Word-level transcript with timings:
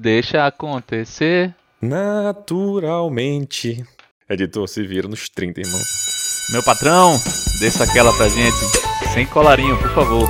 deixa 0.00 0.46
acontecer. 0.46 1.54
Naturalmente. 1.80 3.84
Editor, 4.28 4.66
se 4.66 4.82
vira 4.82 5.06
nos 5.06 5.28
30, 5.28 5.60
irmão. 5.60 5.80
Meu 6.50 6.62
patrão, 6.62 7.20
desça 7.60 7.84
aquela 7.84 8.12
pra 8.16 8.28
gente. 8.28 8.56
Sem 9.12 9.26
colarinho, 9.26 9.76
por 9.76 9.90
favor. 9.90 10.28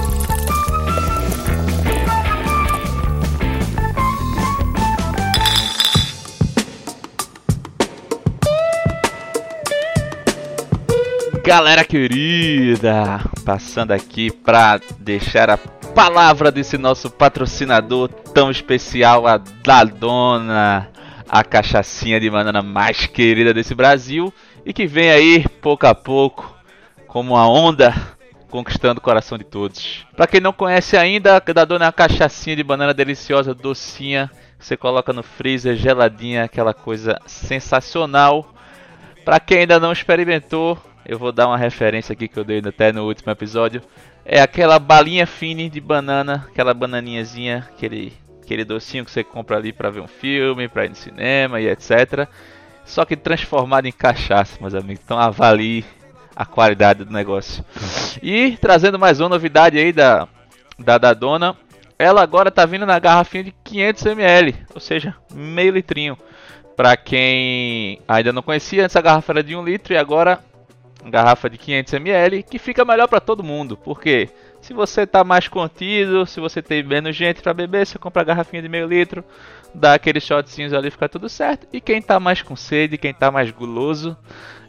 Galera 11.44 11.84
querida, 11.84 13.20
passando 13.44 13.92
aqui 13.92 14.30
para 14.30 14.80
deixar 15.00 15.50
a 15.50 15.58
palavra 16.00 16.50
desse 16.50 16.78
nosso 16.78 17.10
patrocinador 17.10 18.08
tão 18.08 18.50
especial, 18.50 19.26
a 19.26 19.36
Dadona, 19.36 20.88
a 21.28 21.44
cachaçinha 21.44 22.18
de 22.18 22.30
banana 22.30 22.62
mais 22.62 23.04
querida 23.04 23.52
desse 23.52 23.74
Brasil 23.74 24.32
e 24.64 24.72
que 24.72 24.86
vem 24.86 25.10
aí 25.10 25.46
pouco 25.60 25.86
a 25.86 25.94
pouco 25.94 26.56
como 27.06 27.34
uma 27.34 27.46
onda 27.46 27.94
conquistando 28.48 28.98
o 28.98 29.02
coração 29.02 29.36
de 29.36 29.44
todos. 29.44 30.06
Para 30.16 30.26
quem 30.26 30.40
não 30.40 30.54
conhece 30.54 30.96
ainda, 30.96 31.36
a 31.36 31.38
Dadona 31.38 31.84
é 31.84 31.88
uma 31.88 31.92
cachaçinha 31.92 32.56
de 32.56 32.64
banana 32.64 32.94
deliciosa, 32.94 33.54
docinha, 33.54 34.30
você 34.58 34.78
coloca 34.78 35.12
no 35.12 35.22
freezer 35.22 35.76
geladinha, 35.76 36.44
aquela 36.44 36.72
coisa 36.72 37.20
sensacional. 37.26 38.54
Para 39.22 39.38
quem 39.38 39.58
ainda 39.58 39.78
não 39.78 39.92
experimentou, 39.92 40.78
eu 41.04 41.18
vou 41.18 41.32
dar 41.32 41.46
uma 41.46 41.56
referência 41.56 42.12
aqui 42.12 42.28
que 42.28 42.38
eu 42.38 42.44
dei 42.44 42.58
até 42.58 42.92
no 42.92 43.06
último 43.06 43.32
episódio. 43.32 43.82
É 44.24 44.40
aquela 44.40 44.78
balinha 44.78 45.26
fine 45.26 45.68
de 45.68 45.80
banana, 45.80 46.46
aquela 46.50 46.74
bananinhazinha, 46.74 47.68
aquele, 47.74 48.12
aquele 48.42 48.64
docinho 48.64 49.04
que 49.04 49.10
você 49.10 49.24
compra 49.24 49.56
ali 49.56 49.72
para 49.72 49.90
ver 49.90 50.00
um 50.00 50.06
filme, 50.06 50.68
para 50.68 50.84
ir 50.84 50.90
no 50.90 50.94
cinema 50.94 51.60
e 51.60 51.68
etc. 51.68 52.28
Só 52.84 53.04
que 53.04 53.16
transformado 53.16 53.86
em 53.86 53.92
cachaça, 53.92 54.58
meus 54.60 54.74
amigos. 54.74 55.02
Então 55.04 55.18
avalie 55.18 55.84
a 56.34 56.44
qualidade 56.44 57.04
do 57.04 57.12
negócio. 57.12 57.64
E 58.22 58.56
trazendo 58.60 58.98
mais 58.98 59.20
uma 59.20 59.28
novidade 59.28 59.78
aí 59.78 59.92
da, 59.92 60.28
da, 60.78 60.98
da 60.98 61.14
dona. 61.14 61.56
Ela 61.98 62.22
agora 62.22 62.50
tá 62.50 62.64
vindo 62.64 62.86
na 62.86 62.98
garrafinha 62.98 63.44
de 63.44 63.54
500ml, 63.64 64.54
ou 64.74 64.80
seja, 64.80 65.14
meio 65.34 65.72
litrinho. 65.72 66.16
Para 66.74 66.96
quem 66.96 68.00
ainda 68.08 68.32
não 68.32 68.40
conhecia, 68.40 68.84
antes 68.84 68.96
a 68.96 69.02
garrafa 69.02 69.32
era 69.32 69.42
de 69.42 69.54
1 69.54 69.62
litro 69.62 69.92
e 69.92 69.98
agora 69.98 70.42
garrafa 71.04 71.48
de 71.48 71.56
500 71.56 71.94
ml, 71.94 72.42
que 72.42 72.58
fica 72.58 72.84
melhor 72.84 73.08
para 73.08 73.20
todo 73.20 73.42
mundo, 73.42 73.76
porque 73.76 74.28
se 74.60 74.74
você 74.74 75.06
tá 75.06 75.24
mais 75.24 75.48
contido, 75.48 76.26
se 76.26 76.40
você 76.40 76.60
tem 76.60 76.82
menos 76.82 77.16
gente 77.16 77.40
para 77.40 77.54
beber, 77.54 77.86
você 77.86 77.98
compra 77.98 78.22
a 78.22 78.24
garrafinha 78.24 78.62
de 78.62 78.68
meio 78.68 78.86
litro, 78.86 79.24
dá 79.74 79.94
aqueles 79.94 80.22
shotzinhos 80.24 80.72
ali, 80.72 80.90
fica 80.90 81.08
tudo 81.08 81.28
certo. 81.28 81.66
E 81.72 81.80
quem 81.80 82.02
tá 82.02 82.20
mais 82.20 82.42
com 82.42 82.54
sede, 82.54 82.98
quem 82.98 83.14
tá 83.14 83.30
mais 83.30 83.50
guloso, 83.50 84.16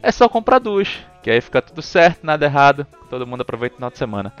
é 0.02 0.10
só 0.10 0.28
comprar 0.28 0.58
duas, 0.58 0.88
que 1.22 1.30
aí 1.30 1.40
fica 1.40 1.60
tudo 1.60 1.82
certo, 1.82 2.24
nada 2.24 2.46
errado, 2.46 2.86
todo 3.10 3.26
mundo 3.26 3.42
aproveita 3.42 3.74
o 3.74 3.76
final 3.76 3.90
de 3.90 3.98
semana. 3.98 4.32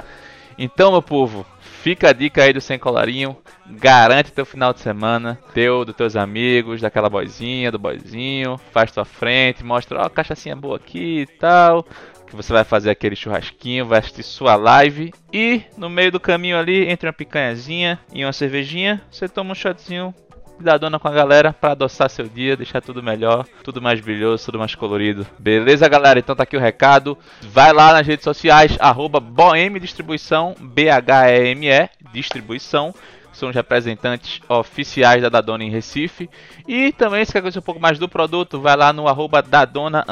Então, 0.56 0.92
meu 0.92 1.02
povo, 1.02 1.46
fica 1.82 2.10
a 2.10 2.12
dica 2.12 2.44
aí 2.44 2.52
do 2.52 2.60
Sem 2.60 2.78
Colarinho. 2.78 3.36
Garante 3.66 4.32
teu 4.32 4.46
final 4.46 4.72
de 4.72 4.80
semana, 4.80 5.38
teu, 5.52 5.84
dos 5.84 5.96
teus 5.96 6.14
amigos, 6.14 6.80
daquela 6.80 7.10
boizinha, 7.10 7.72
do 7.72 7.78
boizinho. 7.78 8.56
Faz 8.70 8.92
tua 8.92 9.04
frente, 9.04 9.64
mostra, 9.64 10.00
ó, 10.00 10.06
oh, 10.06 10.10
cachaçinha 10.10 10.54
boa 10.54 10.76
aqui 10.76 11.22
e 11.22 11.26
tal. 11.26 11.84
Que 12.26 12.36
você 12.36 12.52
vai 12.52 12.64
fazer 12.64 12.90
aquele 12.90 13.16
churrasquinho, 13.16 13.86
vai 13.86 13.98
assistir 13.98 14.22
sua 14.22 14.54
live. 14.54 15.12
E 15.32 15.62
no 15.76 15.90
meio 15.90 16.12
do 16.12 16.20
caminho 16.20 16.56
ali, 16.56 16.88
entre 16.88 17.06
uma 17.06 17.12
picanhazinha 17.12 17.98
e 18.12 18.24
uma 18.24 18.32
cervejinha, 18.32 19.02
você 19.10 19.28
toma 19.28 19.52
um 19.52 19.54
shotzinho 19.54 20.14
da 20.62 20.78
dona 20.78 20.98
com 20.98 21.08
a 21.08 21.12
galera 21.12 21.52
para 21.52 21.72
adoçar 21.72 22.08
seu 22.08 22.26
dia, 22.28 22.56
deixar 22.56 22.80
tudo 22.80 23.02
melhor, 23.02 23.46
tudo 23.62 23.82
mais 23.82 24.00
brilhoso, 24.00 24.44
tudo 24.46 24.58
mais 24.58 24.74
colorido. 24.74 25.26
Beleza, 25.38 25.88
galera? 25.88 26.18
Então 26.18 26.34
tá 26.34 26.44
aqui 26.44 26.56
o 26.56 26.60
recado. 26.60 27.18
Vai 27.42 27.72
lá 27.72 27.92
nas 27.92 28.06
redes 28.06 28.24
sociais, 28.24 28.76
arroba 28.80 29.20
Boeme 29.20 29.80
Distribuição, 29.80 30.54
B-H-E-M-E, 30.58 31.90
Distribuição. 32.12 32.94
São 33.32 33.48
os 33.48 33.54
representantes 33.54 34.40
oficiais 34.48 35.22
da 35.22 35.28
Dadona 35.28 35.64
em 35.64 35.70
Recife. 35.70 36.28
E 36.68 36.92
também, 36.92 37.24
se 37.24 37.32
quer 37.32 37.40
conhecer 37.40 37.58
um 37.58 37.62
pouco 37.62 37.80
mais 37.80 37.98
do 37.98 38.08
produto, 38.08 38.60
vai 38.60 38.76
lá 38.76 38.92
no 38.92 39.08
arroba 39.08 39.40
Dadona 39.42 40.04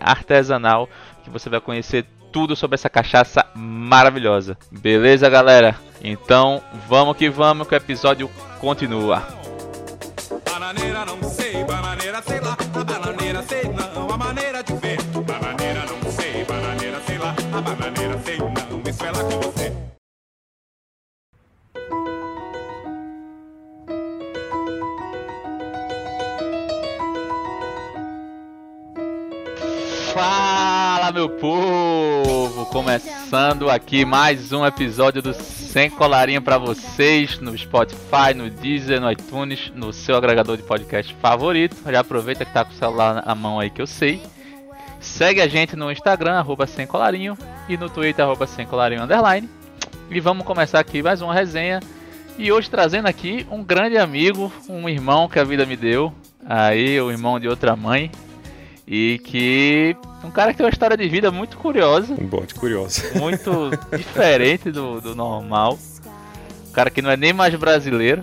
Artesanal, 0.00 0.88
que 1.24 1.30
você 1.30 1.50
vai 1.50 1.60
conhecer 1.60 2.06
tudo 2.32 2.56
sobre 2.56 2.74
essa 2.74 2.88
cachaça 2.88 3.44
maravilhosa. 3.54 4.56
Beleza, 4.70 5.28
galera? 5.28 5.76
Então, 6.02 6.62
vamos 6.88 7.16
que 7.16 7.28
vamos 7.28 7.68
que 7.68 7.74
o 7.74 7.76
episódio 7.76 8.30
continua. 8.58 9.41
Bananeira 10.72 11.04
não 11.04 11.22
sei, 11.28 11.64
bananeira 11.64 12.22
sei 12.22 12.40
lá, 12.40 12.56
a 12.74 12.84
bananeira 12.84 13.42
sei 13.42 13.62
não, 13.64 14.08
a 14.10 14.16
maneira 14.16 14.62
de 14.62 14.72
ver. 14.76 15.02
Bananeira 15.02 15.84
não 15.84 16.10
sei, 16.10 16.44
bananeira 16.46 16.98
sei 17.06 17.18
lá, 17.18 17.34
a 17.52 17.60
bananeira 17.60 18.18
sei 18.24 18.38
não, 18.38 18.82
isso 18.88 19.04
é 19.04 19.10
lá 19.10 19.22
com 19.22 19.40
você. 19.40 19.72
Fala 30.14 30.81
meu 31.12 31.28
povo, 31.28 32.64
começando 32.66 33.68
aqui 33.68 34.02
mais 34.02 34.50
um 34.50 34.64
episódio 34.64 35.20
do 35.20 35.34
sem 35.34 35.90
colarinho 35.90 36.40
para 36.40 36.56
vocês 36.56 37.38
no 37.38 37.56
Spotify, 37.56 38.32
no 38.34 38.48
Deezer, 38.48 38.98
no 38.98 39.12
iTunes, 39.12 39.70
no 39.74 39.92
seu 39.92 40.16
agregador 40.16 40.56
de 40.56 40.62
podcast 40.62 41.14
favorito. 41.16 41.76
Já 41.86 42.00
aproveita 42.00 42.46
que 42.46 42.52
tá 42.52 42.64
com 42.64 42.70
o 42.70 42.74
celular 42.74 43.22
na 43.26 43.34
mão 43.34 43.60
aí 43.60 43.68
que 43.68 43.82
eu 43.82 43.86
sei. 43.86 44.22
Segue 45.00 45.42
a 45.42 45.46
gente 45.46 45.76
no 45.76 45.92
Instagram, 45.92 46.38
arroba 46.38 46.66
sem 46.66 46.86
colarinho, 46.86 47.36
e 47.68 47.76
no 47.76 47.90
Twitter, 47.90 48.24
arroba 48.24 48.46
sem 48.46 48.66
colarinho 48.66 49.02
underline. 49.02 49.46
E 50.10 50.18
vamos 50.18 50.46
começar 50.46 50.80
aqui 50.80 51.02
mais 51.02 51.20
uma 51.20 51.34
resenha. 51.34 51.80
E 52.38 52.50
hoje 52.50 52.70
trazendo 52.70 53.06
aqui 53.06 53.46
um 53.50 53.62
grande 53.62 53.98
amigo, 53.98 54.50
um 54.66 54.88
irmão 54.88 55.28
que 55.28 55.38
a 55.38 55.44
vida 55.44 55.66
me 55.66 55.76
deu. 55.76 56.10
Aí, 56.46 56.98
o 56.98 57.10
irmão 57.10 57.38
de 57.38 57.48
outra 57.48 57.76
mãe, 57.76 58.10
e 58.86 59.20
que 59.24 59.96
um 60.24 60.30
cara 60.30 60.52
que 60.52 60.58
tem 60.58 60.66
uma 60.66 60.72
história 60.72 60.96
de 60.96 61.08
vida 61.08 61.30
muito 61.30 61.56
curiosa. 61.56 62.14
Um 62.14 62.26
bote 62.26 62.54
curioso. 62.54 63.02
Muito 63.14 63.70
diferente 63.96 64.70
do, 64.70 65.00
do 65.00 65.14
normal. 65.14 65.78
Um 66.68 66.72
cara 66.72 66.90
que 66.90 67.02
não 67.02 67.10
é 67.10 67.16
nem 67.16 67.32
mais 67.32 67.54
brasileiro. 67.54 68.22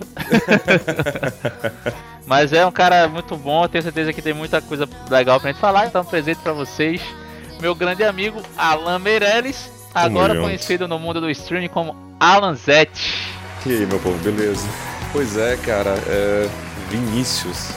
Mas 2.26 2.52
é 2.52 2.64
um 2.64 2.70
cara 2.70 3.08
muito 3.08 3.36
bom, 3.36 3.66
tenho 3.66 3.82
certeza 3.82 4.12
que 4.12 4.22
tem 4.22 4.32
muita 4.32 4.60
coisa 4.60 4.88
legal 5.10 5.40
pra 5.40 5.50
gente 5.50 5.60
falar. 5.60 5.86
Então, 5.86 6.02
um 6.02 6.04
presente 6.04 6.38
pra 6.38 6.52
vocês. 6.52 7.00
Meu 7.60 7.74
grande 7.74 8.04
amigo 8.04 8.40
Alan 8.56 8.98
Meirelles, 8.98 9.70
agora 9.94 10.40
conhecido 10.40 10.88
no 10.88 10.98
mundo 10.98 11.20
do 11.20 11.30
streaming 11.30 11.68
como 11.68 11.94
Alan 12.18 12.54
Zete. 12.54 13.34
E 13.66 13.72
aí, 13.72 13.86
meu 13.86 13.98
povo, 13.98 14.16
beleza? 14.18 14.66
Pois 15.12 15.36
é, 15.36 15.56
cara, 15.56 15.94
é... 16.06 16.48
Vinícius 16.88 17.70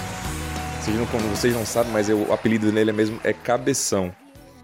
vocês 0.84 0.98
não, 0.98 1.06
como 1.06 1.30
vocês 1.30 1.54
não 1.54 1.66
sabem, 1.66 1.94
mas 1.94 2.10
eu, 2.10 2.28
o 2.28 2.34
apelido 2.34 2.70
dele 2.70 2.90
é 2.90 2.94
mesmo 2.94 3.18
é 3.24 3.32
Cabeção. 3.32 4.14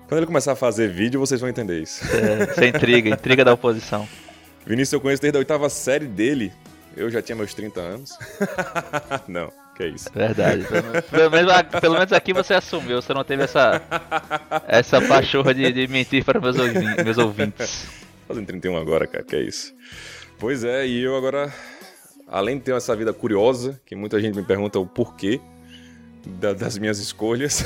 Quando 0.06 0.18
ele 0.18 0.26
começar 0.26 0.52
a 0.52 0.56
fazer 0.56 0.90
vídeo, 0.90 1.18
vocês 1.18 1.40
vão 1.40 1.50
entender 1.50 1.82
isso. 1.82 2.04
É, 2.14 2.52
isso 2.52 2.60
é 2.60 2.68
intriga, 2.68 3.10
intriga 3.10 3.46
da 3.46 3.54
oposição. 3.54 4.06
Vinícius, 4.66 4.92
eu 4.92 5.00
conheço 5.00 5.22
desde 5.22 5.38
a 5.38 5.40
oitava 5.40 5.70
série 5.70 6.08
dele. 6.08 6.52
Eu 6.98 7.10
já 7.10 7.22
tinha 7.22 7.38
meus 7.38 7.54
30 7.54 7.80
anos. 7.80 8.18
não, 9.30 9.50
que 9.78 9.84
é 9.84 9.88
isso. 9.88 10.10
Verdade. 10.14 10.66
Pelo 11.10 11.32
menos, 11.32 11.54
pelo 11.80 11.94
menos, 11.94 12.12
aqui 12.12 12.34
você 12.34 12.54
assumiu, 12.54 13.02
você 13.02 13.14
não 13.14 13.24
teve 13.24 13.44
essa, 13.44 13.82
essa 14.68 15.00
pachorra 15.00 15.54
de, 15.54 15.72
de 15.72 15.88
mentir 15.88 16.26
para 16.26 16.42
meus 16.42 16.60
ouvintes. 16.60 17.06
Meus 17.06 17.18
ouvintes. 17.18 17.88
Fazendo 18.28 18.46
31 18.46 18.76
agora, 18.76 19.08
cara, 19.08 19.24
que 19.24 19.38
é 19.38 19.42
isso. 19.42 19.74
Pois 20.38 20.66
é, 20.66 20.86
e 20.86 21.02
eu 21.02 21.16
agora, 21.16 21.50
além 22.28 22.58
de 22.58 22.66
ter 22.66 22.76
essa 22.76 22.94
vida 22.94 23.14
curiosa, 23.14 23.80
que 23.86 23.96
muita 23.96 24.20
gente 24.20 24.36
me 24.36 24.44
pergunta 24.44 24.78
o 24.80 24.86
porquê, 24.86 25.40
da, 26.26 26.54
das 26.54 26.78
minhas 26.78 27.00
escolhas. 27.00 27.64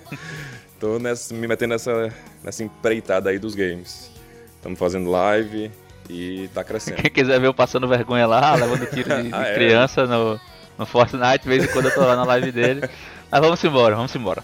Tô 0.78 0.98
nessa, 0.98 1.34
me 1.34 1.46
metendo 1.46 1.74
nessa, 1.74 2.12
nessa 2.42 2.64
empreitada 2.64 3.30
aí 3.30 3.38
dos 3.38 3.54
games. 3.54 4.10
Estamos 4.56 4.78
fazendo 4.78 5.10
live 5.10 5.70
e 6.08 6.48
tá 6.54 6.64
crescendo. 6.64 7.02
Quem 7.02 7.10
quiser 7.10 7.38
ver 7.38 7.46
eu 7.46 7.54
passando 7.54 7.86
vergonha 7.86 8.26
lá, 8.26 8.54
levando 8.56 8.86
tiro 8.86 9.08
de, 9.16 9.28
de 9.28 9.34
ah, 9.34 9.46
é? 9.46 9.54
criança 9.54 10.06
no, 10.06 10.40
no 10.78 10.86
Fortnite, 10.86 11.42
de 11.42 11.48
vez 11.48 11.64
em 11.64 11.68
quando 11.68 11.86
eu 11.86 11.94
tô 11.94 12.00
lá 12.00 12.16
na 12.16 12.24
live 12.24 12.50
dele. 12.52 12.80
Mas 13.30 13.40
vamos 13.40 13.62
embora, 13.62 13.94
vamos 13.94 14.14
embora. 14.14 14.42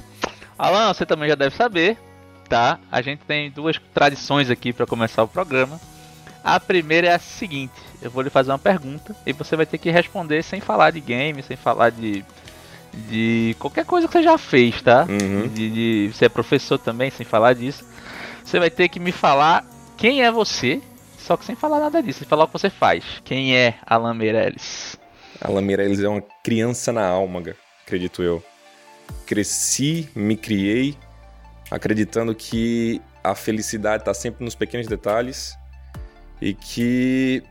Alan, 0.59 0.93
você 0.93 1.05
também 1.05 1.29
já 1.29 1.35
deve 1.35 1.57
saber, 1.57 1.99
tá? 2.49 2.79
A 2.91 3.03
gente 3.03 3.21
tem 3.21 3.51
duas 3.51 3.81
tradições 3.93 4.49
aqui 4.49 4.73
para 4.73 4.87
começar 4.87 5.23
o 5.23 5.29
programa. 5.29 5.81
A 6.45 6.61
primeira 6.61 7.09
é 7.09 7.15
a 7.15 7.19
seguinte: 7.19 7.75
eu 8.01 8.11
vou 8.11 8.23
lhe 8.23 8.31
fazer 8.31 8.53
uma 8.53 8.59
pergunta 8.59 9.17
e 9.27 9.33
você 9.33 9.57
vai 9.57 9.67
ter 9.67 9.79
que 9.79 9.91
responder 9.91 10.43
sem 10.43 10.61
falar 10.61 10.93
de 10.93 11.01
game, 11.01 11.43
sem 11.43 11.57
falar 11.57 11.91
de 11.91 12.25
de 13.09 13.55
qualquer 13.59 13.85
coisa 13.85 14.07
que 14.07 14.13
você 14.13 14.23
já 14.23 14.39
fez, 14.39 14.81
tá? 14.83 15.07
Uhum. 15.09 15.49
De, 15.49 15.71
de, 15.71 16.13
você 16.13 16.25
é 16.27 16.29
professor 16.29 16.79
também, 16.79 17.11
sem 17.11 17.27
falar 17.27 17.55
disso. 17.55 17.85
Você 18.45 18.59
vai 18.59 18.71
ter 18.71 18.89
que 18.89 18.99
me 18.99 19.13
falar 19.13 19.65
quem 19.97 20.23
é 20.23 20.31
você, 20.31 20.81
só 21.19 21.37
que 21.37 21.45
sem 21.45 21.55
falar 21.55 21.81
nada 21.81 22.03
disso. 22.03 22.21
Sem 22.21 22.29
falar 22.29 22.45
o 22.45 22.47
que 22.47 22.53
você 22.55 22.71
faz. 22.71 23.05
Quem 23.25 23.57
é 23.57 23.75
Alan 23.87 24.15
Meirelles? 24.15 24.99
Alan 25.41 25.63
Meirelles 25.63 26.01
é 26.01 26.09
uma 26.09 26.23
criança 26.43 26.93
na 26.93 27.07
alma, 27.07 27.43
acredito 27.85 28.23
eu. 28.23 28.43
Cresci, 29.27 30.09
me 30.15 30.37
criei, 30.37 30.97
acreditando 31.71 32.35
que 32.35 33.01
a 33.23 33.35
felicidade 33.35 34.03
está 34.03 34.15
sempre 34.15 34.45
nos 34.45 34.55
pequenos 34.55 34.87
detalhes 34.87 35.57
e 36.41 36.55
que 36.55 37.43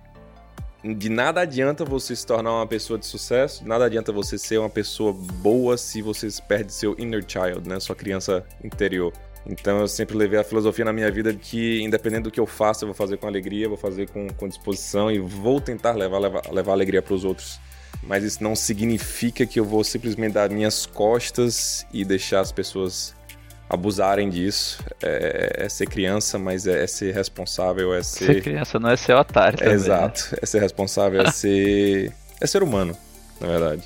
de 0.93 1.09
nada 1.09 1.41
adianta 1.41 1.83
você 1.83 2.15
se 2.15 2.25
tornar 2.25 2.51
uma 2.51 2.67
pessoa 2.67 2.99
de 2.99 3.05
sucesso, 3.05 3.67
nada 3.67 3.85
adianta 3.85 4.11
você 4.11 4.37
ser 4.37 4.59
uma 4.59 4.69
pessoa 4.69 5.13
boa 5.13 5.77
se 5.77 6.01
você 6.01 6.27
perde 6.47 6.71
seu 6.73 6.95
inner 6.99 7.23
child, 7.27 7.67
né, 7.67 7.79
sua 7.79 7.95
criança 7.95 8.45
interior. 8.63 9.11
Então 9.47 9.79
eu 9.79 9.87
sempre 9.87 10.15
levei 10.15 10.39
a 10.39 10.43
filosofia 10.43 10.85
na 10.85 10.93
minha 10.93 11.09
vida 11.11 11.31
de 11.31 11.39
que, 11.39 11.81
independente 11.81 12.23
do 12.23 12.31
que 12.31 12.39
eu 12.39 12.45
faça, 12.45 12.83
eu 12.83 12.87
vou 12.87 12.95
fazer 12.95 13.17
com 13.17 13.27
alegria, 13.27 13.67
vou 13.67 13.77
fazer 13.77 14.09
com, 14.09 14.27
com 14.27 14.47
disposição 14.47 15.11
e 15.11 15.19
vou 15.19 15.59
tentar 15.61 15.93
levar, 15.93 16.19
levar, 16.19 16.41
levar 16.51 16.71
alegria 16.73 17.01
para 17.01 17.13
os 17.13 17.23
outros. 17.23 17.59
Mas 18.03 18.23
isso 18.23 18.43
não 18.43 18.55
significa 18.55 19.45
que 19.45 19.59
eu 19.59 19.65
vou 19.65 19.83
simplesmente 19.83 20.33
dar 20.33 20.49
minhas 20.49 20.85
costas 20.85 21.85
e 21.93 22.03
deixar 22.03 22.41
as 22.41 22.51
pessoas 22.51 23.15
abusarem 23.69 24.29
disso. 24.29 24.83
É, 25.01 25.65
é 25.65 25.69
ser 25.69 25.87
criança, 25.87 26.37
mas 26.37 26.67
é, 26.67 26.83
é, 26.83 26.87
ser 26.87 27.13
responsável, 27.13 27.93
é 27.93 28.03
ser. 28.03 28.25
Ser 28.25 28.41
criança 28.41 28.79
não 28.79 28.89
é 28.89 28.97
ser 28.97 29.13
otário. 29.13 29.57
Também, 29.57 29.73
Exato, 29.73 30.29
né? 30.31 30.39
é 30.41 30.45
ser 30.45 30.61
responsável, 30.61 31.21
é 31.21 31.31
ser. 31.31 32.11
é 32.41 32.47
ser 32.47 32.63
humano, 32.63 32.95
na 33.39 33.47
verdade. 33.47 33.83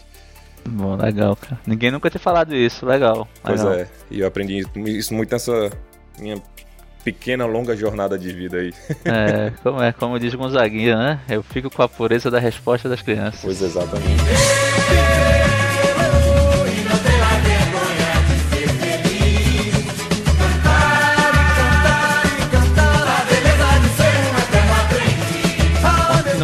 Bom, 0.68 0.96
legal, 0.96 1.36
cara. 1.36 1.60
Ninguém 1.66 1.90
nunca 1.90 2.10
tinha 2.10 2.20
falado 2.20 2.56
isso, 2.56 2.86
legal. 2.86 3.28
Pois 3.42 3.64
legal. 3.64 3.80
é, 3.80 3.88
e 4.12 4.20
eu 4.20 4.28
aprendi 4.28 4.66
isso 4.76 5.14
muito 5.14 5.32
nessa 5.32 5.72
minha 6.20 6.42
pequena, 7.04 7.46
longa 7.46 7.76
jornada 7.76 8.18
de 8.20 8.32
vida 8.32 8.58
aí. 8.58 8.74
É, 9.06 9.52
como 9.64 9.82
é, 9.82 9.92
como 9.92 10.20
diz 10.20 10.36
Gonzaguinha, 10.36 10.98
né? 10.98 11.20
Eu 11.30 11.42
fico 11.42 11.70
com 11.70 11.82
a 11.82 11.90
pureza 11.90 12.30
da 12.30 12.40
resposta 12.40 12.90
das 12.90 13.02
crianças. 13.02 13.42
Pois 13.42 13.62
exatamente. 13.62 14.24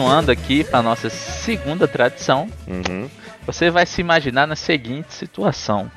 Continuando 0.05 0.31
aqui 0.31 0.63
para 0.63 0.83
nossa 0.83 1.09
segunda 1.09 1.87
tradição, 1.87 2.47
Uhum. 2.67 3.09
você 3.43 3.71
vai 3.71 3.87
se 3.87 4.01
imaginar 4.01 4.45
na 4.45 4.55
seguinte 4.55 5.11
situação: 5.11 5.89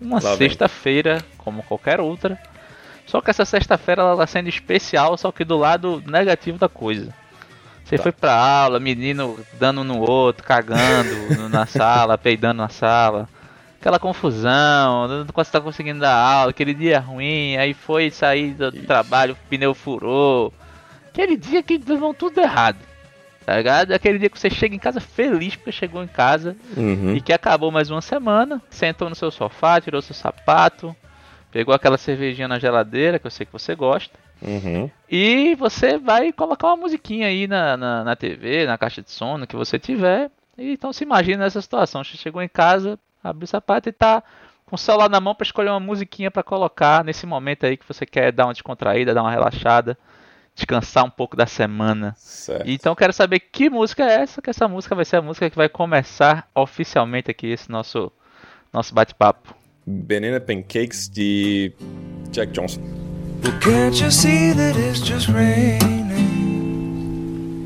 uma 0.00 0.18
sexta-feira, 0.38 1.22
como 1.36 1.62
qualquer 1.62 2.00
outra, 2.00 2.38
só 3.06 3.20
que 3.20 3.28
essa 3.28 3.44
sexta-feira 3.44 4.00
ela 4.00 4.16
tá 4.16 4.26
sendo 4.26 4.48
especial, 4.48 5.18
só 5.18 5.30
que 5.30 5.44
do 5.44 5.58
lado 5.58 6.02
negativo 6.06 6.56
da 6.56 6.70
coisa. 6.70 7.12
Você 7.84 7.98
Tá. 7.98 8.02
foi 8.04 8.12
pra 8.12 8.34
aula, 8.34 8.80
menino 8.80 9.38
dando 9.60 9.82
um 9.82 9.84
no 9.84 9.98
outro, 10.00 10.42
cagando 10.42 11.10
na 11.50 11.66
sala, 11.66 12.16
peidando 12.16 12.62
na 12.62 12.70
sala. 12.70 13.28
Aquela 13.78 13.98
confusão, 13.98 15.06
não 15.06 15.26
você 15.34 15.50
tá 15.50 15.60
conseguindo 15.60 16.00
dar 16.00 16.14
aula, 16.16 16.48
aquele 16.50 16.72
dia 16.72 16.98
ruim, 16.98 17.58
aí 17.58 17.74
foi 17.74 18.10
sair 18.10 18.54
do 18.54 18.72
trabalho, 18.72 19.34
o 19.34 19.48
pneu 19.50 19.74
furou. 19.74 20.50
Aquele 21.08 21.36
dia 21.36 21.62
que 21.62 21.76
vão 21.76 22.14
tudo 22.14 22.40
errado. 22.40 22.78
Tá 23.44 23.56
ligado? 23.56 23.92
Aquele 23.92 24.18
dia 24.18 24.30
que 24.30 24.38
você 24.38 24.48
chega 24.48 24.74
em 24.74 24.78
casa 24.78 25.00
feliz 25.00 25.54
porque 25.56 25.70
chegou 25.72 26.02
em 26.02 26.06
casa 26.08 26.56
Uhum. 26.76 27.14
e 27.14 27.20
que 27.20 27.32
acabou 27.32 27.70
mais 27.70 27.90
uma 27.90 28.00
semana, 28.00 28.60
sentou 28.70 29.08
no 29.08 29.14
seu 29.14 29.30
sofá, 29.30 29.80
tirou 29.80 30.00
seu 30.00 30.14
sapato, 30.14 30.94
pegou 31.52 31.74
aquela 31.74 31.98
cervejinha 31.98 32.48
na 32.48 32.58
geladeira, 32.58 33.18
que 33.18 33.26
eu 33.26 33.30
sei 33.30 33.44
que 33.44 33.52
você 33.52 33.74
gosta, 33.74 34.18
Uhum. 34.42 34.90
e 35.10 35.54
você 35.56 35.98
vai 35.98 36.32
colocar 36.32 36.68
uma 36.68 36.76
musiquinha 36.76 37.26
aí 37.28 37.46
na, 37.46 37.76
na, 37.76 38.04
na 38.04 38.16
TV, 38.16 38.66
na 38.66 38.76
caixa 38.78 39.02
de 39.02 39.10
som, 39.10 39.36
no 39.38 39.46
que 39.46 39.56
você 39.56 39.78
tiver. 39.78 40.30
E 40.56 40.72
então 40.72 40.92
se 40.92 41.04
imagina 41.04 41.44
nessa 41.44 41.60
situação, 41.60 42.02
você 42.02 42.16
chegou 42.16 42.40
em 42.42 42.48
casa, 42.48 42.98
abriu 43.22 43.44
o 43.44 43.48
sapato 43.48 43.88
e 43.88 43.92
tá 43.92 44.22
com 44.66 44.76
o 44.76 44.78
celular 44.78 45.08
na 45.10 45.20
mão 45.20 45.34
para 45.34 45.44
escolher 45.44 45.68
uma 45.70 45.80
musiquinha 45.80 46.30
para 46.30 46.42
colocar 46.42 47.04
nesse 47.04 47.26
momento 47.26 47.66
aí 47.66 47.76
que 47.76 47.86
você 47.86 48.06
quer 48.06 48.32
dar 48.32 48.46
uma 48.46 48.52
descontraída, 48.54 49.12
dar 49.14 49.22
uma 49.22 49.30
relaxada, 49.30 49.96
descansar 50.54 51.04
um 51.04 51.10
pouco 51.10 51.36
da 51.36 51.46
semana. 51.46 52.14
Certo. 52.16 52.68
Então 52.68 52.92
eu 52.92 52.96
quero 52.96 53.12
saber 53.12 53.40
que 53.40 53.68
música 53.68 54.04
é 54.04 54.22
essa, 54.22 54.40
que 54.40 54.50
essa 54.50 54.68
música 54.68 54.94
vai 54.94 55.04
ser 55.04 55.16
a 55.16 55.22
música 55.22 55.50
que 55.50 55.56
vai 55.56 55.68
começar 55.68 56.48
oficialmente 56.54 57.30
aqui 57.30 57.48
esse 57.48 57.70
nosso 57.70 58.12
nosso 58.72 58.94
bate-papo. 58.94 59.54
Banana 59.86 60.40
Pancakes 60.40 61.08
de 61.08 61.72
Jack 62.30 62.52
Johnson. 62.52 62.80
Well, 63.42 63.52
can't 63.60 64.00
you 64.00 64.10
see 64.10 64.52
that 64.52 64.76
it's 64.78 65.00
just 65.00 65.28
raining? 65.28 66.04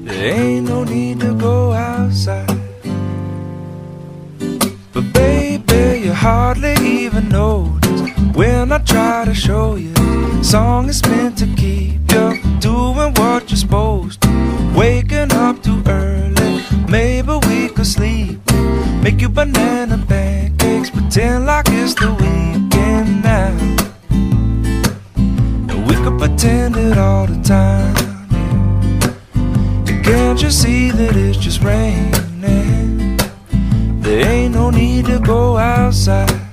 There 0.05 0.35
ain't 0.35 0.69
no 0.69 0.85
need 0.85 1.20
to 1.20 1.35
go 1.35 1.73
outside. 1.73 2.46
But 4.93 5.12
baby, 5.12 6.00
you 6.05 6.12
hardly 6.12 6.75
even 6.82 7.29
notice 7.29 8.02
when 8.35 8.73
I 8.73 8.79
try 8.79 9.25
to 9.25 9.35
show 9.35 9.76
you. 9.76 9.94
Song 10.43 10.88
is 10.88 11.00
meant 11.06 11.38
to 11.38 11.46
keep 11.56 12.11
you 12.11 12.48
doing 12.61 13.13
what 13.15 13.51
you're 13.51 13.57
supposed 13.57 14.21
to. 14.23 14.73
Waking 14.77 15.33
up 15.33 15.63
too 15.63 15.83
early, 15.87 16.63
maybe 16.89 17.33
we 17.49 17.69
could 17.69 17.87
sleep. 17.87 18.41
Make 19.03 19.21
you 19.21 19.29
banana 19.29 19.99
pancakes, 20.09 20.91
pretend 20.91 21.47
like 21.47 21.67
it's 21.69 21.95
the 21.95 22.11
weekend 22.13 23.23
now. 23.23 23.57
And 25.71 25.87
we 25.87 25.95
could 25.97 26.19
pretend 26.19 26.77
it 26.77 26.99
all 26.99 27.27
the 27.27 27.41
time. 27.43 27.97
And 29.89 30.05
can't 30.05 30.41
you 30.43 30.51
see 30.51 30.91
that 30.91 31.17
it's 31.17 31.39
just 31.39 31.63
raining? 31.63 32.19
There 34.01 34.27
ain't 34.27 34.55
no 34.55 34.71
need 34.71 35.07
to 35.07 35.19
go 35.19 35.59
outside. 35.59 36.48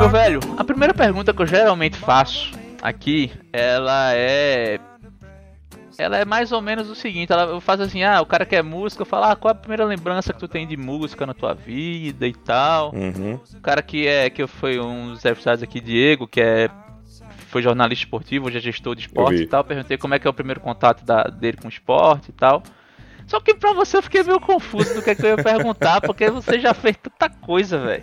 Meu 0.00 0.08
velho, 0.08 0.40
a 0.56 0.62
primeira 0.64 0.94
pergunta 0.94 1.32
que 1.32 1.42
eu 1.42 1.46
geralmente 1.46 1.96
faço 1.96 2.52
aqui, 2.80 3.32
ela 3.52 4.14
é 4.14 4.78
ela 5.98 6.16
é 6.16 6.24
mais 6.24 6.50
ou 6.52 6.62
menos 6.62 6.88
o 6.88 6.94
seguinte, 6.94 7.30
ela, 7.30 7.42
eu 7.42 7.60
faço 7.60 7.82
assim, 7.82 8.02
ah, 8.02 8.22
o 8.22 8.26
cara 8.26 8.46
quer 8.46 8.62
música, 8.62 9.02
eu 9.02 9.06
falo, 9.06 9.24
ah, 9.24 9.36
qual 9.36 9.50
é 9.52 9.52
a 9.52 9.58
primeira 9.60 9.84
lembrança 9.84 10.32
que 10.32 10.38
tu 10.38 10.48
tem 10.48 10.66
de 10.66 10.74
música 10.76 11.26
na 11.26 11.34
tua 11.34 11.52
vida 11.52 12.26
e 12.26 12.32
tal. 12.32 12.94
Uhum. 12.94 13.38
O 13.54 13.60
cara 13.60 13.82
que 13.82 14.06
é 14.06 14.30
que 14.30 14.46
foi 14.46 14.80
um 14.80 15.08
dos 15.10 15.24
episódios 15.24 15.62
aqui, 15.62 15.78
Diego, 15.80 16.26
que 16.26 16.40
é 16.40 16.70
foi 17.48 17.60
jornalista 17.62 18.04
esportivo, 18.04 18.46
hoje 18.46 18.58
é 18.58 18.60
gestor 18.60 18.94
de 18.94 19.02
esporte 19.02 19.42
e 19.42 19.46
tal. 19.46 19.64
Perguntei 19.64 19.98
como 19.98 20.14
é 20.14 20.18
que 20.20 20.26
é 20.26 20.30
o 20.30 20.32
primeiro 20.32 20.60
contato 20.60 21.04
da- 21.04 21.24
dele 21.24 21.56
com 21.58 21.66
o 21.66 21.70
esporte 21.70 22.30
e 22.30 22.32
tal. 22.32 22.62
Só 23.30 23.38
que 23.38 23.54
pra 23.54 23.72
você 23.72 23.96
eu 23.96 24.02
fiquei 24.02 24.24
meio 24.24 24.40
confuso 24.40 24.92
do 24.92 25.02
que, 25.02 25.10
é 25.10 25.14
que 25.14 25.22
eu 25.22 25.28
ia 25.28 25.36
perguntar, 25.36 26.00
porque 26.00 26.28
você 26.28 26.58
já 26.58 26.74
fez 26.74 26.96
tanta 26.96 27.28
coisa, 27.28 27.78
velho. 27.78 28.02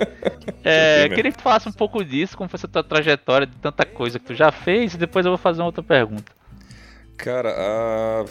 É, 0.63 1.09
queria 1.09 1.33
que 1.33 1.37
tu 1.37 1.43
falasse 1.43 1.67
um 1.67 1.73
pouco 1.73 2.01
disso, 2.01 2.37
como 2.37 2.49
foi 2.49 2.57
essa 2.57 2.67
tua 2.67 2.81
trajetória 2.81 3.45
de 3.45 3.57
tanta 3.57 3.85
coisa 3.85 4.19
que 4.19 4.25
tu 4.25 4.33
já 4.33 4.53
fez, 4.53 4.93
e 4.93 4.97
depois 4.97 5.25
eu 5.25 5.31
vou 5.31 5.37
fazer 5.37 5.59
uma 5.59 5.65
outra 5.65 5.83
pergunta. 5.83 6.31
Cara, 7.17 7.53
ah, 7.57 8.23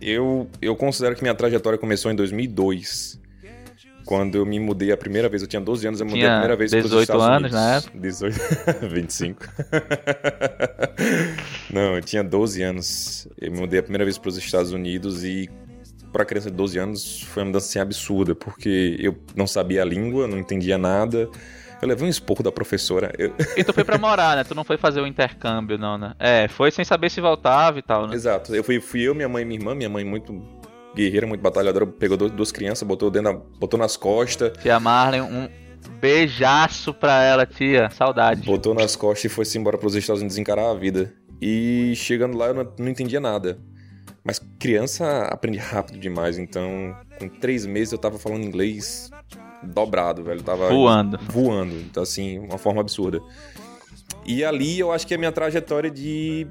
eu, 0.00 0.50
eu 0.60 0.74
considero 0.74 1.14
que 1.14 1.22
minha 1.22 1.36
trajetória 1.36 1.78
começou 1.78 2.10
em 2.10 2.16
2002. 2.16 3.20
Quando 4.04 4.34
eu 4.34 4.44
me 4.44 4.58
mudei 4.58 4.90
a 4.90 4.96
primeira 4.96 5.28
vez, 5.28 5.42
eu 5.42 5.48
tinha 5.48 5.62
12 5.62 5.86
anos, 5.86 6.00
eu 6.00 6.06
me 6.06 6.14
mudei 6.14 6.26
a 6.26 6.30
primeira 6.30 6.56
vez 6.56 6.72
para 6.72 6.78
os 6.78 6.84
18 6.86 7.02
Estados 7.02 7.26
anos 7.26 7.38
Unidos. 7.38 7.52
na 7.52 7.76
época? 7.76 7.98
18, 8.00 8.88
25. 8.88 9.48
Não, 11.72 11.94
eu 11.94 12.02
tinha 12.02 12.24
12 12.24 12.60
anos. 12.60 13.28
Eu 13.40 13.52
me 13.52 13.60
mudei 13.60 13.78
a 13.78 13.82
primeira 13.84 14.04
vez 14.04 14.18
para 14.18 14.30
os 14.30 14.36
Estados 14.36 14.72
Unidos 14.72 15.22
e 15.22 15.48
para 16.12 16.24
criança 16.24 16.50
de 16.50 16.56
12 16.56 16.78
anos 16.78 17.22
foi 17.22 17.42
uma 17.42 17.46
mudança 17.48 17.66
assim, 17.68 17.78
absurda, 17.78 18.34
porque 18.34 18.96
eu 19.00 19.16
não 19.34 19.46
sabia 19.46 19.82
a 19.82 19.84
língua, 19.84 20.26
não 20.26 20.38
entendia 20.38 20.76
nada. 20.78 21.28
Eu 21.82 21.88
levei 21.88 22.06
um 22.06 22.10
esporro 22.10 22.42
da 22.42 22.52
professora. 22.52 23.10
Eu- 23.18 23.32
E 23.56 23.64
tu 23.64 23.72
foi 23.72 23.84
pra 23.84 23.96
morar, 23.96 24.36
né? 24.36 24.44
Tu 24.44 24.54
não 24.54 24.64
foi 24.64 24.76
fazer 24.76 25.00
o 25.00 25.06
intercâmbio, 25.06 25.78
não, 25.78 25.96
né? 25.96 26.14
É, 26.18 26.46
foi 26.48 26.70
sem 26.70 26.84
saber 26.84 27.10
se 27.10 27.20
voltava 27.20 27.78
e 27.78 27.82
tal, 27.82 28.06
né? 28.06 28.14
Exato. 28.14 28.54
Eu 28.54 28.62
fui, 28.62 28.80
fui 28.80 29.00
eu, 29.00 29.14
minha 29.14 29.28
mãe 29.28 29.42
e 29.42 29.46
minha 29.46 29.58
irmã. 29.58 29.74
Minha 29.74 29.88
mãe 29.88 30.04
muito 30.04 30.42
guerreira, 30.94 31.26
muito 31.26 31.40
batalhadora. 31.40 31.86
Pegou 31.86 32.18
duas, 32.18 32.30
duas 32.32 32.52
crianças, 32.52 32.86
botou, 32.86 33.10
dentro 33.10 33.32
da- 33.32 33.38
botou 33.58 33.78
nas 33.80 33.96
costas. 33.96 34.52
Tia 34.60 34.78
Marlene, 34.78 35.22
um 35.24 35.48
beijaço 36.00 36.92
pra 36.92 37.22
ela, 37.22 37.46
tia. 37.46 37.88
Saudade. 37.90 38.44
Botou 38.44 38.74
nas 38.74 38.94
costas 38.96 39.24
e 39.24 39.28
foi-se 39.34 39.56
embora 39.56 39.78
para 39.78 39.86
os 39.86 39.94
Estados 39.94 40.20
Unidos 40.20 40.36
encarar 40.36 40.70
a 40.70 40.74
vida. 40.74 41.12
E 41.40 41.94
chegando 41.96 42.36
lá 42.36 42.48
eu 42.48 42.54
não, 42.54 42.72
não 42.78 42.88
entendia 42.88 43.20
nada. 43.20 43.58
Mas 44.22 44.40
criança 44.58 45.22
aprende 45.24 45.58
rápido 45.58 45.98
demais, 45.98 46.38
então 46.38 46.94
com 47.18 47.28
três 47.28 47.64
meses 47.64 47.92
eu 47.92 47.98
tava 47.98 48.18
falando 48.18 48.44
inglês 48.44 49.10
dobrado, 49.62 50.22
velho. 50.22 50.42
Tava 50.42 50.68
Voando. 50.68 51.18
Voando. 51.28 51.74
Então, 51.76 52.02
assim, 52.02 52.38
uma 52.38 52.58
forma 52.58 52.80
absurda. 52.80 53.20
E 54.26 54.44
ali 54.44 54.78
eu 54.78 54.92
acho 54.92 55.06
que 55.06 55.14
a 55.14 55.18
minha 55.18 55.32
trajetória 55.32 55.90
de 55.90 56.46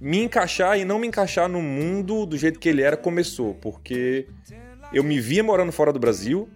me 0.00 0.18
encaixar 0.24 0.78
e 0.78 0.84
não 0.84 0.98
me 0.98 1.06
encaixar 1.06 1.48
no 1.48 1.62
mundo 1.62 2.26
do 2.26 2.36
jeito 2.36 2.58
que 2.58 2.68
ele 2.68 2.82
era 2.82 2.96
começou. 2.96 3.54
Porque 3.54 4.26
eu 4.92 5.04
me 5.04 5.20
via 5.20 5.42
morando 5.42 5.72
fora 5.72 5.92
do 5.92 5.98
Brasil, 5.98 6.48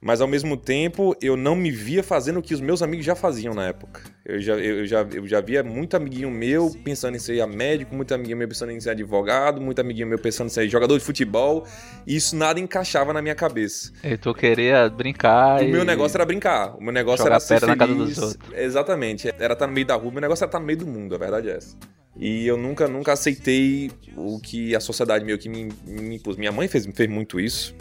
Mas 0.00 0.20
ao 0.20 0.28
mesmo 0.28 0.56
tempo, 0.56 1.16
eu 1.20 1.36
não 1.36 1.56
me 1.56 1.70
via 1.70 2.02
fazendo 2.02 2.38
o 2.38 2.42
que 2.42 2.54
os 2.54 2.60
meus 2.60 2.82
amigos 2.82 3.04
já 3.04 3.14
faziam 3.14 3.54
na 3.54 3.66
época. 3.66 4.02
Eu 4.24 4.40
já, 4.40 4.54
eu 4.54 4.86
já, 4.86 5.02
eu 5.02 5.26
já 5.26 5.40
via 5.40 5.62
muito 5.62 5.96
amiguinho 5.96 6.30
meu 6.30 6.70
pensando 6.84 7.16
em 7.16 7.18
ser 7.18 7.44
médico, 7.46 7.94
muito 7.94 8.12
amiguinho 8.12 8.36
meu 8.36 8.48
pensando 8.48 8.72
em 8.72 8.80
ser 8.80 8.90
advogado, 8.90 9.60
muito 9.60 9.80
amiguinho 9.80 10.06
meu 10.06 10.18
pensando 10.18 10.48
em 10.48 10.50
ser 10.50 10.68
jogador 10.68 10.98
de 10.98 11.04
futebol. 11.04 11.66
E 12.06 12.16
isso 12.16 12.36
nada 12.36 12.60
encaixava 12.60 13.12
na 13.12 13.22
minha 13.22 13.34
cabeça. 13.34 13.92
E 14.02 14.16
tu 14.16 14.34
queria 14.34 14.88
brincar. 14.88 15.60
O 15.60 15.64
e... 15.64 15.72
meu 15.72 15.84
negócio 15.84 16.16
era 16.16 16.24
brincar. 16.24 16.76
O 16.76 16.82
meu 16.82 16.92
negócio 16.92 17.24
Jogar 17.24 17.36
era 17.36 17.40
ser 17.40 17.60
feliz. 17.60 17.68
na 17.68 17.76
casa 17.76 17.94
dos 17.94 18.18
outros. 18.18 18.52
Exatamente. 18.52 19.32
Era 19.38 19.54
estar 19.54 19.66
no 19.66 19.72
meio 19.72 19.86
da 19.86 19.94
rua. 19.94 20.10
Meu 20.10 20.20
negócio 20.20 20.44
era 20.44 20.48
estar 20.48 20.60
no 20.60 20.66
meio 20.66 20.78
do 20.78 20.86
mundo, 20.86 21.14
a 21.14 21.18
verdade 21.18 21.48
é 21.48 21.56
essa. 21.56 21.76
E 22.18 22.46
eu 22.46 22.56
nunca, 22.56 22.88
nunca 22.88 23.12
aceitei 23.12 23.90
o 24.16 24.40
que 24.40 24.74
a 24.74 24.80
sociedade 24.80 25.24
meio 25.24 25.38
que 25.38 25.48
me, 25.48 25.68
me 25.84 26.16
impôs. 26.16 26.36
Minha 26.36 26.52
mãe 26.52 26.66
fez, 26.66 26.86
fez 26.86 27.08
muito 27.08 27.38
isso 27.38 27.74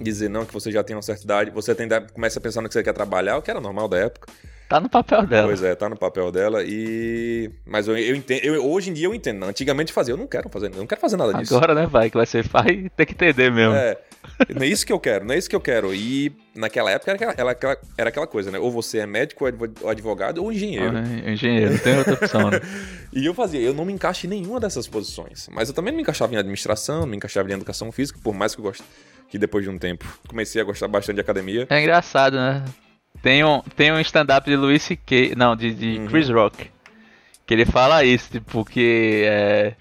dizer 0.00 0.28
não, 0.28 0.44
que 0.44 0.52
você 0.52 0.70
já 0.70 0.82
tem 0.82 0.96
uma 0.96 1.02
certa 1.02 1.24
idade, 1.24 1.50
você 1.50 1.74
tem, 1.74 1.88
começa 2.12 2.38
a 2.38 2.42
pensar 2.42 2.60
no 2.60 2.68
que 2.68 2.74
você 2.74 2.82
quer 2.82 2.92
trabalhar, 2.92 3.36
o 3.36 3.42
que 3.42 3.50
era 3.50 3.60
normal 3.60 3.88
da 3.88 3.98
época. 3.98 4.28
Tá 4.68 4.78
no 4.78 4.88
papel 4.88 5.26
dela. 5.26 5.46
Pois 5.46 5.62
é, 5.62 5.74
tá 5.74 5.88
no 5.88 5.96
papel 5.96 6.30
dela 6.30 6.62
e 6.62 7.50
mas 7.64 7.88
eu, 7.88 7.96
eu 7.96 8.14
entendo, 8.14 8.44
eu, 8.44 8.66
hoje 8.66 8.90
em 8.90 8.92
dia 8.92 9.06
eu 9.06 9.14
entendo. 9.14 9.42
Antigamente 9.44 9.94
fazia, 9.94 10.12
eu 10.12 10.18
não 10.18 10.26
quero 10.26 10.50
fazer, 10.50 10.66
eu 10.66 10.76
não 10.76 10.86
quero 10.86 11.00
fazer 11.00 11.16
nada 11.16 11.32
disso. 11.32 11.56
Agora, 11.56 11.74
né, 11.74 11.86
vai, 11.86 12.10
que 12.10 12.16
vai 12.18 12.26
ser 12.26 12.46
pai, 12.46 12.90
tem 12.94 13.06
que 13.06 13.14
entender 13.14 13.50
mesmo. 13.50 13.74
É. 13.74 13.96
Não 14.54 14.62
é 14.62 14.66
isso 14.66 14.84
que 14.84 14.92
eu 14.92 15.00
quero, 15.00 15.24
não 15.24 15.34
é 15.34 15.38
isso 15.38 15.48
que 15.48 15.56
eu 15.56 15.60
quero. 15.60 15.94
E 15.94 16.36
naquela 16.54 16.90
época 16.90 17.10
era 17.10 17.32
aquela, 17.32 17.50
era, 17.50 17.80
era 17.96 18.08
aquela 18.10 18.26
coisa, 18.26 18.50
né? 18.50 18.58
Ou 18.58 18.70
você 18.70 18.98
é 18.98 19.06
médico, 19.06 19.46
ou 19.80 19.88
advogado, 19.88 20.44
ou 20.44 20.52
engenheiro. 20.52 20.98
Ah, 20.98 21.30
engenheiro, 21.30 21.72
não 21.72 21.78
tem 21.78 21.96
outra 21.96 22.12
opção, 22.14 22.50
né? 22.50 22.60
e 23.10 23.24
eu 23.24 23.32
fazia, 23.32 23.60
eu 23.60 23.72
não 23.72 23.86
me 23.86 23.92
encaixo 23.94 24.26
em 24.26 24.28
nenhuma 24.28 24.60
dessas 24.60 24.86
posições. 24.86 25.48
Mas 25.50 25.70
eu 25.70 25.74
também 25.74 25.92
não 25.92 25.96
me 25.96 26.02
encaixava 26.02 26.34
em 26.34 26.36
administração, 26.36 27.00
não 27.00 27.06
me 27.06 27.16
encaixava 27.16 27.48
em 27.48 27.54
educação 27.54 27.90
física, 27.90 28.18
por 28.22 28.34
mais 28.34 28.54
que 28.54 28.60
eu 28.60 28.64
goste 28.64 28.82
que 29.30 29.38
depois 29.38 29.64
de 29.64 29.70
um 29.70 29.78
tempo 29.78 30.04
comecei 30.26 30.60
a 30.60 30.64
gostar 30.64 30.88
bastante 30.88 31.16
de 31.16 31.20
academia. 31.20 31.66
É 31.70 31.80
engraçado, 31.80 32.36
né? 32.36 32.64
Tem 33.22 33.44
um, 33.44 33.60
tem 33.76 33.92
um 33.92 34.00
stand-up 34.00 34.48
de 34.48 34.56
Louis 34.56 34.82
C.K., 34.82 35.34
não, 35.36 35.56
de, 35.56 35.74
de 35.74 35.98
Uhum. 35.98 36.06
Chris 36.06 36.28
Rock, 36.30 36.70
que 37.46 37.54
ele 37.54 37.64
fala 37.66 38.04
isso, 38.04 38.30
tipo, 38.30 38.64
que 38.64 39.22
é, 39.26 39.74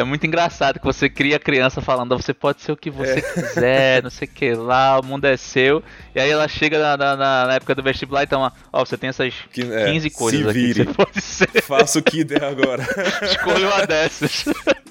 é 0.00 0.04
muito 0.04 0.26
engraçado 0.26 0.78
que 0.78 0.84
você 0.84 1.08
cria 1.08 1.36
a 1.36 1.38
criança 1.38 1.80
falando, 1.80 2.16
você 2.16 2.34
pode 2.34 2.60
ser 2.62 2.72
o 2.72 2.76
que 2.76 2.90
você 2.90 3.18
É. 3.18 3.22
quiser, 3.22 4.02
não 4.02 4.10
sei 4.10 4.26
o 4.28 4.30
que 4.30 4.54
lá, 4.54 4.98
o 5.00 5.04
mundo 5.04 5.24
é 5.26 5.36
seu, 5.36 5.82
e 6.14 6.20
aí 6.20 6.30
ela 6.30 6.48
chega 6.48 6.78
na, 6.78 6.96
na- 7.16 7.46
na- 7.46 7.54
época 7.54 7.74
do 7.74 7.82
vestibular, 7.82 8.24
então, 8.24 8.50
ó, 8.72 8.84
você 8.84 8.96
tem 8.96 9.08
essas 9.10 9.32
Que, 9.52 9.62
é, 9.62 9.92
15 9.92 10.10
coisas 10.10 10.40
se 10.42 10.48
aqui 10.48 10.58
vire. 10.60 10.84
você 10.84 10.92
pode 10.94 11.20
ser, 11.20 11.62
Faço 11.62 11.98
o 11.98 12.02
que 12.02 12.24
der 12.24 12.42
agora. 12.44 12.82
escolha 13.22 13.66
uma 13.68 13.86
dessas. 13.86 14.44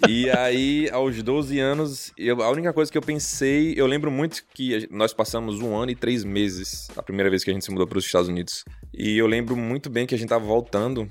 E 0.08 0.30
aí, 0.32 0.90
aos 0.92 1.22
12 1.22 1.60
anos, 1.60 2.12
eu- 2.18 2.42
a 2.42 2.50
única 2.50 2.72
coisa 2.74 2.92
que 2.92 2.98
eu 2.98 3.02
pensei, 3.02 3.74
eu 3.78 3.86
lembro 3.86 4.10
muito 4.12 4.44
que 4.54 4.88
nós 4.92 5.14
passamos 5.14 5.60
um 5.62 5.76
ano 5.76 5.92
e 5.92 5.96
três 5.96 6.24
meses 6.24 6.88
a 6.98 7.04
primeira 7.04 7.30
vez 7.30 7.44
que 7.44 7.50
a 7.50 7.54
gente 7.54 7.64
se 7.66 7.72
mudou 7.72 7.88
para 7.88 7.98
os 7.98 8.06
Estados 8.06 8.28
Unidos. 8.30 8.64
E 8.94 9.18
eu 9.18 9.28
lembro 9.28 9.56
muito 9.56 9.90
bem 9.90 10.06
que 10.06 10.14
a 10.16 10.18
gente 10.18 10.30
tava 10.30 10.44
voltando. 10.46 11.10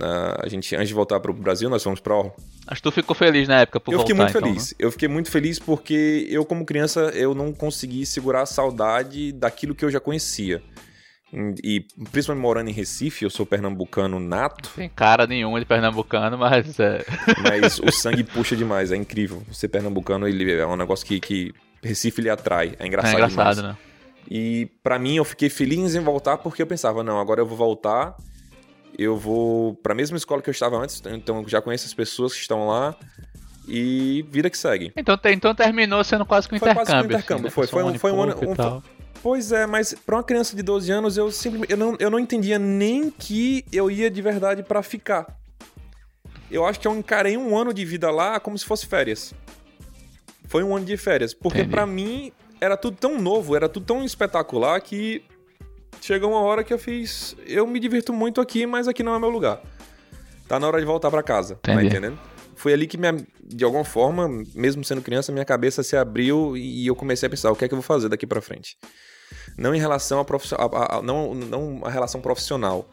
ah, 0.00 0.40
a 0.44 0.48
gente, 0.48 0.74
antes 0.74 0.88
de 0.88 0.94
voltar 0.94 1.20
para 1.20 1.30
o 1.30 1.34
Brasil, 1.34 1.68
nós 1.68 1.82
fomos 1.82 2.00
para 2.00 2.14
Mas 2.66 2.80
tu 2.80 2.90
ficou 2.90 3.14
feliz 3.14 3.48
na 3.48 3.60
época 3.60 3.80
por 3.80 3.92
eu 3.92 4.00
fiquei 4.00 4.14
voltar, 4.14 4.32
muito 4.32 4.38
então, 4.38 4.54
feliz. 4.54 4.74
Eu 4.78 4.92
fiquei 4.92 5.08
muito 5.08 5.30
feliz 5.30 5.58
porque 5.58 6.26
eu, 6.30 6.44
como 6.44 6.64
criança, 6.64 7.10
eu 7.14 7.34
não 7.34 7.52
consegui 7.52 8.06
segurar 8.06 8.42
a 8.42 8.46
saudade 8.46 9.32
daquilo 9.32 9.74
que 9.74 9.84
eu 9.84 9.90
já 9.90 9.98
conhecia. 9.98 10.62
E 11.64 11.80
principalmente 12.10 12.42
morando 12.42 12.68
em 12.68 12.72
Recife, 12.74 13.24
eu 13.24 13.30
sou 13.30 13.46
pernambucano 13.46 14.20
nato, 14.20 14.68
Não 14.68 14.76
tem 14.76 14.88
cara 14.88 15.26
nenhuma 15.26 15.58
de 15.58 15.64
pernambucano, 15.64 16.36
mas 16.36 16.78
é... 16.78 17.02
mas 17.42 17.78
o 17.78 17.90
sangue 17.90 18.22
puxa 18.22 18.54
demais, 18.54 18.92
é 18.92 18.96
incrível. 18.96 19.42
Ser 19.50 19.68
pernambucano 19.68 20.28
ele 20.28 20.52
é 20.52 20.66
um 20.66 20.76
negócio 20.76 21.06
que, 21.06 21.18
que 21.18 21.54
Recife 21.82 22.20
lhe 22.20 22.28
atrai, 22.28 22.74
é 22.78 22.84
É 22.84 22.86
engraçado, 22.86 23.14
engraçado, 23.14 23.56
demais. 23.56 23.74
né? 23.74 23.78
E 24.30 24.68
pra 24.82 24.98
mim 24.98 25.16
eu 25.16 25.24
fiquei 25.24 25.48
feliz 25.48 25.94
em 25.94 26.00
voltar 26.00 26.36
porque 26.36 26.60
eu 26.60 26.66
pensava, 26.66 27.02
não, 27.02 27.18
agora 27.18 27.40
eu 27.40 27.46
vou 27.46 27.56
voltar, 27.56 28.14
eu 28.98 29.16
vou 29.16 29.74
pra 29.76 29.94
mesma 29.94 30.16
escola 30.16 30.40
que 30.42 30.48
eu 30.48 30.52
estava 30.52 30.76
antes, 30.76 31.02
então 31.06 31.40
eu 31.42 31.48
já 31.48 31.60
conheço 31.62 31.86
as 31.86 31.94
pessoas 31.94 32.32
que 32.34 32.40
estão 32.40 32.66
lá 32.66 32.94
e 33.66 34.24
vida 34.30 34.50
que 34.50 34.58
segue. 34.58 34.92
Então, 34.96 35.18
então 35.26 35.54
terminou 35.54 36.02
sendo 36.04 36.26
quase 36.26 36.48
que 36.48 36.54
um 36.54 36.58
Foi 36.58 36.74
quase 36.74 36.90
que 36.90 36.96
um 36.96 37.00
intercâmbio. 37.00 37.16
intercâmbio, 37.16 37.46
assim, 37.48 37.54
foi- 37.54 37.64
né? 37.64 37.70
foi 37.70 37.82
um- 37.84 37.98
foi 37.98 38.12
um 38.12 38.22
ano- 38.22 38.36
um-. 38.78 38.82
Pois 39.22 39.52
é, 39.52 39.66
mas 39.66 39.94
pra 39.94 40.16
uma 40.16 40.22
criança 40.24 40.56
de 40.56 40.62
12 40.62 40.90
anos 40.90 41.16
eu 41.16 41.30
simplesmente 41.30 41.70
eu 41.70 41.76
não, 41.76 41.96
eu 42.00 42.10
não 42.10 42.18
entendia 42.18 42.58
nem 42.58 43.08
que 43.08 43.64
eu 43.72 43.88
ia 43.90 44.10
de 44.10 44.20
verdade 44.20 44.62
pra 44.64 44.82
ficar. 44.82 45.26
Eu 46.50 46.66
acho 46.66 46.80
que 46.80 46.88
eu 46.88 46.94
encarei 46.96 47.36
um 47.36 47.56
ano 47.56 47.72
de 47.72 47.84
vida 47.84 48.10
lá 48.10 48.40
como 48.40 48.58
se 48.58 48.64
fosse 48.64 48.84
férias. 48.86 49.32
Foi 50.48 50.62
um 50.64 50.76
ano 50.76 50.84
de 50.84 50.96
férias, 50.96 51.32
porque 51.32 51.64
pra 51.64 51.86
mim 51.86 52.32
era 52.60 52.76
tudo 52.76 52.96
tão 52.96 53.18
novo, 53.18 53.54
era 53.56 53.68
tudo 53.68 53.86
tão 53.86 54.04
espetacular 54.04 54.80
que 54.80 55.24
chegou 56.00 56.30
uma 56.30 56.40
hora 56.40 56.64
que 56.64 56.72
eu 56.72 56.78
fiz, 56.78 57.36
eu 57.46 57.66
me 57.66 57.78
divirto 57.80 58.12
muito 58.12 58.40
aqui, 58.40 58.66
mas 58.66 58.88
aqui 58.88 59.02
não 59.02 59.14
é 59.14 59.18
meu 59.18 59.30
lugar. 59.30 59.60
Tá 60.48 60.58
na 60.58 60.66
hora 60.66 60.78
de 60.80 60.84
voltar 60.86 61.10
pra 61.10 61.22
casa, 61.22 61.58
tá 61.62 61.82
entendendo? 61.86 62.18
Foi 62.56 62.72
ali 62.72 62.86
que 62.86 62.96
minha, 62.98 63.16
de 63.42 63.64
alguma 63.64 63.84
forma, 63.84 64.28
mesmo 64.54 64.84
sendo 64.84 65.00
criança, 65.02 65.32
minha 65.32 65.44
cabeça 65.44 65.82
se 65.82 65.96
abriu 65.96 66.56
e 66.56 66.86
eu 66.86 66.94
comecei 66.94 67.26
a 67.26 67.30
pensar 67.30 67.50
o 67.50 67.56
que 67.56 67.64
é 67.64 67.68
que 67.68 67.74
eu 67.74 67.78
vou 67.78 67.82
fazer 67.82 68.08
daqui 68.08 68.26
pra 68.26 68.40
frente. 68.40 68.76
Não 69.56 69.74
em 69.74 69.78
relação 69.80 70.20
a, 70.20 70.22
a- 70.22 70.64
a- 70.64 70.98
a- 70.98 71.02
não, 71.02 71.34
não 71.34 71.80
a 71.84 71.90
relação 71.90 72.20
profissional, 72.20 72.88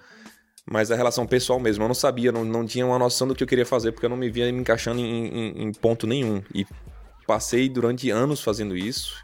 mas 0.66 0.90
a 0.92 0.96
relação 0.96 1.28
pessoal 1.28 1.60
mesmo. 1.60 1.84
Eu 1.84 1.88
não 1.88 1.96
sabia, 1.96 2.32
não, 2.32 2.44
não 2.46 2.66
tinha 2.66 2.86
uma 2.86 2.98
noção 2.98 3.28
do 3.28 3.36
que 3.36 3.44
eu 3.44 3.48
queria 3.48 3.66
fazer, 3.66 3.92
porque 3.92 4.06
eu 4.06 4.10
não 4.10 4.18
me 4.18 4.30
via 4.30 4.52
me 4.52 4.60
encaixando 4.60 5.00
em, 5.00 5.28
em- 5.28 5.64
em 5.66 5.72
ponto 5.74 6.08
nenhum. 6.08 6.42
E 6.54 6.66
passei 7.28 7.68
durante 7.70 8.10
anos 8.10 8.42
fazendo 8.42 8.76
isso. 8.76 9.24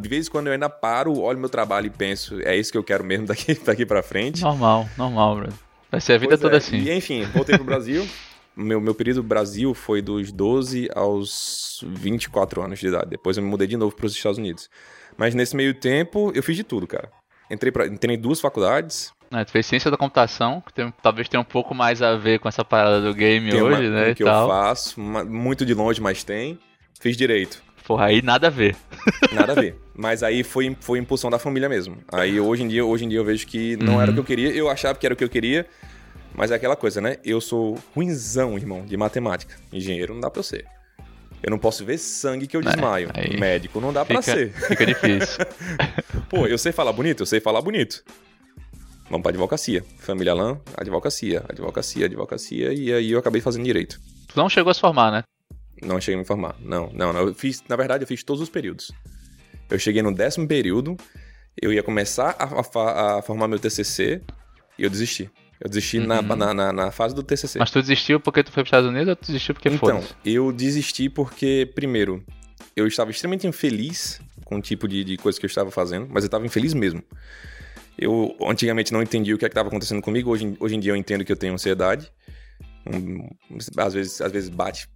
De 0.00 0.08
vez 0.08 0.26
em 0.26 0.30
quando 0.30 0.46
eu 0.48 0.52
ainda 0.52 0.68
paro, 0.68 1.18
olho 1.18 1.38
meu 1.38 1.48
trabalho 1.48 1.86
e 1.86 1.90
penso, 1.90 2.40
é 2.42 2.56
isso 2.56 2.70
que 2.70 2.78
eu 2.78 2.84
quero 2.84 3.02
mesmo 3.04 3.26
daqui, 3.28 3.54
daqui 3.54 3.84
pra 3.86 4.02
frente. 4.02 4.42
Normal, 4.42 4.88
normal, 4.96 5.36
bro. 5.36 5.48
Vai 5.90 6.00
ser 6.00 6.14
a 6.14 6.18
vida 6.18 6.30
Pois 6.30 6.40
toda 6.40 6.54
é, 6.54 6.58
assim. 6.58 6.76
E 6.78 6.92
enfim, 6.92 7.24
voltei 7.34 7.56
pro 7.56 7.64
Brasil. 7.64 8.06
meu, 8.56 8.80
meu 8.80 8.94
período 8.94 9.22
Brasil 9.22 9.74
foi 9.74 10.00
dos 10.02 10.30
12 10.32 10.88
aos 10.94 11.82
24 11.86 12.62
anos 12.62 12.78
de 12.78 12.88
idade. 12.88 13.10
Depois 13.10 13.36
eu 13.36 13.42
me 13.42 13.48
mudei 13.48 13.66
de 13.66 13.76
novo 13.76 13.94
para 13.94 14.06
os 14.06 14.14
Estados 14.14 14.38
Unidos. 14.38 14.68
Mas 15.16 15.34
nesse 15.34 15.54
meio 15.56 15.74
tempo, 15.74 16.32
eu 16.34 16.42
fiz 16.42 16.56
de 16.56 16.64
tudo, 16.64 16.86
cara. 16.86 17.10
Entrei, 17.50 17.70
pra, 17.70 17.86
entrei 17.86 18.16
em 18.16 18.20
duas 18.20 18.40
faculdades. 18.40 19.12
É, 19.32 19.44
tu 19.44 19.50
fez 19.52 19.66
ciência 19.66 19.90
da 19.90 19.96
computação, 19.96 20.60
que 20.60 20.72
tem- 20.72 20.92
talvez 21.02 21.28
tenha 21.28 21.40
um 21.40 21.44
pouco 21.44 21.74
mais 21.74 22.00
a 22.02 22.16
ver 22.16 22.38
com 22.38 22.48
essa 22.48 22.64
parada 22.64 23.00
do 23.00 23.12
game 23.14 23.50
Tem 23.50 23.60
uma- 23.62 23.76
hoje, 23.78 23.88
né? 23.88 24.08
E 24.08 24.12
o 24.12 24.14
que 24.14 24.22
eu 24.22 24.26
faço, 24.26 25.00
muito 25.00 25.64
de 25.66 25.74
longe, 25.74 26.00
mas 26.00 26.22
tem. 26.24 26.58
Fiz 27.00 27.16
direito. 27.16 27.62
Porra, 27.86 28.06
aí 28.06 28.22
nada 28.22 28.46
a 28.46 28.50
ver. 28.50 28.74
Nada 29.32 29.52
a 29.52 29.54
ver. 29.54 29.76
Mas 29.94 30.22
aí 30.22 30.42
foi, 30.42 30.74
foi 30.80 30.98
impulsão 30.98 31.30
da 31.30 31.38
família 31.38 31.68
mesmo. 31.68 31.98
Aí 32.10 32.40
hoje 32.40 32.62
em 32.62 32.68
dia, 32.68 32.84
hoje 32.84 33.04
em 33.04 33.08
dia 33.08 33.18
eu 33.18 33.24
vejo 33.24 33.46
que 33.46 33.76
não 33.76 34.00
era 34.00 34.10
o 34.10 34.14
que 34.14 34.20
eu 34.20 34.24
queria. 34.24 34.50
Eu 34.50 34.68
achava 34.70 34.98
que 34.98 35.04
era 35.06 35.12
o 35.12 35.16
que 35.16 35.24
eu 35.24 35.28
queria. 35.28 35.66
Mas 36.34 36.50
é 36.50 36.54
aquela 36.54 36.74
coisa, 36.76 37.00
né? 37.00 37.18
Eu 37.24 37.40
sou 37.40 37.78
ruinzão, 37.94 38.56
irmão, 38.56 38.84
de 38.84 38.96
matemática. 38.96 39.54
Engenheiro 39.72 40.14
não 40.14 40.20
dá 40.20 40.30
pra 40.30 40.40
eu 40.40 40.44
ser. 40.44 40.64
Eu 41.42 41.50
não 41.50 41.58
posso 41.58 41.84
ver 41.84 41.98
sangue 41.98 42.46
que 42.46 42.56
eu 42.56 42.62
desmaio. 42.62 43.10
aí 43.12 43.38
Médico 43.38 43.78
não 43.80 43.92
dá 43.92 44.02
pra 44.04 44.22
Fica, 44.22 44.34
ser. 44.34 44.52
fica 44.52 44.86
difícil. 44.86 45.44
Pô, 46.30 46.46
eu 46.46 46.56
sei 46.56 46.72
falar 46.72 46.92
bonito? 46.92 47.20
Eu 47.22 47.26
sei 47.26 47.38
falar 47.38 47.60
bonito. 47.60 48.02
Vamos 49.10 49.22
pra 49.22 49.30
advocacia. 49.30 49.84
Família 49.98 50.32
Lã, 50.32 50.58
advocacia, 50.76 51.44
advocacia, 51.48 52.06
advocacia. 52.06 52.72
E 52.72 52.90
aí 52.92 53.10
eu 53.12 53.18
acabei 53.18 53.42
fazendo 53.42 53.64
direito. 53.64 54.00
tu 54.26 54.36
não 54.38 54.48
chegou 54.48 54.70
a 54.70 54.74
se 54.74 54.80
formar, 54.80 55.12
né? 55.12 55.22
Não 55.82 56.00
cheguei 56.00 56.16
a 56.16 56.18
me 56.18 56.24
formar. 56.24 56.56
Não, 56.60 56.90
não, 56.92 57.12
não. 57.12 57.20
Eu 57.28 57.34
fiz, 57.34 57.62
na 57.68 57.76
verdade, 57.76 58.04
eu 58.04 58.08
fiz 58.08 58.22
todos 58.22 58.42
os 58.42 58.48
períodos. 58.48 58.92
Eu 59.70 59.78
cheguei 59.78 60.02
no 60.02 60.14
décimo 60.14 60.46
período, 60.46 60.96
eu 61.60 61.72
ia 61.72 61.82
começar 61.82 62.36
a, 62.38 62.44
a 62.44 63.18
a 63.18 63.22
formar 63.22 63.48
meu 63.48 63.58
TCC 63.58 64.20
e 64.78 64.82
eu 64.84 64.90
desisti. 64.90 65.30
Eu 65.60 65.68
desisti 65.68 65.98
na, 66.00 66.20
na, 66.20 66.52
na, 66.52 66.72
na 66.72 66.90
fase 66.90 67.14
do 67.14 67.22
TCC. 67.22 67.58
Uhum. 67.58 67.62
Mas 67.62 67.70
tu 67.70 67.80
desistiu 67.80 68.20
porque 68.20 68.42
tu 68.42 68.50
foi 68.52 68.62
pros 68.62 68.68
Estados 68.68 68.88
Unidos 68.90 69.08
ou 69.08 69.16
tu 69.16 69.26
desistiu 69.26 69.54
porque 69.54 69.68
então, 69.68 70.02
foda 70.02 70.14
eu 70.24 70.52
desisti 70.52 71.08
porque, 71.08 71.70
primeiro, 71.74 72.22
eu 72.76 72.86
estava 72.86 73.10
extremamente 73.10 73.46
infeliz 73.46 74.20
com 74.44 74.56
o 74.56 74.60
tipo 74.60 74.86
de, 74.86 75.02
de 75.04 75.16
coisa 75.16 75.38
que 75.38 75.46
eu 75.46 75.48
estava 75.48 75.70
fazendo, 75.70 76.06
mas 76.10 76.24
eu 76.24 76.26
estava 76.26 76.44
infeliz 76.44 76.74
mesmo. 76.74 77.02
Eu 77.96 78.36
antigamente 78.42 78.92
não 78.92 79.00
entendia 79.02 79.34
o 79.34 79.38
que 79.38 79.44
é 79.44 79.48
estava 79.48 79.68
acontecendo 79.68 80.02
comigo, 80.02 80.30
hoje, 80.30 80.44
em- 80.44 80.56
hoje 80.58 80.74
em 80.74 80.80
dia 80.80 80.92
eu 80.92 80.96
entendo 80.96 81.24
que 81.24 81.32
eu 81.32 81.36
tenho 81.36 81.54
ansiedade. 81.54 82.10
Hum, 82.86 83.28
às, 83.78 83.94
vezes, 83.94 84.20
às 84.20 84.30
vezes 84.32 84.48
bate, 84.50 84.88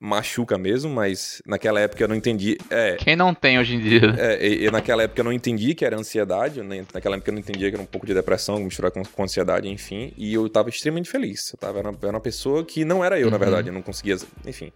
machuca 0.00 0.56
mesmo, 0.56 0.90
mas 0.90 1.42
naquela 1.46 1.80
época 1.80 2.02
eu 2.04 2.08
não 2.08 2.14
entendi. 2.14 2.56
É, 2.70 2.96
Quem 2.96 3.16
não 3.16 3.34
tem 3.34 3.58
hoje 3.58 3.74
em 3.74 3.80
dia? 3.80 4.14
é, 4.16 4.46
e- 4.46 4.64
e 4.66 4.70
naquela 4.70 5.02
época 5.02 5.20
eu 5.20 5.24
não 5.24 5.32
entendi 5.32 5.74
que 5.74 5.84
era 5.84 5.96
ansiedade, 5.98 6.62
né? 6.62 6.84
naquela 6.94 7.16
época 7.16 7.30
eu 7.30 7.34
não 7.34 7.40
entendia 7.40 7.68
que 7.68 7.74
era 7.74 7.82
um 7.82 7.86
pouco 7.86 8.06
de 8.06 8.14
depressão, 8.14 8.58
misturar 8.60 8.90
com, 8.90 9.02
com 9.02 9.22
ansiedade, 9.24 9.68
enfim. 9.68 10.12
E 10.16 10.32
eu 10.34 10.48
tava 10.48 10.68
extremamente 10.68 11.08
feliz. 11.10 11.52
Eu 11.52 11.58
tava, 11.58 11.78
era, 11.80 11.90
uma, 11.90 11.98
era 12.02 12.12
uma 12.12 12.20
pessoa 12.20 12.64
que 12.64 12.84
não 12.84 13.04
era 13.04 13.18
eu, 13.18 13.28
na 13.30 13.36
Uhum. 13.36 13.40
verdade. 13.40 13.68
Eu 13.68 13.74
não 13.74 13.82
conseguia, 13.82 14.16
enfim. 14.46 14.72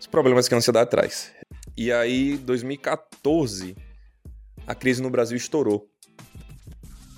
Os 0.00 0.06
problemas 0.06 0.46
que 0.48 0.54
a 0.54 0.58
ansiedade 0.58 0.90
traz. 0.90 1.32
E 1.76 1.90
aí, 1.92 2.36
2014, 2.36 3.74
a 4.66 4.74
crise 4.74 5.02
no 5.02 5.10
Brasil 5.10 5.36
estourou. 5.36 5.88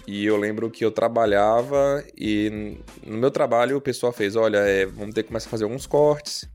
E 0.06 0.24
eu 0.26 0.36
lembro 0.36 0.70
que 0.70 0.84
eu 0.84 0.90
trabalhava 0.90 2.04
e 2.16 2.76
no 3.06 3.16
meu 3.16 3.30
trabalho 3.30 3.78
o 3.78 3.80
pessoal 3.80 4.12
fez, 4.12 4.36
olha, 4.36 4.58
é, 4.58 4.84
vamos 4.84 5.14
ter 5.14 5.22
que 5.22 5.28
começar 5.28 5.48
a 5.48 5.50
fazer 5.50 5.64
alguns 5.64 5.86
cortes, 5.86 6.46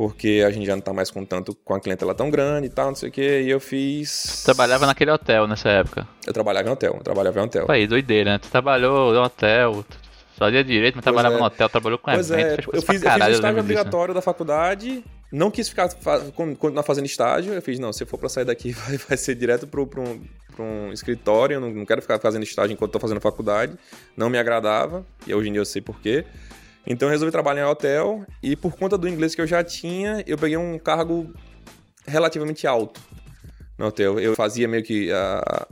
porque 0.00 0.42
a 0.46 0.50
gente 0.50 0.64
já 0.64 0.74
não 0.74 0.80
tá 0.80 0.94
mais 0.94 1.10
com 1.10 1.26
tanto 1.26 1.54
com 1.54 1.74
a 1.74 1.78
clientela 1.78 2.14
tão 2.14 2.30
grande 2.30 2.68
e 2.68 2.70
tal, 2.70 2.86
não 2.86 2.94
sei 2.94 3.10
o 3.10 3.12
que, 3.12 3.42
e 3.42 3.50
eu 3.50 3.60
fiz. 3.60 4.42
Trabalhava 4.42 4.86
naquele 4.86 5.10
hotel 5.10 5.46
nessa 5.46 5.68
época. 5.68 6.08
Eu 6.26 6.32
trabalhava 6.32 6.66
em 6.70 6.72
hotel, 6.72 6.94
eu 6.96 7.04
trabalhava 7.04 7.38
em 7.38 7.42
hotel. 7.42 7.66
Aí, 7.68 7.86
doideira, 7.86 8.32
né? 8.32 8.38
Tu 8.38 8.48
trabalhou 8.48 9.12
no 9.12 9.22
hotel, 9.22 9.84
fazia 10.38 10.64
direito, 10.64 10.94
mas 10.94 11.02
trabalhava 11.02 11.34
é. 11.34 11.38
no 11.38 11.44
hotel, 11.44 11.68
trabalhou 11.68 11.98
com 11.98 12.10
Pois 12.10 12.30
evento, 12.30 12.46
é, 12.46 12.48
fez 12.48 12.58
eu 12.60 12.64
coisa 12.64 12.80
fiz, 12.80 12.88
eu 12.88 12.94
fiz 12.94 13.02
caralho, 13.02 13.24
eu 13.24 13.34
estágio 13.34 13.56
lembro 13.56 13.62
disso, 13.62 13.74
né? 13.74 13.80
obrigatório 13.82 14.14
da 14.14 14.22
faculdade, 14.22 15.04
não 15.30 15.50
quis 15.50 15.68
ficar 15.68 15.90
continuar 16.34 16.82
fazendo 16.82 17.04
estágio, 17.04 17.52
eu 17.52 17.60
fiz, 17.60 17.78
não, 17.78 17.92
se 17.92 18.02
eu 18.02 18.06
for 18.06 18.16
pra 18.16 18.30
sair 18.30 18.46
daqui 18.46 18.72
vai, 18.72 18.96
vai 18.96 19.18
ser 19.18 19.34
direto 19.34 19.66
pro, 19.66 19.86
pro, 19.86 20.00
um, 20.00 20.22
pro 20.56 20.64
um 20.64 20.92
escritório, 20.94 21.56
eu 21.56 21.60
não, 21.60 21.70
não 21.70 21.84
quero 21.84 22.00
ficar 22.00 22.18
fazendo 22.18 22.42
estágio 22.42 22.72
enquanto 22.72 22.92
tô 22.92 22.98
fazendo 22.98 23.20
faculdade, 23.20 23.74
não 24.16 24.30
me 24.30 24.38
agradava, 24.38 25.04
e 25.26 25.34
hoje 25.34 25.50
em 25.50 25.52
dia 25.52 25.60
eu 25.60 25.66
sei 25.66 25.82
porquê. 25.82 26.24
Então 26.86 27.08
eu 27.08 27.12
resolvi 27.12 27.30
trabalhar 27.30 27.62
em 27.62 27.70
hotel, 27.70 28.24
e 28.42 28.56
por 28.56 28.76
conta 28.76 28.96
do 28.96 29.08
inglês 29.08 29.34
que 29.34 29.40
eu 29.40 29.46
já 29.46 29.62
tinha, 29.62 30.24
eu 30.26 30.38
peguei 30.38 30.56
um 30.56 30.78
cargo 30.78 31.32
relativamente 32.06 32.66
alto 32.66 33.00
no 33.78 33.86
hotel. 33.86 34.18
Eu 34.18 34.34
fazia 34.34 34.66
meio 34.66 34.82
que 34.82 35.12
a 35.12 35.66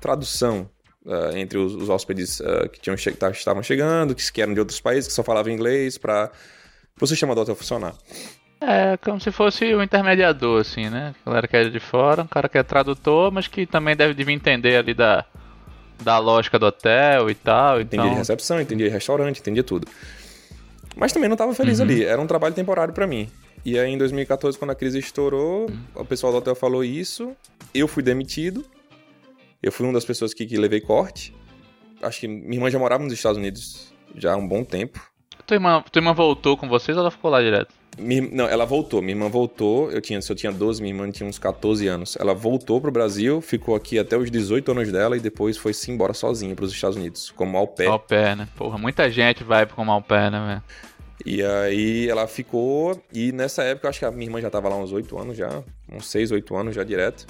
tradução 0.00 0.68
ah, 1.06 1.30
entre 1.34 1.58
os, 1.58 1.74
os 1.74 1.88
hóspedes 1.88 2.40
ah, 2.40 2.68
que 2.68 2.80
tinham 2.80 2.96
che 2.96 3.10
estavam 3.10 3.62
chegando, 3.62 4.14
que, 4.14 4.32
que 4.32 4.42
eram 4.42 4.54
de 4.54 4.60
outros 4.60 4.80
países, 4.80 5.08
que 5.08 5.14
só 5.14 5.22
falavam 5.22 5.52
inglês, 5.52 5.96
para 5.96 6.30
o 7.00 7.06
sistema 7.06 7.34
do 7.34 7.40
hotel 7.40 7.54
funcionar. 7.54 7.94
É, 8.60 8.96
como 8.96 9.20
se 9.20 9.30
fosse 9.30 9.72
o 9.72 9.82
intermediador, 9.82 10.60
assim, 10.60 10.90
né? 10.90 11.14
A 11.24 11.30
galera 11.30 11.46
que 11.46 11.56
é 11.56 11.68
de 11.68 11.78
fora, 11.78 12.22
um 12.22 12.26
cara 12.26 12.48
que 12.48 12.58
é 12.58 12.62
tradutor, 12.62 13.30
mas 13.30 13.46
que 13.46 13.64
também 13.64 13.94
deve 13.94 14.14
devia 14.14 14.34
entender 14.34 14.76
ali 14.76 14.92
da, 14.92 15.24
da 16.02 16.18
lógica 16.18 16.58
do 16.58 16.66
hotel 16.66 17.30
e 17.30 17.34
tal. 17.36 17.80
Entendia 17.80 18.00
Então, 18.00 18.10
de 18.10 18.18
recepção, 18.18 18.60
entendia 18.60 18.88
de 18.88 18.92
restaurante, 18.92 19.40
entendia 19.40 19.62
tudo. 19.62 19.86
Mas 20.98 21.12
também 21.12 21.28
não 21.28 21.34
estava 21.34 21.54
feliz 21.54 21.80
ali, 21.80 22.04
era 22.04 22.20
um 22.20 22.26
trabalho 22.26 22.54
temporário 22.54 22.92
para 22.92 23.06
mim. 23.06 23.28
E 23.64 23.78
aí 23.78 23.90
em 23.90 23.96
2014, 23.98 24.58
quando 24.58 24.70
a 24.72 24.74
crise 24.74 24.98
estourou, 24.98 25.70
o 25.94 26.04
pessoal 26.04 26.32
do 26.32 26.38
hotel 26.38 26.54
falou 26.54 26.82
isso, 26.82 27.32
eu 27.72 27.86
fui 27.86 28.02
demitido, 28.02 28.64
eu 29.62 29.70
fui 29.70 29.86
uma 29.86 29.92
das 29.92 30.04
pessoas 30.04 30.34
que, 30.34 30.44
que 30.46 30.56
levei 30.56 30.80
corte. 30.80 31.34
Acho 32.02 32.20
que 32.20 32.28
minha 32.28 32.54
irmã 32.54 32.70
já 32.70 32.78
morava 32.78 33.02
nos 33.04 33.12
Estados 33.12 33.38
Unidos 33.38 33.92
já 34.14 34.32
há 34.32 34.36
um 34.36 34.46
bom 34.46 34.64
tempo. 34.64 35.00
tua, 35.46 35.56
irmã, 35.56 35.82
tua 35.90 36.00
irmã 36.00 36.12
voltou 36.12 36.56
com 36.56 36.68
vocês 36.68 36.96
ou 36.96 37.02
ela 37.02 37.10
ficou 37.10 37.30
lá 37.30 37.40
direto? 37.42 37.72
Minha- 37.98 38.28
não, 38.30 38.44
ela 38.46 38.64
voltou. 38.64 39.02
Minha 39.02 39.14
irmã 39.16 39.28
voltou. 39.28 39.90
Eu 39.90 40.00
tinha, 40.00 40.22
se 40.22 40.30
eu 40.30 40.36
tinha 40.36 40.52
12, 40.52 40.80
minha 40.80 40.94
irmã 40.94 41.10
tinha 41.10 41.28
uns 41.28 41.36
14 41.38 41.88
anos. 41.88 42.16
Ela 42.20 42.32
voltou 42.32 42.80
pro 42.80 42.92
Brasil, 42.92 43.40
ficou 43.40 43.74
aqui 43.74 43.98
até 43.98 44.16
os 44.16 44.30
18 44.30 44.70
anos 44.70 44.92
dela 44.92 45.16
e 45.16 45.20
depois 45.20 45.56
foi-se 45.56 45.90
embora 45.90 46.14
sozinha 46.14 46.54
pros 46.54 46.72
Estados 46.72 46.96
Unidos, 46.96 47.32
como 47.32 47.58
au 47.58 47.66
pair. 47.66 47.88
Au 47.88 47.98
pair, 47.98 48.36
né? 48.36 48.48
Porra, 48.56 48.78
muita 48.78 49.10
gente 49.10 49.42
vai 49.42 49.66
como 49.66 49.90
au 49.90 50.00
pair, 50.00 50.30
né, 50.30 50.38
velho? 50.46 50.62
E 51.26 51.42
aí 51.42 52.08
ela 52.08 52.26
ficou, 52.26 53.02
e 53.12 53.32
nessa 53.32 53.62
época 53.62 53.88
acho 53.88 53.98
que 53.98 54.04
a 54.04 54.10
minha 54.10 54.26
irmã 54.26 54.40
já 54.40 54.50
tava 54.50 54.68
lá 54.68 54.76
uns 54.76 54.92
8 54.92 55.18
anos 55.18 55.36
já, 55.36 55.62
uns 55.90 56.08
6, 56.08 56.30
8 56.30 56.56
anos 56.56 56.74
já 56.74 56.84
direto. 56.84 57.26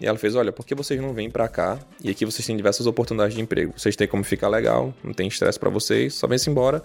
E 0.00 0.06
ela 0.06 0.18
fez, 0.18 0.34
olha, 0.34 0.52
por 0.52 0.64
que 0.64 0.74
vocês 0.74 1.00
não 1.00 1.12
vêm 1.12 1.30
pra 1.30 1.48
cá? 1.48 1.78
E 2.02 2.10
aqui 2.10 2.24
vocês 2.24 2.46
têm 2.46 2.56
diversas 2.56 2.86
oportunidades 2.86 3.34
de 3.34 3.40
emprego. 3.40 3.72
Vocês 3.76 3.96
têm 3.96 4.06
como 4.06 4.22
ficar 4.22 4.48
legal, 4.48 4.94
não 5.02 5.12
tem 5.12 5.26
estresse 5.26 5.58
pra 5.58 5.70
vocês, 5.70 6.14
só 6.14 6.26
vem-se 6.26 6.48
embora. 6.48 6.82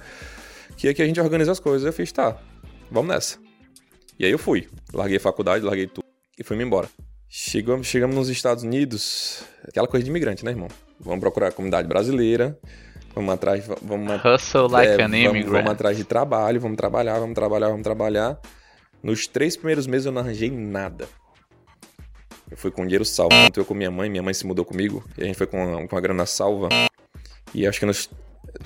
Que 0.77 0.87
aqui 0.87 1.01
a 1.01 1.05
gente 1.05 1.19
organiza 1.19 1.51
as 1.51 1.59
coisas. 1.59 1.85
Eu 1.85 1.93
fiz, 1.93 2.11
tá, 2.11 2.37
vamos 2.89 3.13
nessa. 3.13 3.37
E 4.17 4.25
aí 4.25 4.31
eu 4.31 4.39
fui. 4.39 4.67
Larguei 4.91 5.17
a 5.17 5.19
faculdade, 5.19 5.63
larguei 5.63 5.87
tudo 5.87 6.05
e 6.37 6.43
fui-me 6.43 6.63
embora. 6.63 6.89
Chegamos, 7.29 7.87
chegamos 7.87 8.15
nos 8.15 8.29
Estados 8.29 8.63
Unidos, 8.63 9.43
aquela 9.67 9.87
coisa 9.87 10.03
de 10.03 10.09
imigrante, 10.09 10.45
né, 10.45 10.51
irmão? 10.51 10.67
Vamos 10.99 11.19
procurar 11.19 11.47
a 11.47 11.51
comunidade 11.51 11.87
brasileira, 11.87 12.57
vamos 13.13 13.33
atrás, 13.33 13.65
vamos 13.81 14.11
Hustle 14.23 14.69
like 14.69 14.91
é, 14.91 14.95
an 14.95 15.09
vamos, 15.09 15.19
immigrant. 15.19 15.51
vamos 15.51 15.71
atrás 15.71 15.97
de 15.97 16.03
trabalho, 16.03 16.59
vamos 16.59 16.77
trabalhar, 16.77 17.19
vamos 17.19 17.35
trabalhar, 17.35 17.67
vamos 17.69 17.83
trabalhar. 17.83 18.39
Nos 19.01 19.27
três 19.27 19.55
primeiros 19.57 19.85
meses 19.85 20.05
eu 20.05 20.11
não 20.11 20.21
arranjei 20.21 20.49
nada. 20.49 21.07
Eu 22.49 22.57
fui 22.57 22.71
com 22.71 22.83
dinheiro 22.83 23.03
salvo. 23.03 23.33
Eu 23.55 23.65
com 23.65 23.73
minha 23.73 23.89
mãe, 23.89 24.09
minha 24.09 24.21
mãe 24.21 24.33
se 24.33 24.45
mudou 24.45 24.63
comigo. 24.63 25.03
E 25.17 25.23
a 25.23 25.25
gente 25.25 25.35
foi 25.35 25.47
com 25.47 25.77
a, 25.77 25.87
com 25.87 25.97
a 25.97 26.01
grana 26.01 26.25
salva. 26.25 26.69
E 27.53 27.67
acho 27.67 27.79
que 27.79 27.85
nos. 27.85 28.09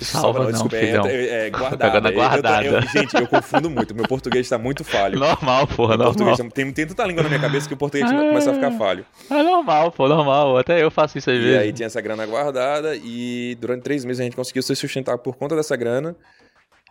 Salva 0.00 0.44
não, 0.44 0.52
desculpa, 0.52 0.76
é, 0.76 0.80
filhão. 0.86 1.06
é, 1.06 1.46
é, 1.46 1.50
guardada. 1.50 1.90
Grana 1.90 2.08
Eu- 2.08 2.12
eu- 2.12 2.18
guardada. 2.18 2.64
eu- 2.66 2.82
gente, 2.82 3.14
eu 3.14 3.26
confundo 3.26 3.68
muito. 3.68 3.94
Meu 3.94 4.06
português 4.06 4.48
tá 4.48 4.56
muito 4.58 4.84
falho. 4.84 5.18
Normal, 5.18 5.66
porra, 5.66 5.96
Meu 5.96 6.06
normal. 6.06 6.26
português, 6.36 6.52
tem, 6.54 6.72
tem 6.72 6.86
tanta 6.86 7.04
língua 7.04 7.22
na 7.22 7.28
minha 7.28 7.40
cabeça 7.40 7.66
que 7.66 7.74
o 7.74 7.76
português 7.76 8.08
começa 8.10 8.50
a 8.50 8.54
ficar 8.54 8.70
falho. 8.72 9.04
É 9.30 9.42
normal, 9.42 9.90
pô, 9.90 10.06
normal. 10.08 10.56
Até 10.58 10.82
eu 10.82 10.90
faço 10.90 11.18
isso 11.18 11.30
às 11.30 11.36
E 11.38 11.56
aí 11.56 11.72
tinha 11.72 11.86
essa 11.86 12.00
grana 12.00 12.24
guardada 12.26 12.94
e 12.96 13.56
durante 13.60 13.82
três 13.82 14.04
meses 14.04 14.20
a 14.20 14.24
gente 14.24 14.36
conseguiu 14.36 14.62
se 14.62 14.76
sustentar 14.76 15.18
por 15.18 15.36
conta 15.36 15.56
dessa 15.56 15.74
grana. 15.74 16.14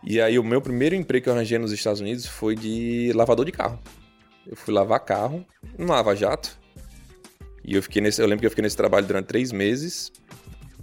E 0.04 0.20
aí 0.20 0.38
o 0.38 0.44
meu 0.44 0.60
primeiro 0.60 0.94
emprego 0.94 1.24
que 1.24 1.30
eu 1.30 1.34
arranjei 1.34 1.58
nos 1.58 1.72
Estados 1.72 2.00
Unidos 2.00 2.26
foi 2.26 2.54
de 2.54 3.12
lavador 3.14 3.44
de 3.46 3.52
carro. 3.52 3.78
Eu 4.46 4.56
fui 4.56 4.72
lavar 4.74 5.00
carro, 5.00 5.44
no 5.78 5.86
Lava 5.86 6.14
Jato. 6.14 6.58
E 7.64 7.74
eu 7.74 7.82
fiquei 7.82 8.00
nesse, 8.02 8.20
eu 8.20 8.26
lembro 8.26 8.40
que 8.40 8.46
eu 8.46 8.50
fiquei 8.50 8.62
nesse 8.62 8.76
trabalho 8.76 9.06
durante 9.06 9.26
três 9.26 9.50
meses. 9.52 10.12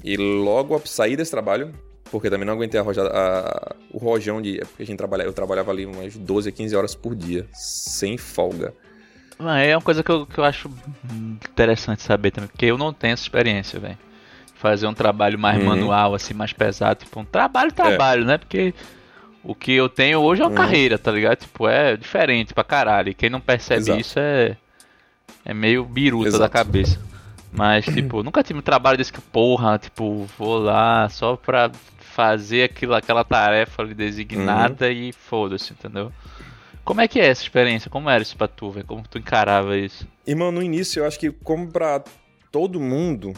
E 0.04 0.18
logo 0.18 0.80
sair 0.86 1.16
desse 1.16 1.32
trabalho, 1.32 1.74
porque 2.12 2.30
também 2.30 2.46
não 2.46 2.54
aguentei 2.54 2.80
a 2.80 2.84
roja- 2.84 3.08
a- 3.12 3.76
o 3.92 3.98
rojão 3.98 4.42
de. 4.42 4.60
Porque 4.60 4.84
a 4.84 4.86
gente 4.86 4.98
trabalha, 4.98 5.24
eu 5.24 5.34
trabalhava 5.34 5.72
ali 5.72 5.86
umas 5.86 6.16
12 6.16 6.50
a 6.50 6.52
15 6.52 6.76
horas 6.76 6.96
por 6.96 7.16
dia, 7.16 7.46
sem 7.54 8.18
folga. 8.18 8.74
É 9.60 9.76
uma 9.76 9.82
coisa 9.82 10.02
que 10.02 10.10
eu, 10.12 10.26
que 10.26 10.38
eu 10.38 10.44
acho 10.46 10.70
interessante 11.52 12.02
saber 12.02 12.32
também, 12.32 12.48
porque 12.50 12.66
eu 12.66 12.78
não 12.78 12.94
tenho 12.94 13.14
essa 13.14 13.24
experiência, 13.24 13.80
velho. 13.80 13.98
Fazer 14.56 14.88
um 14.88 14.94
trabalho 14.94 15.38
mais 15.38 15.60
Uhum. 15.60 15.66
manual, 15.66 16.16
assim, 16.16 16.34
mais 16.34 16.54
pesado, 16.54 17.04
tipo, 17.04 17.20
um 17.20 17.26
trabalho, 17.26 17.72
trabalho, 17.74 18.24
né? 18.24 18.38
Porque 18.38 18.74
o 19.44 19.54
que 19.54 19.74
eu 19.74 19.90
tenho 19.90 20.22
hoje 20.22 20.42
é 20.42 20.46
uma 20.46 20.52
Uhum. 20.52 20.56
carreira, 20.56 20.98
tá 20.98 21.12
ligado? 21.12 21.40
Tipo, 21.40 21.68
é 21.68 21.98
diferente 21.98 22.54
pra 22.54 22.64
caralho. 22.64 23.10
E 23.10 23.14
quem 23.14 23.30
não 23.30 23.42
percebe 23.42 23.82
Exato. 23.82 24.00
isso 24.00 24.18
é. 24.20 24.56
É 25.44 25.54
meio 25.54 25.84
biruta 25.84 26.32
da 26.32 26.38
Exato. 26.38 26.54
cabeça. 26.54 27.00
Mas, 27.52 27.86
tipo, 27.86 28.22
nunca 28.22 28.44
tive 28.44 28.60
um 28.60 28.62
trabalho 28.62 28.98
desse 28.98 29.14
que, 29.14 29.22
porra, 29.22 29.78
tipo, 29.78 30.28
vou 30.38 30.58
lá 30.58 31.08
só 31.10 31.36
pra 31.38 31.72
fazer 32.00 32.64
aquilo, 32.64 32.94
aquela 32.94 33.24
tarefa 33.24 33.82
ali 33.82 33.94
designada 33.94 34.90
e 34.90 35.12
foda-se, 35.14 35.74
entendeu? 35.74 36.12
Como 36.84 37.02
é 37.02 37.08
que 37.08 37.20
é 37.20 37.28
essa 37.28 37.42
experiência? 37.42 37.90
Como 37.90 38.10
era 38.10 38.22
isso 38.22 38.38
pra 38.38 38.48
tu, 38.48 38.70
velho? 38.72 38.86
Como 38.86 39.04
tu 39.08 39.18
encarava 39.18 39.78
isso? 39.78 40.08
Irmão, 40.26 40.52
no 40.52 40.62
início 40.62 41.00
eu 41.00 41.08
acho 41.08 41.20
que, 41.20 41.32
como 41.32 41.72
pra 41.72 42.04
todo 42.52 42.80
mundo, 42.80 43.34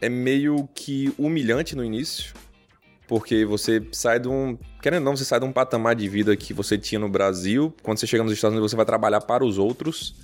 é 0.00 0.08
meio 0.08 0.68
que 0.74 1.12
humilhante 1.18 1.74
no 1.74 1.84
início. 1.84 2.32
Porque 3.06 3.44
você 3.44 3.84
sai 3.90 4.20
de 4.20 4.28
um. 4.28 4.56
Querendo 4.82 5.00
ou 5.00 5.04
não, 5.06 5.16
você 5.16 5.24
sai 5.24 5.40
de 5.40 5.46
um 5.46 5.52
patamar 5.52 5.96
de 5.96 6.08
vida 6.08 6.36
que 6.36 6.52
você 6.52 6.76
tinha 6.76 6.98
no 6.98 7.08
Brasil. 7.08 7.74
Quando 7.82 7.98
você 7.98 8.06
chega 8.06 8.22
nos 8.22 8.32
Estados 8.32 8.54
Unidos, 8.54 8.70
você 8.70 8.76
vai 8.76 8.84
trabalhar 8.84 9.22
para 9.22 9.44
os 9.44 9.58
outros. 9.58 10.14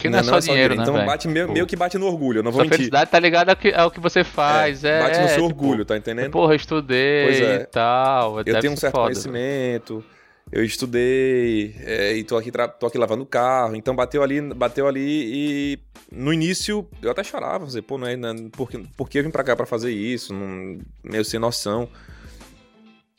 Que 0.00 0.08
não, 0.08 0.18
é 0.18 0.22
só 0.22 0.38
dinheiro, 0.38 0.74
né, 0.74 0.82
Então 0.82 1.04
bate 1.04 1.28
meio, 1.28 1.52
meio 1.52 1.66
que 1.66 1.76
bate 1.76 1.98
no 1.98 2.06
orgulho, 2.06 2.38
eu 2.38 2.42
não 2.42 2.50
vou 2.50 2.60
Sua 2.60 2.64
mentir. 2.64 2.76
felicidade 2.78 3.10
tá 3.10 3.18
ligada 3.18 3.52
ao 3.52 3.56
que, 3.56 3.70
ao 3.72 3.90
que 3.90 4.00
você 4.00 4.24
faz, 4.24 4.82
é. 4.82 4.98
bate 4.98 5.18
no 5.18 5.24
é, 5.26 5.28
seu 5.28 5.46
tipo, 5.46 5.46
orgulho, 5.46 5.84
tá 5.84 5.94
entendendo? 5.94 6.30
Porra, 6.30 6.52
eu 6.52 6.56
estudei 6.56 7.44
é. 7.44 7.54
e 7.56 7.66
tal. 7.66 8.38
eu 8.38 8.60
tenho 8.60 8.72
um 8.72 8.76
certo 8.76 8.94
foda. 8.94 9.04
conhecimento, 9.04 10.02
eu 10.50 10.64
estudei 10.64 11.76
é, 11.84 12.14
e 12.14 12.24
tô 12.24 12.38
aqui, 12.38 12.50
tô 12.78 12.86
aqui 12.86 12.96
lavando 12.96 13.24
o 13.24 13.26
carro. 13.26 13.76
Então 13.76 13.94
bateu 13.94 14.22
ali, 14.22 14.40
bateu 14.40 14.88
ali 14.88 15.02
e 15.02 15.78
no 16.10 16.32
início 16.32 16.88
eu 17.02 17.10
até 17.10 17.22
chorava, 17.22 17.66
assim, 17.66 17.82
pô, 17.82 17.98
não 17.98 18.06
é, 18.06 18.16
não, 18.16 18.48
por, 18.48 18.70
que, 18.70 18.78
por 18.96 19.06
que 19.06 19.18
eu 19.18 19.22
vim 19.22 19.30
pra 19.30 19.44
cá 19.44 19.54
pra 19.54 19.66
fazer 19.66 19.92
isso? 19.92 20.32
Não, 20.32 20.78
meio 21.04 21.24
sem 21.24 21.38
noção. 21.38 21.88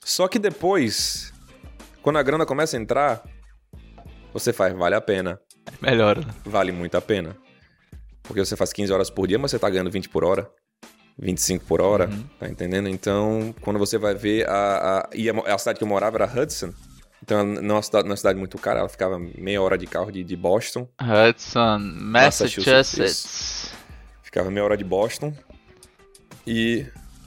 Só 0.03 0.27
que 0.27 0.39
depois, 0.39 1.31
quando 2.01 2.17
a 2.17 2.23
grana 2.23 2.43
começa 2.43 2.75
a 2.75 2.79
entrar, 2.79 3.23
você 4.33 4.51
faz, 4.51 4.73
vale 4.73 4.95
a 4.95 5.01
pena. 5.01 5.39
Melhor. 5.81 6.17
né? 6.19 6.33
Vale 6.45 6.71
muito 6.71 6.95
a 6.95 7.01
pena. 7.01 7.35
Porque 8.23 8.43
você 8.43 8.55
faz 8.55 8.71
15 8.71 8.91
horas 8.93 9.09
por 9.09 9.27
dia, 9.27 9.37
mas 9.39 9.51
você 9.51 9.59
tá 9.59 9.69
ganhando 9.69 9.91
20 9.91 10.09
por 10.09 10.23
hora. 10.23 10.49
25 11.19 11.65
por 11.65 11.81
hora, 11.81 12.07
Uhum. 12.07 12.23
tá 12.39 12.47
entendendo? 12.49 12.87
Então, 12.89 13.53
quando 13.61 13.77
você 13.77 13.97
vai 13.97 14.15
ver 14.15 14.47
a, 14.47 14.99
a. 14.99 15.09
E 15.13 15.29
a, 15.29 15.33
a 15.33 15.57
cidade 15.57 15.77
que 15.77 15.83
eu 15.83 15.87
morava 15.87 16.17
era 16.17 16.25
Hudson. 16.25 16.73
Então, 17.21 17.45
não 17.45 17.75
é 17.75 17.77
uma 17.77 17.81
cidade, 17.83 18.07
é 18.07 18.09
uma 18.09 18.17
cidade 18.17 18.39
muito 18.39 18.57
cara, 18.57 18.79
ela 18.79 18.89
ficava 18.89 19.19
meia 19.19 19.61
hora 19.61 19.77
de 19.77 19.85
carro 19.85 20.11
de, 20.11 20.23
de 20.23 20.35
Boston. 20.35 20.87
Hudson, 20.99 21.77
Massachusetts, 21.79 22.65
Massachusetts. 22.67 23.73
Ficava 24.23 24.49
meia 24.49 24.63
hora 24.63 24.77
de 24.77 24.83
Boston. 24.83 25.31
E. 26.47 26.85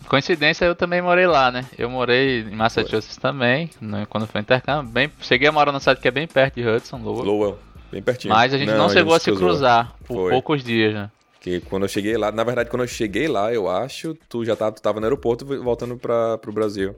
Coincidência, 0.09 0.65
eu 0.65 0.75
também 0.75 1.01
morei 1.01 1.27
lá, 1.27 1.51
né? 1.51 1.65
Eu 1.79 1.89
morei 1.89 2.41
em 2.41 2.55
Massachusetts 2.57 3.17
também, 3.17 3.71
né, 3.81 4.07
quando 4.11 4.27
foi 4.27 4.41
intercâmbio. 4.41 4.93
Bem, 4.93 5.11
cheguei 5.21 5.49
a 5.49 5.53
morar 5.53 5.73
numa 5.73 5.81
cidade 5.81 6.01
que 6.01 6.09
é 6.09 6.11
bem 6.11 6.27
perto 6.27 6.57
de 6.57 6.67
Hudson, 6.69 6.99
Lowell. 6.99 7.25
Lowell, 7.25 7.59
bem 7.91 8.03
pertinho. 8.03 8.35
Mas 8.35 8.53
a 8.53 8.59
gente 8.59 8.73
não, 8.73 8.89
chegou 8.89 9.15
a 9.15 9.19
se 9.19 9.27
cruzou. 9.27 9.49
cruzar 9.49 9.95
por 10.05 10.15
Foi. 10.15 10.31
poucos 10.31 10.65
dias, 10.65 10.95
né? 10.95 11.11
Porque 11.35 11.61
quando 11.61 11.83
eu 11.83 11.89
cheguei 11.89 12.17
lá, 12.17 12.33
na 12.33 12.43
verdade, 12.43 12.71
quando 12.71 12.83
eu 12.83 12.89
cheguei 12.89 13.29
lá, 13.29 13.53
eu 13.53 13.69
acho, 13.69 14.15
tu 14.29 14.45
já 14.45 14.57
tava, 14.57 14.73
tu 14.73 14.81
tava 14.81 14.99
no 14.99 15.05
aeroporto 15.07 15.45
voltando 15.63 15.97
pra, 15.97 16.39
pro 16.39 16.53
Brasil. 16.53 16.97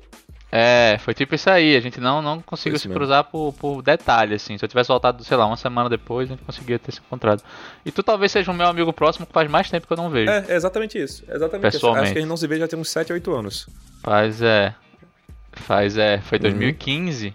É, 0.53 0.96
foi 1.01 1.12
tipo 1.12 1.35
isso 1.35 1.51
aí, 1.51 1.75
a 1.75 1.81
gente 1.81 2.01
não, 2.01 2.22
não 2.22 2.40
conseguiu 2.40 2.77
isso 2.77 2.83
se 2.83 2.88
mesmo. 2.88 3.01
cruzar 3.01 3.25
por, 3.25 3.53
por 3.55 3.83
detalhe, 3.83 4.35
assim. 4.35 4.57
Se 4.57 4.64
eu 4.64 4.68
tivesse 4.68 4.87
voltado, 4.88 5.25
sei 5.25 5.37
lá, 5.37 5.44
uma 5.46 5.57
semana 5.57 5.90
depois, 5.90 6.29
a 6.29 6.35
gente 6.35 6.44
conseguia 6.44 6.79
ter 6.79 6.92
se 6.92 7.01
encontrado. 7.01 7.42
E 7.85 7.90
tu 7.90 8.03
talvez 8.03 8.31
seja 8.31 8.53
o 8.53 8.55
meu 8.55 8.68
amigo 8.68 8.92
próximo 8.92 9.27
que 9.27 9.33
faz 9.33 9.51
mais 9.51 9.68
tempo 9.68 9.87
que 9.87 9.92
eu 9.92 9.96
não 9.96 10.09
vejo. 10.09 10.31
É, 10.31 10.44
é 10.49 10.55
exatamente 10.55 10.96
isso. 10.96 11.25
é 11.29 11.35
Exatamente 11.35 11.68
isso. 11.68 11.79
Pessoalmente. 11.79 12.05
Acho 12.05 12.12
que 12.12 12.18
a 12.18 12.22
gente 12.22 12.29
não 12.31 12.37
se 12.37 12.46
vê 12.46 12.59
já 12.59 12.68
tem 12.68 12.79
uns 12.79 12.88
7, 12.88 13.12
8 13.12 13.35
anos. 13.35 13.68
Faz 14.03 14.40
é. 14.40 14.72
Faz 15.53 15.99
é. 15.99 16.16
Uhum. 16.16 16.22
Foi 16.22 16.38
2015. 16.38 17.35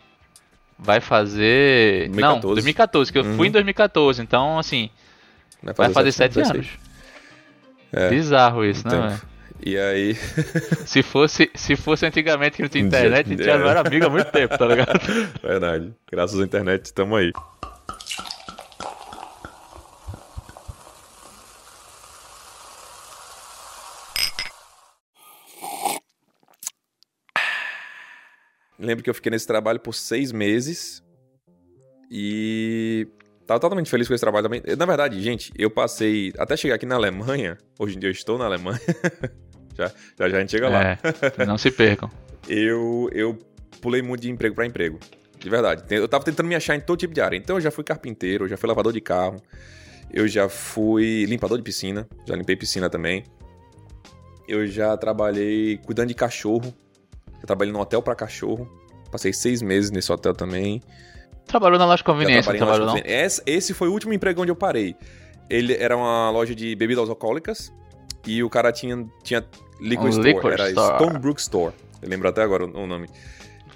Vai 0.82 1.00
fazer. 1.00 2.10
2014. 2.10 2.20
Não, 2.48 2.54
2014, 2.56 3.12
que 3.12 3.18
eu 3.20 3.24
Uhum. 3.24 3.38
fui 3.38 3.48
em 3.48 3.52
2014, 3.52 4.22
então 4.22 4.58
assim, 4.60 4.90
Vai 5.64 5.74
vai 5.76 5.90
fazer 5.92 6.12
sete 6.12 6.36
vai 6.36 6.46
ser 6.46 6.54
anos. 6.54 6.68
É. 7.94 8.10
Bizarro 8.10 8.66
isso, 8.66 8.86
né, 8.88 8.92
Tempo. 8.96 9.08
velho? 9.10 9.22
E 9.64 9.78
aí, 9.78 10.16
Se 10.88 11.04
fosse, 11.04 11.52
se 11.54 11.76
fosse 11.76 12.04
antigamente 12.06 12.56
que 12.56 12.64
não 12.64 12.70
tinha 12.70 12.84
internet, 12.84 13.28
a 13.28 13.30
gente 13.30 13.44
já 13.44 13.58
não 13.60 13.70
era 13.70 13.82
amigo 13.82 14.08
há 14.08 14.10
muito 14.10 14.32
tempo, 14.32 14.58
tá 14.58 14.66
ligado? 14.66 15.00
verdade, 15.44 15.94
graças 16.12 16.40
à 16.40 16.44
internet 16.44 16.86
estamos 16.86 17.20
aí. 17.20 17.32
Lembro 28.82 29.04
que 29.04 29.10
eu 29.10 29.14
fiquei 29.14 29.30
nesse 29.30 29.46
trabalho 29.46 29.80
por 29.80 29.94
seis 29.94 30.32
meses 30.32 31.04
e 32.10 33.08
tava 33.46 33.60
totalmente 33.60 33.90
feliz 33.90 34.08
com 34.08 34.14
esse 34.14 34.22
trabalho 34.22 34.44
também. 34.44 34.62
Na 34.76 34.86
verdade, 34.86 35.22
gente, 35.22 35.54
eu 35.56 35.70
passei 35.70 36.34
até 36.38 36.58
chegar 36.58 36.76
aqui 36.76 36.86
na 36.86 36.96
Alemanha. 36.96 37.58
Hoje 37.80 37.96
em 37.96 38.00
dia 38.00 38.10
eu 38.10 38.12
estou 38.12 38.38
na 38.38 38.46
Alemanha. 38.46 38.82
já, 39.78 39.92
já 40.18 40.30
já 40.30 40.38
a 40.38 40.40
gente 40.42 40.52
chega 40.52 40.68
lá. 40.68 40.98
É, 41.38 41.46
não 41.46 41.58
se 41.58 41.70
percam. 41.70 42.10
eu, 42.50 43.08
eu 43.14 43.38
pulei 43.80 44.02
muito 44.02 44.22
de 44.22 44.32
emprego 44.32 44.56
pra 44.56 44.66
emprego. 44.66 45.00
De 45.38 45.50
verdade. 45.50 45.84
Eu 45.90 46.08
tava 46.08 46.24
tentando 46.24 46.48
me 46.48 46.56
achar 46.56 46.76
em 46.76 46.80
todo 46.80 47.00
tipo 47.00 47.14
de 47.14 47.22
área. 47.22 47.38
Então 47.38 47.58
eu 47.58 47.62
já 47.62 47.72
fui 47.72 47.84
carpinteiro, 47.84 48.46
eu 48.46 48.50
já 48.50 48.58
fui 48.58 48.68
lavador 48.68 48.92
de 48.92 49.02
carro, 49.02 49.42
eu 50.12 50.28
já 50.28 50.50
fui 50.50 51.26
limpador 51.26 51.58
de 51.58 51.64
piscina, 51.64 52.08
já 52.28 52.36
limpei 52.36 52.56
piscina 52.56 52.90
também. 52.90 53.24
Eu 54.48 54.68
já 54.68 54.98
trabalhei 54.98 55.78
cuidando 55.78 56.10
de 56.10 56.16
cachorro. 56.16 56.74
Eu 57.42 57.48
trabalhei 57.48 57.74
num 57.74 57.80
hotel 57.80 58.02
pra 58.02 58.16
cachorro. 58.16 58.70
Passei 59.12 59.34
seis 59.34 59.62
meses 59.62 59.92
nesse 59.92 60.12
hotel 60.12 60.34
também. 60.34 60.82
Trabalhou 61.46 61.78
na 61.78 61.86
loja 61.86 61.98
de 61.98 62.04
conveniência, 62.04 62.54
trabalhou 62.54 62.86
não? 62.86 62.96
conveniência. 62.96 63.44
Esse, 63.46 63.74
foi 63.74 63.90
o 63.90 63.92
último 63.92 64.14
emprego 64.14 64.42
onde 64.42 64.52
eu 64.52 64.56
parei. 64.56 64.96
Ele 65.50 65.76
era 65.76 65.98
uma 65.98 66.30
loja 66.30 66.56
de 66.56 66.76
bebidas 66.76 67.10
alcoólicas 67.10 67.74
e 68.26 68.42
o 68.42 68.50
cara 68.50 68.72
tinha, 68.72 69.06
tinha 69.22 69.44
liquor 69.82 70.06
Um 70.06 70.10
store. 70.10 70.34
liquor 70.34 70.54
era 70.54 70.70
store. 70.70 70.96
Stonebrook 70.96 71.42
Store. 71.42 71.74
Eu 72.02 72.10
lembro 72.10 72.30
até 72.30 72.42
agora 72.42 72.66
o, 72.66 72.84
o 72.84 72.88
nome. 72.88 73.10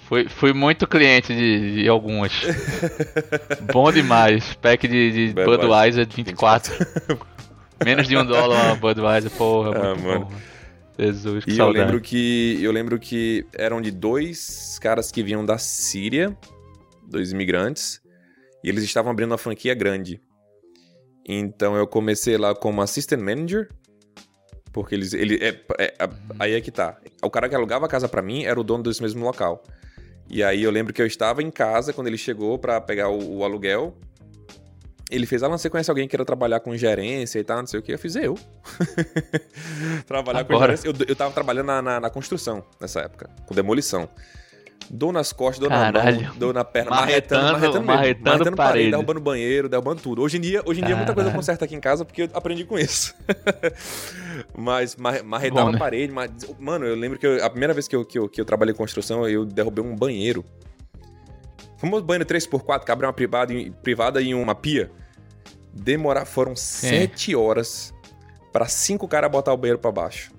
Fui, 0.08 0.28
fui 0.28 0.52
muito 0.52 0.86
cliente 0.86 1.34
de, 1.34 1.82
de 1.82 1.88
algumas. 1.88 2.32
Bom 3.72 3.90
demais. 3.92 4.54
Pack 4.54 4.86
de, 4.86 5.10
de 5.10 5.34
Budweiser, 5.34 5.58
Budweiser 5.58 6.08
24. 6.08 6.72
Menos 7.84 8.08
de 8.08 8.16
um 8.16 8.24
dólar 8.24 8.66
uma 8.66 8.74
Budweiser, 8.76 9.30
porra. 9.32 9.70
Ah, 9.76 9.94
muito 9.94 10.06
mano. 10.06 10.24
bom. 10.26 10.32
Jesus, 10.98 11.44
que 11.44 11.50
E 11.52 11.58
eu 11.58 11.68
lembro 11.68 12.00
que 12.00 12.58
eu 12.62 12.72
lembro 12.72 12.98
que 12.98 13.44
eram 13.54 13.80
de 13.80 13.90
dois 13.90 14.78
caras 14.80 15.10
que 15.10 15.22
vinham 15.22 15.44
da 15.44 15.58
Síria, 15.58 16.36
dois 17.06 17.32
imigrantes, 17.32 18.00
e 18.64 18.68
eles 18.68 18.82
estavam 18.84 19.10
abrindo 19.10 19.30
uma 19.32 19.38
franquia 19.38 19.74
grande. 19.74 20.20
Então 21.28 21.76
eu 21.76 21.86
comecei 21.86 22.36
lá 22.38 22.54
como 22.54 22.80
assistant 22.80 23.20
manager, 23.20 23.68
porque 24.72 24.94
eles 24.94 25.12
ele 25.12 25.36
é, 25.42 25.60
é- 25.78 25.94
a- 25.98 26.10
aí 26.38 26.52
é 26.54 26.60
que 26.60 26.70
tá. 26.70 26.98
O 27.22 27.30
cara 27.30 27.48
que 27.48 27.54
alugava 27.54 27.86
a 27.86 27.88
casa 27.88 28.08
pra 28.08 28.22
mim 28.22 28.44
era 28.44 28.58
o 28.58 28.64
dono 28.64 28.82
desse 28.82 29.02
mesmo 29.02 29.24
local. 29.24 29.62
E 30.28 30.42
aí 30.42 30.62
eu 30.62 30.70
lembro 30.70 30.92
que 30.92 31.00
eu 31.00 31.06
estava 31.06 31.42
em 31.42 31.50
casa 31.50 31.92
quando 31.92 32.08
ele 32.08 32.18
chegou 32.18 32.58
pra 32.58 32.80
pegar 32.80 33.08
o, 33.08 33.38
o 33.38 33.44
aluguel. 33.44 33.96
Ele 35.10 35.24
fez, 35.24 35.42
Alan, 35.42 35.56
você 35.56 35.70
conhece 35.70 35.88
alguém 35.90 36.06
que 36.06 36.10
queira 36.10 36.24
trabalhar 36.24 36.58
com 36.60 36.76
gerência 36.76 37.38
e 37.38 37.44
tal, 37.44 37.58
não 37.58 37.66
sei 37.66 37.78
o 37.78 37.82
que. 37.82 37.92
Eu 37.92 37.98
fiz, 37.98 38.16
eu. 38.16 38.36
trabalhar 40.06 40.44
com 40.44 40.52
Agora. 40.54 40.76
gerência. 40.76 40.88
Eu, 40.88 40.94
eu 41.08 41.16
tava 41.16 41.32
trabalhando 41.32 41.66
na, 41.66 41.82
na, 41.82 42.00
na 42.00 42.10
construção 42.10 42.64
nessa 42.80 43.00
época, 43.00 43.30
com 43.46 43.54
demolição. 43.54 44.08
Dou 44.88 45.10
nas 45.12 45.32
costas, 45.32 45.58
dou 45.58 45.68
na 45.68 45.90
Caralho. 45.92 46.22
mão, 46.26 46.34
dou 46.36 46.52
na 46.52 46.64
perna, 46.64 46.90
Marretando- 46.90 47.42
marretando, 47.42 47.84
marretando, 47.86 48.16
mesmo. 48.16 48.24
marretando 48.24 48.56
parede. 48.56 48.90
derrubando 48.92 49.20
banheiro, 49.20 49.68
derrubando 49.68 50.00
tudo. 50.00 50.22
Hoje 50.22 50.36
em 50.36 50.40
dia, 50.40 50.62
hoje 50.64 50.80
em 50.80 50.84
dia 50.84 50.94
muita 50.94 51.12
coisa 51.12 51.30
eu 51.30 51.34
conserto 51.34 51.64
aqui 51.64 51.74
em 51.74 51.80
casa 51.80 52.04
porque 52.04 52.22
eu 52.22 52.28
aprendi 52.32 52.64
com 52.64 52.78
isso. 52.78 53.12
mas 54.56 54.94
mar, 54.96 55.22
marretava 55.24 55.66
Bom, 55.66 55.70
né? 55.72 55.76
a 55.76 55.80
parede. 55.80 56.12
Mas, 56.12 56.30
mano, 56.58 56.84
eu 56.86 56.94
lembro 56.94 57.18
que 57.18 57.26
eu- 57.26 57.44
a 57.44 57.50
primeira 57.50 57.74
vez 57.74 57.88
que 57.88 57.96
eu, 57.96 58.04
que, 58.04 58.16
eu, 58.18 58.28
que 58.28 58.40
eu 58.40 58.44
trabalhei 58.44 58.72
em 58.72 58.76
construção, 58.76 59.28
eu 59.28 59.44
derrubei 59.44 59.84
um 59.84 59.94
banheiro. 59.96 60.44
Famoso 61.76 62.04
banheiro 62.04 62.24
3x4, 62.24 62.84
que 62.84 62.90
abre 62.90 63.06
uma 63.06 63.12
privada, 63.12 63.52
em- 63.52 63.70
privada 63.70 64.20
e 64.20 64.34
uma 64.34 64.54
pia. 64.54 64.90
Demorar, 65.72 66.24
foram 66.24 66.56
sete 66.56 67.34
horas 67.36 67.92
pra 68.52 68.66
cinco 68.66 69.06
caras 69.06 69.30
botar 69.30 69.52
o 69.52 69.56
banheiro 69.56 69.78
pra 69.78 69.92
baixo. 69.92 70.32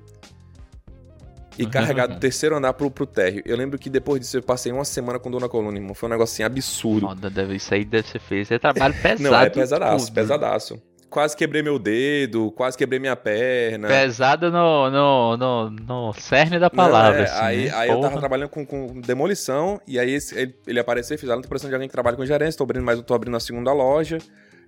E 1.60 1.66
carregar 1.66 2.06
do 2.08 2.20
terceiro 2.20 2.56
andar 2.56 2.74
pro, 2.74 2.90
pro 2.92 3.06
térreo. 3.08 3.42
Eu 3.46 3.58
lembro 3.58 3.80
que 3.80 3.90
depois 3.90 4.20
disso 4.22 4.38
eu 4.38 4.44
passei 4.44 4.72
uma 4.72 4.86
semana 4.86 5.18
com 5.18 5.30
dor 5.32 5.42
na 5.42 5.50
coluna, 5.50 5.76
irmão. 5.78 5.96
Foi 5.96 6.08
um 6.08 6.12
negocinho 6.12 6.46
absurdo. 6.46 7.08
Foda, 7.08 7.30
deve, 7.32 7.56
isso 7.56 7.74
aí 7.74 7.84
deve 7.84 8.08
ser 8.08 8.20
feio. 8.20 8.42
Isso 8.44 8.54
é 8.54 8.60
trabalho 8.60 8.94
pesado. 8.94 9.22
Não, 9.24 9.36
é 9.40 9.50
pesadaço, 9.50 10.06
tudo. 10.06 10.14
pesadaço. 10.16 10.82
Quase 11.10 11.38
quebrei 11.38 11.62
meu 11.64 11.80
dedo, 11.80 12.52
quase 12.52 12.78
quebrei 12.78 13.00
minha 13.00 13.16
perna. 13.16 13.88
Pesado 13.88 14.52
no, 14.52 14.90
no, 14.90 15.38
no, 15.38 15.70
no 15.70 16.14
cerne 16.14 16.60
da 16.60 16.70
palavra. 16.70 17.20
Não, 17.20 17.20
é, 17.20 17.24
assim, 17.24 17.42
aí 17.44 17.66
né? 17.68 17.72
aí 17.76 17.90
eu 17.90 18.02
tava 18.02 18.20
trabalhando 18.20 18.50
com, 18.50 18.66
com 18.66 19.00
demolição, 19.00 19.80
e 19.88 19.98
aí 19.98 20.12
esse- 20.14 20.38
ele, 20.38 20.54
ele 20.68 20.80
apareceu 20.80 21.16
e 21.16 21.18
fez, 21.18 21.30
ah, 21.32 21.36
não 21.36 21.42
tô 21.42 21.48
precisando 21.48 21.70
de 21.72 21.76
alguém 21.76 21.88
que 21.88 21.94
trabalha 21.94 22.18
com 22.18 22.26
gerência, 22.26 22.58
tô 22.58 22.66
abrindo 22.66 22.84
mais, 22.84 23.02
tô 23.02 23.14
abrindo 23.14 23.38
a 23.38 23.40
segunda 23.40 23.72
loja. 23.72 24.18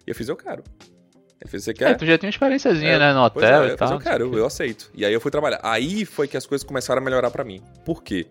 E 0.07 0.09
eu 0.11 0.15
fiz, 0.15 0.29
eu 0.29 0.37
quero. 0.37 0.63
Ele 1.41 1.49
fez, 1.49 1.63
você 1.65 1.71
É, 1.71 1.73
quer? 1.73 1.97
tu 1.97 2.05
já 2.05 2.17
tinha 2.17 2.27
uma 2.27 2.31
experiênciazinha, 2.31 2.91
É, 2.93 2.99
né, 2.99 3.13
no 3.13 3.21
hotel 3.21 3.63
é, 3.63 3.67
e 3.67 3.69
eu 3.71 3.75
tal. 3.77 3.87
fiz, 3.89 3.97
eu 3.97 4.11
quero, 4.11 4.25
eu, 4.33 4.37
eu 4.39 4.45
aceito. 4.45 4.89
E 4.95 5.03
aí 5.05 5.13
eu 5.13 5.19
fui 5.19 5.31
trabalhar. 5.31 5.59
Aí 5.61 6.05
foi 6.05 6.25
que 6.27 6.37
as 6.37 6.45
coisas 6.45 6.65
começaram 6.65 7.01
a 7.01 7.03
melhorar 7.03 7.31
pra 7.31 7.43
mim. 7.43 7.61
Por 7.85 8.01
quê? 8.01 8.25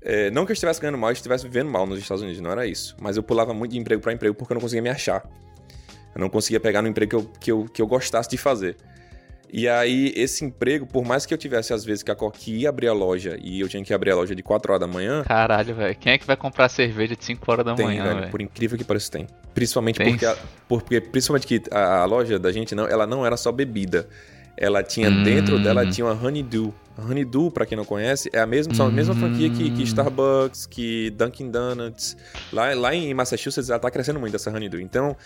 É, 0.00 0.30
não 0.30 0.46
que 0.46 0.52
eu 0.52 0.54
estivesse 0.54 0.80
ganhando 0.80 0.96
mal, 0.96 1.10
eu 1.10 1.14
estivesse 1.14 1.44
vivendo 1.44 1.70
mal 1.70 1.86
nos 1.86 1.98
Estados 1.98 2.22
Unidos, 2.22 2.40
não 2.40 2.50
era 2.50 2.66
isso. 2.66 2.96
Mas 3.00 3.16
eu 3.18 3.22
pulava 3.22 3.52
muito 3.52 3.72
de 3.72 3.78
emprego 3.78 4.00
pra 4.00 4.12
emprego 4.14 4.34
porque 4.34 4.52
eu 4.52 4.54
não 4.54 4.62
conseguia 4.62 4.80
me 4.82 4.88
achar. 4.88 5.22
Eu 6.14 6.20
não 6.20 6.28
conseguia 6.28 6.58
pegar 6.60 6.82
no 6.82 6.88
emprego 6.88 7.10
que 7.10 7.16
eu, 7.16 7.24
que 7.40 7.52
eu, 7.52 7.64
que 7.74 7.82
eu 7.82 7.86
gostasse 7.86 8.28
de 8.30 8.36
fazer. 8.36 8.76
E 9.50 9.66
aí, 9.66 10.12
esse 10.14 10.44
emprego, 10.44 10.84
por 10.86 11.06
mais 11.06 11.24
que 11.24 11.32
eu 11.32 11.38
tivesse 11.38 11.72
às 11.72 11.82
vezes 11.82 12.02
que, 12.02 12.10
a, 12.10 12.14
co- 12.14 12.30
que 12.30 12.54
ia 12.54 12.68
abrir 12.68 12.88
a 12.88 12.92
loja 12.92 13.38
e 13.42 13.58
eu 13.60 13.66
tinha 13.68 13.82
que 13.82 13.94
abrir 13.94 14.10
a 14.10 14.14
loja 14.16 14.34
de 14.34 14.42
4 14.42 14.70
horas 14.72 14.86
da 14.86 14.92
manhã, 14.92 15.22
Caralho, 15.24 15.74
velho. 15.74 15.96
Quem 15.96 16.12
é 16.12 16.18
que 16.18 16.26
vai 16.26 16.36
comprar 16.36 16.68
cerveja 16.68 17.16
de 17.16 17.24
5 17.24 17.50
horas 17.50 17.64
da 17.64 17.74
tem, 17.74 17.86
manhã, 17.86 18.14
velho. 18.14 18.30
Por 18.30 18.42
incrível 18.42 18.76
que 18.76 18.84
pareça, 18.84 19.10
tem. 19.10 19.26
Principalmente 19.54 19.96
Tem? 19.98 20.10
porque, 20.10 20.26
a- 20.26 20.36
porque 20.68 21.00
principalmente 21.00 21.46
que 21.46 21.62
a, 21.70 22.00
a 22.00 22.04
loja 22.04 22.38
da 22.38 22.52
gente 22.52 22.74
não, 22.74 22.86
ela 22.86 23.06
não 23.06 23.24
era 23.24 23.38
só 23.38 23.50
bebida. 23.50 24.06
Ela 24.54 24.82
tinha 24.82 25.08
Hum. 25.08 25.22
dentro 25.22 25.62
dela 25.62 25.86
tinha 25.86 26.04
uma 26.06 26.12
Honeydew. 26.26 26.74
A 26.98 27.02
Honeydew, 27.02 27.50
pra 27.50 27.64
quem 27.64 27.76
não 27.78 27.84
conhece, 27.86 28.28
é 28.34 28.40
a 28.40 28.46
mesma, 28.46 28.74
são 28.74 28.88
a 28.88 28.90
mesma 28.90 29.14
Hum. 29.14 29.18
franquia 29.20 29.48
que, 29.48 29.70
que 29.70 29.82
Starbucks, 29.84 30.66
que 30.66 31.08
Dunkin' 31.10 31.50
Donuts. 31.50 32.16
Lá, 32.52 32.74
lá 32.74 32.94
em 32.94 33.14
Massachusetts 33.14 33.70
ela 33.70 33.78
tá 33.78 33.90
crescendo 33.90 34.20
muito 34.20 34.36
essa 34.36 34.50
Honeydew. 34.50 34.80
Então, 34.80 35.16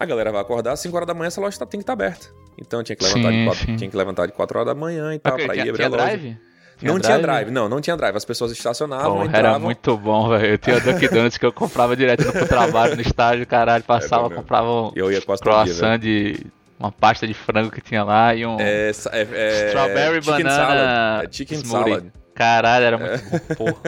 a 0.00 0.06
galera 0.06 0.30
vai 0.32 0.40
acordar 0.40 0.72
às 0.72 0.80
5 0.80 0.94
horas 0.96 1.06
da 1.06 1.14
manhã, 1.14 1.28
essa 1.28 1.40
loja 1.40 1.58
tá- 1.58 1.66
tem 1.66 1.78
que 1.80 1.82
estar 1.82 1.92
aberta. 1.94 2.28
Então 2.60 2.82
tinha 2.82 2.96
que 2.96 3.04
levantar, 3.04 3.28
Sim, 3.30 3.38
de, 3.40 3.44
4, 3.44 3.64
sim. 3.66 3.76
tinha 3.76 3.90
que 3.90 3.96
levantar 3.96 4.26
de 4.26 4.32
4 4.32 4.58
horas 4.58 4.74
da 4.74 4.74
manhã 4.80 5.14
e 5.14 5.18
tal, 5.18 5.34
Ok, 5.34 5.44
pra 5.46 5.54
ir 5.54 5.58
tinha, 5.60 5.70
abrir 5.72 5.76
tinha 5.76 5.86
a 5.88 5.90
loja. 5.90 6.16
drive? 6.18 6.36
não 6.80 7.00
tinha 7.00 7.18
drive, 7.18 7.50
não, 7.50 7.68
não 7.68 7.80
tinha 7.80 7.96
drive. 7.96 8.16
As 8.16 8.24
pessoas 8.24 8.52
estacionavam, 8.52 9.12
Porra, 9.14 9.26
entravam. 9.26 9.50
era 9.50 9.58
muito 9.58 9.96
bom, 9.96 10.28
velho. 10.28 10.46
Eu 10.46 10.58
tinha 10.58 10.80
Dunkin' 10.80 11.08
Donuts 11.08 11.36
que 11.38 11.44
eu 11.46 11.52
comprava 11.52 11.96
direto 11.96 12.24
no 12.24 12.46
trabalho, 12.46 12.94
no 12.94 13.02
estágio, 13.02 13.44
caralho. 13.46 13.82
Passava, 13.82 14.14
É 14.14 14.22
bom 14.22 14.28
mesmo. 14.30 14.42
comprava 14.42 14.68
um 14.70 14.92
Eu 14.94 15.10
ia 15.10 15.20
quase 15.20 15.42
todo 15.42 15.52
dia, 15.64 15.74
croissant 15.74 15.98
de... 15.98 16.46
Uma 16.78 16.92
pasta 16.92 17.26
de 17.26 17.34
frango 17.34 17.72
que 17.72 17.80
tinha 17.80 18.04
lá 18.04 18.32
e 18.36 18.46
um 18.46 18.56
É, 18.60 18.90
é, 19.10 19.26
é, 19.32 19.66
strawberry 19.66 20.22
chicken 20.22 20.44
banana 20.44 20.50
salad. 20.54 21.24
É 21.26 21.32
chicken 21.32 21.58
smoothie. 21.58 21.90
salad. 21.90 22.06
Caralho, 22.32 22.84
era 22.84 22.98
muito 22.98 23.24
bom, 23.58 23.72
porra. 23.72 23.80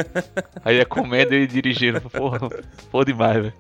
Aí 0.65 0.77
ia 0.79 0.85
comendo 0.85 1.33
e 1.35 1.47
dirigindo, 1.47 2.01
porra. 2.11 2.41
Porra 2.91 3.05
demais, 3.05 3.37
velho. 3.37 3.55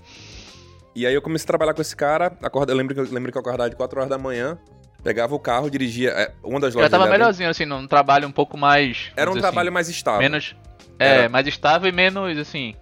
E 0.94 1.06
aí 1.06 1.14
eu 1.14 1.22
comecei 1.22 1.44
a 1.44 1.46
trabalhar 1.46 1.74
com 1.74 1.82
esse 1.82 1.94
cara. 1.94 2.36
Acorda, 2.42 2.72
eu 2.72 2.76
lembro 2.76 2.94
que 2.94 3.00
eu 3.00 3.04
lembro 3.10 3.30
que 3.30 3.38
eu 3.38 3.40
acordava 3.40 3.70
de 3.70 3.76
4 3.76 3.98
horas 3.98 4.10
da 4.10 4.18
manhã, 4.18 4.58
pegava 5.02 5.34
o 5.34 5.38
carro, 5.38 5.70
dirigia. 5.70 6.10
é, 6.10 6.32
uma 6.42 6.58
das 6.60 6.74
lojas. 6.74 6.90
Já 6.90 6.98
tava 6.98 7.10
melhorzinho, 7.10 7.48
assim, 7.48 7.64
num 7.64 7.86
trabalho 7.86 8.26
um 8.26 8.32
pouco 8.32 8.56
mais... 8.56 9.12
Era 9.16 9.30
um 9.30 9.34
trabalho 9.34 9.68
assim, 9.68 9.74
mais 9.74 9.88
estável. 9.88 10.20
Menos... 10.20 10.56
É, 10.98 11.08
Era. 11.20 11.28
mais 11.28 11.46
estável 11.46 11.88
e 11.88 11.92
menos, 11.92 12.36
assim... 12.38 12.74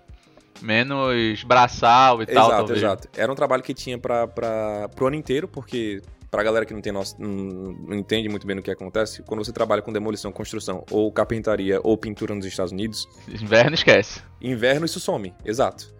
Menos 0.60 1.44
braçal 1.44 2.20
e 2.20 2.26
tal, 2.26 2.48
Exato, 2.48 2.72
exato. 2.72 3.08
Era 3.16 3.30
um 3.30 3.34
trabalho 3.36 3.62
que 3.62 3.72
tinha 3.72 3.96
pra, 3.96 4.26
pra, 4.26 4.88
pro 4.88 5.06
ano 5.06 5.14
inteiro, 5.14 5.46
porque 5.46 6.02
pra 6.30 6.42
galera 6.42 6.66
que 6.66 6.74
não 6.74 6.80
tem 6.80 6.92
nosso, 6.92 7.14
não, 7.20 7.28
não 7.28 7.94
entende 7.94 8.28
muito 8.28 8.46
bem 8.46 8.56
no 8.56 8.62
que 8.62 8.70
acontece, 8.70 9.22
quando 9.22 9.44
você 9.44 9.52
trabalha 9.52 9.82
com 9.82 9.92
demolição, 9.92 10.32
construção, 10.32 10.84
ou 10.90 11.10
carpintaria, 11.12 11.80
ou 11.82 11.96
pintura 11.96 12.34
nos 12.34 12.44
Estados 12.44 12.72
Unidos, 12.72 13.06
Inverno 13.28 13.74
esquece. 13.74 14.20
inverno 14.40 14.84
isso 14.84 14.98
some. 15.00 15.32
Exato. 15.44 15.94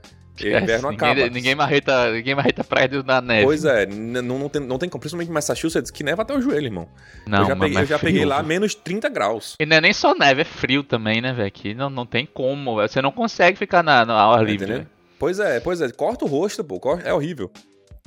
Esquece. 0.44 0.64
Inverno 0.64 0.90
ninguém, 0.90 1.08
acaba. 1.10 1.30
Ninguém 1.30 1.54
marreta, 1.54 2.10
ninguém 2.12 2.34
marreta 2.34 2.64
prédio 2.64 3.02
na 3.02 3.20
neve. 3.20 3.44
Pois 3.44 3.64
é, 3.64 3.86
não, 3.86 4.22
não, 4.38 4.48
tem, 4.48 4.62
não 4.62 4.78
tem 4.78 4.88
como, 4.88 5.00
principalmente 5.00 5.28
em 5.30 5.32
Massachusetts, 5.32 5.90
que 5.90 6.02
neva 6.02 6.22
até 6.22 6.34
o 6.34 6.40
joelho, 6.40 6.66
irmão. 6.66 6.88
Não, 7.26 7.40
eu 7.40 7.46
já, 7.46 7.54
mas 7.54 7.68
peguei, 7.68 7.78
eu 7.78 7.82
é 7.82 7.86
já 7.86 7.98
frio, 7.98 8.12
peguei 8.12 8.24
lá 8.24 8.42
menos 8.42 8.74
30 8.74 9.08
graus. 9.08 9.54
E 9.60 9.66
não 9.66 9.76
é 9.76 9.80
nem 9.80 9.92
só 9.92 10.14
neve, 10.14 10.42
é 10.42 10.44
frio 10.44 10.82
também, 10.82 11.20
né, 11.20 11.32
velho? 11.32 11.50
Que 11.50 11.74
não, 11.74 11.90
não 11.90 12.06
tem 12.06 12.26
como, 12.26 12.76
velho. 12.76 12.88
Você 12.88 13.02
não 13.02 13.12
consegue 13.12 13.58
ficar 13.58 13.82
na, 13.82 14.04
no 14.04 14.12
ar 14.12 14.38
livre. 14.40 14.54
Entendeu? 14.64 14.76
velho. 14.78 14.90
Pois 15.18 15.38
é, 15.40 15.58
pois 15.60 15.80
é. 15.80 15.90
Corta 15.90 16.24
o 16.24 16.28
rosto, 16.28 16.62
pô. 16.62 16.78
corta- 16.78 17.08
É 17.08 17.12
horrível. 17.12 17.50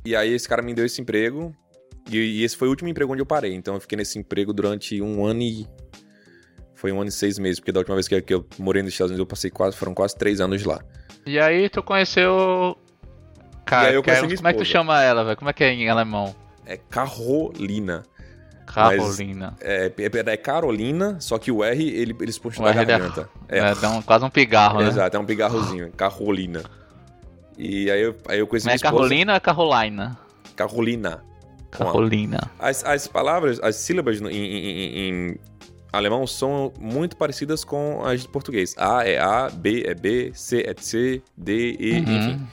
E 0.06 0.16
aí 0.16 0.34
esse 0.34 0.48
cara 0.48 0.62
me 0.62 0.74
deu 0.74 0.86
esse 0.86 1.02
emprego. 1.02 1.54
E, 2.10 2.18
e 2.18 2.44
esse 2.44 2.56
foi 2.58 2.68
o 2.68 2.72
último 2.72 2.90
emprego 2.90 3.12
onde 3.12 3.22
eu 3.22 3.26
parei. 3.26 3.54
Então 3.54 3.76
eu 3.76 3.82
fiquei 3.82 3.98
nesse 3.98 4.18
emprego 4.18 4.54
durante 4.54 5.02
um 5.02 5.26
ano 5.26 5.42
e. 5.42 5.68
Foi 6.74 6.92
um 6.92 7.00
ano 7.00 7.10
e 7.10 7.12
seis 7.12 7.38
meses, 7.38 7.60
porque 7.60 7.72
da 7.72 7.80
última 7.80 7.96
vez 7.96 8.08
que 8.08 8.34
eu 8.34 8.44
morei 8.58 8.82
nos 8.82 8.94
Estados 8.94 9.12
Unidos 9.12 9.20
eu 9.20 9.28
passei 9.28 9.52
quase. 9.52 9.78
Foram 9.78 9.94
quase 9.94 10.16
três 10.18 10.42
anos 10.42 10.64
lá. 10.66 10.82
E 11.26 11.40
aí 11.40 11.70
tu 11.70 11.82
conheceu. 11.84 12.78
Cara, 13.66 13.92
eu 13.92 14.04
conheci 14.04 14.36
como 14.38 14.48
é 14.48 14.54
que 14.54 14.60
tu 14.60 14.66
chama 14.66 15.02
ela, 15.02 15.24
velho? 15.24 15.38
Como 15.38 15.50
é 15.50 15.54
que 15.54 15.64
é 15.64 15.72
em 15.74 15.90
alemão? 15.90 16.36
É 16.66 16.78
Carolina. 16.78 18.04
Carolina. 18.66 19.56
É, 19.60 19.92
é, 19.98 20.32
é 20.32 20.38
Carolina, 20.38 21.18
só 21.20 21.38
que 21.38 21.52
o 21.52 21.64
R 21.64 21.90
ele, 21.90 22.16
eles 22.22 22.38
puxam 22.38 22.64
O 22.64 22.68
R 22.68 22.76
da- 22.78 22.84
garganta. 22.86 23.30
É, 23.48 23.76
dá 23.76 23.90
um- 23.90 24.02
quase 24.02 24.24
um 24.24 24.30
pigarro, 24.30 24.80
né? 24.80 24.88
Exato, 24.88 25.18
é 25.18 25.20
um 25.20 25.26
pigarrozinho. 25.26 25.92
Carolina. 25.92 26.64
E 27.58 27.92
aí 27.92 28.02
eu, 28.02 28.16
aí 28.28 28.40
eu 28.40 28.48
conheci 28.48 28.68
Não 28.68 28.74
é. 28.74 28.78
Carolina 28.80 29.34
ou 29.34 29.38
é 29.38 29.40
Carolina? 29.40 30.18
Carolina. 30.56 31.24
Carolina. 31.70 32.40
As, 32.60 32.84
as 32.86 33.08
palavras, 33.08 33.60
as 33.62 33.76
sílabas 33.76 34.22
em- 34.22 34.28
em- 34.28 35.10
em 35.30 35.38
alemão 35.92 36.26
são 36.28 36.72
muito 36.80 37.16
parecidas 37.18 37.64
com 37.64 38.04
as 38.06 38.22
de 38.22 38.28
português. 38.28 38.76
A 38.78 39.08
é 39.08 39.20
A, 39.20 39.50
B 39.50 39.84
é 39.86 39.94
B, 39.94 40.32
C 40.34 40.64
é 40.66 40.74
C, 40.80 41.22
D, 41.38 41.76
E, 41.80 41.92
Uhum. 41.94 42.00
enfim. 42.18 42.48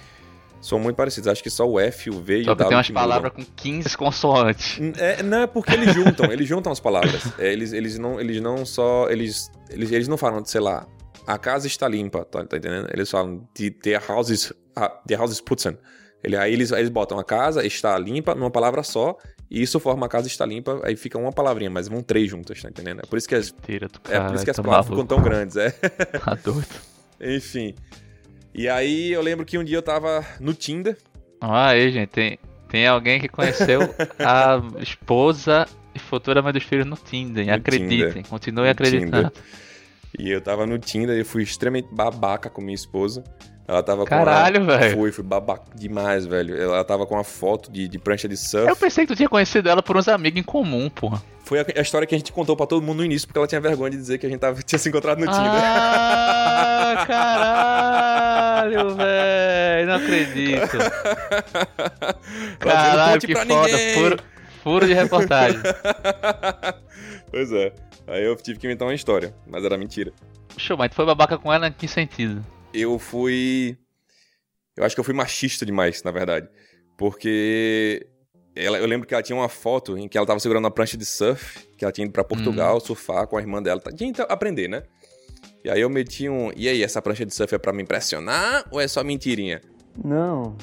São 0.61 0.79
muito 0.81 0.96
parecidas. 0.96 1.29
Acho 1.33 1.42
que 1.42 1.51
só 1.51 1.64
o 1.68 1.79
F, 1.79 2.11
o 2.11 2.20
V 2.20 2.40
e 2.40 2.44
Só 2.44 2.51
o 2.53 2.55
W 2.57 2.68
tem 2.68 2.77
umas 2.77 2.90
palavras 2.90 3.33
com 3.33 3.44
15 3.44 3.96
consoantes. 3.96 4.81
É, 4.98 5.22
não, 5.22 5.42
é 5.42 5.46
porque 5.46 5.72
eles 5.72 5.94
juntam, 5.94 6.33
eles 6.33 6.48
juntam 6.48 6.72
as 6.72 6.81
palavras. 6.81 7.22
É, 7.38 7.53
eles, 7.53 7.72
eles, 7.72 7.96
não, 7.96 8.20
eles 8.20 8.40
não 8.40 8.66
só. 8.66 9.09
Eles, 9.09 9.53
eles, 9.70 9.92
eles 9.92 10.09
não 10.09 10.16
falam, 10.16 10.44
sei 10.44 10.61
lá, 10.61 10.85
a 11.27 11.38
casa 11.38 11.68
está 11.68 11.87
limpa, 11.87 12.24
tá, 12.24 12.44
tá 12.44 12.57
entendendo? 12.57 12.88
Eles 12.92 13.09
falam, 13.09 13.48
die, 13.57 13.70
der 13.70 14.03
Haus 14.11 14.31
ist, 14.31 14.53
ah, 14.74 15.01
der 15.07 15.20
Haus 15.20 15.31
ist 15.31 15.44
putzen. 15.44 15.79
Ele, 16.22 16.37
aí 16.37 16.52
eles, 16.52 16.72
eles 16.72 16.88
botam 16.88 17.18
a 17.18 17.24
casa 17.24 17.64
está 17.64 17.96
limpa 17.98 18.35
numa 18.35 18.50
palavra 18.50 18.83
só, 18.83 19.16
e 19.50 19.62
isso 19.62 19.78
forma 19.78 20.07
a 20.07 20.09
casa 20.09 20.26
está 20.26 20.44
limpa, 20.44 20.81
aí 20.85 20.96
fica 20.96 21.16
uma 21.16 21.33
palavrinha, 21.33 21.70
mas 21.70 21.88
vão 21.88 22.02
três 22.02 22.28
juntas, 22.28 22.61
tá 22.61 22.68
entendendo? 22.68 23.00
É 23.02 23.07
por 23.07 23.16
isso 23.16 23.28
que 23.28 23.35
as, 23.35 23.54
Tira 23.64 23.88
tu, 23.88 24.00
é 24.09 24.12
cara. 24.12 24.24
por 24.26 24.35
isso 24.35 24.44
que 24.44 24.50
as 24.50 24.57
tá 24.57 24.62
palavras 24.62 24.87
ficam 24.87 24.96
maluco. 24.98 25.14
tão 25.14 25.22
grandes, 25.22 25.57
é. 25.57 25.70
Tá 26.24 26.35
doido. 26.35 26.66
Enfim. 27.20 27.74
E 28.54 28.68
aí 28.68 29.12
eu 29.12 29.22
lembro 29.22 29.46
que 29.46 29.57
um 29.57 29.64
dia 29.64 29.76
eu 29.76 29.83
tava 29.83 30.24
no 30.40 30.52
Tinder. 30.52 30.96
Ah, 31.40 31.68
aí, 31.68 31.92
gente, 31.92 32.09
tem, 32.11 32.38
tem 32.68 32.87
alguém 32.87 33.20
que 33.20 33.28
conheceu 33.28 33.81
a 34.18 34.61
esposa 34.83 35.66
e 35.94 35.98
futura 36.00 36.42
mãe 36.42 36.52
dos 36.52 36.64
filhos 36.64 36.85
no 36.87 36.96
Tinder. 36.96 37.46
No 37.46 37.54
Acreditem, 37.54 38.09
Tinder. 38.09 38.28
continuem 38.28 38.66
No 38.66 38.72
acreditando. 38.72 39.31
Tinder. 39.31 39.33
E 40.18 40.31
eu 40.31 40.40
tava 40.40 40.66
no 40.66 40.78
Tinder 40.78 41.16
e 41.18 41.22
fui 41.22 41.42
extremamente 41.42 41.88
babaca 41.94 42.50
com 42.50 42.61
minha 42.61 42.74
esposa. 42.74 43.22
Ela 43.68 43.83
tava 43.83 44.00
com 44.04 44.07
Caralho, 44.07 44.64
velho. 44.64 44.96
Fui, 44.96 45.12
fui 45.12 45.22
babaca 45.22 45.64
demais, 45.74 46.24
velho. 46.24 46.59
Ela 46.59 46.83
tava 46.83 47.04
com 47.04 47.14
uma 47.16 47.22
foto 47.22 47.70
de, 47.70 47.87
de 47.87 47.98
prancha 47.98 48.26
de 48.26 48.35
surf. 48.35 48.66
Eu 48.66 48.74
pensei 48.74 49.04
que 49.04 49.12
tu 49.12 49.16
tinha 49.16 49.28
conhecido 49.28 49.68
ela 49.68 49.83
por 49.83 49.94
uns 49.94 50.09
amigos 50.09 50.40
em 50.40 50.42
comum, 50.42 50.88
porra. 50.88 51.22
Foi 51.44 51.61
a, 51.61 51.66
a 51.76 51.81
história 51.83 52.07
que 52.07 52.14
a 52.14 52.18
gente 52.18 52.33
contou 52.33 52.57
pra 52.57 52.64
todo 52.66 52.81
mundo 52.81 52.98
no 52.98 53.04
início, 53.04 53.28
porque 53.28 53.38
ela 53.38 53.46
tinha 53.46 53.61
vergonha 53.61 53.90
de 53.90 53.98
dizer 53.98 54.16
que 54.16 54.24
a 54.24 54.28
gente 54.31 54.40
tava, 54.40 54.61
tinha 54.64 54.78
se 54.78 54.88
encontrado 54.88 55.18
no 55.18 55.26
Tinder. 55.26 55.42
Ah, 55.44 57.04
caralho, 57.07 58.94
velho. 58.94 59.87
Não 59.87 59.94
acredito. 59.96 60.78
Caralho, 62.59 63.12
"Conte 63.12 63.26
que 63.26 63.35
foda. 63.35 63.44
ninguém." 63.44 63.94
Furo, 63.94 64.16
furo 64.62 64.87
de 64.87 64.94
reportagem. 64.94 65.61
pois 67.31 67.52
é. 67.52 67.70
Aí 68.07 68.24
eu 68.24 68.35
tive 68.37 68.59
que 68.59 68.66
inventar 68.66 68.88
uma 68.88 68.94
história, 68.94 69.35
mas 69.46 69.62
era 69.62 69.76
mentira. 69.76 70.11
Show, 70.57 70.78
mas 70.78 70.88
tu 70.90 70.94
foi 70.94 71.04
babaca 71.04 71.37
com 71.37 71.52
ela 71.52 71.68
em 71.68 71.72
que 71.72 71.87
sentido? 71.87 72.42
Eu 72.72 72.98
fui. 72.98 73.76
Eu 74.76 74.85
acho 74.85 74.94
que 74.94 75.00
eu 75.00 75.04
fui 75.04 75.14
machista 75.14 75.66
demais, 75.66 76.02
na 76.02 76.11
verdade. 76.11 76.48
Porque 76.96 78.07
ela, 78.54 78.78
eu 78.78 78.87
lembro 78.87 79.07
que 79.07 79.14
ela 79.14 79.22
tinha 79.22 79.37
uma 79.37 79.48
foto 79.48 79.96
em 79.96 80.09
que 80.09 80.16
ela 80.18 80.26
tava 80.26 80.40
segurando 80.40 80.64
uma 80.64 80.70
prancha 80.70 80.96
de 80.96 81.04
surf, 81.07 81.66
que 81.76 81.85
ela 81.85 81.92
tinha 81.92 82.04
ido 82.04 82.12
pra 82.12 82.24
Portugal 82.24 82.78
surfar 82.81 83.26
com 83.26 83.37
a 83.37 83.40
irmã 83.40 83.62
dela. 83.62 83.81
Tá- 83.81 83.90
Tinha 83.92 84.12
que 84.12 84.20
aprender, 84.22 84.68
né? 84.68 84.83
E 85.64 85.70
aí 85.70 85.81
eu 85.81 85.88
meti 85.90 86.28
um. 86.28 86.50
E 86.57 86.68
aí, 86.68 86.83
essa 86.83 87.00
prancha 87.02 87.24
de 87.26 87.35
surf 87.35 87.54
é 87.54 87.59
pra 87.59 87.72
me 87.72 87.83
impressionar 87.83 88.64
ou 88.70 88.81
é 88.81 88.87
só 88.88 89.02
mentirinha? 89.04 89.61
Não, 90.04 90.57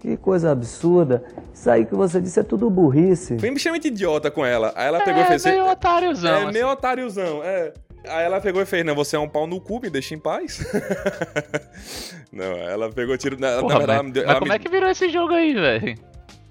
que 0.00 0.16
coisa 0.16 0.50
absurda. 0.50 1.24
Isso 1.54 1.70
aí 1.70 1.84
que 1.86 1.94
você 1.94 2.20
disse 2.20 2.40
é 2.40 2.42
tudo 2.42 2.68
burrice. 2.70 3.38
Fui 3.38 3.48
extremamente 3.50 3.88
idiota 3.88 4.30
com 4.30 4.44
ela. 4.44 4.72
Aí 4.74 4.86
ela 4.88 5.00
pegou 5.04 5.20
e 5.20 5.24
É, 5.24 5.26
fez. 5.26 5.44
meio 5.44 5.68
otáriozão. 5.70 6.30
É 6.34 6.42
assim. 6.44 6.52
meio 6.52 6.68
otáriozão, 6.68 7.42
é. 7.44 7.72
Aí 8.08 8.24
ela 8.24 8.40
pegou 8.40 8.62
e 8.62 8.66
fez, 8.66 8.84
não, 8.84 8.94
você 8.94 9.16
é 9.16 9.18
um 9.18 9.28
pau 9.28 9.46
no 9.46 9.60
cu, 9.60 9.80
me 9.80 9.90
deixa 9.90 10.14
em 10.14 10.18
paz. 10.18 10.58
não, 12.32 12.44
ela 12.44 12.90
pegou 12.90 13.16
tiro. 13.16 13.38
Na, 13.38 13.60
Porra, 13.60 13.72
na 13.74 13.78
verdade, 13.78 14.02
mas, 14.04 14.12
deu- 14.12 14.26
mas 14.26 14.38
como 14.38 14.48
me- 14.48 14.54
é 14.56 14.58
que 14.58 14.68
virou 14.68 14.88
esse 14.90 15.08
jogo 15.08 15.34
aí, 15.34 15.54
velho? 15.54 15.98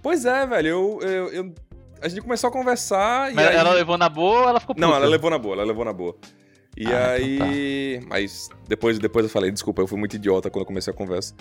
Pois 0.02 0.26
é, 0.26 0.46
velho, 0.46 0.68
eu, 0.68 1.00
eu, 1.02 1.28
eu- 1.34 1.56
A 2.02 2.08
gente 2.08 2.22
começou 2.22 2.50
a 2.50 2.52
conversar 2.54 3.32
e. 3.32 3.36
Mas 3.36 3.48
aí... 3.48 3.56
Ela 3.56 3.72
levou 3.74 3.98
na 3.98 4.08
boa 4.10 4.42
ou 4.44 4.50
ela 4.50 4.60
ficou 4.60 4.76
puta? 4.76 4.86
Não, 4.88 4.96
ela 4.96 5.06
levou 5.08 5.30
na 5.30 5.38
boa, 5.38 5.56
ela 5.56 5.64
levou 5.66 5.84
na 5.86 5.94
boa. 5.94 6.16
E 6.78 6.86
Ah, 6.88 7.12
aí. 7.12 8.00
Mas 8.08 8.48
depois, 8.68 9.00
depois 9.00 9.26
eu 9.26 9.30
falei, 9.32 9.52
desculpa, 9.52 9.82
eu 9.82 9.88
fui 9.88 9.98
muito 10.00 10.16
idiota 10.16 10.50
quando 10.50 10.62
eu 10.62 10.68
comecei 10.68 10.94
a 10.94 10.96
conversa. 10.96 11.34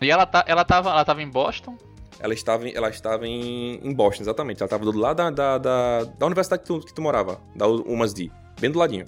E 0.00 0.10
ela, 0.10 0.26
tá, 0.26 0.44
ela, 0.46 0.64
tava, 0.64 0.90
ela 0.90 1.04
tava 1.04 1.22
em 1.22 1.28
Boston? 1.28 1.76
Ela 2.20 2.32
estava, 2.34 2.68
em- 2.68 2.74
ela 2.76 2.88
estava 2.90 3.26
em, 3.26 3.80
em 3.82 3.92
Boston, 3.92 4.22
exatamente. 4.22 4.58
Ela 4.62 4.66
estava 4.66 4.84
do 4.84 4.96
lado 4.96 5.16
da, 5.16 5.30
da, 5.30 5.58
da, 5.58 6.04
da 6.04 6.26
universidade 6.26 6.62
que 6.62 6.68
tu, 6.68 6.80
que 6.80 6.94
tu 6.94 7.02
morava, 7.02 7.40
da 7.56 7.66
UMassD. 7.66 8.30
Bem 8.64 8.70
do 8.70 8.78
ladinho. 8.78 9.04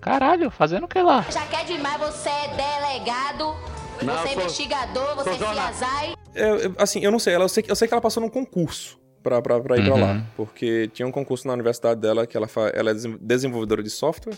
Caralho, 0.00 0.50
fazendo 0.50 0.82
o 0.82 0.88
que 0.88 1.00
lá? 1.00 1.24
Já 1.30 1.46
quer 1.46 1.64
demais, 1.64 1.96
você 2.00 2.28
é 2.28 2.48
delegado, 2.48 3.54
você 4.00 4.30
é 4.30 4.32
investigador, 4.34 5.14
você 5.14 5.30
é 5.30 5.34
CSI. 5.34 6.16
É, 6.34 6.66
eu- 6.66 6.74
assim, 6.76 6.98
eu 7.04 7.12
não 7.12 7.20
sei, 7.20 7.34
ela, 7.34 7.44
eu, 7.44 7.48
sei, 7.48 7.62
que- 7.62 7.70
eu 7.70 7.76
sei 7.76 7.86
que 7.86 7.94
ela 7.94 8.00
passou 8.00 8.20
num 8.20 8.28
concurso 8.28 8.98
pra, 9.22 9.40
pra, 9.40 9.60
pra 9.60 9.76
ir 9.78 9.84
pra 9.84 9.94
Uhum. 9.94 10.00
lá. 10.00 10.26
Porque 10.36 10.88
tinha 10.92 11.06
um 11.06 11.12
concurso 11.12 11.46
na 11.46 11.52
universidade 11.54 12.00
dela 12.00 12.26
que 12.26 12.36
ela, 12.36 12.48
fa, 12.48 12.62
ela 12.74 12.90
é 12.90 12.94
desen- 12.94 13.16
desenvolvedora 13.20 13.80
de 13.80 13.90
software. 13.90 14.34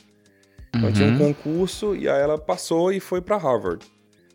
Então 0.77 0.93
tinha 0.93 1.09
um 1.09 1.13
Uhum. 1.13 1.19
concurso 1.33 1.97
e 1.97 2.07
aí 2.07 2.21
ela 2.21 2.37
passou 2.37 2.93
e 2.93 3.01
foi 3.01 3.23
pra 3.23 3.39
Harvard. 3.39 3.87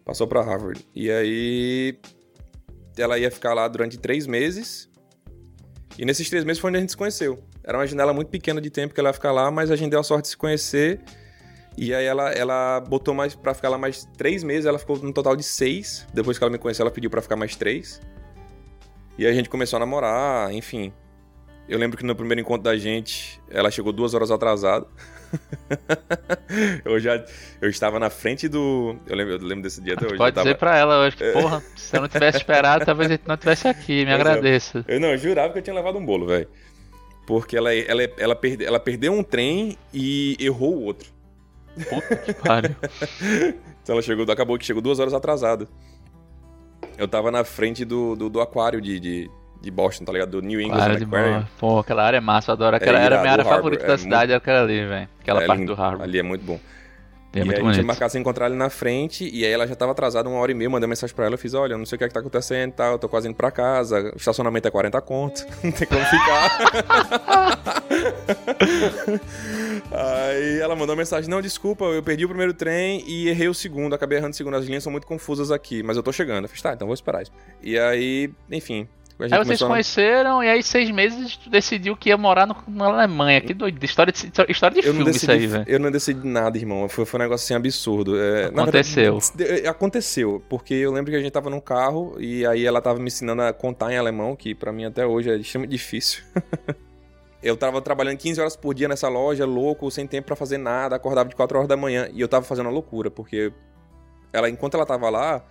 Passou 0.03 0.25
pra 0.27 0.41
Harvard. 0.41 0.83
E 0.95 1.11
aí 1.11 1.99
ela 2.97 3.19
ia 3.19 3.29
ficar 3.29 3.53
lá 3.53 3.67
durante 3.67 3.99
três 3.99 4.25
meses. 4.25 4.89
E 5.95 6.05
nesses 6.05 6.27
três 6.27 6.43
meses 6.43 6.59
foi 6.59 6.71
onde 6.71 6.77
a 6.77 6.81
gente 6.81 6.89
se 6.89 6.97
conheceu. 6.97 7.37
Era 7.67 7.77
uma 7.77 7.85
janela 7.85 8.13
muito 8.13 8.29
pequena 8.29 8.61
de 8.61 8.69
tempo 8.69 8.93
que 8.93 8.99
ela 9.01 9.09
ia 9.09 9.13
ficar 9.13 9.33
lá, 9.33 9.51
mas 9.51 9.69
a 9.69 9.75
gente 9.75 9.89
deu 9.91 9.99
a 9.99 10.03
sorte 10.03 10.23
de 10.23 10.27
se 10.29 10.37
conhecer. 10.37 11.01
E 11.77 11.93
aí 11.93 12.05
ela, 12.05 12.31
ela 12.31 12.79
botou 12.79 13.13
mais 13.13 13.35
pra 13.35 13.53
ficar 13.53 13.67
lá 13.67 13.77
mais 13.77 14.05
três 14.17 14.41
meses, 14.41 14.65
ela 14.65 14.79
ficou 14.79 14.97
no 14.97 15.11
total 15.11 15.35
de 15.35 15.43
seis. 15.43 16.07
Depois 16.13 16.37
que 16.37 16.43
ela 16.45 16.49
me 16.49 16.57
conheceu, 16.57 16.83
ela 16.83 16.91
pediu 16.91 17.09
pra 17.09 17.21
ficar 17.21 17.35
mais 17.35 17.57
três. 17.57 17.99
E 19.17 19.25
aí 19.25 19.31
a 19.31 19.35
gente 19.35 19.49
começou 19.49 19.75
a 19.77 19.81
namorar, 19.81 20.49
enfim. 20.53 20.93
Eu 21.67 21.77
lembro 21.77 21.97
que 21.97 22.05
no 22.05 22.15
primeiro 22.15 22.39
encontro 22.39 22.63
da 22.63 22.77
gente, 22.77 23.41
ela 23.51 23.69
chegou 23.69 23.91
duas 23.91 24.13
horas 24.13 24.31
atrasada. 24.31 24.87
eu 26.85 26.97
já 26.99 27.23
eu 27.61 27.69
estava 27.69 27.99
na 27.99 28.09
frente 28.09 28.47
do. 28.47 28.95
Eu 29.05 29.15
lembro, 29.17 29.33
eu 29.33 29.39
lembro 29.41 29.63
desse 29.63 29.81
dia 29.81 29.93
até 29.95 30.05
hoje. 30.05 30.13
eu 30.15 30.17
Pode 30.17 30.33
tava- 30.35 30.45
dizer 30.45 30.57
pra 30.57 30.77
ela 30.77 30.99
hoje 31.05 31.17
que, 31.17 31.31
porra, 31.33 31.61
se 31.75 31.97
eu 31.97 32.01
não 32.01 32.07
tivesse 32.07 32.37
esperado, 32.37 32.85
talvez 32.85 33.09
a 33.09 33.13
gente 33.15 33.27
não 33.27 33.35
tivesse 33.35 33.67
aqui. 33.67 34.05
Me 34.05 34.05
Pois 34.15 34.17
é. 34.17 34.21
agradeço. 34.21 34.85
Eu 34.87 34.99
não, 35.01 35.09
eu 35.09 35.17
jurava 35.17 35.51
que 35.51 35.59
eu 35.59 35.63
tinha 35.63 35.75
levado 35.75 35.97
um 35.97 36.05
bolo, 36.05 36.25
velho. 36.27 36.47
Porque 37.27 37.55
ela, 37.57 37.71
ela, 37.75 38.01
ela, 38.17 38.35
perde, 38.35 38.65
ela 38.65 38.79
perdeu 38.79 39.13
um 39.13 39.21
trem 39.21 39.77
e 39.93 40.35
errou 40.39 40.75
o 40.77 40.83
outro. 40.85 41.09
Puta 41.89 42.15
que 42.15 42.33
pariu. 42.33 42.75
Então 43.83 43.93
ela 43.95 44.01
chegou, 44.01 44.29
acabou 44.29 44.57
que 44.57 44.65
chegou 44.65 44.81
duas 44.81 44.99
horas 44.99 45.13
atrasada. 45.13 45.65
Eu 46.97 47.07
tava 47.07 47.31
na 47.31 47.45
frente 47.45 47.85
do, 47.85 48.17
do, 48.17 48.29
do 48.29 48.41
aquário 48.41 48.81
de, 48.81 48.99
de, 48.99 49.31
de 49.61 49.71
Boston, 49.71 50.03
tá 50.03 50.11
ligado? 50.11 50.31
Do 50.31 50.41
New 50.41 50.59
England 50.59 50.97
de 50.97 51.03
Aquarium. 51.05 51.45
Pô, 51.57 51.79
aquela 51.79 52.03
área 52.03 52.17
é 52.17 52.19
massa, 52.19 52.51
eu 52.51 52.53
adoro. 52.53 52.75
Aquela 52.75 52.99
era 52.99 53.17
a 53.17 53.21
minha 53.21 53.31
área 53.31 53.43
Harbor, 53.43 53.55
favorita 53.55 53.83
é 53.83 53.87
da 53.87 53.93
muito- 53.93 54.03
cidade, 54.03 54.31
era 54.33 54.39
aquela 54.39 54.61
ali, 54.63 54.85
velho. 54.85 55.09
Aquela 55.21 55.43
É 55.43 55.47
parte 55.47 55.59
lindo, 55.61 55.73
do 55.73 55.81
Harbor. 55.81 56.01
Ali 56.03 56.19
é 56.19 56.23
muito 56.23 56.43
bom. 56.43 56.59
É 57.33 57.39
e 57.39 57.45
muito 57.45 57.59
aí 57.59 57.67
a 57.67 57.73
gente 57.73 57.85
marcado 57.85 58.11
se 58.11 58.17
encontrar 58.17 58.45
ali 58.45 58.55
na 58.55 58.69
frente, 58.69 59.29
e 59.31 59.45
aí 59.45 59.51
ela 59.51 59.67
já 59.67 59.75
tava 59.75 59.91
atrasada 59.91 60.29
uma 60.29 60.39
hora 60.39 60.51
e 60.51 60.55
meia, 60.55 60.69
mandei 60.69 60.87
mensagem 60.87 61.15
pra 61.15 61.25
ela, 61.25 61.35
eu 61.35 61.37
fiz, 61.37 61.53
olha, 61.53 61.73
eu 61.73 61.77
não 61.77 61.85
sei 61.85 61.95
o 61.95 61.99
que 61.99 62.05
é 62.05 62.07
que 62.07 62.13
tá 62.13 62.19
acontecendo 62.19 62.69
e 62.69 62.73
tal, 62.73 62.93
eu 62.93 62.99
tô 62.99 63.09
quase 63.09 63.27
indo 63.27 63.35
pra 63.35 63.51
casa, 63.51 64.11
o 64.13 64.17
estacionamento 64.17 64.67
é 64.67 64.71
40 64.71 65.01
conto, 65.01 65.45
não 65.63 65.71
tem 65.71 65.87
como 65.87 66.03
ficar. 66.05 66.57
aí 69.91 70.59
ela 70.59 70.75
mandou 70.75 70.95
uma 70.95 70.99
mensagem, 70.99 71.29
não, 71.29 71.41
desculpa, 71.41 71.85
eu 71.85 72.01
perdi 72.01 72.25
o 72.25 72.29
primeiro 72.29 72.53
trem 72.53 73.03
e 73.07 73.29
errei 73.29 73.47
o 73.47 73.53
segundo, 73.53 73.93
acabei 73.93 74.17
errando 74.17 74.33
o 74.33 74.35
segundo, 74.37 74.55
as 74.55 74.65
linhas 74.65 74.83
são 74.83 74.91
muito 74.91 75.05
confusas 75.05 75.51
aqui, 75.51 75.83
mas 75.83 75.97
eu 75.97 76.03
tô 76.03 76.11
chegando. 76.11 76.45
Eu 76.45 76.49
fiz, 76.49 76.61
tá, 76.61 76.73
então 76.73 76.87
vou 76.87 76.93
esperar. 76.93 77.23
E 77.61 77.77
aí, 77.77 78.31
enfim... 78.51 78.87
Aí 79.19 79.29
vocês 79.29 79.59
conheceram 79.61 80.43
e 80.43 80.47
aí 80.49 80.61
seis 80.61 80.91
meses 80.91 81.39
decidiu 81.49 81.97
que 81.97 82.09
ia 82.09 82.17
morar 82.17 82.45
no- 82.45 82.55
na 82.67 82.85
Alemanha. 82.85 83.41
Que 83.41 83.53
doido. 83.53 83.83
História 83.83 84.13
de, 84.13 84.31
história 84.47 84.79
de 84.81 84.87
Eu 84.87 84.93
filme 84.93 85.09
isso 85.09 85.29
aí, 85.31 85.37
decidi, 85.39 85.47
velho. 85.53 85.65
eu 85.67 85.79
não 85.79 85.89
decidi 85.91 86.27
nada, 86.27 86.55
irmão. 86.57 86.87
Foi, 86.87 87.03
foi 87.03 87.19
um 87.19 87.23
negócio 87.23 87.43
assim 87.45 87.55
absurdo. 87.55 88.15
É, 88.19 88.45
Aconteceu. 88.45 89.19
verdade, 89.19 89.61
de- 89.61 89.67
aconteceu. 89.67 90.43
Porque 90.47 90.75
eu 90.75 90.91
lembro 90.91 91.09
que 91.11 91.17
a 91.17 91.19
gente 91.21 91.31
tava 91.31 91.49
num 91.49 91.59
carro 91.59 92.15
e 92.19 92.45
aí 92.45 92.63
ela 92.65 92.79
tava 92.79 92.99
me 92.99 93.07
ensinando 93.07 93.41
a 93.41 93.51
contar 93.51 93.91
em 93.91 93.97
alemão, 93.97 94.35
que 94.35 94.53
pra 94.53 94.71
mim 94.71 94.85
até 94.85 95.03
hoje 95.05 95.31
é 95.31 95.35
extremamente 95.35 95.71
difícil. 95.71 96.23
eu 97.41 97.57
tava 97.57 97.81
trabalhando 97.81 98.17
15 98.17 98.39
horas 98.39 98.55
por 98.55 98.73
dia 98.73 98.87
nessa 98.87 99.07
loja, 99.09 99.45
louco, 99.45 99.89
sem 99.89 100.05
tempo 100.05 100.27
pra 100.27 100.35
fazer 100.35 100.57
nada, 100.57 100.95
acordava 100.95 101.27
de 101.29 101.35
4 101.35 101.57
horas 101.57 101.67
da 101.67 101.77
manhã 101.77 102.07
e 102.13 102.21
eu 102.21 102.27
tava 102.27 102.45
fazendo 102.45 102.65
uma 102.67 102.71
loucura, 102.71 103.09
porque 103.09 103.51
ela, 104.33 104.49
enquanto 104.49 104.75
ela 104.75 104.85
tava 104.85 105.09
lá, 105.09 105.43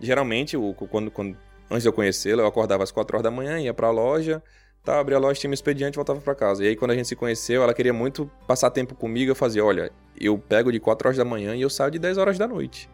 geralmente, 0.00 0.56
quando, 0.90 1.10
quando, 1.10 1.36
antes 1.70 1.82
de 1.82 1.88
eu 1.88 1.92
conhecê-la, 1.92 2.42
eu 2.42 2.46
acordava 2.46 2.82
às 2.84 2.90
4 2.90 3.16
horas 3.16 3.22
da 3.24 3.30
manhã, 3.30 3.58
ia 3.60 3.72
pra 3.74 3.90
loja, 3.90 4.42
tá, 4.84 4.98
abria 5.00 5.16
a 5.16 5.20
loja, 5.20 5.40
tinha 5.40 5.48
meu 5.48 5.54
expediente 5.54 5.94
e 5.94 5.96
voltava 5.96 6.20
pra 6.20 6.34
casa. 6.34 6.64
E 6.64 6.68
aí, 6.68 6.76
quando 6.76 6.90
a 6.92 6.94
gente 6.94 7.08
se 7.08 7.16
conheceu, 7.16 7.62
ela 7.62 7.74
queria 7.74 7.92
muito 7.92 8.30
passar 8.46 8.70
tempo 8.70 8.94
comigo. 8.94 9.30
Eu 9.30 9.34
fazia, 9.34 9.64
olha, 9.64 9.90
eu 10.20 10.38
pego 10.38 10.70
de 10.72 10.80
4 10.80 11.08
horas 11.08 11.18
da 11.18 11.24
manhã 11.24 11.54
e 11.54 11.62
eu 11.62 11.70
saio 11.70 11.90
de 11.90 11.98
10 11.98 12.16
horas 12.18 12.38
da 12.38 12.46
noite. 12.48 12.88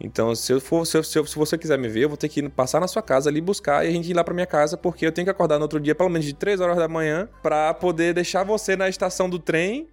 Então, 0.00 0.32
se, 0.34 0.52
eu 0.52 0.60
for, 0.60 0.86
se, 0.86 0.96
eu- 0.96 1.02
se 1.02 1.18
eu- 1.18 1.26
se 1.26 1.34
você 1.34 1.58
quiser 1.58 1.76
me 1.76 1.88
ver, 1.88 2.04
eu 2.04 2.08
vou 2.08 2.16
ter 2.16 2.28
que 2.28 2.48
passar 2.48 2.78
na 2.80 2.86
sua 2.86 3.02
casa 3.02 3.28
ali 3.28 3.40
buscar 3.40 3.84
e 3.84 3.88
a 3.88 3.90
gente 3.90 4.08
ir 4.08 4.14
lá 4.14 4.22
pra 4.22 4.32
minha 4.32 4.46
casa, 4.46 4.76
porque 4.76 5.04
eu 5.04 5.10
tenho 5.10 5.26
que 5.26 5.30
acordar 5.30 5.56
no 5.58 5.62
outro 5.62 5.80
dia, 5.80 5.92
pelo 5.94 6.08
menos 6.08 6.24
de 6.24 6.32
3 6.34 6.60
horas 6.60 6.76
da 6.76 6.86
manhã, 6.86 7.28
pra 7.42 7.74
poder 7.74 8.14
deixar 8.14 8.44
você 8.44 8.76
na 8.76 8.88
estação 8.88 9.28
do 9.28 9.40
trem 9.40 9.88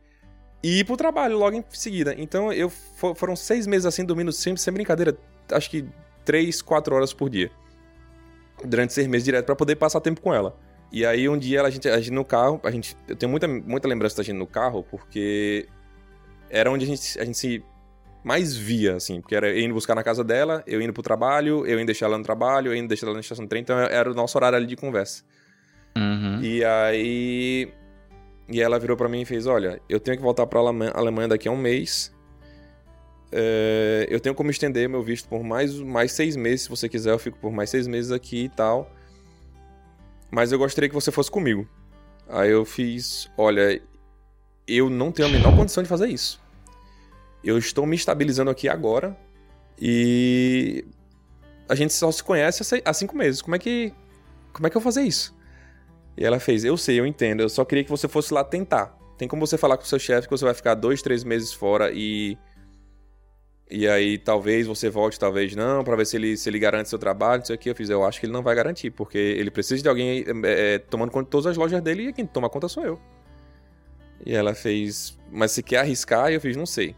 e 0.64 0.80
ir 0.82 0.84
pro 0.84 0.96
trabalho 0.96 1.40
logo 1.40 1.58
em 1.58 1.64
seguida. 1.72 2.14
Então, 2.20 2.54
eu 2.54 2.70
fo- 2.70 3.16
foram 3.16 3.36
seis 3.36 3.66
meses 3.66 3.86
assim, 3.88 4.06
dormindo 4.06 4.32
sempre, 4.32 4.62
sem 4.62 4.72
brincadeira, 4.72 5.18
acho 5.52 5.72
que 5.72 5.84
3, 6.24 6.62
4 6.62 6.94
horas 6.96 7.12
por 7.12 7.28
dia. 7.28 7.50
Durante 8.68 8.94
seis 8.94 9.08
meses 9.08 9.24
direto, 9.26 9.46
pra 9.46 9.56
poder 9.56 9.76
passar 9.76 10.00
tempo 10.02 10.22
com 10.22 10.34
ela. 10.34 10.58
E 10.92 11.06
aí, 11.06 11.28
um 11.28 11.38
dia, 11.38 11.62
a 11.62 11.70
gente, 11.70 11.90
a 11.90 11.98
gente 11.98 12.12
no 12.12 12.24
carro, 12.24 12.60
a 12.64 12.72
gente, 12.72 12.96
eu 13.08 13.16
tenho 13.16 13.30
muita, 13.30 13.48
muita 13.48 13.88
lembrança 13.88 14.18
da 14.18 14.24
gente 14.24 14.38
no 14.38 14.48
carro, 14.48 14.84
porque 14.84 15.68
era 16.50 16.72
onde 16.72 16.86
a 16.86 16.88
gente, 16.88 17.20
a 17.20 17.26
gente 17.26 17.38
se 17.38 17.64
mais 18.24 18.56
via, 18.56 18.96
assim, 18.96 19.22
porque 19.22 19.36
era 19.36 19.50
eu 19.50 19.60
indo 19.60 19.74
buscar 19.74 19.94
na 19.94 20.04
casa 20.04 20.24
dela, 20.24 20.64
eu 20.66 20.82
indo 20.82 20.92
pro 20.92 21.04
trabalho, 21.04 21.66
eu 21.68 21.78
indo 21.78 21.86
deixar 21.86 22.08
ela 22.08 22.18
no 22.18 22.24
trabalho, 22.24 22.72
eu 22.72 22.76
indo 22.76 22.88
deixar 22.88 23.06
ela 23.06 23.14
na 23.14 23.20
estação 23.20 23.46
de 23.46 23.50
trem, 23.50 23.62
então 23.62 23.78
era 23.78 24.10
o 24.10 24.16
nosso 24.16 24.36
horário 24.38 24.58
ali 24.58 24.66
de 24.66 24.76
conversa. 24.76 25.24
Uhum. 25.98 26.42
E 26.42 26.64
aí. 26.64 27.72
E 28.50 28.62
ela 28.62 28.80
virou 28.80 28.98
pra 28.98 29.08
mim 29.08 29.22
e 29.22 29.26
fez: 29.26 29.46
Olha, 29.46 29.80
eu 29.88 30.00
tenho 30.00 30.18
que 30.18 30.24
voltar 30.24 30.48
pra 30.48 30.60
Alemanha 30.60 31.28
daqui 31.28 31.48
a 31.48 31.52
um 31.52 31.58
mês. 31.58 32.15
É, 33.32 34.08
eu 34.10 34.20
tenho 34.20 34.36
como 34.36 34.50
estender 34.50 34.88
meu 34.88 35.02
visto 35.02 35.28
por 35.28 35.44
mais, 35.44 35.74
mais 35.74 36.12
seis 36.12 36.36
meses, 36.36 36.64
se 36.64 36.70
você 36.70 36.88
quiser, 36.88 37.12
eu 37.12 37.20
fico 37.20 37.38
por 37.38 37.52
mais 37.52 37.70
seis 37.70 37.88
meses 37.88 38.12
aqui 38.12 38.46
e 38.46 38.50
tal. 38.50 38.92
Mas 40.32 40.52
eu 40.52 40.58
gostaria 40.58 40.90
que 40.90 40.96
você 40.96 41.12
fosse 41.12 41.30
comigo. 41.30 41.68
Aí 42.28 42.52
eu 42.52 42.66
fiz: 42.66 43.30
Olha, 43.38 43.82
eu 44.68 44.90
não 44.90 45.12
tenho 45.12 45.28
a 45.28 45.32
menor 45.32 45.56
condição 45.56 45.84
de 45.84 45.90
fazer 45.90 46.08
isso. 46.08 46.42
Eu 47.44 47.58
estou 47.58 47.86
me 47.86 47.96
estabilizando 47.96 48.50
aqui 48.50 48.68
agora 48.68 49.16
e 49.80 50.84
a 51.70 51.76
gente 51.76 51.94
só 51.94 52.12
se 52.12 52.24
conhece 52.24 52.82
há 52.84 52.94
cinco 52.94 53.16
meses. 53.16 53.42
Como 53.42 53.56
é 53.56 53.60
que 53.60 53.94
como 54.52 54.68
é 54.68 54.70
que 54.70 54.78
eu 54.78 54.82
vou 54.82 54.92
fazer 54.92 55.04
isso? 55.04 55.36
E 56.18 56.24
ela 56.24 56.40
fez, 56.40 56.64
eu 56.64 56.78
sei, 56.78 57.00
eu 57.00 57.06
entendo, 57.06 57.42
eu 57.42 57.50
só 57.50 57.66
queria 57.66 57.84
que 57.84 57.90
você 57.90 58.08
fosse 58.08 58.34
lá 58.34 58.44
tentar. 58.44 58.98
Tem 59.18 59.28
como 59.28 59.46
você 59.46 59.58
falar 59.58 59.78
com 59.78 59.84
o 59.84 59.88
seu 59.88 60.00
chefe 60.00 60.28
que 60.28 60.32
você 60.32 60.46
vai 60.46 60.54
ficar 60.54 60.76
dois, 60.76 61.02
três 61.02 61.24
meses 61.24 61.54
fora 61.54 61.92
e. 61.94 62.38
E 63.70 63.88
aí 63.88 64.18
talvez 64.18 64.68
você 64.68 64.90
volte, 64.90 65.20
talvez 65.20 65.56
não, 65.56 65.84
pra 65.84 65.96
ver 65.96 66.06
se 66.06 66.16
ele, 66.16 66.38
se 66.38 66.48
ele 66.48 66.60
garante 66.60 66.88
seu 66.88 67.00
trabalho, 67.00 67.40
não 67.40 67.46
sei 67.46 67.56
o 67.56 67.60
que. 67.60 67.70
Eu 67.70 67.76
fiz, 67.76 67.90
eu 67.90 68.06
acho 68.06 68.20
que 68.20 68.26
ele 68.26 68.34
não 68.34 68.44
vai 68.44 68.56
garantir, 68.56 68.92
porque 68.92 69.18
ele 69.18 69.50
precisa 69.50 69.82
de 69.82 69.90
alguém 69.90 70.24
é, 70.44 70.76
é, 70.76 70.80
tomando 70.80 71.12
conta 71.12 71.26
de 71.26 71.32
todas 71.32 71.48
as 71.48 71.58
lojas 71.58 71.82
dele 71.82 72.10
e 72.10 72.14
quem 72.14 72.26
toma 72.26 72.50
conta 72.50 72.68
sou 72.68 72.84
eu. 72.84 73.00
E 74.24 74.34
ela 74.34 74.54
fez, 74.54 75.18
mas 75.32 75.52
se 75.52 75.64
quer 75.64 75.78
arriscar? 75.78 76.32
E 76.32 76.36
eu 76.36 76.42
fiz, 76.42 76.56
não 76.56 76.66
sei. 76.66 76.96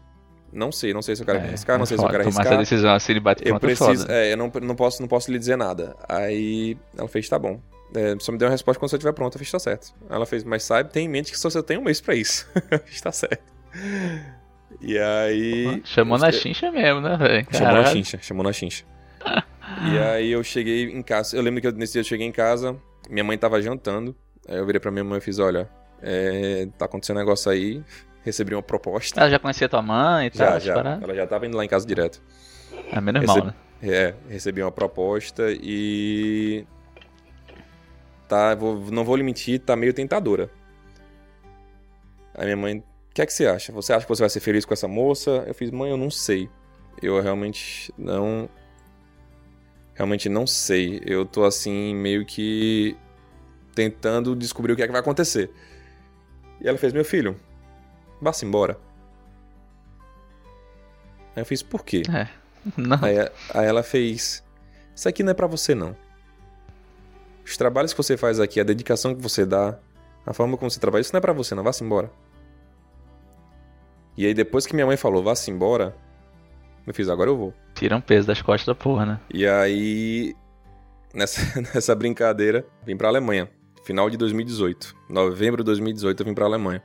Não 0.52 0.72
sei, 0.72 0.94
não 0.94 1.02
sei 1.02 1.14
se 1.14 1.22
eu 1.22 1.26
quero 1.26 1.38
arriscar, 1.38 1.78
não 1.78 1.84
sei 1.84 1.98
se 1.98 2.04
eu 2.04 2.08
quero 2.08 2.24
Tomar 2.24 2.36
arriscar. 2.36 2.52
essa 2.54 2.62
decisão 2.62 2.94
assim 2.94 3.14
de 3.14 3.20
bate 3.20 3.46
Eu 3.46 3.56
é 3.56 3.58
preciso, 3.58 4.10
é, 4.10 4.32
eu 4.32 4.36
não, 4.36 4.50
não, 4.62 4.74
posso, 4.74 5.02
não 5.02 5.08
posso 5.08 5.30
lhe 5.30 5.38
dizer 5.38 5.56
nada. 5.56 5.94
Aí 6.08 6.76
ela 6.96 7.08
fez, 7.08 7.28
tá 7.28 7.38
bom. 7.38 7.60
É, 7.94 8.14
só 8.18 8.32
me 8.32 8.38
deu 8.38 8.46
uma 8.46 8.52
resposta 8.52 8.78
quando 8.78 8.90
você 8.90 8.96
estiver 8.96 9.12
pronto. 9.12 9.34
Eu 9.34 9.38
fiz, 9.38 9.50
tá 9.50 9.58
certo. 9.58 9.94
Ela 10.08 10.26
fez, 10.26 10.44
mas 10.44 10.62
sabe, 10.62 10.90
tem 10.90 11.06
em 11.06 11.08
mente 11.08 11.32
que 11.32 11.38
só 11.38 11.50
você 11.50 11.62
tem 11.62 11.78
um 11.78 11.82
mês 11.82 12.00
pra 12.00 12.14
isso. 12.14 12.46
Eu 12.70 12.78
fiz, 12.84 13.00
tá 13.00 13.12
certo. 13.12 13.42
E 14.80 14.98
aí. 14.98 15.80
Chamou 15.84 16.18
na 16.18 16.30
chincha 16.30 16.70
mesmo, 16.70 17.00
né, 17.00 17.16
velho? 17.16 17.46
Chamou 17.50 17.72
na 17.74 17.84
chincha, 17.86 18.18
chamou 18.20 18.44
na 18.44 18.52
chincha. 18.52 18.84
e 19.92 19.98
aí 19.98 20.30
eu 20.30 20.42
cheguei 20.44 20.84
em 20.84 21.02
casa. 21.02 21.36
Eu 21.36 21.42
lembro 21.42 21.60
que 21.60 21.66
eu- 21.66 21.72
nesse 21.72 21.94
dia 21.94 22.00
eu 22.00 22.04
cheguei 22.04 22.26
em 22.26 22.32
casa, 22.32 22.76
minha 23.08 23.24
mãe 23.24 23.36
tava 23.38 23.60
jantando. 23.60 24.14
Aí 24.48 24.56
eu 24.56 24.64
virei 24.66 24.80
pra 24.80 24.90
minha 24.90 25.04
mãe 25.04 25.18
e 25.18 25.20
fiz, 25.20 25.38
olha, 25.38 25.68
é, 26.02 26.68
tá 26.78 26.84
acontecendo 26.84 27.16
um 27.16 27.20
negócio 27.20 27.50
aí. 27.50 27.82
Recebi 28.24 28.54
uma 28.54 28.62
proposta. 28.62 29.20
Ela 29.20 29.30
já 29.30 29.38
conhecia 29.38 29.68
tua 29.68 29.80
mãe 29.80 30.26
e 30.26 30.30
tal? 30.30 30.58
já, 30.60 30.74
já. 30.82 30.98
Ela 31.02 31.14
já 31.14 31.26
tava 31.26 31.46
indo 31.46 31.56
lá 31.56 31.64
em 31.64 31.68
casa 31.68 31.86
direto. 31.86 32.20
É 32.92 33.00
menos 33.00 33.24
mal, 33.24 33.36
Recebi- 33.36 33.54
né? 33.82 33.94
É, 33.96 34.14
recebi 34.28 34.60
uma 34.62 34.72
proposta 34.72 35.44
e. 35.50 36.64
Tá, 38.28 38.54
vou- 38.54 38.78
não 38.90 39.04
vou 39.04 39.16
lhe 39.16 39.22
mentir, 39.22 39.60
tá 39.60 39.74
meio 39.76 39.94
tentadora. 39.94 40.50
Aí 42.34 42.44
minha 42.44 42.56
mãe, 42.56 42.82
que 43.18 43.22
é 43.22 43.26
que 43.26 43.32
você 43.32 43.46
acha? 43.46 43.72
Você 43.72 43.92
acha 43.92 44.06
que 44.06 44.08
você 44.08 44.22
vai 44.22 44.30
ser 44.30 44.38
feliz 44.38 44.64
com 44.64 44.72
essa 44.72 44.86
moça? 44.86 45.42
Eu 45.44 45.52
fiz, 45.52 45.72
mãe, 45.72 45.90
eu 45.90 45.96
não 45.96 46.08
sei. 46.08 46.48
Eu 47.02 47.20
realmente 47.20 47.92
não. 47.98 48.48
Realmente 49.92 50.28
não 50.28 50.46
sei. 50.46 51.02
Eu 51.04 51.26
tô 51.26 51.44
assim, 51.44 51.96
meio 51.96 52.24
que. 52.24 52.96
tentando 53.74 54.36
descobrir 54.36 54.72
o 54.72 54.76
que 54.76 54.82
é 54.82 54.86
que 54.86 54.92
vai 54.92 55.00
acontecer. 55.00 55.50
E 56.60 56.68
ela 56.68 56.78
fez, 56.78 56.92
meu 56.92 57.04
filho, 57.04 57.34
vá-se 58.22 58.46
embora. 58.46 58.78
Aí 61.34 61.42
eu 61.42 61.46
fiz, 61.46 61.60
por 61.60 61.84
quê? 61.84 62.04
Não. 62.76 62.98
Aí, 63.02 63.18
aí 63.52 63.66
ela 63.66 63.82
fez: 63.82 64.44
Isso 64.94 65.08
aqui 65.08 65.24
não 65.24 65.32
é 65.32 65.34
pra 65.34 65.48
você, 65.48 65.74
não. 65.74 65.96
Os 67.44 67.56
trabalhos 67.56 67.92
que 67.92 67.96
você 67.96 68.16
faz 68.16 68.38
aqui, 68.38 68.60
a 68.60 68.64
dedicação 68.64 69.12
que 69.12 69.20
você 69.20 69.44
dá, 69.44 69.76
a 70.24 70.32
forma 70.32 70.56
como 70.56 70.70
você 70.70 70.78
trabalha, 70.78 71.00
isso 71.00 71.12
não 71.12 71.18
é 71.18 71.20
pra 71.20 71.32
você, 71.32 71.54
não. 71.56 71.64
Vá-se 71.64 71.82
embora. 71.82 72.12
E 74.18 74.26
aí, 74.26 74.34
depois 74.34 74.66
que 74.66 74.74
minha 74.74 74.84
mãe 74.84 74.96
falou, 74.96 75.22
vá-se 75.22 75.48
embora, 75.48 75.94
eu 76.84 76.92
fiz: 76.92 77.08
Agora 77.08 77.30
eu 77.30 77.36
vou. 77.36 77.54
Tira 77.72 77.96
um 77.96 78.00
peso 78.00 78.26
das 78.26 78.42
costas 78.42 78.66
da 78.66 78.74
porra, 78.74 79.06
né? 79.06 79.20
E 79.32 79.46
aí, 79.46 80.34
nessa, 81.14 81.40
nessa 81.72 81.94
brincadeira, 81.94 82.66
vim 82.84 82.96
pra 82.96 83.06
Alemanha. 83.06 83.48
Final 83.84 84.10
de 84.10 84.16
2018. 84.16 84.92
Novembro 85.08 85.62
de 85.62 85.66
2018, 85.66 86.20
eu 86.20 86.26
vim 86.26 86.34
pra 86.34 86.46
Alemanha. 86.46 86.82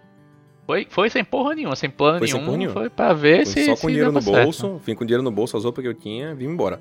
Foi, 0.67 0.85
foi 0.87 1.09
sem 1.09 1.25
porra 1.25 1.55
nenhuma, 1.55 1.75
sem 1.75 1.89
plano 1.89 2.19
Foi 2.19 2.27
sem 2.27 2.35
nenhum. 2.35 2.45
porra 2.45 2.57
nenhuma. 2.59 2.79
Foi 2.79 2.89
pra 2.91 3.13
ver 3.13 3.45
Fui 3.47 3.53
se. 3.53 3.65
só 3.65 3.75
se 3.75 3.81
com 3.81 3.87
dinheiro 3.87 4.11
no 4.11 4.21
certo. 4.21 4.43
bolso, 4.43 4.77
vim 4.85 4.93
com 4.93 5.03
dinheiro 5.03 5.23
no 5.23 5.31
bolso, 5.31 5.57
as 5.57 5.63
roupas 5.63 5.81
que 5.81 5.87
eu 5.89 5.93
tinha, 5.95 6.35
vim 6.35 6.45
embora. 6.45 6.79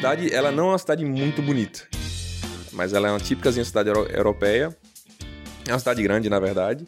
Cidade, 0.00 0.32
ela 0.34 0.50
não 0.50 0.68
é 0.68 0.72
uma 0.72 0.78
cidade 0.78 1.04
muito 1.04 1.42
bonita, 1.42 1.80
mas 2.72 2.92
ela 2.92 3.08
é 3.08 3.10
uma 3.10 3.20
típicazinha 3.20 3.64
cidade 3.64 3.88
euro- 3.90 4.08
europeia. 4.10 4.74
É 5.68 5.72
uma 5.72 5.78
cidade 5.78 6.02
grande, 6.02 6.28
na 6.30 6.38
verdade. 6.40 6.86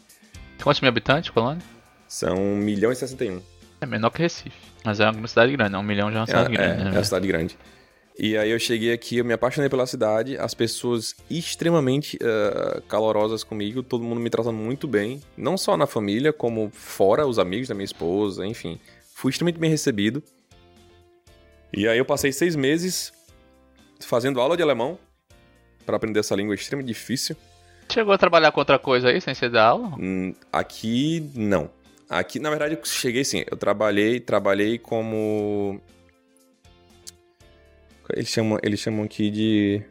Quantos 0.62 0.80
mil 0.80 0.88
habitantes, 0.88 1.30
Colônia? 1.30 1.62
São 2.08 2.34
1 2.36 2.56
milhão 2.56 2.90
e 2.90 2.96
61. 2.96 3.40
É 3.80 3.86
menor 3.86 4.10
que 4.10 4.22
Recife. 4.22 4.56
Mas 4.84 4.98
é 5.00 5.10
uma 5.10 5.28
cidade 5.28 5.52
grande, 5.52 5.72
né? 5.72 5.78
Um 5.78 5.82
milhão 5.82 6.10
já 6.10 6.20
é 6.20 6.20
uma 6.20 6.24
É, 6.24 6.26
cidade 6.26 6.54
é, 6.54 6.56
grande. 6.56 6.80
é 6.80 6.84
né? 6.84 6.90
uma 6.90 7.04
cidade 7.04 7.26
grande. 7.28 7.58
E 8.18 8.36
aí 8.36 8.50
eu 8.50 8.58
cheguei 8.58 8.92
aqui, 8.92 9.18
eu 9.18 9.24
me 9.24 9.32
apaixonei 9.32 9.68
pela 9.70 9.86
cidade, 9.86 10.36
as 10.38 10.52
pessoas 10.54 11.14
extremamente 11.30 12.18
eh, 12.20 12.82
calorosas 12.88 13.42
comigo, 13.42 13.82
todo 13.82 14.04
mundo 14.04 14.20
me 14.20 14.28
tratando 14.28 14.56
muito 14.56 14.86
bem, 14.86 15.20
não 15.36 15.56
só 15.56 15.76
na 15.78 15.86
família, 15.86 16.30
como 16.32 16.70
fora, 16.74 17.26
os 17.26 17.38
amigos 17.38 17.68
da 17.68 17.74
minha 17.74 17.84
esposa, 17.86 18.46
enfim. 18.46 18.78
Fui 19.14 19.30
extremamente 19.30 19.58
bem 19.58 19.70
recebido. 19.70 20.22
E 21.72 21.88
aí 21.88 21.98
eu 21.98 22.04
passei 22.04 22.32
seis 22.32 22.54
meses 22.54 23.12
fazendo 24.00 24.40
aula 24.40 24.56
de 24.56 24.62
alemão 24.62 24.98
para 25.86 25.96
aprender 25.96 26.20
essa 26.20 26.34
língua 26.34 26.54
extremamente 26.54 26.88
difícil. 26.88 27.36
Chegou 27.90 28.12
a 28.14 28.18
trabalhar 28.18 28.52
com 28.52 28.60
outra 28.60 28.78
coisa 28.78 29.08
aí, 29.08 29.20
sem 29.20 29.34
ser 29.34 29.50
da 29.50 29.66
aula? 29.66 29.88
Hum, 29.98 30.34
Aqui, 30.52 31.30
não. 31.34 31.70
Aqui, 32.08 32.38
na 32.38 32.48
verdade, 32.50 32.74
eu 32.74 32.84
cheguei 32.84 33.24
sim. 33.24 33.44
Eu 33.50 33.56
trabalhei, 33.56 34.20
trabalhei 34.20 34.78
como. 34.78 35.80
Eles 38.14 38.28
chamam, 38.28 38.58
eles 38.62 38.80
chamam 38.80 39.04
aqui 39.04 39.30
de. 39.30 39.82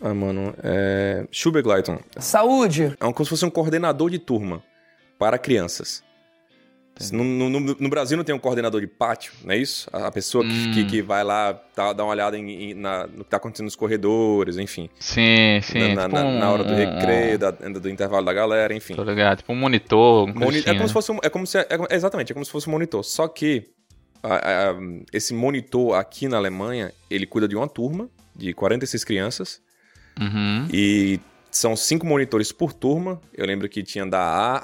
Ah, 0.00 0.12
mano. 0.12 0.54
É. 0.62 1.26
Schulbegleitung. 1.30 1.98
Saúde! 2.18 2.94
É 3.00 3.06
um- 3.06 3.12
como 3.12 3.24
se 3.24 3.30
fosse 3.30 3.44
um 3.44 3.50
coordenador 3.50 4.10
de 4.10 4.18
turma 4.18 4.62
para 5.18 5.38
crianças. 5.38 6.02
No, 7.12 7.24
no- 7.24 7.50
no- 7.60 7.88
Brasil 7.88 8.16
não 8.16 8.22
tem 8.22 8.32
um 8.32 8.38
coordenador 8.38 8.80
de 8.80 8.86
pátio, 8.86 9.32
não 9.44 9.52
é 9.52 9.56
isso? 9.58 9.88
A 9.92 10.12
pessoa 10.12 10.44
que, 10.44 10.50
Hum. 10.50 10.72
que, 10.72 10.84
que 10.84 11.02
vai 11.02 11.24
lá 11.24 11.52
tá, 11.52 11.92
dar 11.92 12.04
uma 12.04 12.12
olhada 12.12 12.38
em- 12.38 12.70
em- 12.70 12.74
na- 12.74 13.06
no 13.08 13.24
que 13.24 13.30
tá 13.30 13.36
acontecendo 13.36 13.64
nos 13.64 13.74
corredores, 13.74 14.56
enfim. 14.58 14.88
Sim, 15.00 15.58
sim. 15.62 15.92
na, 15.94 16.04
tipo 16.04 16.14
na- 16.14 16.24
um- 16.24 16.38
na 16.38 16.52
hora 16.52 16.62
do 16.62 16.72
um- 16.72 16.76
recreio, 16.76 17.36
da- 17.38 17.50
do 17.50 17.90
intervalo 17.90 18.24
da 18.24 18.32
galera, 18.32 18.72
enfim. 18.72 18.94
Tô 18.94 19.02
ligado. 19.02 19.38
Tipo 19.38 19.52
um 19.52 19.56
monitor. 19.56 20.28
um 20.28 20.32
Moni- 20.34 20.58
assim, 20.58 20.68
é 20.70 20.72
como 20.72 20.80
né? 20.82 20.86
se 20.86 20.92
fosse 20.92 21.10
um, 21.12 21.18
é 21.22 21.28
como 21.28 21.46
se 21.46 21.58
é, 21.58 21.66
é- 21.68 21.94
exatamente 21.96 22.30
é 22.30 22.34
como 22.34 22.44
se 22.44 22.52
fosse 22.52 22.68
um 22.68 22.72
monitor 22.72 23.02
só 23.02 23.26
que 23.26 23.64
a- 24.22 24.70
a- 24.70 24.74
esse 25.12 25.34
monitor 25.34 25.96
aqui 25.98 26.28
na 26.28 26.36
Alemanha 26.36 26.92
ele 27.10 27.26
cuida 27.26 27.48
de 27.48 27.56
uma 27.56 27.66
turma 27.68 28.08
de 28.36 28.54
46 28.54 29.02
crianças 29.04 29.60
Uhum. 30.20 30.68
e 30.72 31.18
são 31.50 31.74
cinco 31.76 32.06
monitores 32.06 32.52
por 32.52 32.72
turma 32.72 33.20
eu 33.36 33.44
lembro 33.46 33.68
que 33.68 33.82
tinha 33.82 34.06
da 34.06 34.20
A 34.20 34.56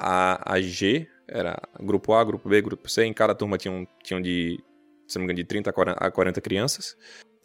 a, 0.43 0.53
a 0.53 0.61
G 0.61 1.07
era 1.31 1.57
grupo 1.79 2.13
A 2.13 2.23
grupo 2.23 2.47
B 2.49 2.61
grupo 2.61 2.89
C 2.89 3.03
em 3.05 3.13
cada 3.13 3.33
turma 3.33 3.57
tinham 3.57 3.87
tinham 4.03 4.21
de 4.21 4.59
se 5.07 5.17
não 5.17 5.21
me 5.21 5.25
engano 5.25 5.37
de 5.37 5.43
30 5.45 5.69
a 5.69 5.73
40, 5.73 6.05
a 6.05 6.11
40 6.11 6.41
crianças 6.41 6.95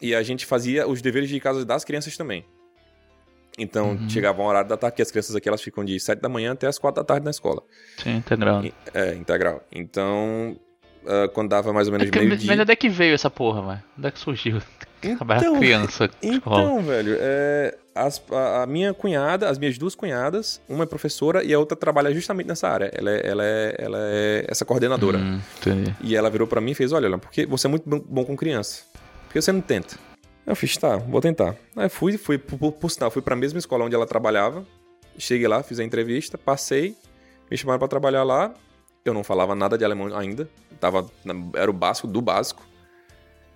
e 0.01 0.13
a 0.13 0.21
gente 0.21 0.45
fazia 0.45 0.87
os 0.87 1.01
deveres 1.01 1.29
de 1.29 1.39
casa 1.39 1.65
das 1.65 1.83
crianças 1.83 2.15
também 2.17 2.45
então 3.57 3.91
Uhum. 3.91 4.09
chegava 4.09 4.41
um 4.41 4.45
horário 4.45 4.69
da 4.69 4.77
tarde 4.77 4.95
que 4.97 5.01
as 5.01 5.09
crianças 5.09 5.35
aqui 5.35 5.47
elas 5.49 5.61
ficam 5.61 5.83
de 5.83 5.99
7 5.99 6.19
da 6.21 6.29
manhã 6.29 6.51
até 6.53 6.67
as 6.67 6.77
4 6.77 7.01
da 7.01 7.05
tarde 7.05 7.23
na 7.25 7.31
escola 7.31 7.63
Sim, 7.97 8.17
integral. 8.17 8.63
é, 8.93 9.15
integral. 9.15 9.63
Então, 9.71 10.59
ah, 11.07 11.27
quando 11.33 11.49
dava 11.49 11.73
mais 11.73 11.87
ou 11.87 11.93
menos 11.93 12.07
É 12.07 12.11
meio-dia. 12.19 12.47
Mas 12.51 12.59
onde 12.59 12.71
é 12.71 12.75
que 12.75 12.87
veio 12.89 13.15
essa 13.15 13.31
porra, 13.31 13.61
mano? 13.63 13.83
Onde 13.97 14.07
é 14.07 14.11
que 14.11 14.19
surgiu? 14.19 14.61
Então, 15.03 15.59
criança. 15.59 16.09
escola. 16.21 16.61
Então, 16.63 16.81
velho, 16.83 17.15
é, 17.19 17.77
as- 17.95 18.21
a, 18.31 18.63
a 18.63 18.65
minha 18.65 18.93
cunhada, 18.93 19.49
as 19.49 19.57
minhas 19.57 19.77
duas 19.77 19.93
cunhadas, 19.95 20.61
uma 20.67 20.83
é 20.83 20.87
professora 20.87 21.43
e 21.43 21.53
a 21.53 21.59
outra 21.59 21.77
trabalha 21.77 22.13
justamente 22.13 22.47
nessa 22.47 22.67
área. 22.67 22.91
Ela 22.93 23.11
é, 23.11 23.21
ela 23.27 23.43
é, 23.45 23.75
ela 23.77 23.97
é 23.99 24.45
essa 24.47 24.65
coordenadora. 24.65 25.17
Hum. 25.17 25.39
E 26.01 26.15
ela 26.15 26.29
virou 26.29 26.47
pra 26.47 26.59
mim 26.61 26.71
e 26.71 26.75
fez: 26.75 26.91
Olha, 26.91 27.17
porque 27.17 27.45
você 27.45 27.67
é 27.67 27.69
muito 27.69 27.87
bom- 27.87 28.25
com 28.25 28.35
criança. 28.35 28.83
Por 29.27 29.33
que 29.33 29.41
você 29.41 29.51
não 29.51 29.61
tenta? 29.61 29.95
Eu 30.45 30.55
fiz: 30.55 30.75
Tá, 30.77 30.97
vou 30.97 31.21
tentar. 31.21 31.55
Aí 31.75 31.89
fui, 31.89 32.17
fui 32.17 32.37
por, 32.37 32.71
por, 32.71 32.89
sinal, 32.89 33.11
fui 33.11 33.21
pra 33.21 33.35
mesma 33.35 33.59
escola 33.59 33.85
onde 33.85 33.95
ela 33.95 34.05
trabalhava. 34.07 34.65
Cheguei 35.17 35.47
lá, 35.47 35.63
fiz 35.63 35.79
a 35.79 35.83
entrevista, 35.83 36.37
passei, 36.37 36.95
me 37.49 37.57
chamaram 37.57 37.79
pra 37.79 37.87
trabalhar 37.87 38.23
lá. 38.23 38.53
Eu 39.03 39.13
não 39.13 39.23
falava 39.23 39.55
nada 39.55 39.77
de 39.77 39.83
alemão 39.85 40.15
ainda. 40.15 40.49
Tava, 40.79 41.05
era 41.55 41.69
o 41.71 41.73
básico 41.73 42.07
do 42.07 42.21
básico. 42.21 42.61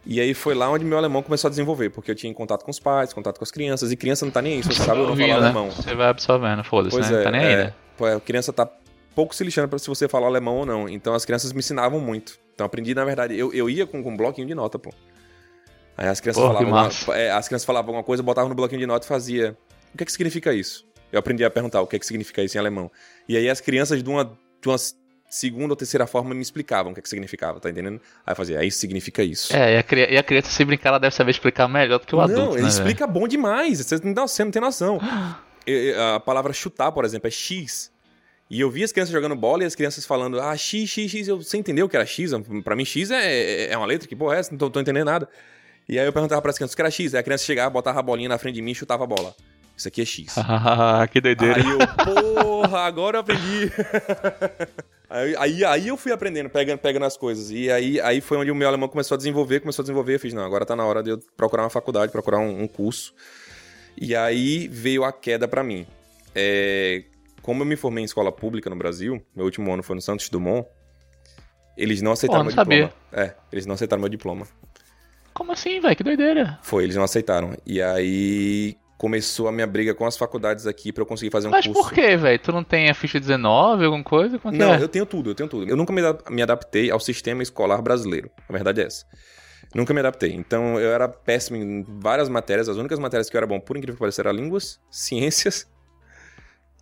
E 0.06 0.20
aí 0.20 0.34
foi 0.34 0.56
lá 0.56 0.70
onde 0.70 0.84
meu 0.84 0.98
alemão 0.98 1.22
começou 1.22 1.48
a 1.48 1.50
desenvolver, 1.50 1.90
porque 1.92 2.10
eu 2.10 2.16
tinha 2.16 2.34
contato 2.34 2.64
com 2.64 2.72
os 2.72 2.80
pais, 2.80 3.14
contato 3.14 3.38
com 3.38 3.44
as 3.44 3.52
crianças, 3.52 3.92
e 3.92 3.96
criança 3.96 4.26
não 4.26 4.32
tá 4.32 4.42
nem 4.42 4.54
aí, 4.56 4.64
se 4.64 4.70
você 4.74 4.84
sabe 4.84 5.02
ou 5.02 5.08
não 5.08 5.16
falar 5.16 5.28
né? 5.28 5.34
alemão. 5.34 5.70
Você 5.70 5.94
vai 5.94 6.08
absorvendo, 6.08 6.64
foda-se, 6.64 7.00
né? 7.00 7.20
é, 7.20 7.24
tá 7.24 7.32
nem 7.32 7.42
aí, 7.42 7.54
é. 7.54 7.58
né? 7.66 7.74
Pô, 7.98 8.06
a 8.06 8.20
criança 8.20 8.52
tá 8.52 8.68
pouco 9.14 9.36
se 9.36 9.44
lixando 9.44 9.68
pra 9.68 9.78
se 9.78 9.88
você 9.88 10.08
falar 10.08 10.28
alemão 10.28 10.58
ou 10.58 10.66
não. 10.66 10.90
Então 10.90 11.14
as 11.14 11.24
crianças 11.24 11.54
me 11.54 11.60
ensinavam 11.60 12.00
muito. 12.00 12.40
Então 12.54 12.66
aprendi, 12.66 12.96
na 12.96 13.06
verdade, 13.06 13.38
eu, 13.38 13.54
eu 13.54 13.70
ia 13.70 13.86
com, 13.86 14.02
com 14.04 14.12
um 14.12 14.18
bloquinho 14.18 14.48
de 14.48 14.56
nota, 14.56 14.80
pô. 14.80 14.92
Aí 15.98 16.08
as 16.08 16.20
crianças, 16.20 16.42
que 16.42 16.48
falavam, 16.48 16.70
uma- 16.72 17.16
é, 17.16 17.32
as 17.32 17.48
crianças 17.48 17.66
falavam 17.66 17.90
alguma 17.90 18.04
coisa, 18.04 18.22
eu 18.22 18.26
botava 18.26 18.50
no 18.50 18.56
bloquinho 18.56 18.80
de 18.80 18.88
nota 18.88 19.06
e 19.06 19.08
fazia. 19.08 19.56
O 19.94 19.98
que 19.98 20.04
é 20.04 20.06
que 20.06 20.12
significa 20.12 20.54
isso? 20.54 20.86
Eu 21.12 21.20
aprendi 21.20 21.44
a 21.44 21.50
perguntar 21.52 21.82
o 21.82 21.88
que 21.88 21.96
é 21.96 22.00
que 22.00 22.06
significa 22.06 22.42
isso 22.42 22.58
em 22.58 22.60
alemão. 22.60 22.90
E 23.28 23.36
aí 23.38 23.50
as 23.50 23.60
crianças 23.60 24.02
de 24.02 24.10
uma, 24.10 24.24
de 24.24 24.68
uma 24.68 24.78
segunda 25.34 25.72
ou 25.72 25.76
terceira 25.78 26.06
forma 26.06 26.36
me 26.36 26.42
explicavam 26.42 26.92
o 26.92 26.94
que 26.94 27.00
é 27.00 27.04
que 27.04 27.08
significava, 27.08 27.58
tá 27.62 27.70
entendendo? 27.70 28.02
Aí 28.28 28.34
eu 28.34 28.36
fazia, 28.36 28.62
é 28.62 28.66
isso 28.66 28.78
significa 28.80 29.24
isso. 29.24 29.56
É, 29.56 29.76
e 29.76 29.78
a, 29.78 29.84
cri- 29.84 30.08
e 30.12 30.18
a 30.18 30.22
criança, 30.24 30.50
se 30.50 30.66
brincar, 30.66 30.90
ela 30.90 31.00
deve 31.00 31.16
saber 31.16 31.32
explicar 31.32 31.70
melhor 31.70 32.00
do 32.00 32.06
que 32.06 32.14
o 32.14 32.20
adulto, 32.20 32.40
Não, 32.42 32.48
né, 32.50 32.52
ele 32.56 32.62
velho? 32.64 32.68
explica 32.68 33.08
bom 33.08 33.26
demais. 33.28 33.80
Você 33.80 33.98
não, 34.04 34.28
você 34.28 34.44
não 34.44 34.52
tem 34.52 34.62
noção. 34.62 35.00
A 36.16 36.20
palavra 36.20 36.52
chutar, 36.52 36.92
por 36.92 37.06
exemplo, 37.06 37.28
é 37.28 37.32
X. 37.32 37.92
E 38.50 38.60
eu 38.60 38.70
vi 38.70 38.84
as 38.84 38.92
crianças 38.92 39.14
jogando 39.14 39.36
bola 39.36 39.64
e 39.64 39.66
as 39.66 39.76
crianças 39.76 40.06
falando, 40.06 40.42
ah, 40.42 40.58
X, 40.58 40.90
X, 40.90 41.10
X. 41.10 41.28
Eu, 41.30 41.38
você 41.42 41.56
entendeu 41.56 41.86
o 41.86 41.90
que 41.90 41.96
era 41.96 42.06
X? 42.06 42.32
Pra 42.66 42.76
mim, 42.76 42.84
X 42.84 43.10
é, 43.12 43.72
é 43.72 43.78
uma 43.78 43.86
letra, 43.86 44.08
que 44.10 44.16
porra 44.16 44.36
é 44.36 44.40
essa? 44.40 44.52
Não 44.52 44.58
tô, 44.58 44.70
tô 44.70 44.82
entendendo 44.82 45.06
nada. 45.06 45.30
E 45.88 45.98
aí 45.98 46.06
eu 46.06 46.12
perguntava 46.12 46.42
pras 46.42 46.58
crianças 46.58 46.74
o 46.74 46.76
que 46.76 46.82
era 46.82 46.92
X. 46.92 47.14
Aí 47.14 47.20
a 47.22 47.24
criança 47.24 47.46
chegava, 47.46 47.70
botava 47.70 48.00
a 48.00 48.04
bolinha 48.04 48.28
na 48.28 48.38
frente 48.38 48.56
de 48.56 48.62
mim 48.62 48.72
e 48.72 48.76
chutava 48.76 49.06
a 49.06 49.08
bola. 49.08 49.34
Isso 49.78 49.88
aqui 49.88 50.02
é 50.02 50.06
X. 50.06 50.36
que 51.14 51.22
doideira. 51.22 51.56
Aí 51.62 51.70
eu, 51.70 51.78
porra, 52.06 52.80
agora 52.80 53.18
eu 53.18 53.22
aprendi. 53.22 53.72
aí, 55.12 55.36
aí, 55.38 55.66
aí 55.66 55.88
eu 55.88 55.98
fui 55.98 56.12
aprendendo, 56.12 56.50
pegando, 56.50 56.80
pegando 56.80 57.06
as 57.06 57.18
coisas. 57.18 57.52
E 57.52 57.70
aí, 57.70 58.00
aí 58.02 58.22
foi 58.22 58.38
onde 58.38 58.52
o 58.52 58.56
meu 58.56 58.68
alemão 58.68 58.90
começou 58.90 59.16
a 59.16 59.18
desenvolver, 59.18 59.60
começou 59.60 59.84
a 59.84 59.86
desenvolver. 59.86 60.16
Eu 60.16 60.20
fiz, 60.20 60.34
não, 60.34 60.44
agora 60.44 60.66
tá 60.66 60.76
na 60.76 60.86
hora 60.86 61.04
de 61.04 61.12
eu 61.12 61.20
procurar 61.36 61.64
uma 61.64 61.70
faculdade, 61.70 62.12
procurar 62.12 62.40
um, 62.40 62.64
um 62.64 62.68
curso. 62.68 63.14
E 64.00 64.16
aí 64.16 64.68
veio 64.68 65.04
a 65.04 65.12
queda 65.12 65.48
pra 65.48 65.64
mim. 65.64 65.86
É, 66.34 67.04
como 67.42 67.62
eu 67.62 67.66
me 67.66 67.76
formei 67.76 68.04
em 68.04 68.06
escola 68.06 68.32
pública 68.32 68.70
no 68.70 68.76
Brasil, 68.76 69.22
meu 69.36 69.46
último 69.46 69.72
ano 69.72 69.84
foi 69.84 69.96
no 69.96 70.02
Santos 70.02 70.30
Dumont, 70.30 70.68
eles 71.78 72.02
não 72.02 72.12
aceitaram 72.12 72.44
não 72.44 72.46
meu 72.48 72.56
sabia. 72.56 72.86
diploma. 72.86 73.26
É, 73.26 73.36
eles 73.52 73.66
não 73.66 73.76
aceitaram 73.76 74.00
meu 74.00 74.10
diploma. 74.10 74.48
Como 75.34 75.52
assim, 75.52 75.80
velho? 75.80 75.96
Que 75.96 76.04
doideira. 76.04 76.60
Foi, 76.62 76.84
eles 76.84 76.96
não 76.96 77.04
aceitaram. 77.04 77.56
E 77.66 77.82
aí 77.82 78.78
começou 79.02 79.48
a 79.48 79.52
minha 79.52 79.66
briga 79.66 79.96
com 79.96 80.06
as 80.06 80.16
faculdades 80.16 80.68
aqui 80.68 80.94
pra 80.94 81.02
eu 81.02 81.08
conseguir 81.08 81.32
fazer 81.32 81.48
um 81.48 81.50
Mas 81.52 81.66
curso. 81.66 81.82
por 81.82 81.92
que, 81.92 82.16
velho? 82.16 82.38
Tu 82.38 82.52
não 82.52 82.64
tem 82.64 82.88
a 82.88 82.94
ficha 82.94 83.20
19, 83.20 83.84
alguma 83.84 84.04
coisa? 84.04 84.38
Como 84.38 84.56
Não, 84.56 84.76
é? 84.76 84.84
eu 84.84 84.88
tenho 84.88 85.08
tudo, 85.08 85.32
eu 85.32 85.34
tenho 85.34 85.50
tudo. 85.50 85.68
Eu 85.68 85.76
nunca 85.76 85.92
me 86.30 86.40
adaptei 86.44 86.92
ao 86.92 87.00
sistema 87.00 87.42
escolar 87.42 87.82
brasileiro. 87.82 88.30
A 88.48 88.54
verdade 88.54 88.80
é 88.80 88.84
essa. 88.86 89.04
Nunca 89.74 89.92
me 89.92 90.02
adaptei. 90.02 90.32
Então 90.34 90.80
eu 90.80 90.92
era 90.92 91.10
péssimo 91.10 91.58
em 91.58 91.84
várias 92.00 92.30
matérias. 92.30 92.70
As 92.70 92.78
únicas 92.78 93.00
matérias 93.00 93.28
que 93.28 93.36
eu 93.36 93.40
era 93.40 93.48
bom, 93.48 93.60
por 93.60 93.76
incrível 93.76 93.96
que 93.96 94.00
pareça, 94.02 94.22
eram 94.22 94.34
línguas, 94.34 94.80
ciências 94.92 95.66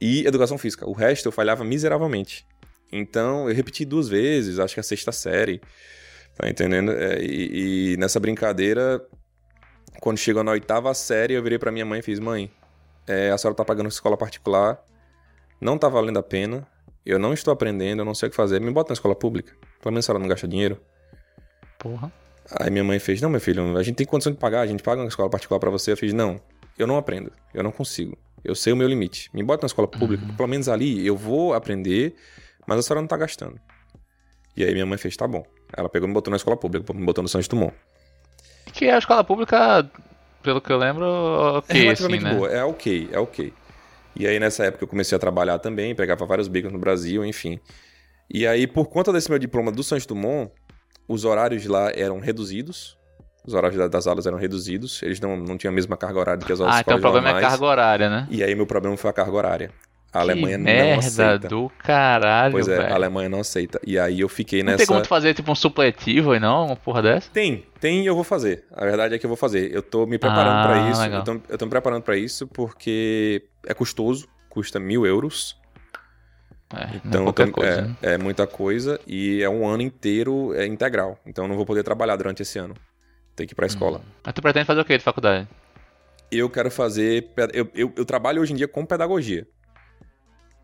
e 0.02 0.28
educação 0.28 0.58
física. 0.58 0.86
O 0.90 0.92
resto 0.92 1.26
eu 1.30 1.32
falhava 1.32 1.64
miseravelmente. 1.64 2.46
Então 2.92 3.48
eu 3.48 3.56
repeti 3.56 3.86
duas 3.86 4.10
vezes, 4.10 4.60
acho 4.60 4.74
que 4.74 4.82
a 4.82 4.84
sexta 4.84 5.14
série. 5.14 5.62
Tá 6.38 6.50
entendendo? 6.50 6.92
É, 6.92 7.24
e, 7.24 7.94
e 7.94 7.98
nessa 7.98 8.20
brincadeira, 8.20 9.02
quando 10.00 10.18
chegou 10.18 10.44
na 10.44 10.52
oitava 10.52 10.94
série, 10.94 11.34
eu 11.34 11.44
virei 11.44 11.60
pra 11.60 11.72
minha 11.72 11.86
mãe 11.86 12.00
e 12.00 12.02
fiz: 12.02 12.20
Mãe, 12.20 12.52
é, 13.08 13.32
a 13.32 13.38
senhora 13.38 13.56
tá 13.56 13.66
pagando 13.66 13.90
escola 13.90 14.18
particular, 14.18 14.84
não 15.60 15.78
tá 15.78 15.90
valendo 15.90 16.20
a 16.20 16.24
pena, 16.24 16.68
eu 17.06 17.20
não 17.20 17.34
estou 17.34 17.52
aprendendo, 17.52 18.02
eu 18.02 18.06
não 18.06 18.16
sei 18.16 18.28
o 18.28 18.30
que 18.30 18.36
fazer, 18.36 18.60
me 18.62 18.72
bota 18.72 18.92
na 18.92 18.94
escola 18.94 19.16
pública. 19.16 19.54
Pelo 19.82 19.94
menos 19.94 20.06
a 20.06 20.08
senhora 20.08 20.22
não 20.22 20.28
gasta 20.28 20.48
dinheiro. 20.48 20.80
Porra. 21.78 22.12
Aí 22.52 22.70
minha 22.70 22.84
mãe 22.84 23.00
fez: 23.00 23.22
Não, 23.22 23.30
meu 23.30 23.42
filho, 23.42 23.78
a 23.78 23.84
gente 23.84 23.96
tem 23.96 24.06
condição 24.06 24.32
de 24.32 24.40
pagar, 24.40 24.62
a 24.62 24.68
gente 24.68 24.84
paga 24.84 25.02
uma 25.02 25.08
escola 25.08 25.30
particular 25.30 25.60
pra 25.60 25.70
você. 25.70 25.92
Eu 25.92 25.98
fiz: 25.98 26.14
Não, 26.14 26.40
eu 26.78 26.88
não 26.88 26.98
aprendo, 26.98 27.32
eu 27.54 27.64
não 27.64 27.72
consigo. 27.72 28.18
Eu 28.44 28.56
sei 28.56 28.72
o 28.72 28.76
meu 28.76 28.88
limite. 28.88 29.30
Me 29.34 29.44
bota 29.44 29.64
na 29.64 29.68
escola 29.68 29.88
pública, 29.88 30.26
pelo 30.36 30.48
menos 30.48 30.70
ali 30.70 31.06
eu 31.06 31.16
vou 31.16 31.54
aprender, 31.54 32.16
mas 32.66 32.80
a 32.80 32.82
senhora 32.82 33.02
não 33.02 33.08
tá 33.08 33.18
gastando. 33.18 33.60
E 34.56 34.64
aí 34.64 34.72
minha 34.74 34.86
mãe 34.86 34.98
fez: 34.98 35.16
Tá 35.16 35.28
bom. 35.28 35.44
Ela 35.76 35.90
pegou 35.90 36.08
e 36.08 36.10
me 36.10 36.14
botou 36.14 36.32
na 36.32 36.38
escola 36.38 36.58
pública, 36.58 36.94
me 36.94 37.06
botou 37.06 37.22
no 37.22 37.28
Santos 37.28 37.48
Dumont. 37.48 37.74
Que 38.74 38.86
é 38.86 38.94
a 38.94 38.98
escola 38.98 39.24
pública, 39.24 39.90
pelo 40.44 40.62
que 40.62 40.72
eu 40.72 40.78
lembro, 40.78 41.06
É 41.06 41.58
ok, 41.58 41.82
assim, 41.82 41.82
relativamente 41.82 42.24
né? 42.24 42.36
boa, 42.36 42.50
é 42.50 42.64
ok, 42.64 43.10
é 43.12 43.20
ok. 43.20 43.54
E 44.16 44.28
aí 44.28 44.40
nessa 44.40 44.66
época 44.66 44.84
eu 44.84 44.88
comecei 44.88 45.16
a 45.16 45.20
trabalhar 45.20 45.60
também, 45.60 45.96
pegava 45.96 46.26
vários 46.26 46.48
bicos 46.48 46.72
no 46.72 46.80
Brasil, 46.80 47.26
enfim. 47.26 47.60
E 48.30 48.46
aí 48.46 48.68
por 48.68 48.88
conta 48.88 49.12
desse 49.14 49.30
meu 49.30 49.40
diploma 49.40 49.72
do 49.72 49.84
Santos 49.84 50.06
Dumont, 50.06 50.52
os 51.08 51.26
horários 51.26 51.66
lá 51.66 51.92
eram 51.96 52.20
reduzidos. 52.20 52.98
Os 53.46 53.54
horários 53.54 53.80
da- 53.80 53.88
das 53.88 54.06
aulas 54.06 54.28
eram 54.28 54.38
reduzidos, 54.38 55.02
eles 55.02 55.20
não, 55.20 55.38
não 55.38 55.58
tinham 55.58 55.72
a 55.72 55.76
mesma 55.76 55.96
carga 55.98 56.20
horária 56.20 56.44
que 56.46 56.52
as 56.52 56.60
outras 56.60 56.78
Ah, 56.78 56.82
então 56.82 56.98
o 56.98 57.02
problema 57.02 57.30
é 57.30 57.32
normais. 57.32 57.50
carga 57.50 57.66
horária, 57.66 58.10
né? 58.10 58.28
E 58.30 58.44
aí 58.44 58.54
meu 58.54 58.68
problema 58.68 58.96
foi 58.98 59.10
a 59.10 59.14
carga 59.14 59.32
horária. 59.32 59.72
A 60.12 60.12
que 60.12 60.18
Alemanha 60.18 60.58
não 60.58 60.66
merda 60.66 60.98
aceita. 61.06 61.48
do 61.48 61.70
caralho, 61.78 62.52
Pois 62.54 62.68
é, 62.68 62.78
velho. 62.78 62.92
a 62.92 62.96
Alemanha 62.96 63.30
não 63.30 63.42
aceita. 63.42 63.80
E 63.86 63.98
aí 64.00 64.20
eu 64.22 64.28
fiquei 64.30 64.64
Não 64.64 64.72
nessa. 64.72 64.78
tem 64.80 64.88
como 64.88 65.02
tu 65.02 65.08
fazer 65.08 65.34
tipo 65.36 65.52
um 65.52 65.56
supletivo 65.56 66.32
aí 66.32 66.40
não? 66.40 66.66
Uma 66.66 66.76
porra 66.76 67.02
dessa? 67.04 67.30
Tem, 67.32 67.64
tem 67.80 68.02
e 68.02 68.08
eu 68.08 68.16
vou 68.16 68.24
fazer. 68.24 68.66
A 68.72 68.84
verdade 68.86 69.14
é 69.14 69.20
que 69.20 69.26
eu 69.26 69.30
vou 69.30 69.38
fazer. 69.38 69.72
Eu 69.72 69.84
tô 69.84 70.08
me 70.08 70.18
preparando 70.18 70.58
Ah, 70.58 70.68
pra 70.68 70.90
isso. 70.90 71.02
legal. 71.02 71.20
Eu 71.20 71.24
tô, 71.26 71.42
eu 71.50 71.58
tô 71.60 71.66
me 71.66 71.70
preparando 71.70 72.02
pra 72.02 72.18
isso 72.18 72.48
porque 72.48 73.44
é 73.68 73.74
custoso, 73.76 74.28
custa 74.50 74.80
mil 74.80 75.06
euros. 75.06 75.56
É, 76.76 76.84
é 76.84 77.02
Então 77.06 77.24
qualquer 77.26 77.46
tô- 77.48 77.52
coisa. 77.54 77.72
é, 77.72 77.82
né? 77.82 77.96
é 78.02 78.18
muita 78.18 78.48
coisa 78.48 79.00
e 79.06 79.42
é 79.44 79.50
um 79.50 79.68
ano 79.68 79.84
inteiro 79.84 80.54
é 80.56 80.66
integral. 80.66 81.20
Então 81.26 81.46
eu 81.46 81.50
não 81.50 81.56
vou 81.56 81.66
poder 81.68 81.84
trabalhar 81.84 82.16
durante 82.16 82.42
esse 82.42 82.58
ano. 82.58 82.74
Tem 83.36 83.46
que 83.46 83.54
ir 83.54 83.56
pra 83.56 83.68
escola. 83.68 84.02
Mas 84.26 84.34
tu 84.34 84.42
pretende 84.42 84.66
fazer 84.66 84.82
o 84.82 84.86
que 84.86 84.98
de 84.98 85.04
faculdade? 85.04 85.48
Eu 86.32 86.50
quero 86.50 86.70
fazer. 86.72 87.30
Eu, 87.54 87.70
eu, 87.74 87.94
eu 87.96 88.06
trabalho 88.06 88.42
hoje 88.42 88.54
em 88.54 88.56
dia 88.56 88.68
com 88.68 88.86
pedagogia. 88.86 89.48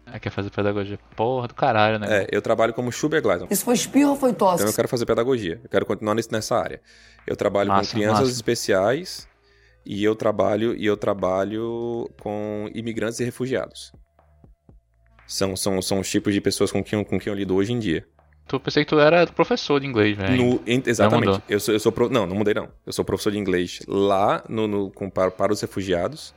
Ah, 0.06 0.20
quer 0.20 0.30
fazer 0.30 0.50
pedagogia? 0.52 1.00
Porra 1.16 1.48
do 1.48 1.54
caralho, 1.56 1.98
né? 2.00 2.24
É, 2.24 2.28
eu 2.32 2.42
trabalho 2.42 2.74
como 2.74 2.92
Schubert-Gleason. 2.92 3.48
Isso 3.50 3.66
foi 3.66 3.74
espirro 3.74 4.12
ou 4.12 4.16
foi 4.16 4.34
tosse? 4.34 4.58
Então 4.64 4.68
eu 4.72 4.76
quero 4.76 4.88
fazer 4.88 5.06
pedagogia. 5.06 5.60
Eu 5.64 5.70
quero 5.70 5.86
continuar 5.86 6.16
nessa 6.16 6.56
área. 6.56 6.80
Eu 7.26 7.36
trabalho 7.36 7.70
Massa, 7.70 7.90
com 7.92 7.98
crianças 7.98 8.20
massa. 8.22 8.32
especiais 8.32 9.28
e 9.86 10.04
eu 10.04 10.16
trabalho 10.16 10.76
e 10.76 10.86
eu 10.86 10.96
trabalho 10.96 12.10
com 12.22 12.70
imigrantes 12.74 13.20
e 13.20 13.24
refugiados. 13.24 13.92
São, 15.28 15.56
são, 15.56 15.82
são 15.82 16.00
os 16.00 16.10
tipos 16.10 16.34
de 16.34 16.40
pessoas 16.40 16.72
com 16.72 16.84
quem, 16.84 17.00
eu- 17.00 17.06
com 17.06 17.20
quem 17.20 17.32
eu 17.34 17.38
lido 17.38 17.56
hoje 17.56 17.74
em 17.74 17.80
dia. 17.80 18.06
Tu 18.48 18.60
pensei 18.60 18.84
que 18.86 18.90
tu 18.92 19.00
era 19.00 19.26
professor 19.26 19.80
de 19.80 19.88
inglês. 19.88 20.16
No- 20.38 20.62
em- 20.68 20.84
exatamente. 20.86 21.42
Eu 21.50 21.60
sou, 21.60 21.74
eu 21.74 21.80
sou 21.80 21.92
pro- 21.92 22.10
não, 22.10 22.28
não 22.28 22.36
mudei 22.36 22.54
não. 22.54 22.70
Eu 22.86 22.94
sou 22.94 23.04
professor 23.04 23.32
de 23.32 23.40
inglês 23.40 23.80
lá 23.88 24.44
no, 24.48 24.68
no- 24.68 24.92
com, 24.92 25.10
para, 25.10 25.32
para 25.32 25.52
os 25.52 25.60
refugiados 25.62 26.32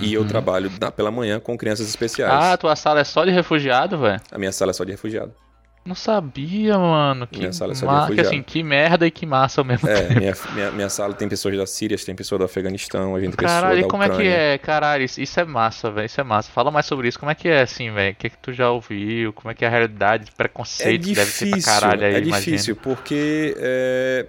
e 0.00 0.12
eu 0.14 0.22
Uhum. 0.22 0.26
trabalho 0.26 0.70
na- 0.80 0.90
pela 0.90 1.10
manhã 1.10 1.38
com 1.40 1.56
crianças 1.56 1.88
especiais. 1.88 2.32
Ah, 2.32 2.56
tua 2.56 2.74
sala 2.76 3.00
é 3.00 3.04
só 3.04 3.24
de 3.24 3.30
refugiado, 3.30 3.98
velho? 3.98 4.20
A 4.32 4.38
minha 4.38 4.52
sala 4.52 4.70
é 4.70 4.74
só 4.74 4.84
de 4.84 4.92
refugiado. 4.92 5.32
Não 5.84 5.94
sabia, 5.94 6.76
mano. 6.76 7.28
Que 7.28 7.38
Minha 7.38 7.52
sala 7.52 7.70
é 7.70 7.74
só 7.76 7.86
de 7.86 7.92
ma- 7.92 7.98
que, 8.00 8.02
refugiado. 8.14 8.28
assim, 8.28 8.42
que 8.42 8.60
merda 8.64 9.06
e 9.06 9.10
que 9.12 9.24
massa 9.24 9.60
ao 9.60 9.64
mesmo 9.64 9.88
É, 9.88 10.02
tempo. 10.02 10.18
minha, 10.18 10.34
minha, 10.52 10.70
minha 10.72 10.88
sala 10.88 11.14
tem 11.14 11.28
pessoas 11.28 11.56
da 11.56 11.64
Síria, 11.64 11.96
tem 11.96 12.12
pessoas 12.12 12.40
do 12.40 12.44
Afeganistão, 12.44 13.14
a 13.14 13.20
gente 13.20 13.36
tem 13.36 13.46
pessoas 13.46 13.60
Caralho, 13.60 13.80
da 13.82 13.86
e 13.86 13.88
como 13.88 14.02
é 14.02 14.06
que 14.08 14.12
Ucrânia. 14.14 14.32
é? 14.34 14.58
Caralho, 14.58 15.04
isso, 15.04 15.38
é 15.40 15.44
massa, 15.44 15.88
velho. 15.92 16.06
Isso 16.06 16.20
é 16.20 16.24
massa. 16.24 16.50
Fala 16.50 16.72
mais 16.72 16.86
sobre 16.86 17.06
isso. 17.06 17.20
Como 17.20 17.30
é 17.30 17.36
que 17.36 17.46
é, 17.48 17.60
assim, 17.62 17.92
velho? 17.92 18.12
O 18.14 18.16
que, 18.16 18.30
que 18.30 18.38
tu 18.38 18.52
já 18.52 18.68
ouviu? 18.68 19.32
Como 19.32 19.48
é 19.52 19.54
que 19.54 19.64
é 19.64 19.68
a 19.68 19.70
realidade 19.70 20.24
de 20.24 20.30
É 20.32 20.34
preconceito 20.36 21.04
que 21.06 21.14
deve 21.14 21.24
difícil, 21.30 21.62
pra 21.62 21.62
caralho 21.80 22.04
aí, 22.04 22.14
é 22.14 22.18
imagina. 22.18 22.40
difícil, 22.40 22.74
porque 22.74 23.54
é, 23.56 24.26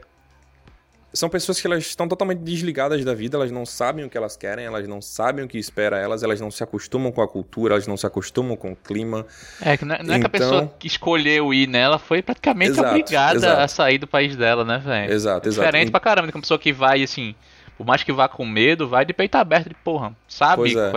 são 1.17 1.27
pessoas 1.29 1.59
que 1.59 1.67
elas 1.67 1.85
estão 1.85 2.07
totalmente 2.07 2.39
desligadas 2.39 3.03
da 3.03 3.13
vida, 3.13 3.37
elas 3.37 3.51
não 3.51 3.65
sabem 3.65 4.05
o 4.05 4.09
que 4.09 4.17
elas 4.17 4.37
querem, 4.37 4.65
elas 4.65 4.87
não 4.87 5.01
sabem 5.01 5.43
o 5.45 5.47
que 5.47 5.57
espera 5.57 5.97
elas, 5.97 6.23
elas 6.23 6.39
não 6.39 6.49
se 6.51 6.63
acostumam 6.63 7.11
com 7.11 7.21
a 7.21 7.27
cultura, 7.27 7.73
elas 7.73 7.87
não 7.87 7.97
se 7.97 8.05
acostumam 8.05 8.55
com 8.55 8.71
o 8.71 8.75
clima. 8.75 9.25
É, 9.61 9.75
que 9.77 9.83
não 9.85 9.95
é, 9.95 10.03
não 10.03 10.13
é 10.15 10.19
que 10.19 10.25
a 10.25 10.27
Então- 10.27 10.39
pessoa 10.39 10.73
que 10.79 10.87
escolheu 10.87 11.53
ir 11.53 11.67
nela 11.67 11.97
foi 11.99 12.21
praticamente 12.21 12.71
Exato, 12.71 12.89
obrigada 12.89 13.35
exato. 13.37 13.61
a 13.61 13.67
sair 13.67 13.97
do 13.97 14.07
país 14.07 14.35
dela, 14.35 14.63
né, 14.63 14.77
velho? 14.77 15.11
Exato, 15.13 15.47
É 15.47 15.49
exato. 15.51 15.65
diferente 15.65 15.91
pra 15.91 15.99
caramba 15.99 16.27
de 16.27 16.35
uma 16.35 16.41
pessoa 16.41 16.57
que 16.59 16.71
vai, 16.71 17.01
assim, 17.03 17.35
por 17.77 17.85
mais 17.85 18.03
que 18.03 18.11
vá 18.11 18.27
com 18.27 18.45
medo, 18.45 18.87
vai 18.87 19.05
de 19.05 19.13
peito 19.13 19.35
aberto 19.35 19.69
de 19.69 19.75
porra. 19.75 20.15
Sabe? 20.27 20.77
É. 20.77 20.91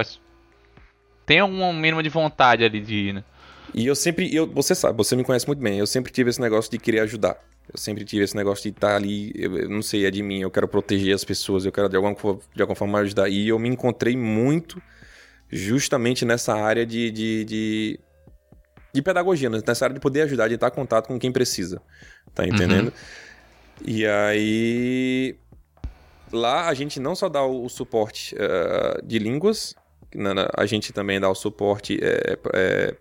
Tem 1.27 1.43
um 1.43 1.73
mínimo 1.73 2.03
de 2.03 2.09
vontade 2.09 2.65
ali 2.65 2.81
de 2.81 2.95
ir, 2.95 3.13
né? 3.15 3.25
E 3.73 3.87
eu 3.87 3.95
sempre, 3.95 4.35
eu, 4.35 4.49
você 4.49 4.75
sabe, 4.75 4.97
você 4.97 5.15
me 5.15 5.23
conhece 5.23 5.47
muito 5.47 5.61
bem, 5.63 5.79
eu 5.79 5.87
sempre 5.87 6.11
tive 6.11 6.29
esse 6.31 6.41
negócio 6.41 6.71
de 6.71 6.79
querer 6.79 7.01
ajudar. 7.01 7.37
Eu 7.73 7.79
sempre 7.79 8.05
tive 8.05 8.25
esse 8.25 8.35
negócio 8.37 8.65
de 8.65 8.71
estar 8.77 8.97
ali, 8.97 9.33
eu, 9.37 9.57
eu 9.57 9.69
não 9.69 9.81
sei, 9.83 10.05
é 10.05 10.11
de 10.11 10.23
mim, 10.23 10.41
eu 10.41 10.51
quero 10.51 10.67
proteger 10.67 11.15
as 11.15 11.23
pessoas, 11.25 11.65
eu 11.65 11.71
quero 11.71 11.89
de 11.89 11.97
alguma, 11.97 12.15
de 12.55 12.61
alguma 12.63 12.75
forma 12.77 12.99
ajudar. 13.01 13.29
E 13.29 13.49
eu 13.49 13.59
me 13.59 13.69
encontrei 13.69 14.17
muito 14.17 14.83
justamente 15.49 16.25
nessa 16.25 16.55
área 16.55 16.85
de, 16.85 17.11
de, 17.11 17.45
de, 17.45 18.01
de 18.93 19.03
pedagogia, 19.03 19.49
né? 19.49 19.61
nessa 19.67 19.85
área 19.85 19.95
de 19.95 20.01
poder 20.01 20.23
ajudar, 20.23 20.49
de 20.49 20.55
estar 20.55 20.69
em 20.69 20.73
contato 20.75 21.07
com 21.07 21.19
quem 21.19 21.31
precisa. 21.31 21.81
Tá 22.35 22.47
entendendo? 22.47 22.93
E 23.85 24.05
aí. 24.07 25.37
Lá 26.33 26.69
a 26.69 26.75
gente 26.75 27.01
não 27.01 27.15
só 27.17 27.29
dá 27.29 27.43
o, 27.43 27.65
o 27.65 27.69
suporte 27.69 28.37
eh, 28.39 29.01
de 29.03 29.19
línguas, 29.19 29.75
na- 30.15 30.33
na- 30.33 30.51
a 30.57 30.65
gente 30.65 30.93
também 30.93 31.19
dá 31.19 31.29
o 31.29 31.35
suporte 31.35 31.99
eh, 32.01 32.39
eh, 32.55 32.95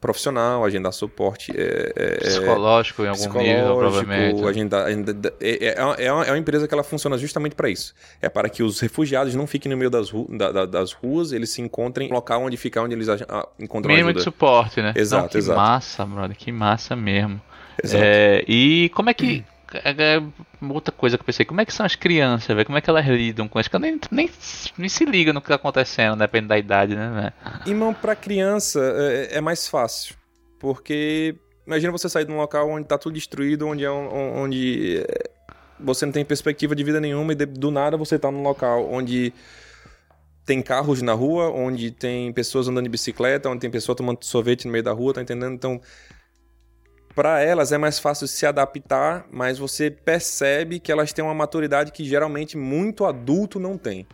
profissional, 0.00 0.64
a 0.64 0.70
gente 0.70 0.82
dá 0.82 0.90
suporte 0.92 1.52
eh, 1.54 1.92
eh, 1.94 2.16
Psicológico 2.20 3.02
em 3.04 3.08
algum 3.08 3.20
nível, 3.20 3.34
psicológico, 3.34 3.78
provavelmente. 4.06 4.44
a 4.48 4.52
gente 4.52 4.68
dá- 4.68 4.84
a 4.84 4.90
gente 4.90 5.12
dá- 5.12 5.32
é, 5.40 5.66
é, 5.66 5.74
é 5.78 5.84
uma, 5.84 5.94
é 5.94 6.12
uma- 6.12 6.24
é 6.24 6.30
uma 6.32 6.38
empresa 6.38 6.66
que 6.66 6.72
ela 6.74 6.82
funciona 6.82 7.18
justamente 7.18 7.54
para 7.54 7.68
isso. 7.68 7.94
É 8.22 8.28
para 8.28 8.48
que 8.48 8.62
os 8.62 8.80
refugiados 8.80 9.34
não 9.34 9.46
fiquem 9.46 9.70
no 9.70 9.76
meio 9.76 9.90
das, 9.90 10.10
ru- 10.10 10.26
da- 10.36 10.50
da- 10.50 10.66
das 10.66 10.92
ruas, 10.92 11.32
eles 11.32 11.50
se 11.50 11.60
encontrem 11.60 12.08
no 12.08 12.14
local 12.14 12.42
onde 12.42 12.56
ficar, 12.56 12.82
onde 12.82 12.94
eles 12.94 13.08
ah, 13.08 13.46
encontram 13.58 13.90
Mínimo 13.92 14.12
de 14.12 14.18
ajuda. 14.20 14.24
suporte, 14.24 14.80
né? 14.80 14.92
Exato, 14.96 15.22
Não, 15.24 15.28
que 15.28 15.38
exato. 15.38 15.58
massa, 15.60 16.06
brother, 16.06 16.36
que 16.36 16.50
massa 16.50 16.96
mesmo. 16.96 17.40
Exato. 17.82 18.02
É, 18.02 18.44
e 18.48 18.88
como 18.94 19.10
é 19.10 19.14
que. 19.14 19.44
é, 19.74 20.16
é, 20.16 20.22
outra 20.68 20.92
coisa 20.92 21.16
que 21.16 21.22
eu 21.22 21.26
pensei, 21.26 21.44
como 21.44 21.60
é 21.60 21.64
que 21.64 21.72
são 21.72 21.84
as 21.86 21.94
crianças, 21.94 22.48
velho? 22.54 22.66
Como 22.66 22.78
é 22.78 22.80
que 22.80 22.90
elas 22.90 23.06
lidam 23.06 23.48
com 23.48 23.58
isso? 23.60 23.70
Que 23.70 23.78
nem, 23.78 24.00
nem, 24.10 24.30
nem 24.76 24.88
se 24.88 25.04
liga 25.04 25.32
no 25.32 25.40
que 25.40 25.48
tá 25.48 25.54
acontecendo, 25.54 26.16
depende 26.18 26.48
da 26.48 26.58
idade, 26.58 26.94
né, 26.96 27.32
velho? 27.42 27.60
Irmão, 27.66 27.94
pra 27.94 28.14
criança 28.16 28.80
é, 28.80 29.36
é 29.36 29.40
mais 29.40 29.68
fácil. 29.68 30.14
Porque 30.58 31.34
imagina 31.66 31.90
você 31.92 32.08
sair 32.08 32.24
de 32.24 32.32
um 32.32 32.36
local 32.36 32.68
onde 32.68 32.86
tá 32.86 32.98
tudo 32.98 33.14
destruído, 33.14 33.66
onde, 33.66 33.84
é 33.84 33.90
um- 33.90 34.42
onde 34.42 34.98
é, 35.08 35.30
você 35.78 36.04
não 36.04 36.12
tem 36.12 36.24
perspectiva 36.24 36.74
de 36.76 36.84
vida 36.84 37.00
nenhuma 37.00 37.32
e 37.32 37.36
de- 37.36 37.46
do 37.46 37.70
nada 37.70 37.96
você 37.96 38.18
tá 38.18 38.30
num 38.30 38.42
local 38.42 38.86
onde 38.92 39.32
tem 40.44 40.60
carros 40.60 41.00
na 41.00 41.12
rua, 41.12 41.48
onde 41.50 41.90
tem 41.90 42.32
pessoas 42.32 42.66
andando 42.68 42.84
de 42.84 42.90
bicicleta, 42.90 43.48
onde 43.48 43.60
tem 43.60 43.70
pessoa 43.70 43.94
tomando 43.94 44.22
sorvete 44.24 44.64
no 44.66 44.72
meio 44.72 44.82
da 44.82 44.92
rua, 44.92 45.14
tá 45.14 45.22
entendendo? 45.22 45.54
Então, 45.54 45.80
pra 47.20 47.38
elas 47.42 47.70
é 47.70 47.76
mais 47.76 47.98
fácil 47.98 48.26
se 48.26 48.46
adaptar, 48.46 49.26
mas 49.30 49.58
você 49.58 49.90
percebe 49.90 50.80
que 50.80 50.90
elas 50.90 51.12
têm 51.12 51.22
uma 51.22 51.34
maturidade 51.34 51.92
que 51.92 52.02
geralmente 52.02 52.56
muito 52.56 53.04
adulto 53.04 53.60
não 53.60 53.76
tem. 53.76 54.06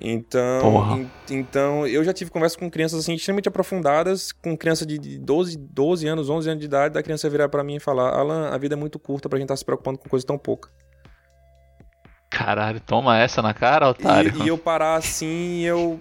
Então, 0.00 0.62
en- 0.96 1.10
então, 1.28 1.86
eu 1.86 2.02
já 2.02 2.14
tive 2.14 2.30
conversa 2.30 2.56
com 2.58 2.70
crianças 2.70 3.00
assim 3.00 3.12
extremamente 3.12 3.50
aprofundadas, 3.50 4.32
com 4.32 4.56
criança 4.56 4.86
de 4.86 4.96
de 4.98 5.18
12, 5.18 5.58
12 5.58 6.08
anos, 6.08 6.30
11 6.30 6.48
anos 6.48 6.60
de 6.60 6.64
idade, 6.66 6.94
da 6.94 7.02
criança 7.02 7.28
virar 7.28 7.50
pra 7.50 7.62
mim 7.62 7.76
e 7.76 7.80
falar: 7.80 8.08
"Alan, 8.16 8.48
a 8.48 8.56
vida 8.56 8.74
é 8.74 8.78
muito 8.78 8.98
curta 8.98 9.28
pra 9.28 9.38
gente 9.38 9.44
estar 9.44 9.56
se 9.56 9.64
preocupando 9.66 9.98
com 9.98 10.08
coisa 10.08 10.24
tão 10.24 10.38
pouca". 10.38 10.70
Caralho, 12.30 12.80
toma 12.80 13.18
essa 13.18 13.42
na 13.42 13.52
cara, 13.52 13.86
otário. 13.86 14.32
E, 14.34 14.44
e 14.44 14.48
eu 14.48 14.56
parar 14.56 14.94
assim, 14.94 15.58
e 15.60 15.64
eu 15.66 16.00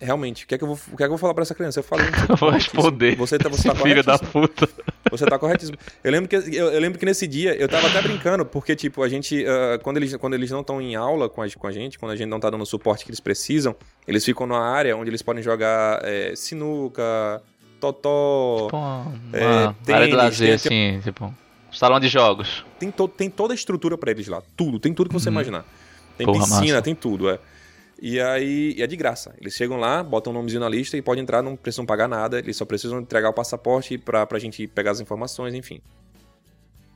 realmente, 0.00 0.44
o 0.44 0.46
que 0.48 0.54
é 0.54 0.58
que 0.58 0.64
eu 0.64 0.68
vou, 0.68 0.78
o 0.92 0.96
que 0.96 1.02
é 1.02 1.04
que 1.04 1.04
eu 1.04 1.08
vou 1.10 1.18
falar 1.18 1.34
pra 1.34 1.42
essa 1.42 1.54
criança? 1.54 1.80
Eu 1.80 1.84
falei, 1.84 2.06
Eu 2.28 2.36
vou 2.36 2.50
responder. 2.50 3.16
Você 3.16 3.38
tá, 3.38 3.48
você 3.48 3.68
tá 3.68 3.74
filho 3.74 4.02
da 4.02 4.18
puta. 4.18 4.68
Você 5.10 5.24
tá 5.26 5.38
corretíssimo. 5.38 5.76
Eu 6.02 6.10
lembro 6.10 6.28
que, 6.28 6.36
eu, 6.36 6.42
eu 6.72 6.80
lembro 6.80 6.98
que 6.98 7.04
nesse 7.04 7.26
dia 7.26 7.54
eu 7.54 7.68
tava 7.68 7.86
até 7.88 8.00
brincando, 8.02 8.44
porque, 8.44 8.74
tipo, 8.74 9.02
a 9.02 9.08
gente. 9.08 9.44
ah, 9.46 9.78
quando, 9.82 9.96
eles, 9.98 10.16
quando 10.16 10.34
eles 10.34 10.50
não 10.50 10.60
estão 10.60 10.80
em 10.80 10.94
aula 10.96 11.28
com 11.28 11.42
a, 11.42 11.48
com 11.50 11.66
a 11.66 11.72
gente, 11.72 11.98
quando 11.98 12.12
a 12.12 12.16
gente 12.16 12.28
não 12.28 12.40
tá 12.40 12.50
dando 12.50 12.62
o 12.62 12.66
suporte 12.66 13.04
que 13.04 13.10
eles 13.10 13.20
precisam, 13.20 13.74
eles 14.08 14.24
ficam 14.24 14.46
numa 14.46 14.60
área 14.66 14.96
onde 14.96 15.10
eles 15.10 15.22
podem 15.22 15.42
jogar 15.42 16.00
eh, 16.04 16.32
sinuca, 16.36 17.40
totó. 17.80 18.64
Tipo, 18.66 19.36
É, 19.36 19.44
área 19.44 19.68
de 19.68 19.84
tênis, 19.84 20.14
lazer, 20.14 20.60
tem- 20.60 20.96
assim, 20.96 21.00
tipo. 21.02 21.34
Salão 21.72 21.98
de 21.98 22.06
jogos. 22.08 22.64
Tem, 22.78 22.88
to, 22.90 23.08
tem 23.08 23.28
toda 23.28 23.52
a 23.52 23.56
estrutura 23.56 23.98
pra 23.98 24.10
eles 24.12 24.28
lá. 24.28 24.40
Tudo, 24.56 24.78
tem 24.78 24.94
tudo 24.94 25.08
que 25.08 25.14
você 25.14 25.28
imaginar. 25.28 25.64
Tem 26.16 26.24
Porra, 26.24 26.38
piscina, 26.44 26.60
massa. 26.74 26.82
tem 26.82 26.94
tudo, 26.94 27.28
é. 27.28 27.38
E 28.00 28.20
aí, 28.20 28.74
e 28.76 28.82
é 28.82 28.86
de 28.86 28.96
graça. 28.96 29.34
Eles 29.40 29.54
chegam 29.54 29.78
lá, 29.78 30.02
botam 30.02 30.32
o 30.32 30.34
nomezinho 30.34 30.60
na 30.60 30.68
lista 30.68 30.96
e 30.96 31.02
podem 31.02 31.22
entrar, 31.22 31.42
não 31.42 31.56
precisam 31.56 31.86
pagar 31.86 32.08
nada. 32.08 32.38
Eles 32.38 32.56
só 32.56 32.64
precisam 32.64 33.00
entregar 33.00 33.30
o 33.30 33.32
passaporte 33.32 33.96
pra, 33.98 34.26
pra 34.26 34.38
gente 34.38 34.66
pegar 34.66 34.90
as 34.90 35.00
informações, 35.00 35.54
enfim. 35.54 35.80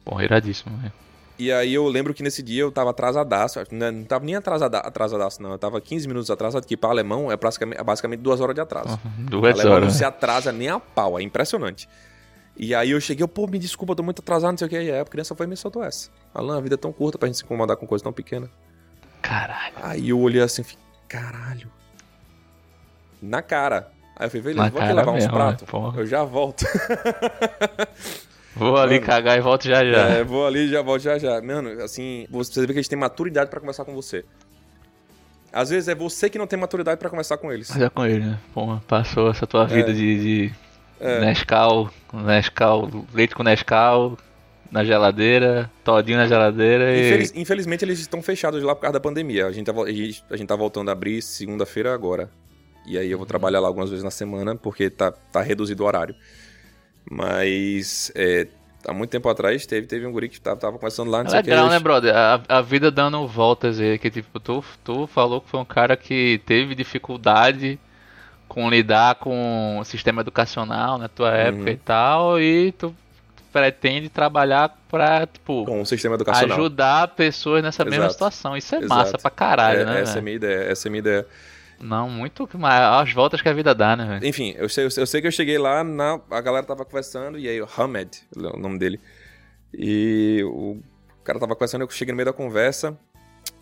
Porra, 0.04 0.24
iradíssimo, 0.24 0.76
velho. 0.78 0.92
E 1.38 1.52
aí 1.52 1.72
eu 1.72 1.86
lembro 1.86 2.12
que 2.12 2.22
nesse 2.22 2.42
dia 2.42 2.62
eu 2.62 2.72
tava 2.72 2.90
atrasadaço, 2.90 3.64
que 3.64 3.72
não 3.72 4.02
tava 4.02 4.24
nem 4.24 4.34
atrasada, 4.34 4.78
atrasadaço 4.78 5.40
não, 5.40 5.52
eu 5.52 5.58
tava 5.58 5.80
15 5.80 6.08
minutos 6.08 6.28
atrasado, 6.32 6.66
que 6.66 6.76
pra 6.76 6.90
alemão 6.90 7.30
é 7.30 7.36
basicamente, 7.36 7.78
é 7.78 7.84
basicamente 7.84 8.18
duas 8.18 8.40
horas 8.40 8.56
de 8.56 8.60
atraso. 8.60 8.98
Duas 9.18 9.54
alemão 9.54 9.74
não 9.74 9.82
horas. 9.82 9.94
se 9.94 10.04
atrasa 10.04 10.50
nem 10.50 10.68
a 10.68 10.80
pau, 10.80 11.16
é 11.16 11.22
impressionante. 11.22 11.88
E 12.56 12.74
aí 12.74 12.90
eu 12.90 13.00
cheguei, 13.00 13.22
eu, 13.22 13.28
pô, 13.28 13.46
me 13.46 13.56
desculpa, 13.56 13.92
eu 13.92 13.96
tô 13.96 14.02
muito 14.02 14.18
atrasado, 14.18 14.50
não 14.50 14.58
sei 14.58 14.66
o 14.66 14.70
que, 14.70 14.76
e 14.76 14.90
aí 14.90 14.98
a 14.98 15.04
criança 15.04 15.32
foi 15.36 15.46
e 15.46 15.48
me 15.48 15.56
soltou 15.56 15.84
essa. 15.84 16.10
Alan, 16.34 16.58
a 16.58 16.60
vida 16.60 16.74
é 16.74 16.78
tão 16.78 16.92
curta 16.92 17.16
pra 17.16 17.28
gente 17.28 17.38
se 17.38 17.44
incomodar 17.44 17.76
com 17.76 17.86
coisa 17.86 18.02
tão 18.02 18.12
pequena. 18.12 18.50
Caralho. 19.22 19.76
Aí 19.80 20.08
eu 20.08 20.18
olhei 20.18 20.42
assim, 20.42 20.64
fiquei, 20.64 20.82
caralho. 21.08 21.68
Na 23.22 23.42
cara. 23.42 23.88
Aí 24.16 24.26
eu 24.26 24.30
falei, 24.30 24.42
beleza, 24.42 24.62
Na 24.64 24.68
vou 24.70 24.78
aqui 24.80 24.88
cara 24.88 25.00
levar 25.00 25.10
uns 25.12 25.14
mesmo, 25.24 25.32
né? 25.32 25.38
pratos. 25.44 25.68
Porra. 25.68 26.00
Eu 26.00 26.06
já 26.06 26.24
volto. 26.24 26.64
Vou 28.56 28.76
ali 28.76 28.94
Mano. 28.94 29.06
cagar 29.06 29.38
e 29.38 29.40
volto 29.40 29.64
já 29.68 29.84
já. 29.84 30.08
É, 30.08 30.24
vou 30.24 30.44
ali 30.44 30.60
e 30.64 30.68
já 30.68 30.82
volto 30.82 31.00
já 31.02 31.16
já. 31.16 31.40
Mano, 31.40 31.80
assim, 31.80 32.26
você 32.28 32.60
vê 32.62 32.66
que 32.68 32.72
eles 32.80 32.88
têm 32.88 32.98
maturidade 32.98 33.48
pra 33.48 33.60
conversar 33.60 33.84
com 33.84 33.94
você. 33.94 34.24
Às 35.52 35.70
vezes 35.70 35.88
é 35.88 35.94
você 35.94 36.28
que 36.28 36.38
não 36.38 36.46
tem 36.46 36.58
maturidade 36.58 36.98
pra 36.98 37.08
conversar 37.08 37.38
com 37.38 37.52
eles. 37.52 37.70
Mas 37.70 37.80
é 37.80 37.88
com 37.88 38.04
ele, 38.04 38.24
né? 38.24 38.38
Porra, 38.52 38.82
passou 38.88 39.30
essa 39.30 39.46
tua 39.46 39.64
vida 39.64 39.90
É. 39.90 39.94
de, 39.94 40.48
de 40.48 40.54
É. 40.98 41.20
Nescau, 41.20 41.88
Nescau, 42.12 42.90
leite 43.14 43.32
com 43.34 43.44
Nescau 43.44 44.18
na 44.70 44.84
geladeira, 44.84 45.70
todinho 45.84 46.18
na 46.18 46.26
geladeira 46.26 46.94
e. 46.94 47.00
Infeliz- 47.08 47.32
infelizmente 47.34 47.84
eles 47.84 47.98
estão 47.98 48.20
fechados 48.22 48.62
lá 48.62 48.74
por 48.74 48.82
causa 48.82 48.92
da 48.94 49.00
pandemia. 49.00 49.46
A 49.46 49.52
gente 49.52 49.66
tá, 49.66 49.72
a 49.80 49.90
gente, 49.92 50.24
a 50.30 50.36
gente 50.36 50.48
tá 50.48 50.56
voltando 50.56 50.88
a 50.88 50.92
abrir 50.92 51.22
segunda-feira 51.22 51.92
agora. 51.94 52.30
E 52.86 52.96
aí 52.96 53.10
eu 53.10 53.18
vou 53.18 53.26
trabalhar 53.26 53.60
lá 53.60 53.68
algumas 53.68 53.90
vezes 53.90 54.02
na 54.04 54.10
semana, 54.10 54.54
porque 54.56 54.88
tá, 54.88 55.10
tá 55.12 55.42
reduzido 55.42 55.82
o 55.82 55.86
horário. 55.86 56.14
Mas 57.10 58.10
é, 58.14 58.46
há 58.86 58.92
muito 58.92 59.10
tempo 59.10 59.28
atrás 59.28 59.66
teve, 59.66 59.86
teve 59.86 60.06
um 60.06 60.12
guri 60.12 60.28
que 60.28 60.40
tava, 60.40 60.58
tava 60.60 60.78
começando 60.78 61.10
lá, 61.10 61.22
não 61.24 61.30
É 61.32 61.36
legal, 61.42 61.64
eu- 61.66 61.70
né, 61.70 61.78
brother? 61.78 62.14
A, 62.14 62.40
a 62.48 62.60
vida 62.62 62.90
dando 62.90 63.26
voltas 63.26 63.80
aí, 63.80 63.98
que 63.98 64.10
tipo, 64.10 64.38
tu, 64.40 64.62
tu 64.84 65.06
falou 65.06 65.40
que 65.40 65.48
foi 65.48 65.60
um 65.60 65.64
cara 65.64 65.96
que 65.96 66.40
teve 66.46 66.74
dificuldade 66.74 67.78
com 68.48 68.68
lidar 68.70 69.16
com 69.16 69.78
o 69.78 69.84
sistema 69.84 70.20
educacional 70.22 70.96
na 70.98 71.08
tua 71.08 71.32
época 71.34 71.64
Uhum. 71.64 71.68
e 71.68 71.76
tal, 71.76 72.40
e 72.40 72.72
tu 72.72 72.94
pretende 73.52 74.08
trabalhar 74.08 74.76
pra, 74.88 75.26
tipo, 75.26 75.64
Com 75.64 75.80
o 75.82 75.86
sistema 75.86 76.14
educacional. 76.14 76.56
ajudar 76.58 77.08
pessoas 77.08 77.62
nessa 77.62 77.84
mesma 77.84 78.00
Exato. 78.06 78.12
situação. 78.12 78.56
Isso 78.56 78.74
é 78.74 78.78
Exato. 78.78 78.94
massa 78.94 79.18
pra 79.18 79.30
caralho, 79.30 79.80
É, 79.80 79.84
né? 79.84 80.00
essa 80.00 80.18
é 80.18 80.22
minha 80.22 80.36
ideia, 80.36 80.70
essa 80.70 80.86
é 80.86 80.88
a 80.88 80.90
minha 80.90 81.00
ideia. 81.00 81.26
Não, 81.80 82.08
muito 82.10 82.48
mais. 82.58 82.80
As 82.82 83.12
voltas 83.12 83.40
que 83.40 83.48
a 83.48 83.52
vida 83.52 83.74
dá, 83.74 83.94
né, 83.96 84.04
velho? 84.04 84.26
Enfim, 84.26 84.54
eu 84.58 84.68
sei, 84.68 84.84
eu 84.84 84.90
sei- 84.90 85.02
eu 85.02 85.06
sei 85.06 85.20
que 85.20 85.26
eu 85.28 85.32
cheguei 85.32 85.58
lá, 85.58 85.84
na, 85.84 86.20
a 86.30 86.40
galera 86.40 86.66
tava 86.66 86.84
conversando, 86.84 87.38
e 87.38 87.48
aí 87.48 87.60
o 87.62 87.68
Hamed, 87.78 88.10
o 88.36 88.58
nome 88.58 88.78
dele. 88.78 89.00
E 89.72 90.42
o 90.44 90.80
cara 91.22 91.38
tava 91.38 91.54
conversando, 91.54 91.82
eu 91.82 91.90
cheguei 91.90 92.12
no 92.12 92.16
meio 92.16 92.26
da 92.26 92.32
conversa, 92.32 92.98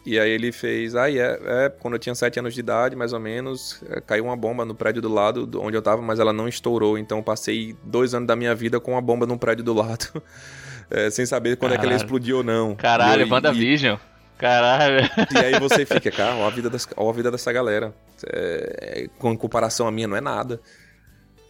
e 0.07 0.19
aí 0.19 0.31
ele 0.31 0.53
fez, 0.53 0.95
ah, 0.95 1.11
é, 1.11 1.17
é, 1.45 1.69
quando 1.81 1.95
eu 1.95 1.99
tinha 1.99 2.15
7 2.15 2.39
anos 2.39 2.55
de 2.55 2.61
idade, 2.61 2.95
mais 2.97 3.13
ou 3.13 3.21
menos, 3.21 3.83
é, 3.91 4.01
caiu 4.01 4.25
uma 4.25 4.37
bomba 4.37 4.65
no 4.65 4.75
prédio 4.75 5.03
do 5.03 5.13
lado 5.13 5.47
do- 5.47 5.61
onde 5.61 5.77
eu 5.77 5.83
tava, 5.83 6.01
mas 6.01 6.19
ela 6.21 6.33
não 6.33 6.47
estourou, 6.49 6.97
então 6.97 7.19
eu 7.19 7.25
passei 7.25 7.75
dois 7.83 8.15
anos 8.15 8.27
da 8.27 8.37
minha 8.37 8.55
vida 8.55 8.79
com 8.81 8.93
uma 8.93 9.01
bomba 9.03 9.27
no 9.27 9.39
prédio 9.39 9.65
do 9.65 9.75
lado, 9.75 10.23
é, 10.91 11.11
sem 11.11 11.27
saber 11.27 11.57
quando 11.57 11.73
é 11.73 11.75
que 11.75 11.81
ela 11.81 11.91
Caralho. 11.91 12.05
explodiu 12.05 12.37
ou 12.39 12.45
não. 12.45 12.75
Caralho, 12.77 13.23
eu- 13.23 13.27
e- 13.27 13.31
WandaVision. 13.31 13.97
Caralho. 14.39 15.09
e 15.35 15.39
aí 15.39 15.59
você 15.59 15.85
fica, 15.87 16.11
cara, 16.11 16.37
ó 16.37 16.47
a 16.47 16.51
vida, 16.51 16.69
das, 16.69 16.87
ó 16.97 17.09
a 17.09 17.13
vida 17.13 17.31
dessa 17.31 17.51
galera. 17.53 17.95
É, 18.27 19.09
com 19.19 19.37
comparação 19.37 19.87
à 19.89 19.91
minha, 19.91 20.07
não 20.07 20.17
é 20.17 20.21
nada. 20.21 20.61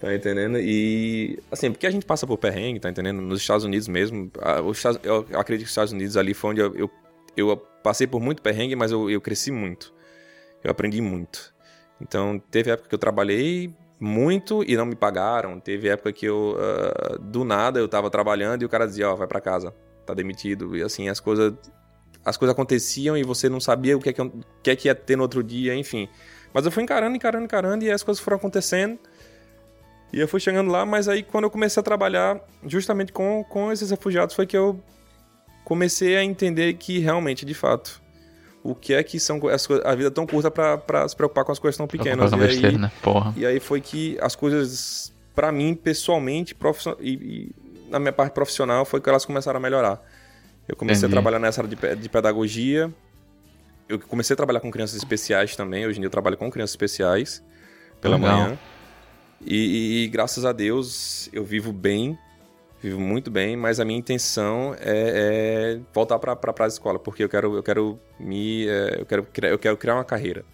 Tá 0.01 0.15
entendendo? 0.15 0.59
E, 0.61 1.39
assim, 1.51 1.73
porque 1.73 1.87
a 1.87 1.91
gente 1.91 2.05
passa 2.05 2.27
por 2.27 2.37
perrengue, 2.37 2.79
tá 2.79 2.91
entendendo? 2.91 3.21
Nos 3.23 3.41
Estados 3.41 3.65
Unidos 3.65 3.89
mesmo. 3.89 4.31
a- 4.41 4.61
os 4.61 4.81
eu 5.03 5.27
acredito 5.35 5.61
que 5.61 5.65
os 5.65 5.71
Estados 5.71 5.93
Unidos 5.93 6.17
ali 6.19 6.35
foi 6.35 6.51
onde 6.51 6.61
eu, 6.61 6.77
eu, 6.77 6.91
eu 7.37 7.57
passei 7.83 8.07
por 8.07 8.21
muito 8.21 8.43
perrengue, 8.43 8.75
mas 8.75 8.93
eu, 8.93 9.11
eu 9.11 9.21
cresci 9.21 9.51
muito. 9.51 9.93
Eu 10.63 10.71
aprendi 10.71 11.01
muito. 11.01 11.55
Então, 12.01 12.43
teve 12.51 12.71
época 12.71 12.89
que 12.89 12.95
eu 12.95 12.99
trabalhei 12.99 13.75
muito 13.99 14.63
e 14.65 14.77
não 14.77 14.87
me 14.87 14.95
pagaram. 14.95 15.61
Teve 15.61 15.89
época 15.89 16.13
que 16.13 16.27
eu, 16.27 16.57
ah, 16.59 17.19
do 17.21 17.45
nada, 17.45 17.79
eu 17.79 17.89
tava 17.89 18.11
trabalhando 18.11 18.63
e 18.63 18.65
o 18.65 18.69
cara 18.69 18.87
dizia, 18.87 19.11
ó, 19.11 19.15
vai 19.15 19.27
pra 19.27 19.41
casa, 19.41 19.75
tá 20.05 20.15
demitido. 20.15 20.77
E 20.77 20.83
assim, 20.83 21.09
as 21.09 21.21
coisas 21.21 21.55
as 22.27 22.37
coisas 22.37 22.53
aconteciam 22.53 23.17
e 23.17 23.23
você 23.23 23.49
não 23.49 23.61
sabia 23.61 23.97
o 23.97 24.01
que 24.01 24.09
é 24.09 24.13
que, 24.13 24.21
o 24.21 24.33
que, 24.61 24.71
é 24.73 24.75
que 24.75 24.89
ia 24.89 24.95
ter 24.97 25.15
no 25.15 25.23
outro 25.23 25.45
dia, 25.45 25.77
enfim. 25.77 26.09
Mas 26.53 26.65
eu 26.65 26.73
fui 26.73 26.83
encarando, 26.83 27.15
encarando, 27.15 27.45
encarando 27.45 27.85
e 27.85 27.91
as 27.91 28.03
coisas 28.03 28.23
foram 28.23 28.37
acontecendo. 28.37 28.99
E 30.13 30.19
eu 30.19 30.27
fui 30.27 30.41
chegando 30.41 30.69
lá, 30.69 30.85
mas 30.85 31.09
aí 31.09 31.23
quando 31.23 31.45
eu 31.45 31.51
comecei 31.51 31.81
a 31.81 31.85
trabalhar 31.85 32.41
justamente 32.65 33.13
com, 33.13 33.45
com 33.45 33.71
esses 33.71 33.91
refugiados 33.91 34.35
foi 34.35 34.45
que 34.45 34.57
eu 34.57 34.83
comecei 35.67 36.17
a 36.17 36.23
entender 36.23 36.75
que 36.75 37.01
realmente, 37.01 37.45
de 37.45 37.53
fato, 37.53 38.01
o 38.63 38.73
que 38.73 38.95
é 38.95 39.03
que 39.03 39.19
são 39.19 39.41
as 39.49 39.67
coisas, 39.67 39.85
a 39.85 39.95
vida 39.97 40.07
é 40.07 40.11
tão 40.13 40.25
curta 40.25 40.49
pra 40.49 40.79
pra 40.79 41.09
se 41.09 41.17
preocupar 41.17 41.45
com 41.45 41.51
as 41.51 41.59
coisas 41.59 41.77
tão 41.77 41.89
pequenas. 41.89 42.31
E 42.31 42.35
aí, 42.37 42.41
besteira, 42.41 42.79
né? 42.79 42.93
Porra. 43.03 43.35
e 43.37 43.45
aí 43.45 43.59
foi 43.59 43.81
que 43.81 44.17
as 44.21 44.37
coisas 44.37 45.13
pra 45.35 45.51
mim, 45.51 45.75
pessoalmente, 45.75 46.55
profissional, 46.55 47.01
e, 47.03 47.11
e 47.13 47.53
na 47.91 47.99
minha 47.99 48.13
parte 48.13 48.33
profissional, 48.33 48.85
foi 48.85 49.01
que 49.01 49.09
elas 49.09 49.25
começaram 49.25 49.59
a 49.59 49.61
melhorar. 49.61 50.01
Eu 50.69 50.77
comecei 50.77 51.01
Entendi. 51.01 51.13
a 51.15 51.17
trabalhar 51.17 51.39
nessa 51.41 51.63
área 51.63 51.75
de, 51.77 51.97
de 52.01 52.09
pedagogia. 52.09 52.93
Eu 53.89 53.99
comecei 53.99 54.35
a 54.35 54.37
trabalhar 54.37 54.61
com 54.61 54.71
crianças 54.71 54.97
especiais 54.97 55.55
também. 55.57 55.85
Hoje 55.85 55.99
em 55.99 56.01
dia 56.01 56.07
eu 56.07 56.11
trabalho 56.11 56.37
com 56.37 56.49
crianças 56.51 56.73
especiais 56.73 57.43
pela 58.01 58.17
Legal. 58.17 58.37
manhã. 58.39 58.59
E- 59.45 60.05
e 60.05 60.09
graças 60.09 60.45
a 60.45 60.53
Deus 60.53 61.29
eu 61.33 61.45
vivo 61.45 61.73
bem, 61.73 62.17
vivo 62.87 63.01
muito 63.01 63.31
bem, 63.31 63.57
mas 63.57 63.81
a 63.81 63.85
minha 63.85 63.99
intenção 63.99 64.75
é, 64.79 65.77
é 65.77 65.81
voltar 65.93 66.19
para 66.19 66.39
a 66.59 66.67
escola, 66.67 66.99
porque 66.99 67.25
eu 67.25 67.29
quero, 67.29 67.57
eu 67.57 67.63
quero 67.63 67.99
me, 68.19 68.67
é, 68.69 69.01
eu 69.01 69.07
quero, 69.07 69.23
criar, 69.25 69.51
eu 69.51 69.59
quero 69.59 69.77
criar 69.77 69.95
uma 69.95 70.05
carreira 70.05 70.45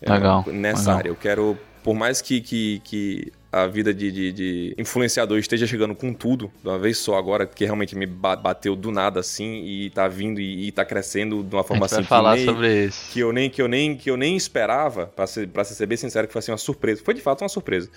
é, 0.00 0.10
Legal, 0.10 0.44
nessa 0.46 0.80
legal. 0.80 0.96
área. 0.96 1.08
Eu 1.08 1.16
quero, 1.16 1.58
por 1.82 1.94
mais 1.94 2.20
que, 2.20 2.40
que, 2.40 2.80
que 2.84 3.32
a 3.62 3.66
vida 3.66 3.92
de, 3.94 4.10
de, 4.10 4.32
de 4.32 4.74
influenciador 4.78 5.38
esteja 5.38 5.66
chegando 5.66 5.94
com 5.94 6.12
tudo, 6.12 6.50
de 6.62 6.68
uma 6.68 6.78
vez 6.78 6.98
só 6.98 7.16
agora, 7.16 7.46
que 7.46 7.64
realmente 7.64 7.94
me 7.96 8.06
ba- 8.06 8.36
bateu 8.36 8.74
do 8.74 8.90
nada 8.90 9.20
assim 9.20 9.64
e 9.64 9.90
tá 9.90 10.08
vindo 10.08 10.40
e, 10.40 10.66
e 10.68 10.72
tá 10.72 10.84
crescendo 10.84 11.42
de 11.42 11.54
uma 11.54 11.62
forma 11.64 11.86
assim 11.86 12.02
falar 12.02 12.32
que 12.36 12.44
nem, 12.44 12.46
sobre 12.46 12.84
isso. 12.86 13.10
que 13.12 13.20
eu 13.20 13.32
nem 13.32 13.48
que 13.50 13.62
eu 13.62 13.68
nem 13.68 13.96
que 13.96 14.10
eu 14.10 14.16
nem 14.16 14.36
esperava, 14.36 15.06
para 15.06 15.26
ser 15.26 15.48
para 15.48 15.64
ser 15.64 15.86
bem 15.86 15.96
sincero, 15.96 16.26
que 16.26 16.32
foi 16.32 16.40
assim 16.40 16.52
uma 16.52 16.58
surpresa. 16.58 17.02
Foi 17.04 17.14
de 17.14 17.20
fato 17.20 17.42
uma 17.42 17.48
surpresa. 17.48 17.88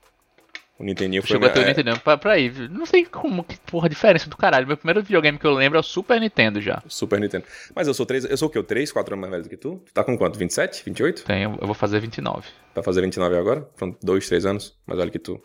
O 0.78 0.84
Nintendinho 0.84 1.22
foi 1.22 1.30
Chegou 1.30 1.48
até 1.48 1.62
o 1.62 1.66
Nintendo 1.66 2.00
pra, 2.02 2.18
pra 2.18 2.34
aí. 2.34 2.52
Não 2.70 2.86
sei 2.86 3.06
como, 3.06 3.44
que 3.44 3.58
porra, 3.60 3.86
a 3.86 3.90
diferença 3.90 4.30
do 4.30 4.36
caralho. 4.36 4.68
Meu 4.68 4.76
primeiro 4.76 5.02
videogame 5.02 5.40
que 5.40 5.48
eu 5.48 5.54
lembro 5.54 5.78
é 5.78 5.80
o 5.80 5.84
Super 5.84 6.20
Nintendo 6.20 6.60
já. 6.60 6.84
Super 6.88 7.20
Nintendo. 7.20 7.46
Mas 7.74 7.88
eu 7.88 7.94
sou 7.94 8.06
três, 8.06 8.26
eu 8.26 8.36
sou 8.36 8.50
o 8.50 8.52
quê? 8.52 8.62
3, 8.62 8.92
4 8.92 9.14
anos 9.14 9.22
mais 9.22 9.32
velho 9.32 9.44
do 9.44 9.50
que 9.50 9.58
tu? 9.58 9.82
Tu 9.86 9.94
tá 9.94 10.04
com 10.04 10.18
quanto? 10.18 10.38
27? 10.38 10.84
28? 10.86 11.24
Tenho, 11.24 11.58
eu 11.62 11.66
vou 11.66 11.74
fazer 11.74 12.00
29. 12.02 12.48
Vai 12.74 12.84
fazer 12.84 13.02
29 13.02 13.38
agora? 13.38 13.70
São 13.78 13.96
2, 14.04 14.28
3 14.28 14.46
anos 14.46 14.78
mais 14.86 15.00
velho 15.00 15.12
que 15.12 15.20
tu. 15.20 15.42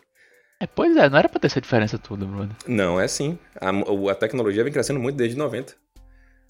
É, 0.59 0.67
pois 0.67 0.95
é, 0.95 1.09
não 1.09 1.17
era 1.17 1.29
pra 1.29 1.39
ter 1.39 1.47
essa 1.47 1.61
diferença 1.61 1.97
toda, 1.97 2.25
Bruno. 2.25 2.55
Não, 2.67 2.99
é 2.99 3.07
sim. 3.07 3.39
A, 3.59 3.71
a 4.11 4.15
tecnologia 4.15 4.63
vem 4.63 4.71
crescendo 4.71 4.99
muito 4.99 5.15
desde 5.15 5.37
90. 5.37 5.73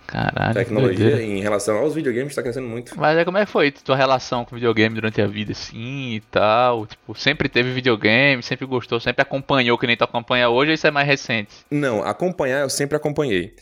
Caralho. 0.08 0.54
Tecnologia 0.54 1.22
em 1.22 1.39
relação 1.41 1.78
aos 1.78 1.95
videogames 1.95 2.36
tá 2.36 2.43
crescendo 2.43 2.68
muito. 2.68 2.97
Mas 2.99 3.18
aí 3.18 3.26
como 3.26 3.38
é 3.38 3.45
que 3.45 3.52
foi 3.52 3.72
tua 3.72 3.95
relação 3.95 4.43
com 4.43 4.56
videogame 4.56 4.95
durante 4.95 5.22
a 5.22 5.28
vida, 5.28 5.54
assim, 5.54 6.16
e 6.16 6.22
tal? 6.32 6.86
Tipo, 6.86 7.16
sempre 7.16 7.47
teve 7.47 7.72
videogame, 7.72 8.43
sempre 8.43 8.66
gostou, 8.66 8.99
sempre 8.99 9.22
acompanhou, 9.22 9.78
que 9.78 9.88
nem 9.88 9.95
tu 9.95 10.04
acompanha 10.04 10.49
hoje, 10.49 10.72
ou 10.72 10.76
isso 10.76 10.88
é 10.88 10.91
mais 10.91 11.08
recente? 11.08 11.54
Não, 11.70 12.04
acompanhar 12.04 12.62
eu 12.62 12.70
sempre 12.70 12.97
acompanhei. 12.97 13.54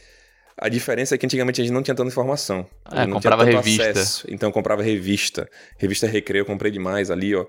A 0.58 0.68
diferença 0.68 1.16
é 1.16 1.18
que 1.18 1.26
antigamente 1.26 1.62
a 1.62 1.64
gente 1.64 1.74
não 1.74 1.82
tinha 1.82 1.96
tanta 1.96 2.10
informação. 2.10 2.68
É, 2.92 3.06
não 3.06 3.14
comprava 3.14 3.44
tinha 3.44 3.56
tanto 3.56 3.66
revista. 3.66 3.90
acesso. 3.92 4.28
Então 4.30 4.50
eu 4.50 4.54
comprava 4.54 4.84
revista. 4.84 5.50
Revista 5.78 6.06
Recreio 6.06 6.42
eu 6.42 6.46
comprei 6.46 6.70
demais 6.72 7.10
ali, 7.10 7.34
ó. 7.34 7.46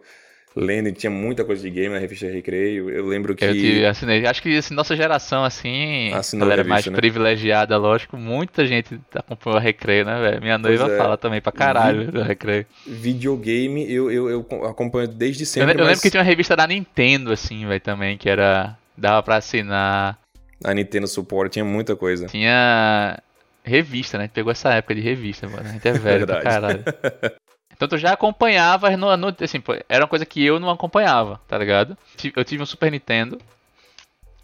Lendo, 0.56 0.90
tinha 0.90 1.10
muita 1.10 1.44
coisa 1.44 1.62
de 1.62 1.70
game 1.70 1.94
na 1.94 2.00
revista 2.00 2.26
Recreio. 2.26 2.90
Eu 2.90 3.06
lembro 3.06 3.36
que. 3.36 3.44
Eu 3.44 3.88
assinei. 3.88 4.26
Acho 4.26 4.42
que 4.42 4.56
assim, 4.56 4.74
nossa 4.74 4.96
geração, 4.96 5.44
assim, 5.44 6.12
Assinou 6.12 6.48
galera 6.48 6.62
revista, 6.62 6.74
mais 6.74 6.86
né? 6.86 6.96
privilegiada, 6.96 7.76
lógico, 7.76 8.16
muita 8.16 8.66
gente 8.66 9.00
acompanhou 9.14 9.58
a 9.58 9.60
Recreio, 9.60 10.04
né, 10.04 10.20
velho? 10.20 10.42
Minha 10.42 10.58
noiva 10.58 10.92
é. 10.92 10.96
fala 10.96 11.16
também 11.16 11.40
pra 11.40 11.52
caralho 11.52 12.10
da 12.10 12.24
Recreio. 12.24 12.66
Videogame 12.84 13.90
eu, 13.92 14.10
eu, 14.10 14.28
eu 14.28 14.64
acompanho 14.66 15.06
desde 15.06 15.44
Eu, 15.44 15.46
sempre. 15.46 15.70
eu 15.70 15.76
lembro 15.76 15.86
mas 15.86 16.00
que 16.00 16.10
tinha 16.10 16.20
uma 16.20 16.28
revista 16.28 16.56
da 16.56 16.66
Nintendo, 16.66 17.32
assim, 17.32 17.66
velho, 17.66 17.80
também, 17.80 18.18
que 18.18 18.28
era. 18.28 18.76
dava 18.96 19.22
pra 19.22 19.36
assinar. 19.36 20.18
A 20.64 20.74
Nintendo 20.74 21.06
Support 21.06 21.52
tinha 21.52 21.64
muita 21.64 21.94
coisa. 21.94 22.26
Tinha 22.26 23.18
revista, 23.62 24.18
né? 24.18 24.24
A 24.24 24.26
gente 24.26 24.34
pegou 24.34 24.50
essa 24.50 24.74
época 24.74 24.94
de 24.96 25.00
revista, 25.00 25.48
mano. 25.48 25.68
A 25.68 25.72
gente 25.72 25.86
é 25.86 25.92
velho 25.92 26.26
pra 26.26 26.40
Verdade. 26.42 26.44
caralho. 26.44 26.84
Tu 27.88 27.98
já 27.98 28.12
acompanhava, 28.12 28.94
no, 28.96 29.16
no- 29.16 29.36
assim, 29.40 29.62
era 29.88 30.04
uma 30.04 30.08
coisa 30.08 30.26
que 30.26 30.44
eu 30.44 30.60
não 30.60 30.70
acompanhava, 30.70 31.40
tá 31.48 31.56
ligado? 31.56 31.96
Eu 32.36 32.44
tive 32.44 32.62
um 32.62 32.66
Super 32.66 32.90
Nintendo, 32.92 33.38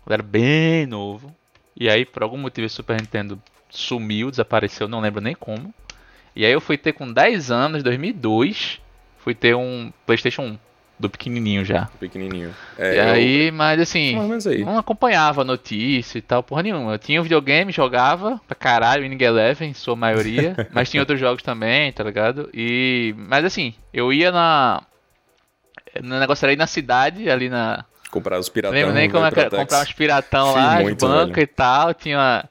eu 0.07 0.13
era 0.13 0.23
bem 0.23 0.87
novo, 0.87 1.35
e 1.77 1.89
aí 1.91 2.05
por 2.05 2.23
algum 2.23 2.39
motivo 2.39 2.67
esse 2.67 2.77
Super 2.77 3.01
Nintendo 3.01 3.41
sumiu, 3.69 4.31
desapareceu, 4.31 4.89
não 4.89 5.01
lembro 5.01 5.21
nem 5.21 5.35
como. 5.35 5.75
E 6.35 6.45
aí 6.45 6.53
eu 6.53 6.61
fui 6.61 6.77
ter 6.79 6.93
com 6.93 7.11
10 7.13 7.51
anos, 7.51 7.83
2002, 7.83 8.81
fui 9.19 9.35
ter 9.35 9.55
um 9.57 9.93
PlayStation 10.07 10.43
1, 10.43 10.59
do 10.99 11.11
pequenininho 11.11 11.65
já. 11.65 11.87
Pequenininho. 12.01 12.55
e 12.79 12.83
É, 12.83 12.99
eu- 12.99 13.13
aí, 13.13 13.51
mas 13.51 13.81
assim, 13.81 14.17
aí. 14.49 14.65
não 14.65 14.79
acompanhava 14.79 15.45
notícia 15.45 16.19
e 16.19 16.23
tal, 16.23 16.43
porra 16.43 16.63
nenhuma. 16.63 16.93
Eu 16.95 16.99
tinha 16.99 17.21
um 17.21 17.23
videogame, 17.23 17.71
jogava 17.73 18.41
pra 18.47 18.55
caralho, 18.55 19.03
Winning 19.03 19.23
Eleven, 19.23 19.75
sua 19.75 19.95
maioria, 19.95 20.55
mas 20.73 20.91
tinha 20.91 21.03
outros 21.03 21.21
jogos 21.21 21.43
também, 21.43 21.93
tá 21.93 22.03
ligado? 22.03 22.49
E. 22.55 23.15
Mas 23.19 23.45
assim, 23.45 23.75
eu 23.93 24.13
ia 24.13 24.33
na. 24.33 24.83
No 26.03 26.19
negócio 26.21 26.45
era 26.45 26.53
ir 26.53 26.57
na 26.57 26.67
cidade, 26.67 27.29
ali 27.31 27.49
na. 27.49 27.85
Comprar 28.11 28.39
os 28.39 28.49
piratão. 28.49 28.79
lembro 28.79 28.95
nem 28.95 29.11
como 29.11 29.25
é 29.25 29.29
era. 29.29 29.51
Comprar 29.51 29.83
uns 29.83 29.93
piratão 29.93 30.49
Sim, 30.53 30.59
lá, 30.59 30.81
muito, 30.81 31.07
banca 31.07 31.35
velho. 31.35 31.43
e 31.43 31.47
tal. 31.47 31.93
Tinha. 31.95 32.49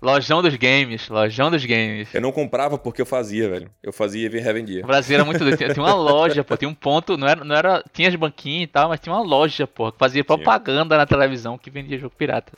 Lojão 0.00 0.42
dos 0.42 0.54
games, 0.56 1.08
lojão 1.08 1.50
dos 1.50 1.64
games. 1.64 2.14
Eu 2.14 2.20
não 2.20 2.30
comprava 2.30 2.76
porque 2.76 3.00
eu 3.00 3.06
fazia, 3.06 3.48
velho. 3.48 3.70
Eu 3.82 3.92
fazia 3.92 4.26
e 4.26 4.40
revendia. 4.40 4.84
O 4.84 4.86
Brasil 4.86 5.14
era 5.14 5.24
muito 5.24 5.38
doido. 5.38 5.56
Tinha, 5.56 5.72
uma 5.82 5.94
loja, 5.94 6.44
pô. 6.44 6.56
Tinha 6.56 6.68
um 6.68 6.74
ponto. 6.74 7.16
Não 7.16 7.26
era, 7.26 7.44
não 7.44 7.56
era. 7.56 7.82
Tinha 7.92 8.08
as 8.08 8.14
banquinhas 8.14 8.64
e 8.64 8.66
tal, 8.66 8.90
mas 8.90 9.00
tinha 9.00 9.14
uma 9.14 9.22
loja, 9.22 9.66
pô. 9.66 9.90
Que 9.90 9.98
fazia 9.98 10.22
propaganda 10.22 10.98
na 10.98 11.06
televisão 11.06 11.56
que 11.56 11.70
vendia 11.70 11.98
jogo 11.98 12.14
pirata. 12.16 12.52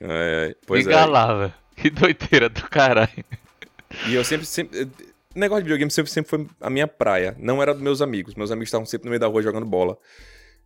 É, 0.00 0.54
pois 0.66 0.84
Liga 0.84 1.00
é. 1.00 1.38
velho. 1.38 1.54
Que 1.76 1.90
doideira 1.90 2.48
do 2.48 2.62
caralho. 2.68 3.24
E 4.06 4.14
eu 4.14 4.24
sempre, 4.24 4.46
sempre. 4.46 4.88
Negócio 5.34 5.62
de 5.62 5.68
videogame 5.68 5.90
sempre, 5.90 6.10
sempre 6.10 6.30
foi 6.30 6.46
a 6.60 6.70
minha 6.70 6.86
praia. 6.86 7.36
Não 7.38 7.62
era 7.62 7.74
dos 7.74 7.82
meus 7.82 8.00
amigos. 8.00 8.34
Meus 8.34 8.50
amigos 8.50 8.68
estavam 8.68 8.86
sempre 8.86 9.06
no 9.06 9.10
meio 9.10 9.20
da 9.20 9.26
rua 9.26 9.42
jogando 9.42 9.66
bola. 9.66 9.98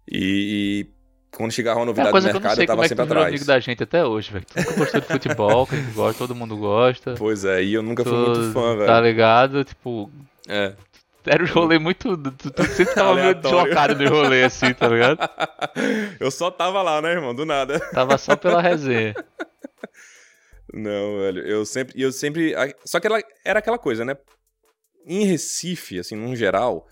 E, 0.08 0.86
e 0.86 0.99
quando 1.36 1.52
chegava 1.52 1.78
uma 1.78 1.84
É 1.84 1.86
novidade 1.86 2.10
coisa 2.10 2.28
no 2.28 2.30
eu 2.30 2.34
mercado, 2.40 2.54
sei 2.56 2.64
eu 2.64 2.66
tava 2.66 2.84
é 2.84 2.88
sempre 2.88 3.04
virou 3.04 3.18
atrás. 3.18 3.28
amigo 3.34 3.44
da 3.46 3.60
gente 3.60 3.82
até 3.82 4.04
hoje, 4.04 4.32
velho. 4.32 4.44
Tu 4.46 4.58
nunca 4.58 4.72
gostou 4.74 5.00
de 5.00 5.06
futebol, 5.06 5.66
que 5.66 5.74
a 5.74 5.78
gente 5.78 5.92
gosta, 5.92 6.18
todo 6.18 6.34
mundo 6.34 6.56
gosta. 6.56 7.14
Pois 7.16 7.44
é, 7.44 7.62
e 7.62 7.74
eu 7.74 7.82
nunca 7.82 8.02
fui 8.04 8.12
Tu 8.12 8.18
muito 8.18 8.52
fã, 8.52 8.74
velho. 8.76 8.86
Tá 8.86 9.00
ligado? 9.00 9.64
Tipo, 9.64 10.10
É. 10.48 10.74
era 11.26 11.42
um 11.44 11.46
rolê 11.46 11.78
muito. 11.78 12.16
Tu, 12.16 12.50
tu 12.50 12.64
sempre 12.64 12.94
tava 12.94 13.14
meio 13.14 13.34
deslocado 13.34 13.94
de 13.94 14.06
rolê 14.06 14.44
assim, 14.44 14.72
tá 14.74 14.88
ligado? 14.88 15.18
eu 16.18 16.30
só 16.30 16.50
tava 16.50 16.82
lá, 16.82 17.00
né, 17.00 17.12
irmão? 17.12 17.34
Do 17.34 17.44
nada. 17.46 17.78
Tava 17.92 18.16
só 18.18 18.34
pela 18.36 18.60
resenha. 18.60 19.14
Não, 20.72 21.18
velho. 21.18 21.40
Eu 21.46 21.64
sempre. 21.64 22.00
Eu 22.00 22.12
sempre. 22.12 22.54
Só 22.84 23.00
que 23.00 23.06
ela 23.06 23.20
era 23.44 23.58
aquela 23.58 23.78
coisa, 23.78 24.04
né? 24.04 24.16
Em 25.06 25.24
Recife, 25.24 25.98
assim, 25.98 26.14
num 26.14 26.36
geral, 26.36 26.86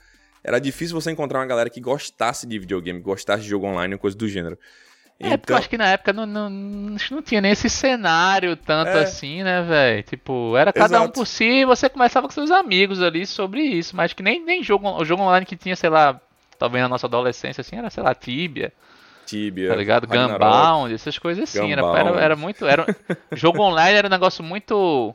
era 0.48 0.58
difícil 0.60 0.98
você 0.98 1.10
encontrar 1.10 1.40
uma 1.40 1.46
galera 1.46 1.68
que 1.68 1.80
gostasse 1.80 2.46
de 2.46 2.58
videogame, 2.58 3.00
gostasse 3.00 3.42
de 3.42 3.48
jogo 3.48 3.66
online, 3.66 3.96
coisa 3.98 4.16
do 4.16 4.26
gênero. 4.26 4.58
É, 5.20 5.36
porque 5.36 5.52
eu 5.52 5.56
acho 5.56 5.68
que 5.68 5.76
na 5.76 5.88
época 5.88 6.12
não, 6.12 6.24
não, 6.24 6.94
acho 6.94 7.12
não 7.12 7.20
tinha 7.20 7.40
nem 7.40 7.50
esse 7.50 7.68
cenário 7.68 8.56
tanto 8.56 8.90
É. 8.90 9.02
assim, 9.02 9.42
né, 9.42 9.62
velho? 9.62 10.02
Tipo, 10.04 10.56
era 10.56 10.72
cada 10.72 11.00
um 11.00 11.02
Exato. 11.04 11.14
por 11.20 11.26
si 11.26 11.44
e 11.44 11.64
você 11.64 11.88
conversava 11.88 12.26
com 12.28 12.32
seus 12.32 12.50
amigos 12.52 13.02
ali 13.02 13.26
sobre 13.26 13.60
isso. 13.60 13.96
Mas 13.96 14.12
que 14.12 14.22
nem, 14.22 14.42
nem 14.42 14.62
jogo, 14.62 14.88
o 14.88 15.04
jogo 15.04 15.22
online 15.22 15.44
que 15.44 15.56
tinha, 15.56 15.74
sei 15.74 15.90
lá, 15.90 16.20
talvez 16.56 16.82
na 16.82 16.88
nossa 16.88 17.06
adolescência, 17.08 17.60
assim, 17.60 17.76
era, 17.76 17.90
sei 17.90 18.02
lá, 18.02 18.14
Tibia. 18.14 18.72
Tibia. 19.26 19.68
Tá 19.68 19.74
ligado? 19.76 20.06
Gunbound, 20.06 20.94
essas 20.94 21.18
coisas 21.18 21.44
assim. 21.44 21.72
Era, 21.72 21.82
era, 21.98 22.20
era 22.20 22.36
muito. 22.36 22.64
Era, 22.64 22.86
jogo 23.32 23.60
online 23.60 23.98
era 23.98 24.06
um 24.06 24.10
negócio 24.10 24.42
muito. 24.42 25.14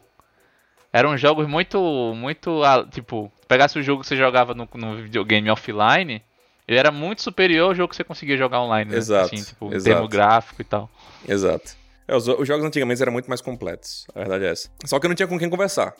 Eram 0.91 1.17
jogos 1.17 1.47
muito. 1.47 1.79
Muito. 2.13 2.61
ah, 2.63 2.86
Tipo, 2.91 3.31
pegasse 3.54 3.78
o 3.80 3.84
jogo 3.84 4.01
que 4.01 4.08
você 4.08 4.16
jogava 4.18 4.54
no, 4.54 4.68
no 4.74 5.04
videogame 5.04 5.49
offline, 5.49 6.24
ele 6.68 6.78
era 6.80 6.91
muito 6.91 7.22
superior 7.22 7.70
ao 7.70 7.76
jogo 7.76 7.89
que 7.89 7.95
você 7.95 8.04
conseguia 8.04 8.38
jogar 8.38 8.62
online. 8.62 8.91
Né? 8.91 8.97
Exato, 8.97 9.34
Assim, 9.36 9.43
tipo, 9.43 9.68
exato. 9.74 9.84
termo 9.84 10.08
gráfico 10.08 10.62
e 10.62 10.66
tal. 10.66 10.89
Exato. 11.28 11.76
É, 12.08 12.16
os, 12.16 12.28
os 12.28 12.47
jogos 12.47 12.66
antigamente 12.66 13.01
eram 13.01 13.12
muito 13.14 13.28
mais 13.28 13.41
completos, 13.41 14.06
a 14.14 14.20
verdade 14.20 14.45
é 14.45 14.49
essa. 14.51 14.70
Só 14.86 14.99
que 14.99 15.06
eu 15.06 15.10
não 15.10 15.16
tinha 15.16 15.28
com 15.28 15.38
quem 15.39 15.49
conversar. 15.49 15.93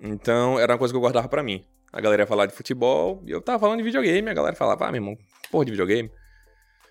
Então 0.00 0.58
era 0.58 0.72
uma 0.72 0.78
coisa 0.78 0.92
que 0.92 0.96
eu 0.96 1.00
guardava 1.00 1.28
pra 1.28 1.42
mim. 1.42 1.64
A 1.92 2.00
galera 2.00 2.22
ia 2.22 2.26
falar 2.26 2.44
de 2.46 2.54
futebol 2.54 3.22
e 3.24 3.30
eu 3.30 3.40
tava 3.40 3.58
falando 3.58 3.78
de 3.78 3.84
videogame. 3.84 4.28
A 4.28 4.34
galera 4.34 4.54
falava, 4.56 4.84
ah, 4.86 4.92
meu 4.92 4.96
irmão, 5.00 5.16
porra 5.50 5.64
de 5.64 5.70
videogame. 5.70 6.10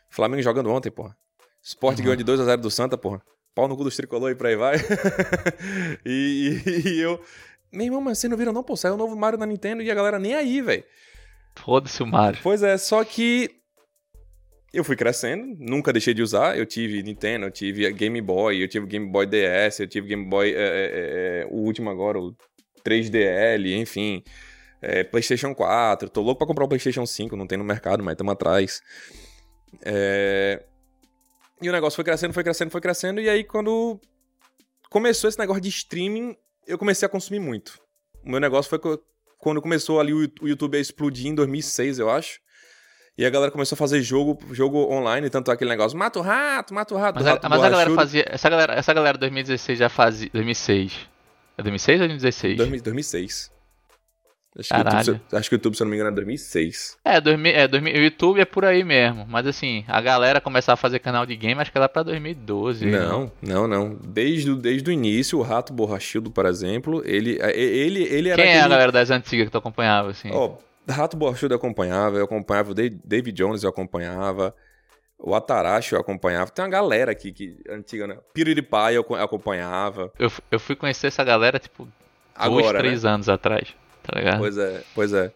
Flamengo 0.09 0.41
jogando 0.41 0.71
ontem, 0.71 0.89
porra. 0.89 1.15
Sport 1.61 1.99
ganhou 1.99 2.15
de 2.15 2.23
2x0 2.23 2.57
do 2.57 2.71
Santa, 2.71 2.97
porra. 2.97 3.21
Pau 3.53 3.67
no 3.67 3.77
cu 3.77 3.83
dos 3.83 3.95
tricolor 3.95 4.31
e 4.31 4.35
por 4.35 4.47
aí 4.47 4.55
vai. 4.55 4.75
e, 6.05 6.61
e- 6.65 6.89
e 6.89 6.99
eu. 7.01 7.21
Meu 7.75 7.85
irmão, 7.85 8.01
mas 8.01 8.19
vocês 8.19 8.29
não 8.29 8.37
viram 8.37 8.53
não, 8.53 8.63
pô? 8.63 8.75
Saiu 8.75 8.93
o 8.93 8.97
novo 8.97 9.15
Mario 9.15 9.37
na 9.37 9.45
Nintendo 9.45 9.83
e 9.83 9.91
a 9.91 9.95
galera 9.95 10.17
nem 10.17 10.33
aí, 10.33 10.61
velho. 10.61 10.83
Foda-se 11.57 12.01
o 12.01 12.07
Mario. 12.07 12.39
Pois 12.41 12.63
é, 12.63 12.77
só 12.77 13.03
que 13.03 13.49
eu 14.73 14.83
fui 14.83 14.95
crescendo, 14.95 15.55
nunca 15.59 15.93
deixei 15.93 16.13
de 16.13 16.21
usar. 16.21 16.57
Eu 16.57 16.65
tive 16.65 17.01
Nintendo, 17.01 17.45
eu 17.45 17.51
tive 17.51 17.89
Game 17.93 18.21
Boy, 18.21 18.61
eu 18.61 18.67
tive 18.67 18.85
Game 18.85 19.09
Boy 19.09 19.25
DS, 19.25 19.79
eu 19.79 19.87
tive 19.87 20.07
Game 20.07 20.25
Boy, 20.25 20.53
é, 20.53 20.57
é, 20.57 20.89
é, 21.41 21.47
o 21.49 21.57
último 21.57 21.89
agora, 21.89 22.19
o 22.19 22.35
3DL, 22.83 23.79
enfim. 23.79 24.23
É, 24.81 25.03
PlayStation 25.03 25.55
4, 25.55 26.09
tô 26.09 26.21
louco 26.21 26.39
pra 26.39 26.47
comprar 26.47 26.65
o 26.65 26.67
PlayStation 26.67 27.05
5, 27.05 27.35
não 27.35 27.47
tem 27.47 27.57
no 27.57 27.63
mercado, 27.63 28.03
mas 28.03 28.13
estamos 28.13 28.33
atrás. 28.33 28.81
É, 29.83 30.63
E 31.61 31.69
o 31.69 31.71
negócio 31.71 31.95
foi 31.95 32.03
crescendo, 32.03 32.33
foi 32.33 32.43
crescendo, 32.43 32.69
foi 32.69 32.81
crescendo, 32.81 33.21
e 33.21 33.29
aí 33.29 33.43
quando 33.43 33.99
começou 34.89 35.29
esse 35.29 35.39
negócio 35.39 35.61
de 35.61 35.69
streaming, 35.69 36.35
eu 36.67 36.77
comecei 36.77 37.05
a 37.05 37.09
consumir 37.09 37.39
muito. 37.39 37.79
O 38.23 38.29
meu 38.29 38.39
negócio 38.39 38.69
foi 38.69 38.79
quando 39.37 39.61
começou 39.61 39.99
ali 39.99 40.13
o 40.13 40.29
YouTube 40.41 40.77
a 40.77 40.81
explodir 40.81 41.27
em 41.27 41.35
2006, 41.35 41.99
eu 41.99 42.09
acho. 42.09 42.39
E 43.17 43.25
a 43.25 43.29
galera 43.29 43.51
começou 43.51 43.75
a 43.75 43.77
fazer 43.77 44.01
jogo, 44.01 44.37
jogo 44.51 44.91
online, 44.91 45.29
tanto 45.29 45.49
aquele 45.49 45.69
negócio, 45.69 45.97
mata 45.97 46.19
o 46.19 46.21
rato, 46.21 46.73
mata 46.73 46.93
o 46.93 46.97
rato. 46.97 47.15
Mas, 47.15 47.23
do 47.23 47.29
a, 47.29 47.33
rato 47.33 47.49
mas 47.49 47.63
a 47.63 47.69
galera 47.69 47.91
fazia. 47.91 48.25
Essa 48.27 48.49
galera, 48.49 48.73
essa 48.73 48.93
galera 48.93 49.17
2016 49.17 49.79
já 49.79 49.87
fazia. 49.87 50.29
2006. 50.33 51.07
É 51.57 51.63
2006 51.63 52.01
ou 52.01 52.07
2016? 52.07 52.57
2000 52.57 52.81
2006. 52.81 53.54
Acho 54.57 54.69
que. 54.69 54.75
YouTube, 54.75 55.21
se- 55.29 55.35
acho 55.35 55.49
que 55.49 55.55
o 55.55 55.57
YouTube, 55.57 55.75
se 55.75 55.83
eu 55.83 55.85
não 55.85 55.91
me 55.91 55.97
engano, 55.97 56.09
é 56.11 56.13
2006. 56.13 56.97
É, 57.03 57.19
2000, 57.19 57.51
é 57.53 57.67
2000, 57.67 57.93
o 57.93 57.97
YouTube 57.97 58.39
é 58.39 58.45
por 58.45 58.63
aí 58.65 58.83
mesmo. 58.83 59.25
Mas 59.27 59.45
assim, 59.47 59.83
a 59.87 59.99
galera 59.99 60.39
começar 60.39 60.73
a 60.73 60.77
fazer 60.77 60.99
canal 60.99 61.25
de 61.25 61.35
game, 61.35 61.59
acho 61.59 61.71
que 61.71 61.77
é 61.77 61.81
lá 61.81 61.89
pra 61.89 62.03
2012. 62.03 62.85
Não, 62.85 63.31
não, 63.41 63.67
não. 63.67 63.95
Desde, 64.03 64.51
o- 64.51 64.55
desde 64.55 64.89
o 64.89 64.93
início, 64.93 65.37
o 65.39 65.41
Rato 65.41 65.73
Borrachildo, 65.73 66.31
por 66.31 66.45
exemplo, 66.45 67.01
ele, 67.05 67.37
é, 67.41 67.57
ele, 67.59 68.03
ele 68.03 68.29
era 68.29 68.41
Quem 68.41 68.51
é 68.51 68.55
a 68.55 68.59
aquele- 68.59 68.69
galera 68.73 68.91
das 68.91 69.09
antigas 69.11 69.45
que 69.47 69.51
tu 69.51 69.57
acompanhava, 69.57 70.09
assim? 70.11 70.29
Ó, 70.31 70.55
Rato 70.89 71.17
Borrachudo 71.17 71.53
eu 71.53 71.57
acompanhava, 71.57 72.17
eu 72.17 72.23
acompanhava 72.25 72.71
o 72.71 72.73
David 72.73 73.31
Jones, 73.33 73.63
eu 73.63 73.69
acompanhava, 73.69 74.55
o 75.17 75.33
Atarashi 75.35 75.93
eu 75.93 75.99
acompanhava. 75.99 76.51
Tem 76.51 76.63
uma 76.63 76.69
galera 76.71 77.11
aqui 77.11 77.31
que 77.31 77.57
antiga, 77.69 78.05
né? 78.07 78.17
PewDiePie 78.33 78.93
eu 78.93 79.03
co- 79.03 79.15
acompanhava. 79.15 80.11
Eu, 80.19 80.31
eu 80.51 80.59
fui 80.59 80.75
conhecer 80.75 81.07
essa 81.07 81.23
galera, 81.23 81.57
tipo, 81.59 81.83
dois, 81.83 81.93
Agora, 82.35 82.77
três 82.79 83.03
né? 83.03 83.09
anos 83.09 83.27
atrás. 83.29 83.67
Tá 84.05 84.19
ligado? 84.19 84.39
Pois 84.39 84.57
é, 84.57 84.81
pois 84.93 85.13
é. 85.13 85.31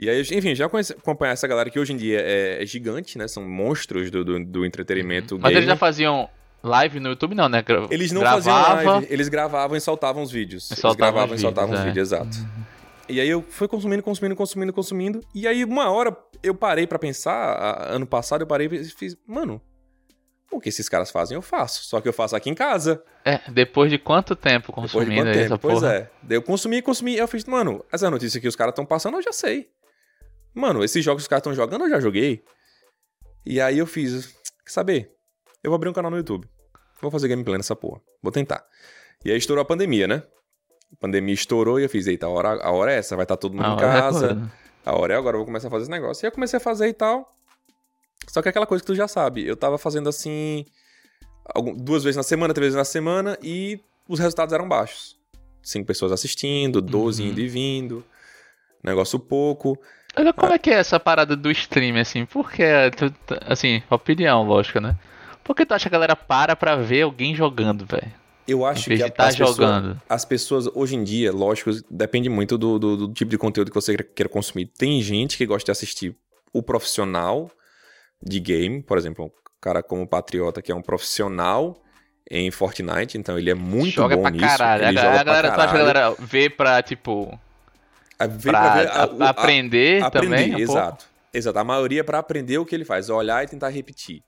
E 0.00 0.08
aí, 0.08 0.20
enfim, 0.32 0.54
já 0.54 0.66
acompanhar 0.66 1.32
essa 1.32 1.46
galera 1.46 1.68
que 1.70 1.78
hoje 1.78 1.92
em 1.92 1.96
dia 1.96 2.20
é, 2.20 2.62
é 2.62 2.66
gigante, 2.66 3.18
né? 3.18 3.28
São 3.28 3.46
monstros 3.48 4.10
do, 4.10 4.24
do, 4.24 4.44
do 4.44 4.64
entretenimento 4.66 5.38
Mas 5.38 5.52
eles 5.52 5.66
já 5.66 5.76
faziam 5.76 6.28
live 6.62 6.98
no 7.00 7.10
YouTube, 7.10 7.34
não, 7.34 7.48
né? 7.48 7.62
Gra- 7.62 7.86
Eles 7.90 8.10
não 8.12 8.20
gravava, 8.20 8.42
faziam 8.76 8.92
live, 8.94 9.06
eles 9.12 9.28
gravavam 9.28 9.76
e 9.76 9.80
soltavam 9.80 10.22
os 10.22 10.30
vídeos. 10.30 10.70
E 10.70 10.72
Eles 10.72 10.80
soltavam 10.80 11.12
gravavam 11.14 11.34
os 11.34 11.40
e 11.40 11.42
soltavam 11.42 11.74
os 11.74 11.80
vídeos, 11.80 12.08
vídeos, 12.10 12.32
exato. 12.32 12.62
E 13.08 13.20
aí 13.20 13.28
eu 13.28 13.42
fui 13.42 13.68
consumindo, 13.68 14.02
consumindo, 14.02 14.34
consumindo, 14.36 14.72
consumindo. 14.72 15.20
E 15.34 15.46
aí 15.46 15.64
uma 15.64 15.90
hora 15.90 16.16
eu 16.42 16.54
parei 16.54 16.86
pra 16.86 16.98
pensar, 16.98 17.88
ano 17.90 18.06
passado 18.06 18.42
eu 18.42 18.46
parei 18.46 18.68
e 18.68 18.84
fiz, 18.84 19.16
mano, 19.26 19.60
o 20.56 20.60
que 20.60 20.68
esses 20.68 20.88
caras 20.88 21.10
fazem 21.10 21.34
eu 21.34 21.42
faço, 21.42 21.84
só 21.84 22.00
que 22.00 22.08
eu 22.08 22.12
faço 22.12 22.34
aqui 22.36 22.50
em 22.50 22.54
casa. 22.54 23.02
É, 23.24 23.38
depois 23.50 23.90
de 23.90 23.98
quanto 23.98 24.34
tempo 24.36 24.68
Depois 24.68 24.88
de 24.88 24.92
consumindo 24.94 25.22
quanto 25.22 25.32
tempo? 25.34 25.44
essa 25.46 25.58
Pois 25.58 25.74
porra? 25.80 25.92
é. 25.94 26.10
Daí 26.22 26.36
eu 26.36 26.42
consumi, 26.42 26.82
consumi, 26.82 27.16
eu 27.16 27.26
fiz, 27.28 27.44
mano, 27.44 27.84
essa 27.92 28.10
notícia 28.10 28.40
que 28.40 28.48
os 28.48 28.56
caras 28.56 28.72
estão 28.72 28.84
passando 28.86 29.16
eu 29.16 29.22
já 29.22 29.32
sei. 29.32 29.68
Mano, 30.54 30.84
esses 30.84 31.04
jogos 31.04 31.22
que 31.22 31.24
os 31.24 31.28
caras 31.28 31.40
estão 31.40 31.54
jogando 31.54 31.84
eu 31.84 31.90
já 31.90 32.00
joguei. 32.00 32.42
E 33.44 33.60
aí 33.60 33.78
eu 33.78 33.86
fiz, 33.86 34.26
quer 34.64 34.72
saber? 34.72 35.10
Eu 35.62 35.70
vou 35.70 35.76
abrir 35.76 35.88
um 35.88 35.92
canal 35.92 36.10
no 36.10 36.16
YouTube. 36.16 36.48
Vou 37.00 37.10
fazer 37.10 37.28
gameplay 37.28 37.56
nessa 37.56 37.74
porra. 37.74 38.00
Vou 38.22 38.30
tentar. 38.30 38.64
E 39.24 39.30
aí 39.30 39.36
estourou 39.38 39.62
a 39.62 39.64
pandemia, 39.64 40.06
né? 40.06 40.22
A 40.92 40.96
pandemia 41.00 41.34
estourou 41.34 41.80
e 41.80 41.84
eu 41.84 41.88
fiz, 41.88 42.06
eita, 42.06 42.26
a 42.26 42.28
hora, 42.28 42.48
a 42.62 42.70
hora 42.70 42.92
é 42.92 42.96
essa, 42.98 43.16
vai 43.16 43.24
estar 43.24 43.36
todo 43.36 43.52
mundo 43.54 43.64
A 43.64 43.70
em 43.70 43.76
é 43.76 43.80
casa. 43.80 44.30
agora. 44.32 44.52
A 44.84 44.92
hora 44.98 45.14
é 45.14 45.16
agora, 45.16 45.34
eu 45.36 45.38
vou 45.38 45.46
começar 45.46 45.68
a 45.68 45.70
fazer 45.70 45.82
esse 45.84 45.90
negócio. 45.90 46.24
E 46.24 46.28
eu 46.28 46.32
comecei 46.32 46.56
a 46.56 46.60
fazer 46.60 46.88
e 46.88 46.92
tal. 46.92 47.34
Só 48.28 48.40
que 48.42 48.48
é 48.48 48.50
aquela 48.50 48.66
coisa 48.66 48.82
que 48.82 48.86
tu 48.86 48.94
já 48.94 49.06
sabe. 49.08 49.46
Eu 49.46 49.56
tava 49.56 49.78
fazendo 49.78 50.08
assim. 50.08 50.64
duas 51.76 52.04
vezes 52.04 52.16
na 52.16 52.22
semana, 52.22 52.54
três 52.54 52.66
vezes 52.72 52.76
na 52.78 52.84
semana, 52.84 53.36
e 53.42 53.80
os 54.08 54.18
resultados 54.18 54.52
eram 54.52 54.68
baixos. 54.68 55.16
Cinco 55.62 55.86
pessoas 55.86 56.12
assistindo, 56.12 56.80
12 56.80 57.22
Uhum. 57.22 57.28
indo 57.30 57.40
e 57.40 57.48
vindo. 57.48 58.04
Negócio 58.82 59.18
pouco. 59.18 59.78
Olha 60.16 60.32
como 60.32 60.52
é 60.52 60.58
que 60.58 60.70
é 60.70 60.74
essa 60.74 60.98
parada 61.00 61.34
do 61.36 61.50
stream, 61.50 61.96
assim? 61.96 62.26
Por 62.26 62.50
que, 62.50 62.64
tu- 62.96 63.10
tu- 63.26 63.38
assim, 63.46 63.82
opinião, 63.90 64.42
lógico, 64.44 64.80
né? 64.80 64.96
Por 65.44 65.54
que 65.56 65.64
tu 65.64 65.72
acha 65.74 65.88
que 65.88 65.94
a 65.94 65.98
galera 65.98 66.16
para 66.16 66.54
pra 66.54 66.76
ver 66.76 67.02
alguém 67.02 67.34
jogando, 67.34 67.86
velho? 67.86 68.12
Eu 68.46 68.66
acho 68.66 68.90
que 68.90 69.02
a- 69.02 69.10
tá 69.10 69.28
as, 69.28 69.36
pessoas, 69.36 69.56
jogando. 69.56 70.00
as 70.08 70.24
pessoas, 70.24 70.66
hoje 70.74 70.96
em 70.96 71.04
dia, 71.04 71.32
lógico, 71.32 71.70
depende 71.90 72.28
muito 72.28 72.58
do, 72.58 72.78
do- 72.78 72.96
do 73.08 73.12
tipo 73.14 73.30
de 73.30 73.38
conteúdo 73.38 73.70
que 73.70 73.74
você 73.74 73.96
queira 73.96 74.28
consumir. 74.28 74.66
Tem 74.66 75.00
gente 75.00 75.36
que 75.38 75.46
gosta 75.46 75.66
de 75.66 75.70
assistir 75.72 76.14
o 76.52 76.62
profissional 76.62 77.50
de 78.22 78.40
game, 78.40 78.82
por 78.82 78.96
exemplo, 78.98 79.26
um 79.26 79.30
cara 79.60 79.82
como 79.82 80.02
o 80.02 80.06
Patriota, 80.06 80.62
que 80.62 80.70
é 80.70 80.74
um 80.74 80.82
profissional 80.82 81.82
em 82.30 82.50
Fortnite, 82.50 83.18
então 83.18 83.38
ele 83.38 83.50
é 83.50 83.54
muito 83.54 83.94
joga 83.94 84.16
bom 84.16 84.22
pra 84.22 84.30
nisso. 84.30 84.46
caralho. 84.46 84.84
A, 84.84 84.88
ele 84.88 84.94
ga- 84.96 85.02
joga 85.02 85.20
a 85.20 85.24
galera, 85.24 85.48
pra 85.48 85.56
que 85.56 85.62
a 85.62 85.66
caralho. 85.66 85.78
galera 85.94 86.16
vê 86.20 86.48
pra, 86.50 86.82
tipo, 86.82 87.38
A- 88.18 88.26
vê 88.26 88.50
pra 88.50 88.60
pra 88.60 88.74
ver 88.74 88.88
a- 88.88 88.92
a- 88.92 89.26
a- 89.26 89.28
aprender, 89.30 90.02
aprender, 90.02 90.26
também? 90.36 90.48
um 90.48 90.56
pouco? 90.56 90.72
exato. 90.72 91.04
Exato. 91.34 91.58
A 91.58 91.64
maioria 91.64 92.00
é 92.00 92.04
pra 92.04 92.18
aprender 92.18 92.58
o 92.58 92.64
que 92.66 92.74
ele 92.74 92.84
faz, 92.84 93.08
olhar 93.10 93.42
e 93.42 93.46
tentar 93.48 93.68
repetir. 93.70 94.20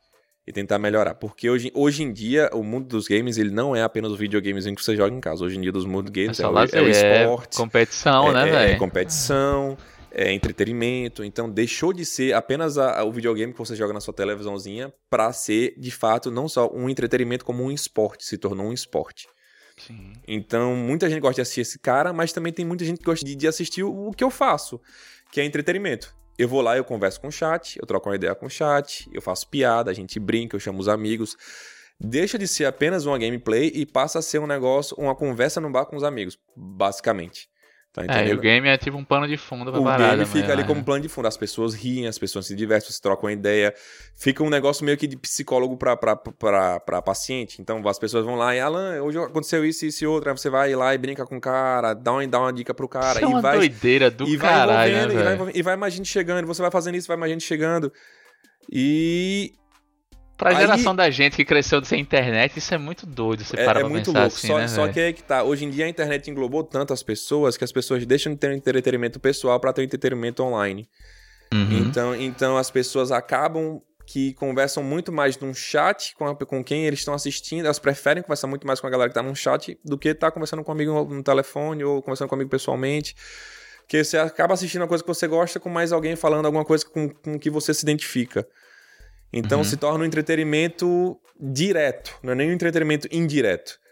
E 0.47 0.53
tentar 0.53 0.79
melhorar. 0.79 1.15
Porque 1.15 1.49
hoje, 1.49 1.71
hoje 1.75 2.03
em 2.03 2.13
dia, 2.13 2.51
o 2.53 2.63
mundo 2.63 2.87
dos 2.87 3.07
games, 3.09 3.39
ele 3.39 3.51
não 3.51 3.75
é 3.75 3.83
apenas 3.83 4.13
o 4.13 4.17
videogames 4.17 4.67
em 4.67 4.75
que 4.75 4.85
você 4.85 4.95
joga 4.95 5.15
em 5.15 5.21
casa. 5.21 5.43
Hoje 5.45 5.57
em 5.57 5.61
dia, 5.63 5.73
dos 5.73 5.87
mundo 5.87 6.09
É 6.09 6.13
games, 6.13 6.39
é, 6.39 6.43
só 6.43 6.53
o, 6.53 6.59
é 6.59 6.63
o 6.83 6.87
é 6.87 6.91
esporte. 7.23 7.57
competição, 7.57 8.31
né, 8.33 8.45
é, 8.45 8.49
é 8.49 8.53
velho? 8.53 8.79
competição, 8.79 9.77
é 10.15 10.33
entretenimento. 10.33 11.25
Então, 11.25 11.51
deixou 11.51 11.93
de 11.93 12.05
ser 12.05 12.33
apenas 12.35 12.79
a- 12.79 13.01
a- 13.01 13.05
o 13.05 13.13
videogame 13.13 13.53
que 13.53 13.59
você 13.59 13.75
joga 13.75 13.93
na 13.93 14.01
sua 14.01 14.15
televisãozinha 14.15 14.93
pra 15.11 15.33
ser, 15.33 15.75
de 15.79 15.91
fato, 15.91 16.31
não 16.31 16.49
só 16.49 16.71
um 16.73 16.89
entretenimento, 16.89 17.45
como 17.45 17.63
um 17.65 17.71
esporte. 17.71 18.25
Se 18.25 18.39
tornou 18.39 18.67
um 18.67 18.73
esporte. 18.73 19.27
Sim. 19.77 20.13
Então, 20.27 20.75
muita 20.77 21.11
gente 21.11 21.21
gosta 21.21 21.35
de 21.37 21.41
assistir 21.41 21.61
esse 21.63 21.79
cara, 21.79 22.13
mas 22.13 22.33
também 22.33 22.53
tem 22.53 22.65
muita 22.65 22.85
gente 22.85 22.99
que 22.99 23.05
gosta 23.05 23.25
de, 23.25 23.35
de 23.35 23.49
assistir 23.49 23.83
o, 23.83 24.09
o 24.09 24.13
que 24.13 24.23
eu 24.23 24.31
faço, 24.31 24.81
que 25.33 25.41
é 25.41 25.45
entretenimento. 25.45 26.15
Eu 26.39 26.49
vou 26.49 26.61
lá, 26.61 26.77
eu 26.77 26.85
converso 26.85 27.21
com 27.21 27.29
o 27.29 27.33
chat, 27.33 27.79
eu 27.81 27.87
troco 27.87 28.09
uma 28.09 28.17
ideia 28.17 28.35
com 28.35 28.47
o 28.47 28.51
chat, 28.51 29.09
eu 29.13 29.21
faço 29.21 29.49
piada, 29.49 29.91
a 29.91 29.95
gente 29.95 30.19
brinca, 30.19 30.57
eu 30.57 30.61
chamo 30.61 30.81
os 30.81 30.89
amigos. 30.89 31.37
Deixa 32.01 32.37
de 32.37 32.49
ser 32.49 32.65
apenas 32.65 33.07
uma 33.07 33.17
gameplay 33.19 33.71
e 33.75 33.87
passa 33.87 34.19
a 34.19 34.23
ser 34.23 34.41
um 34.41 34.47
negócio, 34.47 34.97
uma 34.99 35.15
conversa 35.15 35.61
no 35.61 35.71
bar 35.71 35.87
com 35.87 35.97
os 35.97 36.03
amigos, 36.03 36.37
basicamente. 36.57 37.49
Tá 37.95 38.03
É, 38.09 38.27
e 38.29 38.35
o 38.35 38.41
game 38.41 38.69
é 38.69 38.77
tipo 38.77 38.97
um 38.97 39.05
pano 39.05 39.29
de 39.29 39.37
fundo 39.37 39.71
pra 39.71 39.81
O 39.81 39.85
parada. 39.85 40.17
game 40.17 40.27
fica 40.27 40.53
ali 40.53 40.63
né? 40.63 40.67
como 40.67 40.83
plano 40.83 41.01
de 41.01 41.09
fundo. 41.09 41.29
As 41.29 41.37
pessoas 41.37 41.75
riem, 41.75 42.09
as 42.09 42.19
pessoas 42.19 42.45
se 42.45 42.57
divertem, 42.57 42.91
se 42.91 43.01
trocam 43.01 43.31
ideia. 43.31 43.73
Fica 44.17 44.43
um 44.43 44.51
negócio 44.51 44.85
meio 44.85 44.99
que 44.99 45.07
de 45.07 45.17
psicólogo 45.17 45.77
pra, 45.77 45.97
pra, 45.97 46.17
pra, 46.17 46.81
pra 46.81 47.01
paciente. 47.01 47.63
Então 47.63 47.87
as 47.87 47.97
pessoas 47.97 48.25
vão 48.25 48.35
lá 48.35 48.53
e, 48.53 48.59
Alan, 48.59 49.01
hoje 49.01 49.17
aconteceu 49.19 49.65
isso, 49.65 49.87
isso 49.87 50.03
e 50.03 50.07
outro. 50.09 50.29
Aí 50.29 50.37
você 50.37 50.51
vai 50.51 50.75
lá 50.75 50.93
e 50.93 50.99
brinca 50.99 51.25
com 51.25 51.37
o 51.37 51.41
cara, 51.41 51.95
dá 51.95 52.13
uma, 52.13 52.27
dá 52.27 52.41
uma 52.41 52.53
dica 52.53 52.75
pro 52.75 52.89
cara. 52.89 53.21
Isso 53.21 53.21
é 53.21 53.23
e 53.23 53.27
uma 53.27 53.41
vai, 53.41 53.59
doideira 53.59 54.11
do 54.11 54.27
e 54.27 54.37
vai 54.37 54.51
caralho, 54.51 54.93
envolvendo, 54.93 55.15
né, 55.15 55.21
e, 55.21 55.37
vai 55.37 55.53
e 55.55 55.63
vai 55.63 55.77
mais 55.77 55.95
gente 55.95 56.09
chegando. 56.09 56.47
Você 56.49 56.61
vai 56.61 56.73
fazendo 56.73 56.97
isso, 56.97 57.07
vai 57.07 57.17
mais 57.17 57.31
gente 57.31 57.45
chegando. 57.45 57.93
E 58.73 59.53
Pra 60.37 60.51
Aí- 60.51 60.57
geração 60.57 60.95
da 60.97 61.09
gente 61.11 61.37
que 61.37 61.45
cresceu 61.45 61.85
sem 61.85 62.01
internet, 62.01 62.57
isso 62.59 62.75
é 62.75 62.79
muito 62.79 63.07
doido. 63.07 63.45
Você 63.45 63.55
é, 63.59 63.65
para 63.65 63.79
é 63.81 63.83
pra 63.83 63.89
muito 63.89 64.07
pensar 64.07 64.21
louco. 64.23 64.37
assim, 64.37 64.47
só, 64.49 64.59
né, 64.59 64.69
só 64.69 64.89
que 64.89 64.99
é 65.01 65.13
que 65.13 65.23
tá. 65.23 65.43
Hoje 65.45 65.65
em 65.65 65.71
dia 65.71 65.85
a 65.85 65.89
internet 65.89 66.29
englobou 66.31 66.65
tanto 66.65 66.93
as 66.93 67.03
pessoas 67.03 67.57
que 67.57 67.63
as 67.65 67.71
pessoas 67.71 68.05
deixam 68.05 68.33
de 68.33 68.39
ter 68.39 68.51
um 68.51 68.55
entretenimento 68.55 69.21
pessoal 69.21 69.61
pra 69.61 69.73
ter 69.73 69.83
um 69.83 69.85
entretenimento 69.85 70.43
online. 70.43 70.89
Uhum. 71.53 71.79
Então, 71.79 72.15
então 72.17 72.57
as 72.57 72.69
pessoas 72.71 73.13
acabam 73.13 73.81
que 74.07 74.35
conversam 74.35 74.83
muito 74.83 75.11
mais 75.13 75.39
num 75.39 75.55
chat 75.55 76.15
com, 76.17 76.27
a- 76.27 76.35
com 76.37 76.63
quem 76.65 76.85
eles 76.85 76.99
estão 76.99 77.15
assistindo. 77.15 77.65
Elas 77.67 77.79
preferem 77.79 78.23
conversar 78.23 78.49
muito 78.49 78.67
mais 78.67 78.81
com 78.81 78.87
a 78.87 78.91
galera 78.91 79.09
que 79.09 79.15
tá 79.15 79.23
num 79.23 79.35
chat 79.37 79.79
do 79.85 79.97
que 79.97 80.13
tá 80.15 80.31
conversando 80.33 80.63
com 80.65 80.73
um 80.73 80.75
amigo 80.75 81.05
no 81.05 81.23
telefone 81.23 81.85
ou 81.85 82.03
conversando 82.03 82.29
comigo 82.29 82.51
pessoalmente. 82.51 83.15
Porque 83.83 84.03
você 84.03 84.19
acaba 84.19 84.53
assistindo 84.55 84.83
uma 84.83 84.89
coisa 84.89 85.03
que 85.05 85.09
você 85.09 85.27
gosta 85.29 85.61
com 85.61 85.69
mais 85.69 85.93
alguém 85.93 86.17
falando 86.17 86.45
alguma 86.47 86.65
coisa 86.65 86.85
com, 86.85 87.09
com 87.09 87.39
que 87.39 87.49
você 87.49 87.73
se 87.73 87.83
identifica. 87.85 88.47
Então 89.37 89.59
Uhum. 89.59 89.65
se 89.65 89.77
torna 89.77 90.05
um 90.05 90.07
entretenimento 90.07 91.19
direto, 91.41 92.15
não 92.23 92.33
é 92.33 92.37
nem 92.37 92.51
um 92.51 92.53
entretenimento 92.53 93.09
indireto. 93.11 93.83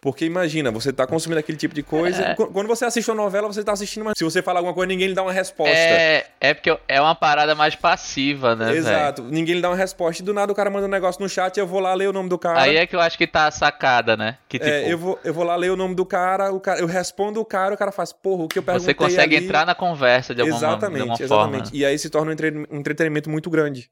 Porque 0.00 0.24
imagina, 0.24 0.68
você 0.72 0.92
tá 0.92 1.06
consumindo 1.06 1.38
aquele 1.38 1.56
tipo 1.56 1.72
de 1.76 1.82
coisa. 1.84 2.20
É. 2.30 2.34
Qu- 2.34 2.48
Quando 2.48 2.66
você 2.66 2.84
assiste 2.84 3.08
uma 3.08 3.22
novela, 3.22 3.46
você 3.46 3.62
tá 3.62 3.70
assistindo, 3.70 4.04
mas 4.04 4.14
se 4.18 4.24
você 4.24 4.42
falar 4.42 4.58
alguma 4.58 4.74
coisa, 4.74 4.88
ninguém 4.88 5.06
lhe 5.06 5.14
dá 5.14 5.22
uma 5.22 5.30
resposta. 5.32 5.72
É, 5.76 6.26
é 6.40 6.52
porque 6.54 6.76
é 6.88 7.00
uma 7.00 7.14
parada 7.14 7.54
mais 7.54 7.76
passiva, 7.76 8.56
né? 8.56 8.74
Exato. 8.74 9.22
Ninguém 9.22 9.54
lhe 9.54 9.60
dá 9.60 9.70
uma 9.70 9.76
resposta. 9.76 10.20
E 10.20 10.24
do 10.26 10.34
nada 10.34 10.50
o 10.50 10.56
cara 10.56 10.68
manda 10.70 10.86
um 10.88 10.90
negócio 10.90 11.22
no 11.22 11.28
chat, 11.28 11.56
eu 11.56 11.68
vou 11.68 11.78
lá 11.78 11.94
ler 11.94 12.08
o 12.08 12.12
nome 12.12 12.28
do 12.28 12.36
cara. 12.36 12.62
Aí 12.62 12.76
é 12.78 12.84
que 12.84 12.96
eu 12.96 13.00
acho 13.00 13.16
que 13.16 13.28
tá 13.28 13.46
a 13.46 13.52
sacada, 13.52 14.16
né? 14.16 14.38
Que 14.48 14.58
tipo, 14.58 14.68
É, 14.68 14.92
eu, 14.92 14.98
vou, 14.98 15.20
eu 15.22 15.32
vou 15.32 15.44
lá 15.44 15.54
ler 15.54 15.70
o 15.70 15.76
nome 15.76 15.94
do 15.94 16.04
cara, 16.04 16.52
o 16.52 16.58
cara, 16.58 16.80
eu 16.80 16.86
respondo 16.88 17.40
o 17.40 17.44
cara, 17.44 17.72
o 17.72 17.78
cara 17.78 17.92
faz, 17.92 18.12
porra, 18.12 18.42
o 18.42 18.48
que 18.48 18.58
eu 18.58 18.62
perguntei 18.64 18.86
você 18.86 18.94
consegue 18.94 19.36
ali... 19.36 19.44
entrar 19.44 19.64
na 19.64 19.74
conversa 19.76 20.34
de 20.34 20.40
alguma, 20.40 20.58
Exatamente, 20.58 20.94
de 20.96 21.00
alguma 21.10 21.14
exatamente. 21.24 21.62
forma. 21.70 21.76
E 21.78 21.84
aí 21.86 21.96
se 21.96 22.10
torna 22.10 22.32
um 22.72 22.76
entretenimento 22.76 23.30
muito 23.30 23.48
grande. 23.48 23.88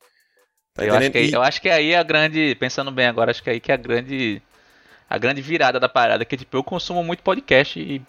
Tá 0.81 0.87
Eu 0.87 0.95
acho, 0.97 1.11
que, 1.11 1.31
eu 1.35 1.43
acho 1.43 1.62
que 1.62 1.68
aí 1.68 1.93
é 1.93 1.99
a 1.99 2.03
grande. 2.03 2.55
Pensando 2.59 2.91
bem 2.91 3.07
agora, 3.07 3.31
acho 3.31 3.43
que 3.43 3.51
aí 3.51 3.61
que 3.61 3.70
é 3.70 3.74
a 3.74 3.78
grande. 3.78 4.43
A 5.09 5.18
grande 5.18 5.43
virada 5.43 5.81
da 5.81 5.89
parada, 5.89 6.24
que 6.24 6.37
tipo, 6.37 6.57
eu 6.57 6.62
consumo 6.62 7.03
muito 7.03 7.20
podcast 7.24 7.81
e 7.81 8.01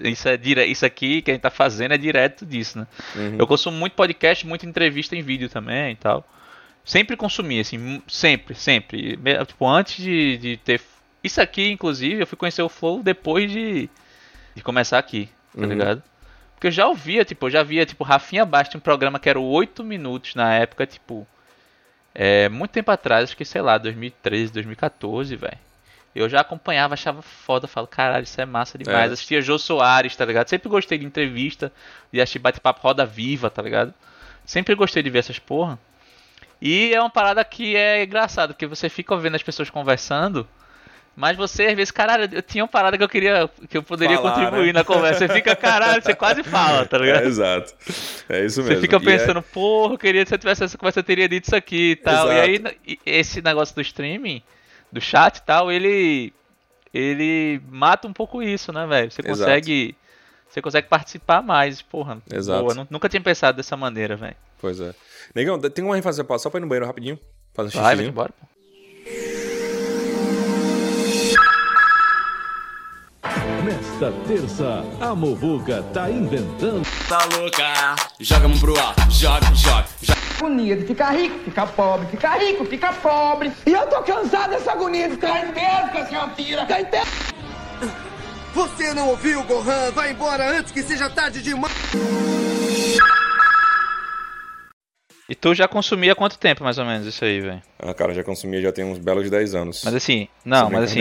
isso, 0.00 0.26
é 0.26 0.38
dire... 0.38 0.64
isso 0.64 0.86
aqui 0.86 1.20
que 1.20 1.30
a 1.30 1.34
gente 1.34 1.42
tá 1.42 1.50
fazendo 1.50 1.92
é 1.92 1.98
direto 1.98 2.46
disso, 2.46 2.78
né? 2.78 2.86
Uhum. 3.14 3.36
Eu 3.38 3.46
consumo 3.46 3.76
muito 3.76 3.92
podcast, 3.92 4.46
muita 4.46 4.64
entrevista 4.64 5.14
em 5.14 5.20
vídeo 5.20 5.50
também 5.50 5.92
e 5.92 5.96
tal. 5.96 6.26
Sempre 6.82 7.14
consumi, 7.14 7.60
assim, 7.60 8.00
sempre, 8.08 8.54
sempre. 8.54 9.18
Tipo, 9.46 9.66
antes 9.68 10.02
de, 10.02 10.38
de 10.38 10.56
ter. 10.56 10.80
Isso 11.22 11.42
aqui, 11.42 11.70
inclusive, 11.70 12.22
eu 12.22 12.26
fui 12.26 12.38
conhecer 12.38 12.62
o 12.62 12.68
Flow 12.70 13.02
depois 13.02 13.50
de, 13.50 13.90
de 14.54 14.62
começar 14.62 14.98
aqui, 14.98 15.28
tá 15.54 15.60
Uhum. 15.60 15.68
ligado? 15.68 16.02
Porque 16.54 16.68
eu 16.68 16.70
já 16.70 16.86
ouvia, 16.86 17.22
tipo, 17.22 17.46
eu 17.46 17.50
já 17.50 17.62
via, 17.62 17.84
tipo, 17.84 18.02
Rafinha 18.02 18.46
Bastos, 18.46 18.76
um 18.76 18.80
programa 18.80 19.18
que 19.18 19.28
era 19.28 19.38
o 19.38 19.44
8 19.44 19.84
minutos 19.84 20.34
na 20.34 20.54
época, 20.54 20.86
tipo. 20.86 21.26
É, 22.18 22.48
muito 22.48 22.70
tempo 22.70 22.90
atrás, 22.90 23.24
acho 23.24 23.36
que, 23.36 23.44
sei 23.44 23.60
lá, 23.60 23.76
2013, 23.76 24.50
2014, 24.50 25.36
velho. 25.36 25.58
Eu 26.14 26.30
já 26.30 26.40
acompanhava, 26.40 26.94
achava 26.94 27.20
foda, 27.20 27.68
falo, 27.68 27.86
caralho, 27.86 28.24
isso 28.24 28.40
é 28.40 28.46
massa 28.46 28.78
demais. 28.78 29.10
É. 29.10 29.12
Assistia 29.12 29.42
Jô 29.42 29.58
Soares, 29.58 30.16
tá 30.16 30.24
ligado? 30.24 30.48
Sempre 30.48 30.70
gostei 30.70 30.96
de 30.96 31.04
entrevista, 31.04 31.70
de 32.10 32.18
assistir 32.18 32.38
bate-papo 32.38 32.80
roda 32.80 33.04
viva, 33.04 33.50
tá 33.50 33.60
ligado? 33.60 33.92
Sempre 34.46 34.74
gostei 34.74 35.02
de 35.02 35.10
ver 35.10 35.18
essas 35.18 35.38
porra. 35.38 35.78
E 36.58 36.94
é 36.94 36.98
uma 36.98 37.10
parada 37.10 37.44
que 37.44 37.76
é 37.76 38.02
engraçado, 38.02 38.54
porque 38.54 38.66
você 38.66 38.88
fica 38.88 39.12
ouvindo 39.12 39.34
as 39.34 39.42
pessoas 39.42 39.68
conversando, 39.68 40.48
mas 41.16 41.36
você, 41.36 41.64
às 41.66 41.74
vezes, 41.74 41.90
caralho, 41.90 42.28
eu 42.30 42.42
tinha 42.42 42.62
uma 42.62 42.68
parada 42.68 42.98
que 42.98 43.02
eu 43.02 43.08
queria, 43.08 43.48
que 43.70 43.78
eu 43.78 43.82
poderia 43.82 44.16
Falar, 44.18 44.34
contribuir 44.34 44.66
né? 44.66 44.72
na 44.74 44.84
conversa. 44.84 45.26
Você 45.26 45.32
fica, 45.32 45.56
caralho, 45.56 46.02
você 46.02 46.14
quase 46.14 46.42
fala, 46.42 46.84
tá 46.84 46.98
ligado? 46.98 47.24
É, 47.24 47.26
exato. 47.26 47.72
É 48.28 48.44
isso 48.44 48.62
Você 48.62 48.68
mesmo. 48.68 48.82
fica 48.82 48.96
E 48.96 48.98
é- 48.98 49.18
pensando, 49.18 49.40
porra, 49.42 49.94
eu 49.94 49.98
queria 49.98 50.26
se 50.26 50.34
eu 50.34 50.38
tivesse 50.38 50.62
essa 50.64 50.76
conversa, 50.76 51.00
eu 51.00 51.04
teria 51.04 51.26
dito 51.28 51.44
isso 51.46 51.56
aqui 51.56 51.92
e 51.92 51.96
tal. 51.96 52.30
E 52.30 52.38
aí, 52.40 52.54
Exato. 52.56 52.76
e 52.86 52.98
esse 53.06 53.40
negócio 53.40 53.74
do 53.74 53.80
streaming, 53.80 54.42
do 54.92 55.00
chat 55.00 55.38
e 55.38 55.42
tal, 55.42 55.72
ele. 55.72 56.32
Ele 56.94 57.60
mata 57.68 58.08
um 58.08 58.12
pouco 58.12 58.42
isso, 58.42 58.72
né, 58.72 58.86
velho? 58.86 59.10
Você 59.10 59.20
Exato. 59.20 59.38
consegue. 59.38 59.96
Você 60.48 60.62
consegue 60.62 60.88
participar 60.88 61.42
mais, 61.42 61.82
porra. 61.82 62.18
Exato. 62.32 62.62
Boa, 62.62 62.74
nu- 62.74 62.86
nunca 62.90 63.08
tinha 63.08 63.20
pensado 63.20 63.56
dessa 63.56 63.76
maneira, 63.76 64.16
velho. 64.16 64.36
Pois 64.60 64.80
é. 64.80 64.94
Negão, 65.34 65.58
tem 65.58 65.84
uma 65.84 65.98
ênfase 65.98 66.22
pra 66.24 66.38
só 66.38 66.48
pra 66.48 66.58
ir 66.58 66.62
no 66.62 66.66
banheiro 66.68 66.86
rapidinho? 66.86 67.18
Fazer 67.52 67.76
um 67.76 67.82
Vai, 67.82 67.96
vai 67.96 68.04
embora, 68.06 68.30
pô. 68.40 68.46
Nesta 73.66 74.12
terça, 74.28 74.84
a 75.00 75.12
Movuca 75.12 75.82
tá 75.92 76.08
inventando. 76.08 76.86
Tá 77.08 77.18
louca? 77.36 77.96
Joga 78.20 78.44
a 78.44 78.48
mão 78.48 78.58
pro 78.60 78.78
alto, 78.78 79.10
joga, 79.10 79.52
joga, 79.56 79.88
joga. 80.00 80.20
agonia 80.38 80.76
de 80.76 80.86
ficar 80.86 81.10
rico, 81.10 81.36
ficar 81.40 81.66
pobre, 81.66 82.06
ficar 82.06 82.38
rico, 82.38 82.64
ficar 82.64 82.94
pobre. 83.00 83.52
E 83.66 83.72
eu 83.72 83.84
tô 83.88 84.00
cansado 84.04 84.50
dessa 84.50 84.70
agonia 84.70 85.08
de 85.08 85.16
ficar 85.16 85.48
inteiro 85.48 85.88
com 85.90 85.98
essa 85.98 86.26
mentira. 86.28 86.60
Ficar 86.60 86.80
inteiro. 86.80 87.06
Você 88.54 88.94
não 88.94 89.08
ouviu, 89.08 89.42
Gohan? 89.42 89.90
Vai 89.92 90.12
embora 90.12 90.48
antes 90.48 90.70
que 90.70 90.84
seja 90.84 91.10
tarde 91.10 91.42
demais. 91.42 91.74
E 95.28 95.34
tu 95.34 95.52
já 95.54 95.66
consumia 95.66 96.12
há 96.12 96.14
quanto 96.14 96.38
tempo, 96.38 96.62
mais 96.62 96.78
ou 96.78 96.84
menos, 96.84 97.04
isso 97.04 97.24
aí, 97.24 97.40
velho? 97.40 97.60
Ah, 97.80 97.92
cara, 97.92 98.14
já 98.14 98.22
consumia 98.22 98.60
já 98.62 98.70
tem 98.70 98.84
uns 98.84 98.98
belos 98.98 99.28
10 99.28 99.54
anos. 99.56 99.82
Mas 99.84 99.92
assim, 99.94 100.28
não, 100.44 100.70
mas 100.70 100.84
assim, 100.84 101.00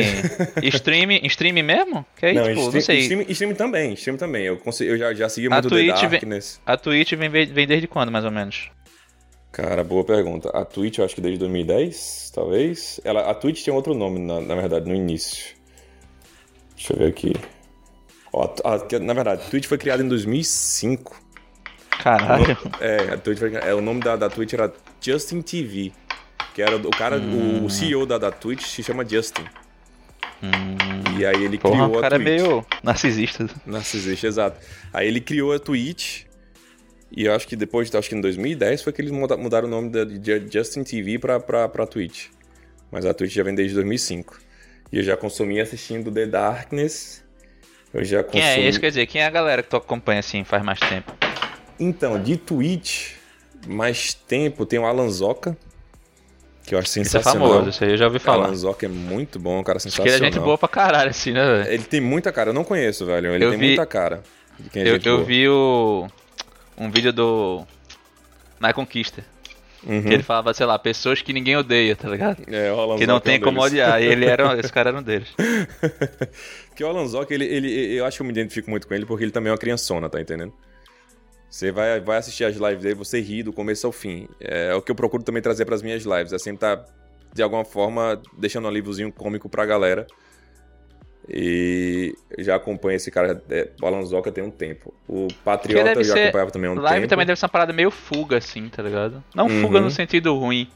stream, 0.63 1.11
stream 1.25 1.53
mesmo? 1.63 2.03
Que 2.17 2.25
aí, 2.27 2.33
não, 2.33 2.43
tipo, 2.43 2.53
stream, 2.55 2.73
não 2.73 2.81
sei. 2.81 2.99
Stream, 3.01 3.21
stream 3.29 3.53
também, 3.53 3.93
stream 3.93 4.17
também. 4.17 4.45
Eu, 4.45 4.57
consegui, 4.57 4.89
eu 4.89 4.97
já, 4.97 5.13
já 5.13 5.29
seguia 5.29 5.49
A 5.51 5.53
muito 5.53 5.69
The 5.69 5.75
Twitch, 5.75 5.99
vem, 6.01 6.09
Darkness. 6.09 6.59
a 6.65 6.75
Twitch 6.75 7.13
vem, 7.13 7.29
vem 7.29 7.67
desde 7.67 7.87
quando, 7.87 8.11
mais 8.11 8.25
ou 8.25 8.31
menos? 8.31 8.71
Cara, 9.51 9.83
boa 9.83 10.03
pergunta. 10.03 10.49
A 10.49 10.65
Twitch, 10.65 10.97
eu 10.97 11.05
acho 11.05 11.13
que 11.13 11.21
desde 11.21 11.37
2010, 11.39 12.31
talvez. 12.33 12.99
Ela, 13.03 13.29
a 13.29 13.33
Twitch 13.35 13.63
tinha 13.63 13.75
outro 13.75 13.93
nome, 13.93 14.17
na, 14.19 14.41
na 14.41 14.55
verdade, 14.55 14.89
no 14.89 14.95
início. 14.95 15.55
Deixa 16.75 16.93
eu 16.93 16.97
ver 16.97 17.09
aqui. 17.09 17.33
Ó, 18.33 18.43
a- 18.63 18.73
a- 18.73 18.99
na 18.99 19.13
verdade, 19.13 19.43
a 19.43 19.49
Twitch 19.49 19.65
foi 19.67 19.77
criada 19.77 20.01
em 20.03 20.07
2005. 20.09 21.23
Caralho. 22.01 22.57
É, 22.79 23.13
a 23.13 23.17
Twitch 23.17 23.39
foi, 23.39 23.55
é, 23.55 23.73
o 23.73 23.81
nome 23.81 23.99
da, 24.01 24.15
da 24.15 24.29
Twitch 24.29 24.53
era 24.53 24.71
Justin 25.01 25.41
TV. 25.41 25.91
Que 26.53 26.61
era 26.61 26.75
o 26.77 26.89
cara, 26.91 27.17
Hum. 27.17 27.61
o, 27.63 27.65
o 27.65 27.69
CEO 27.69 28.05
da, 28.05 28.17
da 28.17 28.31
Twitch 28.31 28.63
se 28.65 28.81
chama 28.83 29.03
Justin. 29.07 29.43
E 31.19 31.25
aí 31.25 31.43
ele 31.43 31.57
Porra, 31.57 31.75
criou 31.85 31.95
o 31.95 31.97
a 31.97 32.01
cara 32.01 32.15
é 32.15 32.19
Twitch. 32.19 32.41
meio 32.41 32.65
narcisista. 32.83 33.49
Narcisista, 33.65 34.27
exato. 34.27 34.57
Aí 34.93 35.07
ele 35.07 35.19
criou 35.21 35.53
a 35.53 35.59
Twitch. 35.59 36.23
E 37.11 37.25
eu 37.25 37.33
acho 37.33 37.47
que 37.47 37.55
depois, 37.55 37.93
acho 37.93 38.09
que 38.09 38.15
em 38.15 38.21
2010 38.21 38.83
foi 38.83 38.91
que 38.93 39.01
eles 39.01 39.11
muda- 39.11 39.37
mudaram 39.37 39.67
o 39.67 39.71
nome 39.71 39.89
da, 39.89 40.03
de 40.03 40.45
Justin 40.51 40.83
TV 40.83 41.17
pra, 41.17 41.39
pra, 41.39 41.67
pra 41.69 41.85
Twitch. 41.87 42.27
Mas 42.91 43.05
a 43.05 43.13
Twitch 43.13 43.33
já 43.33 43.43
vem 43.43 43.55
desde 43.55 43.73
2005. 43.75 44.37
E 44.91 44.97
eu 44.97 45.03
já 45.03 45.15
consumi 45.17 45.59
assistindo 45.59 46.11
The 46.11 46.25
Darkness. 46.25 47.23
Eu 47.93 48.03
já 48.03 48.21
Quem 48.23 48.41
consumi. 48.41 48.63
é 48.65 48.67
esse? 48.67 48.79
Quer 48.79 48.89
dizer, 48.89 49.05
quem 49.07 49.21
é 49.21 49.25
a 49.25 49.29
galera 49.29 49.63
que 49.63 49.69
tu 49.69 49.77
acompanha 49.77 50.19
assim 50.19 50.43
faz 50.43 50.63
mais 50.63 50.79
tempo? 50.79 51.13
Então, 51.79 52.21
de 52.21 52.37
Twitch, 52.37 53.11
mais 53.67 54.13
tempo 54.13 54.65
tem 54.65 54.79
o 54.79 54.85
Alan 54.85 55.09
Zoca. 55.09 55.57
Que 56.65 56.73
eu 56.73 56.79
acho 56.79 56.87
Isso 56.87 56.99
é 56.99 57.03
sensacional. 57.03 57.47
famoso, 57.49 57.69
isso 57.69 57.83
aí 57.83 57.91
eu 57.91 57.97
já 57.97 58.05
ouvi 58.05 58.17
falar. 58.17 58.45
Alan 58.45 58.55
Zoca 58.55 58.85
é 58.87 58.89
muito 58.89 59.37
bom, 59.37 59.57
é 59.57 59.59
um 59.59 59.63
cara 59.63 59.77
Acho 59.77 59.85
que 59.85 59.91
sensacional. 59.91 60.17
ele 60.17 60.25
é 60.27 60.31
gente 60.31 60.43
boa 60.43 60.57
pra 60.57 60.67
caralho, 60.67 61.11
assim, 61.11 61.31
né, 61.31 61.45
velho? 61.45 61.71
Ele 61.73 61.83
tem 61.83 62.01
muita 62.01 62.31
cara, 62.31 62.49
eu 62.49 62.53
não 62.53 62.63
conheço, 62.63 63.05
velho. 63.05 63.33
Ele 63.35 63.45
Eu 63.45 63.49
tem 63.51 63.59
vi- 63.59 63.67
muita 63.67 63.85
cara. 63.85 64.23
É 64.73 64.79
Eu, 64.89 64.99
eu 65.03 65.23
vi 65.23 65.47
o. 65.47 66.07
um 66.77 66.89
vídeo 66.89 67.13
do. 67.13 67.63
My 68.59 68.73
Conquista. 68.73 69.23
Uhum. 69.85 70.01
Que 70.01 70.13
ele 70.15 70.23
falava, 70.23 70.51
sei 70.55 70.65
lá, 70.65 70.79
pessoas 70.79 71.21
que 71.21 71.31
ninguém 71.31 71.55
odeia, 71.55 71.95
tá 71.95 72.09
ligado? 72.09 72.41
É, 72.47 72.71
o 72.73 72.79
Alan 72.79 72.97
Que 72.97 73.05
não 73.05 73.15
Zoca 73.17 73.29
é 73.29 73.31
tem 73.33 73.39
um 73.39 73.43
como 73.43 73.57
deles. 73.59 73.71
odiar. 73.73 74.01
E 74.01 74.05
ele 74.05 74.25
era, 74.25 74.57
esse 74.59 74.73
cara 74.73 74.89
era 74.89 74.97
um 74.97 75.03
deles. 75.03 75.27
Porque 76.69 76.83
o 76.83 76.87
Alan 76.87 77.05
Zoc, 77.05 77.29
ele, 77.29 77.45
ele, 77.45 77.93
eu 77.93 78.05
acho 78.05 78.17
que 78.17 78.21
eu 78.23 78.25
me 78.25 78.31
identifico 78.31 78.69
muito 78.71 78.87
com 78.87 78.93
ele 78.95 79.05
porque 79.05 79.23
ele 79.23 79.31
também 79.31 79.49
é 79.49 79.51
uma 79.51 79.57
criançona, 79.59 80.09
tá 80.09 80.19
entendendo? 80.19 80.51
Você 81.55 81.71
vai, 81.71 82.01
vai 82.01 82.17
assistir 82.17 82.43
as 82.43 82.57
lives 82.57 82.81
dele, 82.83 82.95
você 82.95 83.21
ri 83.21 83.41
do 83.41 83.53
começo 83.53 83.87
ao 83.87 83.93
fim. 83.93 84.27
É 84.41 84.75
o 84.75 84.81
que 84.81 84.91
eu 84.91 84.95
procuro 84.95 85.23
também 85.23 85.41
trazer 85.41 85.63
pras 85.63 85.81
minhas 85.81 86.03
lives. 86.03 86.33
É 86.33 86.37
sempre 86.37 86.59
tá, 86.59 86.83
de 87.33 87.41
alguma 87.41 87.63
forma, 87.63 88.21
deixando 88.37 88.67
um 88.67 88.71
livrozinho 88.71 89.09
cômico 89.09 89.47
pra 89.47 89.65
galera. 89.65 90.05
E 91.29 92.13
já 92.39 92.55
acompanho 92.55 92.97
esse 92.97 93.09
cara, 93.09 93.41
é, 93.49 93.69
o 93.81 93.85
Alan 93.85 94.03
Zoca 94.03 94.33
tem 94.33 94.43
um 94.43 94.51
tempo. 94.51 94.93
O 95.07 95.29
Patriota 95.45 95.93
eu 95.93 96.03
já 96.03 96.13
ser. 96.13 96.23
acompanhava 96.23 96.51
também 96.51 96.69
há 96.69 96.73
um 96.73 96.75
Live 96.75 96.99
tempo. 96.99 97.09
também 97.09 97.25
deve 97.25 97.39
ser 97.39 97.45
uma 97.45 97.49
parada 97.49 97.71
meio 97.71 97.89
fuga, 97.89 98.37
assim, 98.37 98.67
tá 98.67 98.83
ligado? 98.83 99.23
Não 99.33 99.45
Uhum. 99.47 99.61
fuga 99.61 99.79
no 99.79 99.89
sentido 99.89 100.37
ruim. 100.37 100.69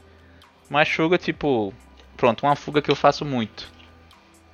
Mas 0.70 0.88
fuga, 0.88 1.18
tipo. 1.18 1.74
Pronto, 2.16 2.46
uma 2.46 2.56
fuga 2.56 2.80
que 2.80 2.90
eu 2.90 2.96
faço 2.96 3.22
muito. 3.22 3.70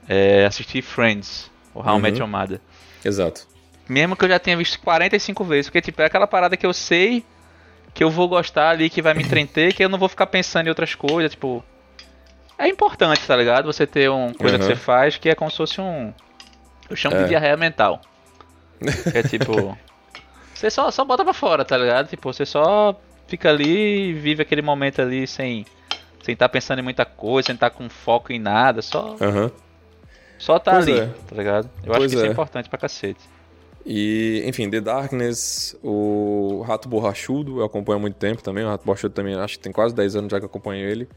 É 0.08 0.44
assistir 0.44 0.82
Friends, 0.82 1.48
o 1.72 1.78
How 1.80 1.98
I 1.98 2.02
Met 2.02 2.20
Uhum. 2.20 2.26
Your 2.26 2.28
Mother. 2.40 2.60
Exato. 3.04 3.46
Mesmo 3.88 4.16
que 4.16 4.24
eu 4.24 4.28
já 4.28 4.38
tenha 4.38 4.56
visto 4.56 4.80
45 4.80 5.44
vezes, 5.44 5.66
porque 5.68 5.80
tipo, 5.80 6.02
é 6.02 6.06
aquela 6.06 6.26
parada 6.26 6.56
que 6.56 6.66
eu 6.66 6.72
sei 6.72 7.24
que 7.94 8.02
eu 8.04 8.10
vou 8.10 8.28
gostar 8.28 8.70
ali, 8.70 8.90
que 8.90 9.00
vai 9.00 9.14
me 9.14 9.22
entreter, 9.22 9.72
que 9.72 9.82
eu 9.84 9.88
não 9.88 9.98
vou 9.98 10.08
ficar 10.08 10.26
pensando 10.26 10.66
em 10.66 10.68
outras 10.70 10.94
coisas, 10.94 11.30
tipo. 11.30 11.64
É 12.58 12.68
importante, 12.68 13.20
tá 13.26 13.36
ligado? 13.36 13.66
Você 13.66 13.86
ter 13.86 14.10
uma 14.10 14.32
coisa 14.34 14.56
que 14.58 14.64
Uhum. 14.64 14.70
você 14.70 14.76
faz 14.76 15.16
que 15.18 15.28
é 15.28 15.34
como 15.34 15.50
se 15.50 15.56
fosse 15.58 15.80
um. 15.80 16.12
Eu 16.90 16.96
chamo 16.96 17.16
É. 17.16 17.22
de 17.22 17.28
diarreia 17.28 17.56
mental. 17.56 18.00
Que 19.12 19.18
é 19.18 19.22
tipo. 19.22 19.76
você 20.54 20.70
só, 20.70 20.90
só 20.90 21.04
bota 21.04 21.22
pra 21.24 21.32
fora, 21.34 21.64
tá 21.64 21.76
ligado? 21.78 22.08
Tipo, 22.08 22.32
você 22.32 22.44
só 22.46 22.98
fica 23.28 23.48
ali 23.50 24.08
e 24.10 24.12
vive 24.14 24.42
aquele 24.42 24.62
momento 24.62 25.00
ali 25.02 25.26
sem. 25.26 25.64
Sem 26.22 26.32
estar 26.32 26.48
pensando 26.48 26.80
em 26.80 26.82
muita 26.82 27.04
coisa, 27.04 27.46
sem 27.46 27.54
estar 27.54 27.70
com 27.70 27.88
foco 27.88 28.32
em 28.32 28.38
nada, 28.40 28.82
só. 28.82 29.14
Aham. 29.20 29.50
Só 30.38 30.58
tá 30.58 30.72
Pois 30.72 30.88
ali, 30.88 30.98
é. 30.98 31.06
tá 31.06 31.36
ligado? 31.36 31.70
Eu 31.84 31.92
acho 31.92 32.00
Pois 32.00 32.10
que 32.10 32.16
isso 32.16 32.24
é 32.24 32.28
é. 32.28 32.32
importante 32.32 32.68
pra 32.68 32.78
cacete. 32.78 33.20
E, 33.88 34.42
enfim, 34.44 34.68
The 34.68 34.80
Darkness, 34.80 35.78
o 35.80 36.64
Rato 36.66 36.88
Borrachudo, 36.88 37.60
eu 37.60 37.64
acompanho 37.64 37.98
há 37.98 38.00
muito 38.00 38.16
tempo 38.16 38.42
também. 38.42 38.64
O 38.64 38.68
Rato 38.68 38.84
Borrachudo 38.84 39.14
também, 39.14 39.34
acho 39.36 39.58
que 39.58 39.62
tem 39.62 39.72
quase 39.72 39.94
10 39.94 40.16
anos 40.16 40.30
já 40.32 40.38
que 40.40 40.44
eu 40.44 40.48
acompanho 40.48 40.84
ele. 40.88 41.08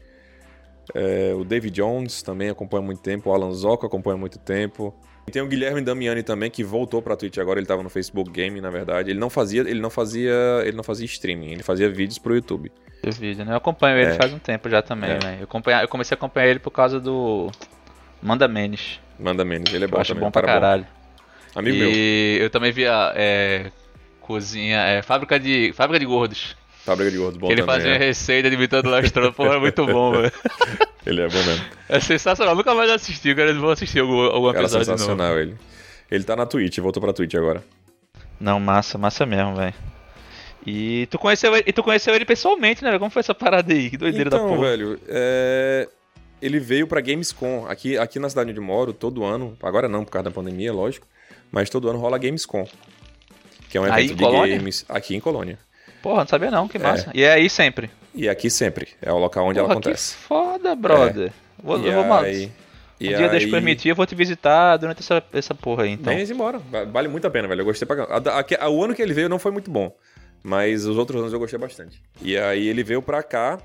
É, 0.94 1.32
o 1.34 1.44
David 1.44 1.74
Jones 1.74 2.22
também 2.22 2.48
acompanha 2.48 2.82
há 2.82 2.86
muito 2.86 3.00
tempo. 3.02 3.28
O 3.30 3.32
Alan 3.34 3.52
Zoca 3.52 3.86
acompanha 3.88 4.14
há 4.14 4.18
muito 4.18 4.38
tempo. 4.38 4.94
E 5.26 5.32
tem 5.32 5.42
o 5.42 5.46
Guilherme 5.48 5.80
Damiani 5.80 6.22
também, 6.22 6.50
que 6.50 6.62
voltou 6.64 7.02
pra 7.02 7.16
Twitch 7.16 7.38
agora. 7.38 7.58
Ele 7.58 7.66
tava 7.66 7.82
no 7.82 7.90
Facebook 7.90 8.30
Game, 8.30 8.60
na 8.60 8.70
verdade. 8.70 9.10
Ele 9.10 9.18
não 9.18 9.30
fazia, 9.30 9.60
ele 9.62 9.80
não 9.80 9.90
fazia, 9.90 10.32
ele 10.64 10.76
não 10.76 10.82
fazia 10.84 11.04
streaming, 11.06 11.52
ele 11.52 11.62
fazia 11.64 11.88
vídeos 11.90 12.18
pro 12.18 12.34
YouTube. 12.34 12.70
Vídeo, 13.04 13.44
né? 13.44 13.52
Eu 13.52 13.56
acompanho 13.56 13.98
ele 13.98 14.10
É. 14.12 14.14
faz 14.14 14.32
um 14.32 14.38
tempo 14.38 14.68
já 14.68 14.80
também, 14.82 15.10
É. 15.10 15.18
velho. 15.18 15.38
Eu, 15.40 15.44
acompanha- 15.44 15.82
eu 15.82 15.88
comecei 15.88 16.14
a 16.14 16.16
acompanhar 16.16 16.46
ele 16.48 16.58
por 16.60 16.70
causa 16.70 16.98
do 17.00 17.50
Manda 18.22 18.46
Menes. 18.48 19.00
Manda 19.18 19.44
menos, 19.44 19.72
ele 19.72 19.84
é 19.84 19.86
Eu 19.86 19.90
bom 19.90 19.98
acho 20.00 20.08
também. 20.12 20.24
bom 20.24 20.30
pra 20.30 20.42
cara 20.42 20.60
caralho. 20.60 20.86
Amigo 21.54 21.76
meu. 21.76 21.90
e 21.90 22.38
eu 22.40 22.50
também 22.50 22.72
via 22.72 23.12
é, 23.14 23.70
cozinha, 24.20 24.78
é, 24.78 25.02
fábrica 25.02 25.38
de 25.38 25.72
fábrica 25.72 25.98
de 25.98 26.06
gordos. 26.06 26.56
Fábrica 26.84 27.10
de 27.10 27.18
gordos 27.18 27.38
bom 27.38 27.46
que 27.48 27.52
ele 27.52 27.62
também. 27.62 27.76
fazia 27.76 27.94
é. 27.94 27.98
receita 27.98 28.48
de 28.48 28.56
imitando 28.56 28.86
o 28.86 28.90
Lastrona, 28.90 29.32
porra, 29.32 29.56
é 29.56 29.58
muito 29.58 29.84
bom, 29.86 30.12
velho. 30.22 30.32
Ele 31.04 31.20
é 31.20 31.28
bom 31.28 31.42
mesmo. 31.42 31.64
É 31.88 32.00
sensacional, 32.00 32.54
nunca 32.54 32.74
mais 32.74 32.90
assisti, 32.90 33.30
eu 33.30 33.36
quero 33.36 33.60
vou 33.60 33.70
assistir 33.70 34.00
algum, 34.00 34.20
algum 34.22 34.48
Era 34.50 34.60
episódio 34.60 34.86
sensacional 34.86 35.38
ele. 35.38 35.56
Ele 36.10 36.24
tá 36.24 36.34
na 36.34 36.46
Twitch, 36.46 36.78
voltou 36.78 37.02
pra 37.02 37.12
Twitch 37.12 37.34
agora. 37.34 37.62
Não, 38.40 38.58
massa, 38.58 38.96
massa 38.96 39.26
mesmo, 39.26 39.54
velho. 39.54 39.74
E 40.66 41.06
tu 41.10 41.18
conheceu 41.18 41.54
ele, 41.54 41.64
e 41.66 41.72
tu 41.72 41.82
conheceu 41.82 42.14
ele 42.14 42.24
pessoalmente, 42.24 42.82
né? 42.82 42.98
Como 42.98 43.10
foi 43.10 43.20
essa 43.20 43.34
parada 43.34 43.72
aí? 43.72 43.90
Que 43.90 43.96
doideira 43.96 44.28
da 44.28 44.36
Então, 44.36 44.48
porra. 44.48 44.68
velho, 44.68 44.98
é, 45.08 45.88
ele 46.40 46.58
veio 46.58 46.86
pra 46.86 47.00
Gamescom. 47.00 47.66
Aqui, 47.66 47.96
aqui 47.96 48.18
na 48.18 48.28
cidade 48.28 48.50
onde 48.50 48.58
eu 48.58 48.64
moro, 48.64 48.92
todo 48.92 49.24
ano, 49.24 49.56
agora 49.62 49.88
não 49.88 50.04
por 50.04 50.10
causa 50.10 50.24
da 50.24 50.30
pandemia, 50.30 50.72
lógico, 50.72 51.06
mas 51.50 51.68
todo 51.70 51.88
ano 51.88 51.98
rola 51.98 52.18
Gamescom. 52.18 52.66
Que 53.68 53.78
é 53.78 53.80
um 53.80 53.84
Aí 53.84 54.04
evento 54.06 54.12
em 54.12 54.16
de 54.16 54.22
Colônia? 54.24 54.56
games 54.58 54.84
aqui 54.88 55.14
em 55.14 55.20
Colônia. 55.20 55.58
Porra, 56.02 56.20
não 56.20 56.26
sabia 56.28 56.50
não, 56.50 56.66
que 56.66 56.78
massa. 56.78 57.10
E 57.14 57.22
é 57.22 57.32
aí 57.32 57.48
sempre. 57.50 57.90
E 58.14 58.28
aqui 58.28 58.50
sempre, 58.50 58.88
é 59.00 59.12
o 59.12 59.18
local 59.18 59.46
onde 59.46 59.58
ela 59.58 59.68
Porra, 59.68 59.80
que 59.80 59.88
acontece. 59.88 60.14
foda, 60.16 60.74
brother. 60.74 61.32
Vou, 61.62 61.78
E 61.78 61.86
eu 61.86 62.02
vou, 62.02 62.12
aí- 62.14 62.46
um 62.46 62.50
e 62.98 63.08
dia 63.08 63.30
aí- 63.30 63.50
permitir, 63.50 63.90
eu 63.90 63.94
vou 63.94 64.04
te 64.06 64.14
visitar 64.14 64.76
durante 64.78 65.00
essa, 65.00 65.22
essa 65.32 65.54
porra 65.54 65.84
aí, 65.84 65.90
então. 65.92 66.12
Vem 66.14 66.24
embora, 66.28 66.58
va- 66.58 66.84
vale 66.84 67.06
muito 67.08 67.26
a 67.26 67.30
pena, 67.30 67.46
velho. 67.46 67.60
Eu 67.60 67.64
gostei 67.66 67.86
pra 67.86 67.96
caramba. 68.06 68.68
O 68.70 68.82
ano 68.84 68.94
que 68.94 69.02
ele 69.02 69.12
veio 69.14 69.28
não 69.28 69.38
foi 69.38 69.52
muito 69.52 69.70
bom, 69.70 69.94
mas 70.42 70.84
os 70.86 70.96
outros 70.96 71.20
anos 71.20 71.32
eu 71.32 71.38
gostei 71.38 71.58
bastante. 71.58 72.02
E 72.20 72.36
aí 72.36 72.66
ele 72.66 72.82
veio 72.82 73.00
pra 73.02 73.22
cá. 73.22 73.58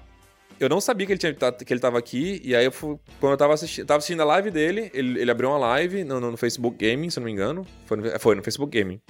Eu 0.60 0.70
não 0.70 0.80
sabia 0.80 1.06
que 1.06 1.12
ele, 1.14 1.20
tinha, 1.20 1.34
tá- 1.34 1.52
que 1.52 1.72
ele 1.74 1.80
tava 1.82 1.98
aqui, 2.00 2.42
e 2.44 2.56
aí 2.56 2.64
eu 2.64 2.72
fui, 2.72 2.98
quando 3.20 3.34
eu 3.34 3.38
tava 3.38 3.54
assistindo, 3.54 3.86
tava 3.86 3.98
assistindo 3.98 4.22
a 4.22 4.26
live 4.26 4.50
dele, 4.52 4.90
ele, 4.94 5.20
ele 5.20 5.30
abriu 5.32 5.50
uma 5.50 5.58
live 5.58 6.04
no, 6.06 6.20
no- 6.20 6.38
Facebook 6.38 6.78
Gaming, 6.78 7.10
se 7.10 7.20
eu 7.20 7.22
não 7.22 7.26
me 7.26 7.32
engano. 7.34 7.68
Foi 7.86 7.98
no, 7.98 8.20
foi 8.20 8.36
no 8.36 8.44
Facebook 8.44 8.78
Gaming. 8.78 9.02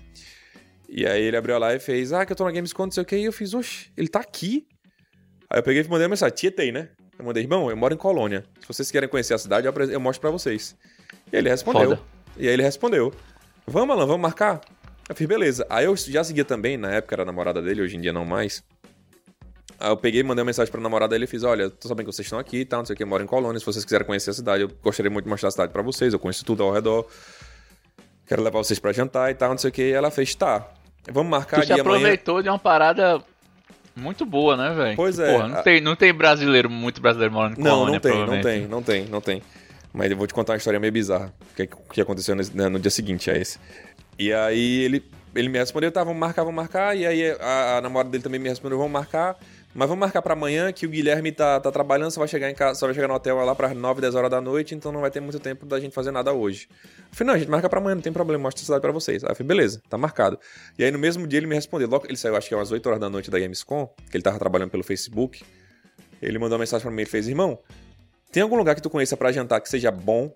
E 0.89 1.06
aí 1.06 1.22
ele 1.24 1.38
abriu 1.38 1.56
a 1.56 1.60
live 1.60 1.82
e 1.82 1.86
fez, 1.86 2.12
ah, 2.14 2.26
que 2.26 2.32
eu 2.32 2.36
tô 2.36 2.43
na 2.46 2.52
Gamescom, 2.52 2.86
não 2.86 2.91
sei 2.91 3.04
o 3.04 3.06
que, 3.06 3.16
e 3.18 3.26
eu 3.26 3.34
fiz, 3.34 3.54
oxe, 3.54 3.91
ele 3.98 4.08
tá 4.08 4.20
aqui? 4.20 4.66
Aí 5.50 5.60
eu 5.60 5.64
peguei 5.64 5.82
e 5.82 5.88
mandei 5.88 6.04
uma 6.06 6.10
mensagem, 6.10 6.36
tietei, 6.36 6.72
né? 6.72 6.89
Eu 7.18 7.26
mandei, 7.26 7.43
irmão, 7.43 7.70
eu 7.70 7.78
moro 7.78 7.93
em 7.93 7.98
Colônia. 7.98 8.43
Se 8.62 8.68
vocês 8.68 8.89
querem 8.91 9.08
conhecer 9.08 9.34
a 9.34 9.38
cidade, 9.38 9.68
eu, 9.68 9.74
eu 9.91 10.00
mostro 10.00 10.22
pra 10.22 10.32
vocês. 10.32 10.76
E 11.32 11.36
ele 11.38 11.50
respondeu. 11.50 11.89
Foda. 11.91 12.02
E 12.38 12.48
aí 12.48 12.54
ele 12.54 12.64
respondeu, 12.64 13.14
vamos, 13.68 13.96
Alan, 13.96 14.06
vamos 14.06 14.22
marcar? 14.22 14.62
Eu 15.08 15.16
fiz, 15.16 15.28
beleza. 15.28 15.66
Aí 15.70 15.86
eu 15.86 15.96
já 15.96 16.24
seguia 16.24 16.43
também, 16.43 16.76
na 16.78 16.91
época 16.96 17.16
era 17.16 17.24
namorada 17.24 17.62
dele, 17.62 17.82
hoje 17.82 17.96
em 17.96 18.02
dia 18.02 18.12
não 18.12 18.26
mais. 18.26 18.64
Aí 19.80 19.89
eu 19.89 19.97
peguei, 19.97 20.23
mandei 20.23 20.41
uma 20.41 20.45
mensagem 20.47 20.71
pra 20.71 20.80
namorada 20.80 21.11
dele 21.13 21.26
e 21.26 21.28
fiz, 21.28 21.43
olha, 21.43 21.69
tô 21.69 21.88
sabendo 21.88 22.07
que 22.07 22.13
vocês 22.13 22.26
estão 22.26 22.39
aqui 22.39 22.59
e 22.61 22.65
tal, 22.65 22.80
não 22.80 22.86
sei 22.86 22.93
o 22.93 22.97
que, 22.97 23.03
eu 23.03 23.07
moro 23.07 23.23
em 23.23 23.28
Colônia, 23.28 23.59
se 23.59 23.65
vocês 23.65 23.84
quiserem 23.84 24.05
conhecer 24.07 24.30
a 24.30 24.34
cidade, 24.34 24.63
eu 24.63 24.71
gostaria 24.84 25.09
muito 25.11 25.26
de 25.26 25.30
mostrar 25.30 25.49
a 25.49 25.51
cidade 25.51 25.71
pra 25.73 25.82
vocês, 25.82 26.13
eu 26.13 26.19
conheço 26.19 26.45
tudo 26.45 26.63
ao 26.63 26.71
redor. 26.71 27.05
Quero 28.28 28.41
levar 28.41 28.59
vocês 28.59 28.80
pra 28.80 28.91
jantar 28.91 29.30
e 29.32 29.36
tal, 29.36 29.49
não 29.51 29.57
sei 29.57 29.69
o 29.69 29.73
que. 29.73 29.84
E 29.84 29.91
ela 29.91 30.09
fez, 30.09 30.34
tá, 30.34 30.67
vamos 31.11 31.30
marcar 31.30 31.61
Tu 31.61 31.65
dia 31.67 31.76
amanhã. 31.76 31.97
aproveitou 31.97 32.41
de 32.41 32.49
uma 32.49 32.57
parada 32.57 33.21
muito 33.95 34.26
boa, 34.26 34.57
né, 34.57 34.73
velho? 34.73 34.95
Pois 34.95 35.19
é, 35.19 35.32
Porra, 35.34 35.47
não, 35.47 35.57
a- 35.57 35.61
tem, 35.63 35.82
não 35.82 35.95
tem 35.95 36.13
brasileiro, 36.13 36.69
muito 36.69 36.99
brasileiro 37.01 37.34
morando 37.34 37.59
em 37.59 37.63
Não, 37.63 37.71
Colônia, 37.71 37.93
não 37.93 37.99
tem, 37.99 38.26
não 38.26 38.41
tem, 38.41 38.67
não 38.67 38.82
tem, 38.84 39.05
não 39.05 39.21
tem. 39.21 39.41
Mas 39.93 40.09
eu 40.11 40.17
vou 40.17 40.26
te 40.28 40.34
contar 40.34 40.53
uma 40.53 40.57
história 40.57 40.80
meio 40.80 40.91
bizarra. 40.91 41.34
O 41.51 41.55
que, 41.55 41.67
que 41.93 42.01
aconteceu 42.01 42.36
nesse- 42.36 42.55
né, 42.55 42.67
no 42.67 42.80
dia 42.80 42.91
seguinte 42.91 43.30
a 43.30 43.38
esse. 43.38 43.59
E 44.19 44.34
aí 44.34 44.84
ele, 44.84 45.05
ele 45.36 45.47
me 45.47 45.57
respondeu, 45.59 45.91
tá, 45.91 46.03
vamos 46.03 46.19
marcar, 46.19 46.43
vamos 46.43 46.55
marcar. 46.55 46.97
E 46.97 47.05
aí 47.05 47.32
a, 47.39 47.78
a 47.78 47.82
namorada 47.82 48.09
dele 48.09 48.23
também 48.23 48.39
me 48.39 48.49
respondeu, 48.49 48.78
vamos 48.78 48.91
marcar. 48.91 49.38
Mas 49.78 49.89
vamos 49.89 49.99
marcar 49.99 50.21
pra 50.21 50.32
amanhã, 50.32 50.71
que 50.71 50.86
o 50.86 50.89
Guilherme 50.89 51.34
tá, 51.34 51.59
tá 51.59 51.69
trabalhando, 51.69 52.09
só 52.09 52.21
vai 52.21 52.30
chegar 52.30 52.49
em 52.49 52.55
casa, 52.55 52.80
só 52.80 52.86
vai 52.86 52.95
chegar 52.95 53.09
no 53.09 53.13
hotel 53.13 53.36
lá 53.43 53.53
para 53.53 53.73
9, 53.73 53.99
10 53.99 54.15
horas 54.15 54.32
da 54.32 54.39
noite, 54.39 54.73
então 54.73 54.89
não 54.89 55.01
vai 55.01 55.11
ter 55.11 55.19
muito 55.19 55.38
tempo 55.38 55.65
da 55.65 55.78
gente 55.82 55.93
fazer 55.93 56.11
nada 56.11 56.32
hoje. 56.32 56.69
Eu 56.71 57.07
falei, 57.11 57.28
não, 57.28 57.34
a 57.34 57.38
gente 57.38 57.49
marca 57.51 57.69
pra 57.69 57.82
amanhã, 57.82 57.95
não 57.95 58.01
tem 58.01 58.13
problema, 58.13 58.41
mostra 58.43 58.61
a 58.61 58.65
cidade 58.65 58.82
pra 58.82 58.93
vocês. 58.93 59.21
Aí 59.26 59.32
eu 59.32 59.36
falei, 59.36 59.49
beleza, 59.49 59.82
tá 59.89 59.97
marcado. 59.97 60.39
E 60.80 60.84
aí 60.86 60.89
no 60.91 60.97
mesmo 60.97 61.28
dia 61.28 61.39
ele 61.39 61.47
me 61.47 61.55
respondeu, 61.55 61.89
logo 61.89 62.05
ele 62.07 62.15
saiu, 62.15 62.38
acho 62.38 62.47
que 62.47 62.53
é 62.53 62.57
umas 62.57 62.71
8 62.71 62.88
horas 62.88 63.01
da 63.01 63.09
noite 63.09 63.30
da 63.30 63.38
Gamescom, 63.38 63.93
que 64.09 64.15
ele 64.15 64.23
tava 64.23 64.39
trabalhando 64.39 64.69
pelo 64.69 64.82
Facebook. 64.82 65.43
Ele 66.21 66.39
mandou 66.39 66.55
uma 66.55 66.59
mensagem 66.59 66.82
pra 66.82 66.91
mim, 66.91 67.01
ele 67.01 67.09
fez, 67.09 67.28
irmão, 67.28 67.59
tem 68.32 68.43
algum 68.43 68.55
lugar 68.55 68.76
que 68.76 68.82
tu 68.82 68.89
conheça 68.89 69.17
pra 69.17 69.30
jantar 69.34 69.59
que 69.59 69.67
seja 69.67 69.91
bom? 69.91 70.34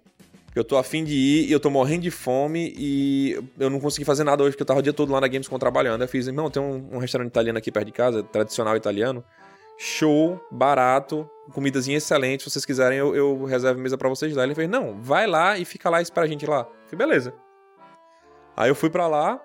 Eu 0.60 0.64
tô 0.66 0.78
afim 0.78 1.04
de 1.04 1.14
ir 1.16 1.48
e 1.50 1.52
eu 1.52 1.60
tô 1.60 1.70
morrendo 1.70 2.02
de 2.02 2.12
fome 2.12 2.74
e 2.78 3.42
eu 3.58 3.70
não 3.70 3.80
consegui 3.80 4.04
fazer 4.04 4.24
nada 4.26 4.44
hoje, 4.44 4.52
porque 4.52 4.64
eu 4.64 4.68
tava 4.68 4.80
o 4.80 4.84
dia 4.84 4.92
todo 4.92 5.12
lá 5.14 5.22
na 5.22 5.28
Gamescom 5.28 5.58
trabalhando. 5.58 6.02
Eu 6.02 6.08
fiz, 6.08 6.28
irmão, 6.28 6.50
tem 6.50 6.62
um, 6.62 6.96
um 6.96 6.98
restaurante 6.98 7.30
italiano 7.30 7.58
aqui 7.58 7.72
perto 7.72 7.86
de 7.86 7.92
casa, 7.94 8.24
tradicional 8.24 8.76
italiano. 8.76 9.24
Show, 9.78 10.38
barato, 10.52 11.30
comidazinha 11.54 11.98
excelente. 11.98 12.44
Se 12.44 12.50
vocês 12.50 12.66
quiserem, 12.66 12.98
eu, 12.98 13.16
eu 13.16 13.46
reservo 13.46 13.80
mesa 13.80 13.98
pra 13.98 14.10
vocês 14.10 14.36
lá. 14.36 14.44
Ele 14.44 14.54
fez, 14.54 14.70
não, 14.70 15.02
vai 15.02 15.26
lá 15.26 15.58
e 15.58 15.64
fica 15.64 15.90
lá 15.90 16.00
e 16.00 16.04
espera 16.04 16.26
a 16.26 16.30
gente 16.30 16.46
lá. 16.46 16.68
Eu 16.84 16.90
falei, 16.90 17.08
beleza. 17.08 17.34
Aí 18.58 18.70
eu 18.70 18.76
fui 18.76 18.90
pra 18.90 19.08
lá, 19.08 19.42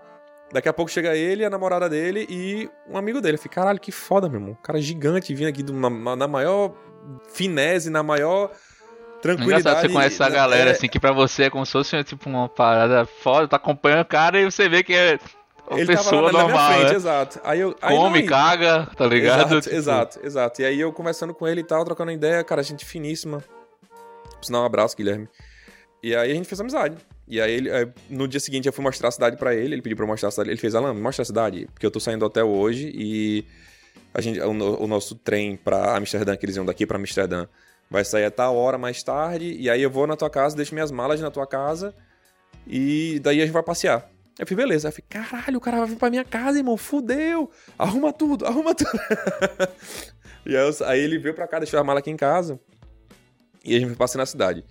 daqui 0.53 0.69
a 0.69 0.73
pouco 0.73 0.91
chega 0.91 1.15
ele, 1.15 1.45
a 1.45 1.51
namorada 1.51 1.89
dele 1.89 2.27
e 2.29 2.69
um 2.91 2.99
amigo 2.99 3.21
dele. 3.21 3.37
Eu 3.37 3.39
falei, 3.39 3.55
caralho, 3.55 3.79
que 3.81 3.93
foda, 3.93 4.29
meu 4.29 4.41
irmão. 4.41 4.59
Cara 4.61 4.81
gigante 4.81 5.33
vindo 5.33 5.47
aqui 5.47 5.62
de 5.62 5.71
uma- 5.71 6.17
na 6.17 6.27
maior 6.27 6.75
finesse, 7.33 7.89
na 7.89 8.03
maior 8.03 8.51
tranquilidade. 9.25 9.61
Engraçado, 9.61 9.81
você 9.87 9.93
conhece 9.93 10.14
essa 10.14 10.29
né? 10.29 10.37
galera, 10.37 10.70
É, 10.70 10.72
assim, 10.72 10.89
que 10.89 11.01
pra 11.01 11.12
você 11.12 11.45
é 11.45 11.51
como 11.51 11.64
se 11.66 11.72
fosse 11.72 12.05
tipo 12.05 12.29
uma 12.29 12.49
parada 12.49 13.05
foda, 13.07 13.49
tá 13.49 13.57
acompanhando 13.57 14.03
o 14.03 14.07
cara 14.07 14.41
e 14.41 14.45
você 14.45 14.68
vê 14.68 14.83
que 14.83 14.93
é 14.93 15.18
uma 15.68 15.79
Ele 15.81 15.87
tava 15.87 15.99
pessoa 16.05 16.20
lá 16.22 16.27
na 16.27 16.33
minha 16.33 16.43
normal, 16.45 16.72
frente, 16.72 16.91
né? 16.91 16.95
exato. 16.97 17.41
Aí 17.43 17.61
eu, 17.61 17.75
aí 17.81 17.97
Come, 17.97 18.20
não, 18.20 18.29
caga, 18.29 18.87
tá 18.97 19.07
ligado? 19.07 19.41
Exato, 19.41 19.61
Tipo, 19.62 19.75
exato, 19.77 20.20
exato. 20.22 20.62
E 20.62 20.64
aí 20.66 20.79
eu 20.81 20.93
conversando 20.93 21.33
com 21.35 21.49
ele 21.49 21.62
e 21.62 21.64
tal, 21.64 21.85
trocando 21.85 22.11
ideia, 22.12 22.45
cara, 22.45 22.62
gente 22.62 22.85
finíssima. 22.85 23.43
Por 24.37 24.45
sinal, 24.45 24.62
um 24.62 24.66
abraço, 24.66 24.97
Guilherme. 24.97 25.27
E 26.03 26.14
aí 26.14 26.31
a 26.31 26.35
gente 26.35 26.47
fez 26.47 26.61
amizade. 26.61 26.97
E 27.27 27.41
aí, 27.41 27.51
ele, 27.55 27.70
no 28.11 28.29
dia 28.29 28.39
seguinte 28.39 28.66
eu 28.66 28.72
fui 28.75 28.85
mostrar 28.85 29.09
a 29.09 29.11
cidade 29.11 29.39
pra 29.39 29.55
ele, 29.55 29.75
ele 29.75 29.81
pediu 29.81 29.97
pra 29.97 30.05
eu 30.05 30.09
mostrar 30.09 30.29
a 30.29 30.31
cidade. 30.33 30.51
Ele 30.51 30.59
fez, 30.61 30.75
Alan, 30.75 30.93
mostra 30.93 31.22
a 31.22 31.25
cidade, 31.25 31.66
porque 31.72 31.87
eu 31.87 31.91
tô 31.91 31.99
saindo 31.99 32.20
do 32.20 32.27
hotel 32.27 32.47
hoje 32.47 32.93
e 32.95 33.47
a 34.12 34.20
gente, 34.20 34.39
o, 34.39 34.51
o 34.51 34.87
nosso 34.87 35.14
trem 35.14 35.57
pra 35.57 35.97
Amsterdã, 35.97 36.37
que 36.37 36.45
eles 36.45 36.57
iam 36.57 36.66
daqui 36.66 36.85
pra 36.85 36.99
Amsterdã, 36.99 37.47
vai 37.95 38.05
sair 38.05 38.24
a 38.24 38.30
tal 38.30 38.57
hora 38.57 38.76
mais 38.76 39.01
tarde, 39.05 39.55
e 39.57 39.70
aí 39.70 39.80
eu 39.80 39.88
vou 39.88 40.05
na 40.05 40.16
tua 40.16 40.28
casa, 40.28 40.57
deixo 40.57 40.74
minhas 40.74 40.90
malas 40.90 41.20
na 41.20 41.30
tua 41.30 41.47
casa, 41.47 41.95
e 42.66 43.20
daí 43.22 43.40
a 43.40 43.45
gente 43.45 43.53
vai 43.53 43.62
passear. 43.62 44.11
Eu 44.36 44.45
falei, 44.45 44.64
beleza. 44.66 44.88
Eu 44.88 44.92
falei, 44.92 45.05
caralho, 45.09 45.59
o 45.59 45.61
cara 45.61 45.78
vai 45.78 45.86
vir 45.86 45.97
pra 45.97 46.11
minha 46.11 46.24
casa, 46.24 46.59
irmão, 46.59 46.76
fudeu. 46.76 47.49
Arruma 47.78 48.12
tudo, 48.12 48.45
arruma 48.45 48.74
tudo. 48.74 48.90
e 50.45 50.57
aí, 50.57 50.66
eu- 50.68 50.86
aí 50.86 50.99
ele 51.01 51.18
veio 51.18 51.34
pra 51.36 51.47
cá, 51.47 51.61
deixou 51.61 51.78
a 51.78 51.84
mala 51.84 52.01
aqui 52.01 52.11
em 52.11 52.16
casa, 52.16 52.59
e 53.64 53.76
a 53.76 53.78
gente 53.78 53.88
foi 53.90 53.97
passear 53.97 54.18
na 54.18 54.26
cidade. 54.26 54.64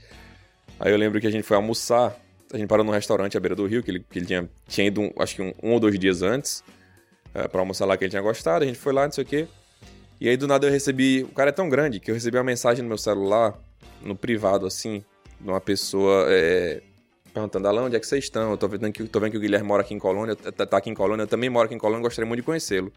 Aí 0.77 0.91
eu 0.91 0.97
lembro 0.97 1.21
que 1.21 1.27
a 1.27 1.31
gente 1.31 1.43
foi 1.43 1.55
almoçar, 1.55 2.13
a 2.53 2.57
gente 2.57 2.67
parou 2.67 2.83
num 2.85 2.91
restaurante 2.91 3.37
à 3.37 3.39
beira 3.39 3.55
do 3.55 3.65
rio, 3.65 3.81
que 3.81 3.89
ele, 3.89 3.99
que 4.01 4.19
ele 4.19 4.25
tinha, 4.25 4.49
tinha 4.67 4.87
ido, 4.87 5.13
acho 5.17 5.35
que 5.35 5.41
um, 5.41 5.53
um 5.63 5.71
ou 5.71 5.79
dois 5.79 5.97
dias 5.97 6.21
antes, 6.21 6.61
é, 7.33 7.47
pra 7.47 7.61
almoçar 7.61 7.85
lá 7.85 7.95
que 7.95 8.03
ele 8.03 8.09
tinha 8.11 8.21
gostado, 8.21 8.65
a 8.65 8.67
gente 8.67 8.77
foi 8.77 8.91
lá, 8.91 9.05
não 9.05 9.13
sei 9.13 9.23
o 9.23 9.27
quê. 9.27 9.47
E 10.23 10.29
aí 10.29 10.37
do 10.37 10.47
nada 10.47 10.65
eu 10.65 10.71
recebi, 10.71 11.21
o 11.21 11.33
cara 11.33 11.49
é 11.49 11.51
tão 11.51 11.67
grande 11.67 11.99
que 11.99 12.09
eu 12.09 12.15
recebi 12.15 12.37
uma 12.37 12.45
mensagem 12.45 12.81
no 12.81 12.87
meu 12.87 12.97
celular, 12.97 13.59
no 14.01 14.15
privado, 14.15 14.65
assim, 14.65 15.03
de 15.37 15.49
uma 15.49 15.59
pessoa 15.59 16.27
é, 16.29 16.81
perguntando, 17.33 17.67
Alan, 17.67 17.83
onde 17.83 17.97
é 17.97 17.99
que 17.99 18.07
vocês 18.07 18.23
estão? 18.23 18.51
Eu 18.51 18.57
tô 18.57 18.69
vendo 18.69 18.89
que, 18.89 19.03
tô 19.03 19.19
vendo 19.19 19.31
que 19.31 19.37
o 19.37 19.41
Guilherme 19.41 19.67
mora 19.67 19.81
aqui 19.81 19.93
em 19.93 19.99
Colônia, 19.99 20.33
tá, 20.33 20.65
tá 20.65 20.77
aqui 20.77 20.89
em 20.89 20.93
Colônia, 20.93 21.23
eu 21.23 21.27
também 21.27 21.49
moro 21.49 21.65
aqui 21.65 21.75
em 21.75 21.77
Colônia, 21.77 22.01
gostaria 22.01 22.25
muito 22.25 22.39
de 22.39 22.45
conhecê-lo. 22.45 22.89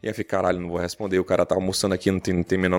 E 0.00 0.06
eu 0.06 0.14
falei, 0.14 0.24
caralho, 0.24 0.60
não 0.60 0.68
vou 0.68 0.78
responder, 0.78 1.18
o 1.18 1.24
cara 1.24 1.44
tá 1.44 1.56
almoçando 1.56 1.96
aqui, 1.96 2.12
não 2.12 2.20
tem, 2.20 2.32
não 2.32 2.44
tem 2.44 2.58
a 2.58 2.62
menor 2.62 2.78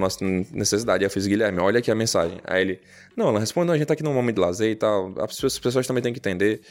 necessidade. 0.53 1.03
Aí 1.03 1.07
eu 1.07 1.11
fiz, 1.11 1.27
Guilherme, 1.27 1.59
olha 1.59 1.79
aqui 1.79 1.91
a 1.91 1.95
mensagem. 1.95 2.39
Aí 2.45 2.61
ele, 2.61 2.79
não, 3.17 3.33
não 3.33 3.39
responde, 3.41 3.69
a 3.69 3.77
gente 3.77 3.85
tá 3.85 3.95
aqui 3.95 4.01
num 4.01 4.13
momento 4.13 4.35
de 4.35 4.41
lazer 4.41 4.71
e 4.71 4.75
tal, 4.77 5.13
as 5.17 5.35
pessoas, 5.35 5.53
as 5.55 5.59
pessoas 5.59 5.85
também 5.85 6.01
têm 6.01 6.13
que 6.13 6.19
entender. 6.19 6.61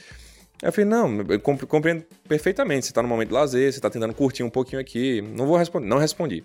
Aí 0.62 0.68
eu 0.68 0.72
falei, 0.72 0.88
não, 0.88 1.20
eu 1.28 1.40
compre- 1.40 1.66
compreendo 1.66 2.04
perfeitamente, 2.26 2.86
você 2.86 2.92
tá 2.92 3.02
num 3.02 3.08
momento 3.08 3.28
de 3.28 3.34
lazer, 3.34 3.70
você 3.70 3.80
tá 3.80 3.90
tentando 3.90 4.14
curtir 4.14 4.42
um 4.42 4.50
pouquinho 4.50 4.80
aqui, 4.80 5.20
não 5.20 5.46
vou 5.46 5.58
responder, 5.58 5.86
não 5.86 5.98
respondi. 5.98 6.42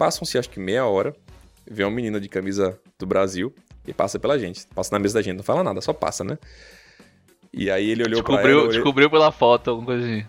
Passam-se 0.00 0.38
acho 0.38 0.48
que 0.48 0.58
meia 0.58 0.86
hora, 0.86 1.14
vem 1.70 1.84
uma 1.84 1.92
menina 1.94 2.18
de 2.18 2.26
camisa 2.26 2.78
do 2.98 3.04
Brasil 3.04 3.54
e 3.86 3.92
passa 3.92 4.18
pela 4.18 4.38
gente, 4.38 4.66
passa 4.74 4.88
na 4.94 4.98
mesa 4.98 5.12
da 5.12 5.20
gente, 5.20 5.36
não 5.36 5.42
fala 5.44 5.62
nada, 5.62 5.78
só 5.82 5.92
passa, 5.92 6.24
né? 6.24 6.38
E 7.52 7.70
aí 7.70 7.90
ele 7.90 8.04
olhou 8.04 8.22
pra 8.24 8.36
ela, 8.36 8.42
Descobriu, 8.42 8.68
descobriu 8.72 9.10
pela 9.10 9.30
foto, 9.30 9.68
alguma 9.68 9.84
coisa 9.88 10.02
assim. 10.06 10.24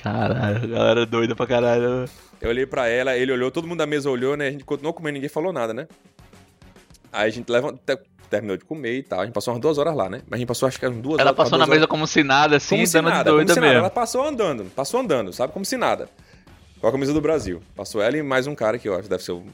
Caralho, 0.00 0.62
a 0.62 0.66
galera 0.68 1.04
doida 1.04 1.34
pra 1.34 1.44
caralho. 1.44 2.08
Eu 2.40 2.50
olhei 2.50 2.64
pra 2.64 2.86
ela, 2.86 3.16
ele 3.16 3.32
olhou, 3.32 3.50
todo 3.50 3.66
mundo 3.66 3.78
da 3.78 3.86
mesa 3.86 4.08
olhou, 4.08 4.36
né? 4.36 4.46
A 4.46 4.50
gente 4.52 4.62
continuou 4.62 4.94
comendo, 4.94 5.14
ninguém 5.14 5.28
falou 5.28 5.52
nada, 5.52 5.74
né? 5.74 5.88
Aí 7.12 7.26
a 7.26 7.30
gente 7.32 7.50
levanta, 7.50 7.96
te- 7.96 8.02
terminou 8.30 8.56
de 8.56 8.64
comer 8.64 8.96
e 8.96 9.02
tal. 9.02 9.22
A 9.22 9.24
gente 9.24 9.34
passou 9.34 9.52
umas 9.54 9.60
duas 9.60 9.76
horas 9.76 9.96
lá, 9.96 10.08
né? 10.08 10.22
Mas 10.30 10.34
a 10.34 10.38
gente 10.38 10.46
passou 10.46 10.68
acho 10.68 10.78
que 10.78 10.86
umas 10.86 10.98
duas 11.02 11.18
Ela 11.18 11.30
horas. 11.30 11.36
passou 11.36 11.58
na 11.58 11.64
horas- 11.64 11.74
mesa 11.74 11.88
como 11.88 12.06
se 12.06 12.22
nada, 12.22 12.58
assim, 12.58 12.76
como 12.76 12.86
se 12.86 13.00
nada, 13.02 13.24
doida 13.28 13.42
como 13.42 13.54
se 13.54 13.60
nada. 13.60 13.66
mesmo. 13.72 13.78
Ela 13.80 13.90
passou 13.90 14.24
andando, 14.24 14.64
passou 14.70 15.00
andando, 15.00 15.32
sabe? 15.32 15.52
Como 15.52 15.64
se 15.64 15.76
nada. 15.76 16.08
Com 16.82 16.88
a 16.88 16.92
camisa 16.92 17.14
do 17.14 17.20
Brasil. 17.20 17.62
Passou 17.76 18.02
ela 18.02 18.18
e 18.18 18.22
mais 18.24 18.48
um 18.48 18.56
cara 18.56 18.76
que 18.76 18.88
eu 18.88 18.96
acho 18.96 19.08
deve 19.08 19.22
ser 19.22 19.30
o 19.30 19.44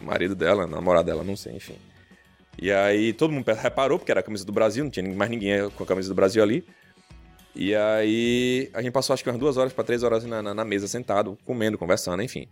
marido 0.00 0.34
dela, 0.34 0.66
namorado 0.66 1.04
dela, 1.04 1.22
não 1.22 1.36
sei, 1.36 1.54
enfim. 1.54 1.76
E 2.60 2.72
aí 2.72 3.12
todo 3.12 3.30
mundo 3.30 3.44
reparou, 3.52 3.98
porque 3.98 4.10
era 4.10 4.20
a 4.20 4.22
camisa 4.22 4.44
do 4.44 4.52
Brasil, 4.52 4.82
não 4.82 4.90
tinha 4.90 5.06
mais 5.14 5.30
ninguém 5.30 5.68
com 5.68 5.84
a 5.84 5.86
camisa 5.86 6.08
do 6.08 6.14
Brasil 6.14 6.42
ali. 6.42 6.64
E 7.54 7.74
aí 7.74 8.70
a 8.72 8.80
gente 8.80 8.92
passou 8.92 9.12
acho 9.12 9.22
que 9.22 9.28
umas 9.28 9.38
duas 9.38 9.58
horas 9.58 9.72
para 9.72 9.84
três 9.84 10.02
horas 10.02 10.24
na, 10.24 10.40
na, 10.40 10.54
na, 10.54 10.64
mesa 10.64 10.88
sentado, 10.88 11.36
comendo, 11.44 11.76
conversando, 11.76 12.22
enfim. 12.22 12.48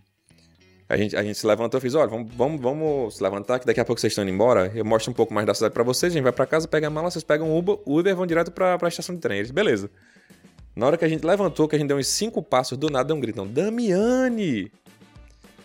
A 0.87 0.99
gente, 0.99 1.17
a 1.17 1.23
gente 1.23 1.39
se 1.39 1.47
levantou 1.47 1.79
e 1.79 1.81
fez, 1.81 1.95
olha, 1.95 2.07
vamos, 2.07 2.33
vamos, 2.35 2.61
vamos 2.61 3.17
se 3.17 3.23
levantar, 3.23 3.59
que 3.59 3.67
daqui 3.67 3.81
a 3.81 3.85
pouco 3.87 3.99
vocês 3.99 4.13
estão 4.13 4.23
indo 4.23 4.35
embora. 4.35 4.71
Eu 4.75 4.85
mostro 4.85 5.11
um 5.11 5.15
pouco 5.15 5.33
mais 5.33 5.47
da 5.47 5.55
cidade 5.55 5.73
para 5.73 5.83
vocês, 5.83 6.13
a 6.13 6.15
gente 6.15 6.23
vai 6.23 6.33
para 6.33 6.47
casa, 6.47 6.69
pega 6.69 6.89
a 6.89 6.91
mala, 6.91 7.11
vocês 7.11 7.25
pegam 7.25 7.51
o 7.51 7.59
Uber, 7.59 7.79
Uber 7.87 8.15
vão 8.15 8.27
direto 8.27 8.53
pra, 8.53 8.77
pra 8.77 8.89
estação 8.89 9.15
de 9.15 9.21
trem. 9.21 9.39
Eles, 9.39 9.51
beleza. 9.51 9.91
Na 10.77 10.85
hora 10.85 10.99
que 10.99 11.05
a 11.07 11.09
gente 11.09 11.25
levantou, 11.25 11.67
que 11.67 11.75
a 11.75 11.79
gente 11.79 11.89
deu 11.89 11.97
uns 11.97 12.07
cinco 12.07 12.43
passos, 12.43 12.77
do 12.77 12.91
nada 12.91 13.07
deu 13.07 13.17
um 13.17 13.21
grito, 13.21 13.43
Damiane! 13.47 14.71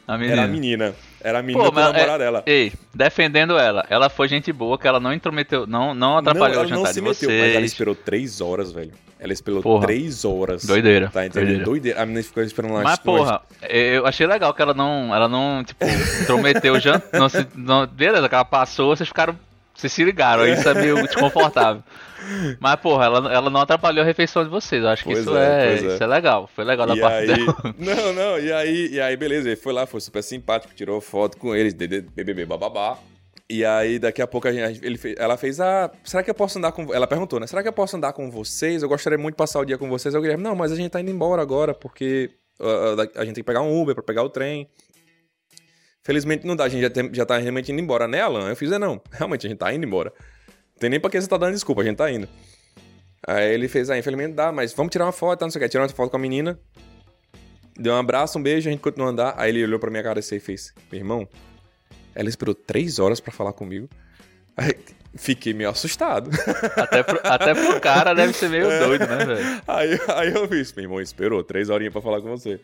A 0.07 0.17
menina. 0.17 0.33
Era 0.33 0.43
a 0.43 0.47
menina. 0.47 0.95
Era 1.21 1.39
a 1.39 1.41
menina 1.41 1.65
Pô, 1.65 1.71
mas, 1.71 1.85
namorar 1.85 2.15
é, 2.15 2.17
dela. 2.17 2.43
Ei, 2.45 2.71
defendendo 2.93 3.57
ela. 3.57 3.85
Ela 3.89 4.09
foi 4.09 4.29
gente 4.29 4.51
boa, 4.53 4.77
que 4.77 4.87
ela 4.87 5.01
não 5.01 5.13
intrometeu, 5.13 5.67
não, 5.67 5.93
não 5.93 6.17
atrapalhou 6.17 6.59
não, 6.59 6.63
o 6.63 6.67
jantar 6.67 6.83
não 6.83 6.85
se 6.87 6.93
de 6.93 7.01
meteu, 7.01 7.29
vocês. 7.29 7.41
Mas 7.41 7.55
ela 7.55 7.65
esperou 7.65 7.93
três 7.93 8.39
horas, 8.39 8.71
velho. 8.71 8.91
Ela 9.19 9.33
esperou 9.33 9.61
porra. 9.61 9.85
três 9.85 10.23
horas. 10.23 10.65
Doideira. 10.65 11.09
Tá 11.09 11.25
entendendo? 11.25 11.45
Doideira. 11.45 11.65
Doideira. 11.65 12.01
A 12.01 12.05
menina 12.05 12.23
ficou 12.23 12.41
esperando 12.41 12.73
lá. 12.73 12.81
Mas, 12.81 12.99
porra, 12.99 13.41
eu 13.69 14.07
achei 14.07 14.25
legal 14.25 14.53
que 14.53 14.61
ela 14.61 14.73
não, 14.73 15.13
ela 15.13 15.27
não, 15.27 15.61
tipo, 15.63 15.85
intrometeu 16.21 16.73
o 16.73 16.79
jantar. 16.79 17.19
Não, 17.19 17.29
se, 17.29 17.45
não, 17.53 17.85
beleza, 17.85 18.27
que 18.27 18.35
ela 18.35 18.45
passou, 18.45 18.95
vocês 18.95 19.07
ficaram 19.07 19.37
vocês 19.81 19.93
se 19.93 20.03
ligaram, 20.03 20.45
isso 20.45 20.67
é 20.69 20.73
meio 20.73 20.95
desconfortável. 21.01 21.81
Mas, 22.59 22.75
porra, 22.77 23.05
ela, 23.05 23.33
ela 23.33 23.49
não 23.49 23.61
atrapalhou 23.61 24.03
a 24.03 24.05
refeição 24.05 24.43
de 24.43 24.49
vocês. 24.49 24.83
Eu 24.83 24.89
acho 24.89 25.03
que 25.03 25.11
isso 25.11 25.35
é, 25.35 25.69
é, 25.69 25.75
isso 25.75 26.03
é 26.03 26.07
legal. 26.07 26.47
Foi 26.47 26.63
legal 26.63 26.87
da 26.87 26.95
e 26.95 26.99
parte 26.99 27.31
aí... 27.31 27.45
dela. 27.45 27.55
Não, 27.77 28.13
não, 28.13 28.39
e 28.39 28.51
aí, 28.51 28.89
e 28.91 29.01
aí, 29.01 29.17
beleza, 29.17 29.49
ele 29.49 29.55
foi 29.55 29.73
lá, 29.73 29.85
foi 29.85 29.99
super 29.99 30.21
simpático, 30.21 30.73
tirou 30.73 31.01
foto 31.01 31.37
com 31.37 31.55
eles, 31.55 31.73
BBB, 31.73 32.45
bababá. 32.45 32.97
E 33.49 33.65
aí, 33.65 33.99
daqui 33.99 34.21
a 34.21 34.27
pouco, 34.27 34.47
a 34.47 34.51
gente, 34.51 34.85
ele 34.85 34.97
fez, 34.97 35.15
ela 35.17 35.35
fez, 35.35 35.59
ah, 35.59 35.91
será 36.03 36.23
que 36.23 36.29
eu 36.29 36.35
posso 36.35 36.57
andar 36.57 36.71
com... 36.71 36.93
Ela 36.93 37.07
perguntou, 37.07 37.39
né? 37.39 37.47
Será 37.47 37.61
que 37.61 37.67
eu 37.67 37.73
posso 37.73 37.97
andar 37.97 38.13
com 38.13 38.29
vocês? 38.29 38.83
Eu 38.83 38.89
gostaria 38.89 39.17
muito 39.17 39.33
de 39.33 39.37
passar 39.37 39.59
o 39.59 39.65
dia 39.65 39.77
com 39.77 39.89
vocês. 39.89 40.13
Eu 40.13 40.21
Guilherme, 40.21 40.43
não, 40.43 40.55
mas 40.55 40.71
a 40.71 40.75
gente 40.75 40.91
tá 40.91 41.01
indo 41.01 41.11
embora 41.11 41.41
agora, 41.41 41.73
porque 41.73 42.29
uh, 42.59 43.01
a 43.15 43.25
gente 43.25 43.35
tem 43.35 43.43
que 43.43 43.43
pegar 43.43 43.61
um 43.61 43.81
Uber 43.81 43.95
pra 43.95 44.03
pegar 44.03 44.23
o 44.23 44.29
trem. 44.29 44.69
Felizmente 46.03 46.47
não 46.47 46.55
dá, 46.55 46.65
a 46.65 46.69
gente 46.69 46.81
já, 46.81 46.89
tem, 46.89 47.13
já 47.13 47.25
tá 47.25 47.37
realmente 47.37 47.71
indo 47.71 47.81
embora, 47.81 48.07
né, 48.07 48.21
Alan? 48.21 48.49
Eu 48.49 48.55
fiz, 48.55 48.71
é 48.71 48.79
não, 48.79 49.01
realmente 49.11 49.45
a 49.45 49.49
gente 49.49 49.59
tá 49.59 49.73
indo 49.73 49.85
embora 49.85 50.13
tem 50.81 50.89
nem 50.89 50.99
pra 50.99 51.11
que 51.11 51.21
você 51.21 51.27
tá 51.27 51.37
dando 51.37 51.53
desculpa, 51.53 51.81
a 51.81 51.85
gente 51.85 51.97
tá 51.97 52.11
indo. 52.11 52.27
Aí 53.27 53.53
ele 53.53 53.67
fez, 53.67 53.91
ah, 53.91 53.97
infelizmente 53.97 54.33
dá, 54.33 54.51
mas 54.51 54.73
vamos 54.73 54.91
tirar 54.91 55.05
uma 55.05 55.11
foto, 55.11 55.39
tá, 55.39 55.45
não 55.45 55.51
sei 55.51 55.61
o 55.61 55.63
que. 55.63 55.69
Tirou 55.69 55.85
uma 55.85 55.93
foto 55.93 56.09
com 56.09 56.17
a 56.17 56.19
menina, 56.19 56.59
deu 57.77 57.93
um 57.93 57.97
abraço, 57.97 58.39
um 58.39 58.41
beijo, 58.41 58.67
a 58.67 58.71
gente 58.71 58.81
continuou 58.81 59.09
a 59.09 59.11
andar. 59.11 59.35
Aí 59.37 59.51
ele 59.51 59.63
olhou 59.63 59.79
pra 59.79 59.91
minha 59.91 60.01
cara 60.01 60.19
e 60.19 60.39
fez, 60.39 60.73
meu 60.91 60.99
irmão, 60.99 61.29
ela 62.15 62.27
esperou 62.27 62.55
três 62.55 62.97
horas 62.97 63.19
pra 63.19 63.31
falar 63.31 63.53
comigo. 63.53 63.87
Aí, 64.57 64.75
fiquei 65.15 65.53
meio 65.53 65.69
assustado. 65.69 66.31
Até 66.75 67.03
pro, 67.03 67.19
até 67.23 67.53
pro 67.53 67.79
cara 67.79 68.13
deve 68.13 68.33
ser 68.33 68.49
meio 68.49 68.69
é. 68.69 68.79
doido, 68.79 69.05
né, 69.05 69.23
velho? 69.23 69.61
Aí, 69.67 69.99
aí 70.15 70.33
eu 70.33 70.47
fiz, 70.47 70.73
meu 70.73 70.85
irmão, 70.85 70.99
esperou 70.99 71.43
três 71.43 71.69
horinhas 71.69 71.93
pra 71.93 72.01
falar 72.01 72.21
com 72.21 72.29
você. 72.29 72.59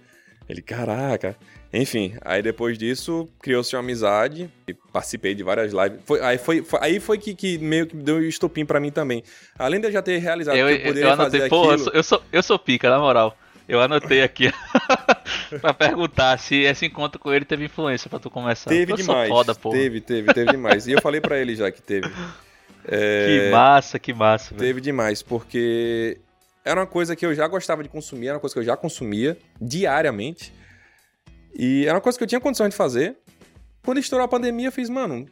Ele, 0.49 0.61
caraca. 0.61 1.35
Enfim, 1.71 2.15
aí 2.21 2.41
depois 2.41 2.77
disso 2.77 3.27
criou-se 3.41 3.75
uma 3.75 3.81
amizade 3.81 4.49
e 4.67 4.73
participei 4.73 5.35
de 5.35 5.43
várias 5.43 5.73
lives. 5.73 5.99
Foi, 6.05 6.21
aí 6.21 6.37
foi, 6.37 6.61
foi 6.63 6.79
aí 6.81 6.99
foi 6.99 7.17
que, 7.17 7.35
que, 7.35 7.57
meio 7.57 7.85
que 7.85 7.95
deu 7.95 8.15
um 8.15 8.21
estopim 8.21 8.65
para 8.65 8.79
mim 8.79 8.91
também. 8.91 9.23
Além 9.59 9.79
de 9.79 9.87
eu 9.87 9.91
já 9.91 10.01
ter 10.01 10.17
realizado 10.19 10.55
eu, 10.55 10.67
que 10.67 10.73
eu 10.73 10.87
poderia 10.87 11.03
eu 11.03 11.13
anotei, 11.13 11.39
fazer 11.39 11.49
pô, 11.49 11.71
aquilo... 11.71 11.91
eu, 11.93 12.03
sou, 12.03 12.23
eu 12.31 12.43
sou 12.43 12.57
pica, 12.57 12.89
na 12.89 12.99
moral. 12.99 13.37
Eu 13.67 13.81
anotei 13.81 14.21
aqui 14.21 14.49
pra 15.59 15.73
perguntar 15.73 16.39
se 16.39 16.55
esse 16.55 16.85
encontro 16.85 17.19
com 17.19 17.33
ele 17.33 17.43
teve 17.43 17.65
influência 17.65 18.09
pra 18.09 18.17
tu 18.17 18.29
começar. 18.29 18.69
Teve 18.69 18.93
eu 18.93 18.95
demais. 18.95 19.27
Foda, 19.27 19.53
teve, 19.53 19.99
teve, 19.99 20.33
teve 20.33 20.51
demais. 20.51 20.87
E 20.87 20.93
eu 20.93 21.01
falei 21.01 21.19
para 21.19 21.37
ele 21.37 21.53
já 21.53 21.69
que 21.69 21.81
teve. 21.81 22.09
É... 22.87 23.25
Que 23.25 23.51
massa, 23.51 23.99
que 23.99 24.13
massa. 24.13 24.55
Teve 24.55 24.79
demais, 24.79 25.21
porque 25.21 26.17
era 26.63 26.79
uma 26.79 26.87
coisa 26.87 27.13
que 27.13 27.25
eu 27.25 27.35
já 27.35 27.45
gostava 27.45 27.83
de 27.83 27.89
consumir, 27.89 28.27
era 28.27 28.35
uma 28.35 28.39
coisa 28.39 28.53
que 28.53 28.59
eu 28.59 28.63
já 28.63 28.77
consumia 28.77 29.37
diariamente. 29.59 30.53
E 31.57 31.85
era 31.85 31.95
uma 31.95 32.01
coisa 32.01 32.15
que 32.15 32.23
eu 32.23 32.27
tinha 32.27 32.39
condição 32.39 32.69
de 32.69 32.75
fazer. 32.75 33.17
Quando 33.83 33.99
estourou 33.99 34.23
a 34.23 34.27
pandemia, 34.27 34.67
eu 34.67 34.71
fiz, 34.71 34.89
mano, 34.89 35.25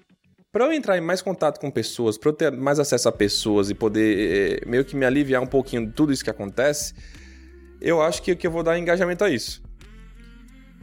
para 0.52 0.66
eu 0.66 0.74
entrar 0.74 0.98
em 0.98 1.02
mais 1.02 1.22
contato 1.22 1.60
com 1.60 1.70
pessoas, 1.70 2.18
para 2.18 2.30
eu 2.30 2.34
ter 2.34 2.52
mais 2.52 2.80
acesso 2.80 3.08
a 3.08 3.12
pessoas 3.12 3.70
e 3.70 3.76
poder 3.76 4.64
é, 4.64 4.68
meio 4.68 4.84
que 4.84 4.96
me 4.96 5.06
aliviar 5.06 5.42
um 5.42 5.48
pouquinho 5.48 5.86
de 5.86 5.94
tudo 5.94 6.12
isso 6.12 6.24
que 6.24 6.30
acontece, 6.30 6.96
eu 7.80 8.02
acho 8.02 8.24
que, 8.24 8.36
que 8.36 8.48
eu 8.48 8.52
vou 8.52 8.64
dar 8.64 8.80
engajamento 8.80 9.24
a 9.24 9.30
isso. 9.30 9.62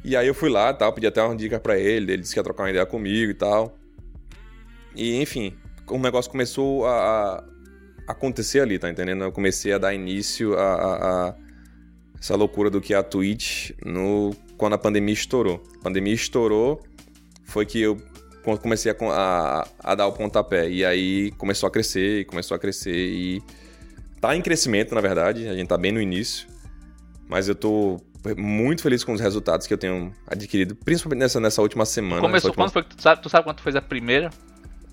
E 0.04 0.16
aí 0.16 0.28
eu 0.28 0.34
fui 0.34 0.48
lá, 0.48 0.72
tal, 0.72 0.92
pedi 0.92 1.06
até 1.06 1.20
uma 1.22 1.34
dica 1.34 1.58
para 1.58 1.76
ele, 1.76 2.12
ele 2.12 2.22
disse 2.22 2.34
que 2.34 2.38
ia 2.38 2.44
trocar 2.44 2.62
uma 2.62 2.70
ideia 2.70 2.86
comigo 2.86 3.32
e 3.32 3.34
tal. 3.34 3.76
E 4.94 5.20
enfim, 5.20 5.56
o 5.88 5.98
negócio 5.98 6.30
começou 6.30 6.86
a, 6.86 7.38
a 8.06 8.12
acontecer 8.12 8.60
ali, 8.60 8.78
tá 8.78 8.88
entendendo? 8.90 9.24
Eu 9.24 9.32
comecei 9.32 9.72
a 9.72 9.78
dar 9.78 9.92
início 9.92 10.54
a, 10.54 10.74
a, 10.74 11.28
a 11.28 11.34
essa 12.22 12.36
loucura 12.36 12.70
do 12.70 12.80
que 12.80 12.94
é 12.94 12.96
a 12.96 13.02
Twitch 13.02 13.72
no 13.84 14.30
quando 14.56 14.74
a 14.74 14.78
pandemia 14.78 15.12
estourou. 15.12 15.60
A 15.80 15.82
pandemia 15.82 16.14
estourou, 16.14 16.80
foi 17.44 17.66
que 17.66 17.80
eu 17.80 18.00
comecei 18.60 18.92
a, 18.92 18.96
a, 19.10 19.68
a, 19.80 19.94
dar 19.96 20.06
o 20.06 20.12
pontapé. 20.12 20.70
E 20.70 20.84
aí 20.84 21.32
começou 21.32 21.66
a 21.66 21.70
crescer, 21.70 22.24
começou 22.26 22.54
a 22.54 22.60
crescer 22.60 22.94
e 22.94 23.42
tá 24.20 24.36
em 24.36 24.40
crescimento, 24.40 24.94
na 24.94 25.00
verdade. 25.00 25.48
A 25.48 25.54
gente 25.56 25.66
tá 25.66 25.76
bem 25.76 25.90
no 25.90 26.00
início. 26.00 26.46
Mas 27.28 27.48
eu 27.48 27.56
tô 27.56 28.00
muito 28.36 28.82
feliz 28.82 29.02
com 29.02 29.12
os 29.12 29.20
resultados 29.20 29.66
que 29.66 29.74
eu 29.74 29.78
tenho 29.78 30.14
adquirido, 30.24 30.76
principalmente 30.76 31.18
nessa, 31.18 31.40
nessa 31.40 31.60
última 31.60 31.84
semana. 31.84 32.20
Começou 32.20 32.50
última... 32.50 32.66
quando 32.66 32.72
foi? 32.72 32.84
Tu 32.84 33.02
sabe, 33.02 33.20
tu 33.20 33.28
sabe 33.28 33.42
quanto 33.42 33.62
foi 33.62 33.76
a 33.76 33.82
primeira? 33.82 34.30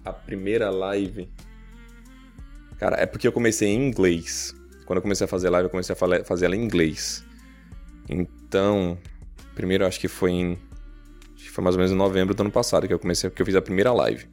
A 0.04 0.12
primeira 0.12 0.72
live. 0.72 1.30
Cara, 2.80 2.98
é 3.00 3.06
porque 3.06 3.28
eu 3.28 3.32
comecei 3.32 3.68
em 3.68 3.88
inglês. 3.88 4.56
Quando 4.90 4.98
eu 4.98 5.04
comecei 5.04 5.26
a 5.26 5.28
fazer 5.28 5.52
live, 5.52 5.68
eu 5.68 5.70
comecei 5.70 5.94
a 5.94 6.24
fazer 6.24 6.48
ela 6.48 6.56
em 6.56 6.64
inglês. 6.64 7.24
Então, 8.10 8.98
Primeiro, 9.60 9.86
acho 9.86 10.00
que 10.00 10.08
foi 10.08 10.32
em. 10.32 10.58
Acho 11.36 11.44
que 11.44 11.50
foi 11.50 11.62
mais 11.62 11.76
ou 11.76 11.80
menos 11.80 11.92
em 11.92 11.96
novembro 11.96 12.34
do 12.34 12.40
ano 12.40 12.50
passado 12.50 12.88
que 12.88 12.94
eu 12.94 12.98
comecei, 12.98 13.30
que 13.30 13.42
eu 13.42 13.46
fiz 13.46 13.56
a 13.56 13.62
primeira 13.62 13.92
live. 13.92 14.26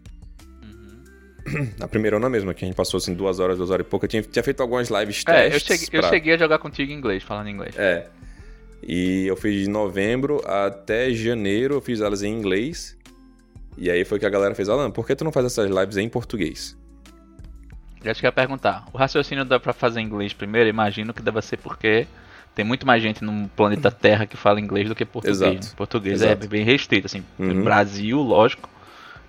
Uhum. 0.62 1.68
A 1.82 1.88
primeira 1.88 2.16
na 2.20 2.30
mesma, 2.30 2.54
que 2.54 2.64
a 2.64 2.68
gente 2.68 2.76
passou 2.76 2.98
assim 2.98 3.12
duas 3.12 3.40
horas, 3.40 3.58
duas 3.58 3.68
horas 3.70 3.84
e 3.84 3.90
pouco. 3.90 4.04
Eu 4.04 4.08
tinha, 4.08 4.22
tinha 4.22 4.42
feito 4.44 4.60
algumas 4.60 4.88
lives 4.88 5.24
testes. 5.24 5.52
É, 5.52 5.56
eu 5.56 5.58
cheguei, 5.58 5.86
pra... 5.88 5.98
eu 5.98 6.02
cheguei 6.14 6.34
a 6.34 6.36
jogar 6.36 6.60
contigo 6.60 6.92
em 6.92 6.94
inglês, 6.94 7.24
falando 7.24 7.48
inglês. 7.48 7.76
É. 7.76 8.06
E 8.84 9.26
eu 9.26 9.34
fiz 9.34 9.64
de 9.64 9.68
novembro 9.68 10.40
até 10.46 11.10
janeiro, 11.12 11.74
eu 11.74 11.80
fiz 11.80 12.00
elas 12.00 12.22
em 12.22 12.32
inglês. 12.32 12.96
E 13.76 13.90
aí 13.90 14.04
foi 14.04 14.20
que 14.20 14.26
a 14.26 14.30
galera 14.30 14.54
fez, 14.54 14.68
Alan, 14.68 14.92
por 14.92 15.08
que 15.08 15.16
tu 15.16 15.24
não 15.24 15.32
faz 15.32 15.46
essas 15.46 15.68
lives 15.68 15.96
em 15.96 16.08
português? 16.08 16.78
Já 18.06 18.14
te 18.14 18.20
quero 18.20 18.32
perguntar, 18.32 18.84
o 18.92 18.96
raciocínio 18.96 19.44
dá 19.44 19.58
pra 19.58 19.72
fazer 19.72 20.00
inglês 20.00 20.32
primeiro? 20.32 20.68
Imagino 20.68 21.12
que 21.12 21.20
deva 21.20 21.42
ser 21.42 21.56
porque 21.56 22.06
tem 22.54 22.64
muito 22.64 22.86
mais 22.86 23.02
gente 23.02 23.24
no 23.24 23.48
planeta 23.48 23.90
Terra 23.90 24.26
que 24.26 24.36
fala 24.36 24.60
inglês 24.60 24.88
do 24.88 24.94
que 24.94 25.04
português. 25.04 25.42
Exato. 25.42 25.66
Né? 25.66 25.72
Português 25.76 26.22
é 26.22 26.26
Exato. 26.26 26.44
é 26.44 26.48
bem 26.48 26.64
restrito, 26.64 27.06
assim. 27.06 27.24
Uhum. 27.36 27.64
Brasil, 27.64 28.20
lógico, 28.20 28.70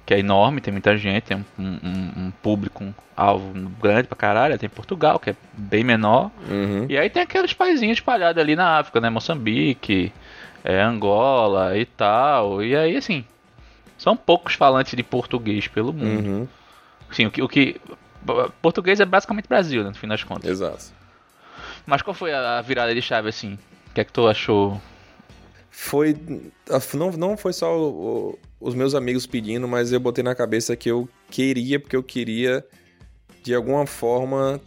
que 0.06 0.14
é 0.14 0.20
enorme, 0.20 0.62
tem 0.62 0.72
muita 0.72 0.96
gente, 0.96 1.24
tem 1.24 1.38
um, 1.38 1.64
um, 1.64 2.12
um 2.18 2.32
público 2.42 2.84
um 2.84 2.94
alvo 3.16 3.52
grande 3.82 4.08
pra 4.08 4.16
caralho. 4.16 4.58
Tem 4.60 4.70
Portugal, 4.70 5.20
que 5.20 5.32
é 5.32 5.36
bem 5.54 5.84
menor. 5.84 6.32
Uhum. 6.48 6.86
E 6.88 6.98
aí 6.98 7.10
tem 7.10 7.24
aqueles 7.24 7.54
paizinhos 7.54 7.98
espalhados 7.98 8.40
ali 8.40 8.56
na 8.56 8.78
África, 8.78 9.02
né? 9.02 9.10
Moçambique, 9.10 10.14
é, 10.64 10.82
Angola 10.82 11.76
e 11.78 11.86
tal. 11.86 12.64
E 12.64 12.76
aí, 12.76 12.96
assim, 12.96 13.26
são 13.98 14.16
poucos 14.16 14.54
falantes 14.54 14.96
de 14.96 15.04
português 15.04 15.68
pelo 15.68 15.92
mundo. 15.92 16.30
Uhum. 16.30 16.48
Sim, 17.12 17.26
o 17.26 17.32
que, 17.32 17.42
o 17.42 17.50
que. 17.50 17.82
Português 18.62 19.00
é 19.00 19.06
basicamente 19.06 19.48
Brasil, 19.48 19.84
né, 19.84 19.90
no 19.90 19.96
fim 19.96 20.08
das 20.08 20.24
contas. 20.24 20.50
Exato. 20.50 20.86
Mas 21.86 22.02
qual 22.02 22.14
foi 22.14 22.34
a 22.34 22.62
virada 22.62 22.94
de 22.94 23.02
chave, 23.02 23.30
assim? 23.30 23.58
O 23.90 23.94
que 23.94 24.02
é 24.02 24.04
que 24.04 24.12
tu 24.12 24.28
achou? 24.28 24.80
Foi. 25.70 26.16
Não, 26.94 27.12
não 27.12 27.38
foi 27.38 27.54
só 27.54 27.78
o, 27.78 27.90
o, 27.90 28.40
os 28.60 28.76
meus 28.76 28.94
amigos 28.94 29.26
pedindo, 29.26 29.68
mas 29.68 29.92
eu 29.92 30.00
botei 30.00 30.24
na 30.24 30.36
cabeça 30.36 30.76
que 30.76 30.90
eu 30.90 31.08
queria, 31.30 31.80
porque 31.80 31.96
eu 31.96 32.04
queria, 32.04 32.66
de 33.44 33.54
alguma 33.54 33.86
forma, 33.86 34.60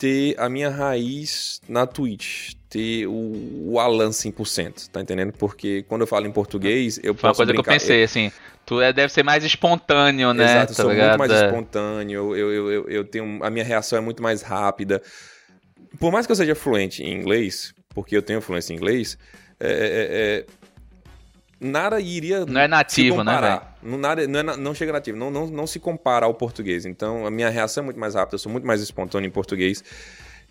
ter 0.00 0.34
a 0.36 0.48
minha 0.48 0.70
raiz 0.70 1.60
na 1.68 1.86
Twitch. 1.86 2.54
Ter 2.68 3.06
o, 3.06 3.72
o 3.72 3.80
Alan 3.80 4.10
100%, 4.10 4.90
tá 4.90 5.00
entendendo? 5.00 5.32
Porque 5.32 5.84
quando 5.88 6.02
eu 6.02 6.06
falo 6.06 6.26
em 6.26 6.32
português, 6.32 6.98
eu 6.98 7.14
Foi 7.14 7.14
posso. 7.14 7.26
Uma 7.26 7.34
coisa 7.34 7.52
brincar, 7.52 7.62
que 7.64 7.68
eu 7.68 7.80
pensei, 7.80 8.00
eu... 8.00 8.04
assim. 8.04 8.32
Tu 8.64 8.80
é, 8.80 8.92
deve 8.92 9.12
ser 9.12 9.24
mais 9.24 9.42
espontâneo, 9.42 10.32
né? 10.32 10.44
Exato, 10.44 10.72
eu 10.72 10.76
tá 10.76 10.82
sou 10.82 10.92
ligado? 10.92 11.18
muito 11.18 11.30
mais 11.30 11.42
espontâneo. 11.42 12.34
Eu, 12.34 12.52
eu, 12.52 12.70
eu, 12.70 12.88
eu 12.88 13.04
tenho. 13.04 13.42
A 13.42 13.50
minha 13.50 13.64
reação 13.64 13.98
é 13.98 14.00
muito 14.00 14.22
mais 14.22 14.42
rápida 14.42 15.02
por 15.98 16.12
mais 16.12 16.26
que 16.26 16.32
eu 16.32 16.36
seja 16.36 16.54
fluente 16.54 17.02
em 17.02 17.12
inglês, 17.12 17.74
porque 17.90 18.16
eu 18.16 18.22
tenho 18.22 18.40
fluência 18.40 18.72
em 18.72 18.76
inglês, 18.76 19.18
é, 19.58 19.68
é, 19.68 19.72
é, 19.72 20.38
é 20.38 20.46
nada 21.60 22.00
iria. 22.00 22.44
Não 22.46 22.60
é 22.60 22.66
nativo, 22.66 23.22
né? 23.22 23.60
Não, 23.82 23.98
nada, 23.98 24.26
não, 24.26 24.40
é, 24.40 24.56
não 24.56 24.74
chega 24.74 24.92
nativo, 24.92 25.16
não, 25.18 25.30
não, 25.30 25.46
não 25.46 25.66
se 25.66 25.78
compara 25.78 26.26
ao 26.26 26.34
português. 26.34 26.86
Então 26.86 27.26
a 27.26 27.30
minha 27.30 27.48
reação 27.50 27.82
é 27.82 27.84
muito 27.84 28.00
mais 28.00 28.14
rápida, 28.14 28.36
eu 28.36 28.38
sou 28.38 28.50
muito 28.50 28.66
mais 28.66 28.80
espontâneo 28.80 29.28
em 29.28 29.30
português. 29.30 29.84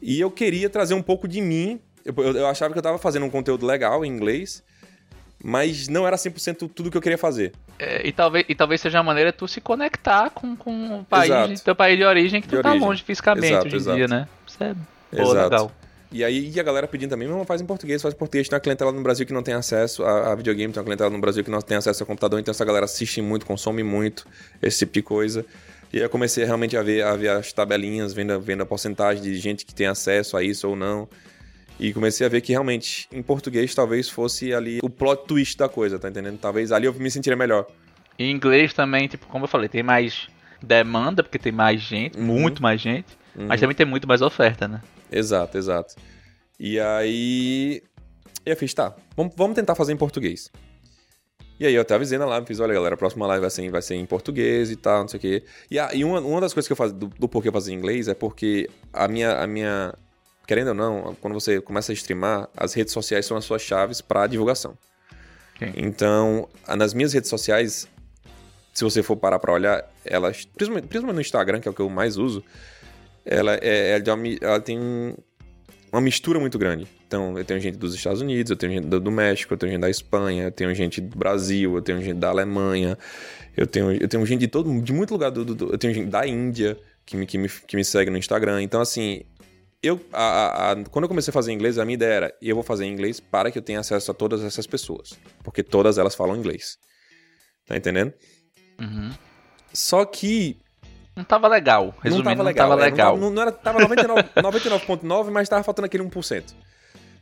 E 0.02 0.20
eu 0.20 0.30
queria 0.32 0.70
trazer 0.70 0.94
um 0.94 1.02
pouco 1.02 1.28
de 1.28 1.42
mim. 1.42 1.80
Eu, 2.06 2.14
eu, 2.18 2.32
eu 2.38 2.48
achava 2.48 2.72
que 2.74 2.78
eu 2.78 2.82
estava 2.82 2.98
fazendo 2.98 3.26
um 3.26 3.30
conteúdo 3.30 3.66
legal 3.66 4.06
em 4.06 4.08
inglês. 4.10 4.64
mas 5.44 5.88
não 5.88 6.06
era 6.06 6.16
100% 6.18 6.70
tudo 6.74 6.92
que 6.92 6.98
eu 6.98 7.02
queria 7.02 7.18
fazer. 7.18 7.54
É, 7.78 8.06
e, 8.08 8.12
talvez, 8.12 8.46
e 8.50 8.56
talvez 8.56 8.82
seja 8.82 9.00
a 9.00 9.04
maneira 9.04 9.32
de 9.32 9.38
tu 9.38 9.48
se 9.48 9.62
conectar 9.62 10.30
com, 10.32 10.56
com 10.56 11.00
o 11.00 11.06
país, 11.06 11.30
Exato. 11.32 11.64
teu 11.64 11.76
país 11.76 11.98
de 11.98 12.04
origem, 12.04 12.42
que 12.42 12.48
De 12.48 12.58
tu 12.58 12.62
tá 12.62 12.70
origem. 12.72 12.88
longe 12.88 13.04
fisicamente 13.04 13.46
Exato, 13.54 13.68
hoje 13.68 13.76
em 13.76 13.80
exato. 13.80 13.98
dia, 13.98 14.08
né? 14.08 14.28
Isso 14.46 14.64
é 14.64 14.74
pô, 15.12 15.32
Exato. 15.32 15.34
legal. 15.50 15.72
E 16.12 16.24
aí 16.24 16.52
e 16.56 16.60
a 16.60 16.64
galera 16.64 16.88
pedindo 16.88 17.12
também, 17.12 17.28
não, 17.28 17.46
faz 17.46 17.62
em 17.62 17.66
português, 17.66 18.02
faz 18.02 18.14
em 18.14 18.18
português. 18.18 18.48
Tem 18.50 18.56
uma 18.56 18.60
clientela 18.62 18.92
no 18.92 19.02
Brasil 19.02 19.26
que 19.26 19.34
não 19.34 19.44
tem 19.44 19.54
acesso 19.54 20.04
a, 20.04 20.32
a 20.32 20.36
videogame, 20.36 20.74
tem 20.74 20.80
uma 20.80 20.86
clientela 20.86 21.10
no 21.10 21.20
Brasil 21.20 21.44
que 21.44 21.52
não 21.52 21.62
tem 21.62 21.78
acesso 21.78 22.02
a 22.02 22.06
computador, 22.06 22.40
então 22.40 22.52
essa 22.52 22.66
galera 22.66 22.86
assiste 22.86 23.22
muito, 23.22 23.46
consome 23.46 23.84
muito, 23.84 24.26
esse 24.62 24.80
tipo 24.80 24.94
de 24.94 25.02
coisa. 25.04 25.46
E 25.94 25.98
aí 25.98 26.04
eu 26.04 26.10
comecei 26.10 26.44
realmente 26.46 26.76
a 26.76 26.82
ver, 26.82 27.04
a 27.04 27.16
ver 27.16 27.30
as 27.30 27.54
tabelinhas, 27.54 28.12
vendo, 28.14 28.34
a- 28.34 28.38
vendo 28.40 28.62
a 28.64 28.66
porcentagem 28.66 29.22
de 29.24 29.36
gente 29.38 29.66
que 29.66 29.74
tem 29.74 29.86
acesso 29.88 30.36
a 30.36 30.44
isso 30.44 30.68
ou 30.68 30.76
não. 30.76 31.08
E 31.80 31.94
comecei 31.94 32.26
a 32.26 32.30
ver 32.30 32.42
que 32.42 32.52
realmente, 32.52 33.08
em 33.12 33.22
português, 33.22 33.74
talvez 33.74 34.10
fosse 34.10 34.54
ali 34.54 34.80
o 34.84 34.90
plot 34.90 35.26
twist 35.28 35.58
da 35.58 35.70
coisa, 35.70 35.98
tá 35.98 36.10
entendendo? 36.10 36.38
Talvez 36.40 36.72
ali 36.72 36.88
eu 36.88 36.94
me 36.94 37.10
sentiria 37.10 37.38
melhor. 37.38 37.66
Em 38.18 38.32
inglês 38.32 38.74
também, 38.74 39.08
tipo, 39.08 39.26
como 39.28 39.46
eu 39.46 39.48
falei, 39.48 39.70
tem 39.70 39.82
mais 39.84 40.28
demanda, 40.62 41.24
porque 41.24 41.40
tem 41.40 41.52
mais 41.54 41.80
gente, 41.82 42.18
Uhum. 42.18 42.26
muito 42.26 42.62
mais 42.62 42.82
gente, 42.82 43.08
mas 43.48 43.60
também 43.60 43.76
tem 43.76 43.86
muito 43.86 44.08
mais 44.08 44.22
oferta, 44.22 44.68
né? 44.68 44.82
Exato, 45.12 45.58
exato. 45.58 45.96
E 46.60 46.80
aí. 46.80 47.82
E 48.46 48.50
eu 48.50 48.56
fiz, 48.56 48.74
tá, 48.74 48.96
vamos, 49.16 49.34
vamos 49.36 49.56
tentar 49.56 49.76
fazer 49.76 49.94
em 49.94 49.98
português. 49.98 50.52
E 51.60 51.66
aí 51.66 51.76
eu 51.76 51.82
até 51.82 51.94
avisei 51.94 52.18
na 52.18 52.26
live, 52.26 52.48
fiz, 52.48 52.60
olha 52.62 52.74
galera, 52.74 52.96
a 52.96 52.98
próxima 52.98 53.28
live 53.28 53.42
vai 53.42 53.50
ser, 53.50 53.70
vai 53.70 53.82
ser 53.82 53.96
em 53.96 54.06
português 54.06 54.72
e 54.72 54.78
tal, 54.78 55.02
não 55.02 55.08
sei 55.10 55.18
o 55.18 55.22
quê. 55.22 55.44
E, 55.70 55.78
a, 55.78 55.94
e 55.94 56.06
uma, 56.06 56.22
uma 56.22 56.40
das 56.40 56.54
coisas 56.54 56.68
que 56.68 56.72
eu 56.72 56.78
faço 56.78 56.94
do, 56.94 57.08
do 57.08 57.28
porquê 57.28 57.52
fazer 57.52 57.74
em 57.74 57.76
inglês 57.76 58.08
é 58.08 58.14
porque 58.14 58.70
a 58.94 59.08
minha, 59.08 59.34
a 59.34 59.46
minha. 59.46 59.94
Querendo 60.48 60.70
ou 60.70 60.74
não, 60.74 61.16
quando 61.22 61.34
você 61.34 61.62
começa 61.62 61.92
a 61.92 61.94
streamar, 61.94 62.50
as 62.56 62.74
redes 62.74 62.94
sociais 62.94 63.26
são 63.26 63.38
as 63.38 63.46
suas 63.46 63.62
chaves 63.62 64.02
para 64.02 64.26
divulgação. 64.26 64.76
Sim. 65.60 65.74
Então, 65.76 66.48
nas 66.76 66.94
minhas 66.94 67.14
redes 67.14 67.30
sociais, 67.30 67.88
se 68.74 68.84
você 68.84 69.04
for 69.04 69.18
parar 69.18 69.38
pra 69.38 69.54
olhar, 69.54 69.86
elas, 70.06 70.46
principalmente, 70.46 70.88
principalmente 70.88 71.16
no 71.16 71.22
Instagram, 71.22 71.60
que 71.60 71.68
é 71.68 71.72
o 71.72 71.74
que 71.74 71.82
eu 71.82 71.90
mais 71.90 72.18
uso, 72.18 72.44
ela, 73.26 73.56
é, 73.62 73.92
ela, 73.92 74.00
de 74.02 74.10
uma 74.10 74.28
ela 74.42 74.60
tem 74.60 74.80
um- 74.80 75.16
uma 75.92 76.02
mistura 76.02 76.40
muito 76.40 76.58
grande. 76.60 76.88
Então, 77.08 77.38
eu 77.38 77.44
tenho 77.44 77.60
gente 77.60 77.78
dos 77.78 77.96
Estados 77.96 78.22
Unidos, 78.22 78.52
eu 78.52 78.56
tenho 78.56 78.72
gente 78.74 78.86
do, 78.88 79.12
México, 79.12 79.54
eu 79.54 79.58
tenho 79.58 79.72
gente 79.72 79.82
da 79.82 79.90
Espanha, 79.90 80.46
eu 80.46 80.52
tenho 80.52 80.74
gente 80.76 81.02
do 81.02 81.18
Brasil, 81.18 81.76
eu 81.76 81.82
tenho 81.82 82.00
gente 82.02 82.18
da 82.20 82.30
Alemanha, 82.30 82.98
eu 83.58 83.66
tenho, 83.66 83.92
eu 83.92 84.08
tenho 84.08 84.24
gente 84.26 84.42
de 84.42 84.48
todo 84.48 84.82
de 84.82 84.94
muito 84.94 85.12
lugar 85.12 85.32
do, 85.32 85.44
do- 85.44 85.72
eu 85.74 85.78
tenho 85.78 85.94
gente 85.94 86.10
da 86.10 86.28
Índia 86.28 86.78
que 87.06 87.18
me, 87.18 87.26
que, 87.26 87.38
me, 87.40 87.50
que 87.50 87.76
me 87.76 87.84
segue 87.84 88.12
no 88.12 88.18
Instagram. 88.18 88.62
Então, 88.62 88.80
assim, 88.80 89.24
eu 89.82 90.00
a- 90.14 90.22
a- 90.22 90.72
a- 90.74 90.84
quando 90.86 91.06
eu 91.06 91.10
comecei 91.10 91.32
a 91.32 91.34
fazer 91.34 91.52
inglês, 91.52 91.80
a 91.80 91.86
minha 91.86 91.96
ideia 91.96 92.14
era, 92.14 92.36
eu 92.40 92.54
vou 92.56 92.64
fazer 92.64 92.86
inglês 92.86 93.20
para 93.20 93.50
que 93.50 93.58
eu 93.58 93.64
tenha 93.64 93.80
acesso 93.80 94.12
a 94.12 94.14
todas 94.14 94.44
essas 94.44 94.68
pessoas, 94.68 95.18
porque 95.44 95.64
todas 95.64 95.98
elas 95.98 96.14
falam 96.14 96.36
inglês. 96.38 96.78
Tá 97.66 97.76
entendendo? 97.76 98.14
Uhum. 98.80 99.12
Só 99.74 100.06
que 100.06 100.58
Não 101.16 101.24
tava 101.24 101.48
legal. 101.48 101.94
Resumindo, 102.02 102.30
não 102.30 102.36
tava 102.36 102.44
legal. 102.44 102.70
Não 102.70 102.76
tava 102.78 102.82
é, 102.88 102.92
legal. 102.92 103.18
Não, 103.18 103.30
não 103.32 103.42
era, 103.42 103.52
tava 103.52 103.80
99 103.80 104.24
99,9, 104.36 105.32
mas 105.32 105.50
tava 105.50 105.64
faltando 105.64 105.86
aquele 105.86 106.04
1%. 106.04 106.44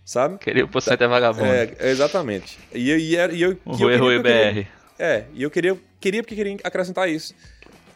Sabe? 0.06 0.38
Queria 0.38 0.64
o 0.66 0.68
porcento 0.68 1.02
é 1.04 1.08
vagabundo. 1.08 1.46
É, 1.46 1.76
exatamente. 1.90 2.58
E, 2.74 2.90
eu- 2.90 3.00
e, 3.00 3.42
eu, 3.42 3.58
O 3.66 3.76
e 3.76 3.82
eu 3.82 3.88
Rui 3.88 3.88
queria- 3.90 3.98
Rui 4.00 4.16
eu 4.18 4.24
queria- 4.24 4.54
BR. 4.64 4.68
É, 5.00 5.26
e 5.34 5.44
eu 5.44 5.52
queria, 5.52 5.78
queria 6.00 6.24
porque 6.24 6.36
queria 6.36 6.58
acrescentar 6.64 7.10
isso. 7.10 7.34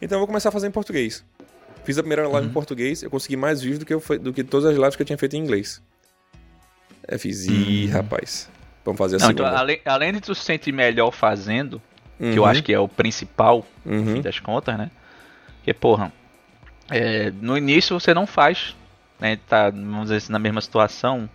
Então 0.01 0.17
eu 0.17 0.19
vou 0.19 0.27
começar 0.27 0.49
a 0.49 0.51
fazer 0.51 0.67
em 0.67 0.71
português. 0.71 1.23
Fiz 1.83 1.97
a 1.97 2.01
primeira 2.03 2.25
Uhum. 2.27 2.33
live 2.33 2.47
em 2.47 2.51
português, 2.51 3.01
eu 3.01 3.09
consegui 3.09 3.35
mais 3.37 3.61
views 3.61 3.79
do 3.79 3.85
que, 3.85 3.93
eu, 3.93 4.03
do 4.19 4.33
que 4.33 4.43
todas 4.43 4.65
as 4.71 4.75
lives 4.77 4.95
que 4.95 5.01
eu 5.01 5.05
tinha 5.05 5.17
feito 5.17 5.35
em 5.35 5.39
inglês. 5.39 5.81
É, 7.07 7.17
fiz, 7.17 7.45
ih, 7.47 7.87
rapaz. 7.87 8.49
Vamos 8.85 8.97
fazer 8.99 9.15
a 9.15 9.19
Uhum. 9.19 9.25
Não, 9.25 9.31
então, 9.31 9.45
além, 9.45 9.81
além 9.85 10.13
de 10.13 10.21
tu 10.21 10.35
se 10.35 10.43
sentir 10.43 10.71
melhor 10.71 11.11
fazendo, 11.11 11.81
que 12.19 12.25
eu 12.37 12.43
Uhum. 12.43 12.49
acho 12.49 12.61
que 12.61 12.73
é 12.73 12.79
o 12.79 12.87
principal, 12.87 13.65
no 13.85 13.95
Uhum. 13.97 14.13
fim 14.15 14.21
das 14.21 14.39
contas, 14.39 14.77
né? 14.77 14.91
Porque, 15.61 15.73
porra, 15.73 16.11
é, 16.89 17.31
no 17.39 17.57
início 17.57 17.99
você 17.99 18.13
não 18.13 18.25
faz, 18.25 18.75
né? 19.19 19.37
Tá, 19.47 19.69
vamos 19.69 20.03
dizer 20.03 20.15
assim, 20.17 20.31
na 20.31 20.39
mesma 20.39 20.59
situação 20.61 21.29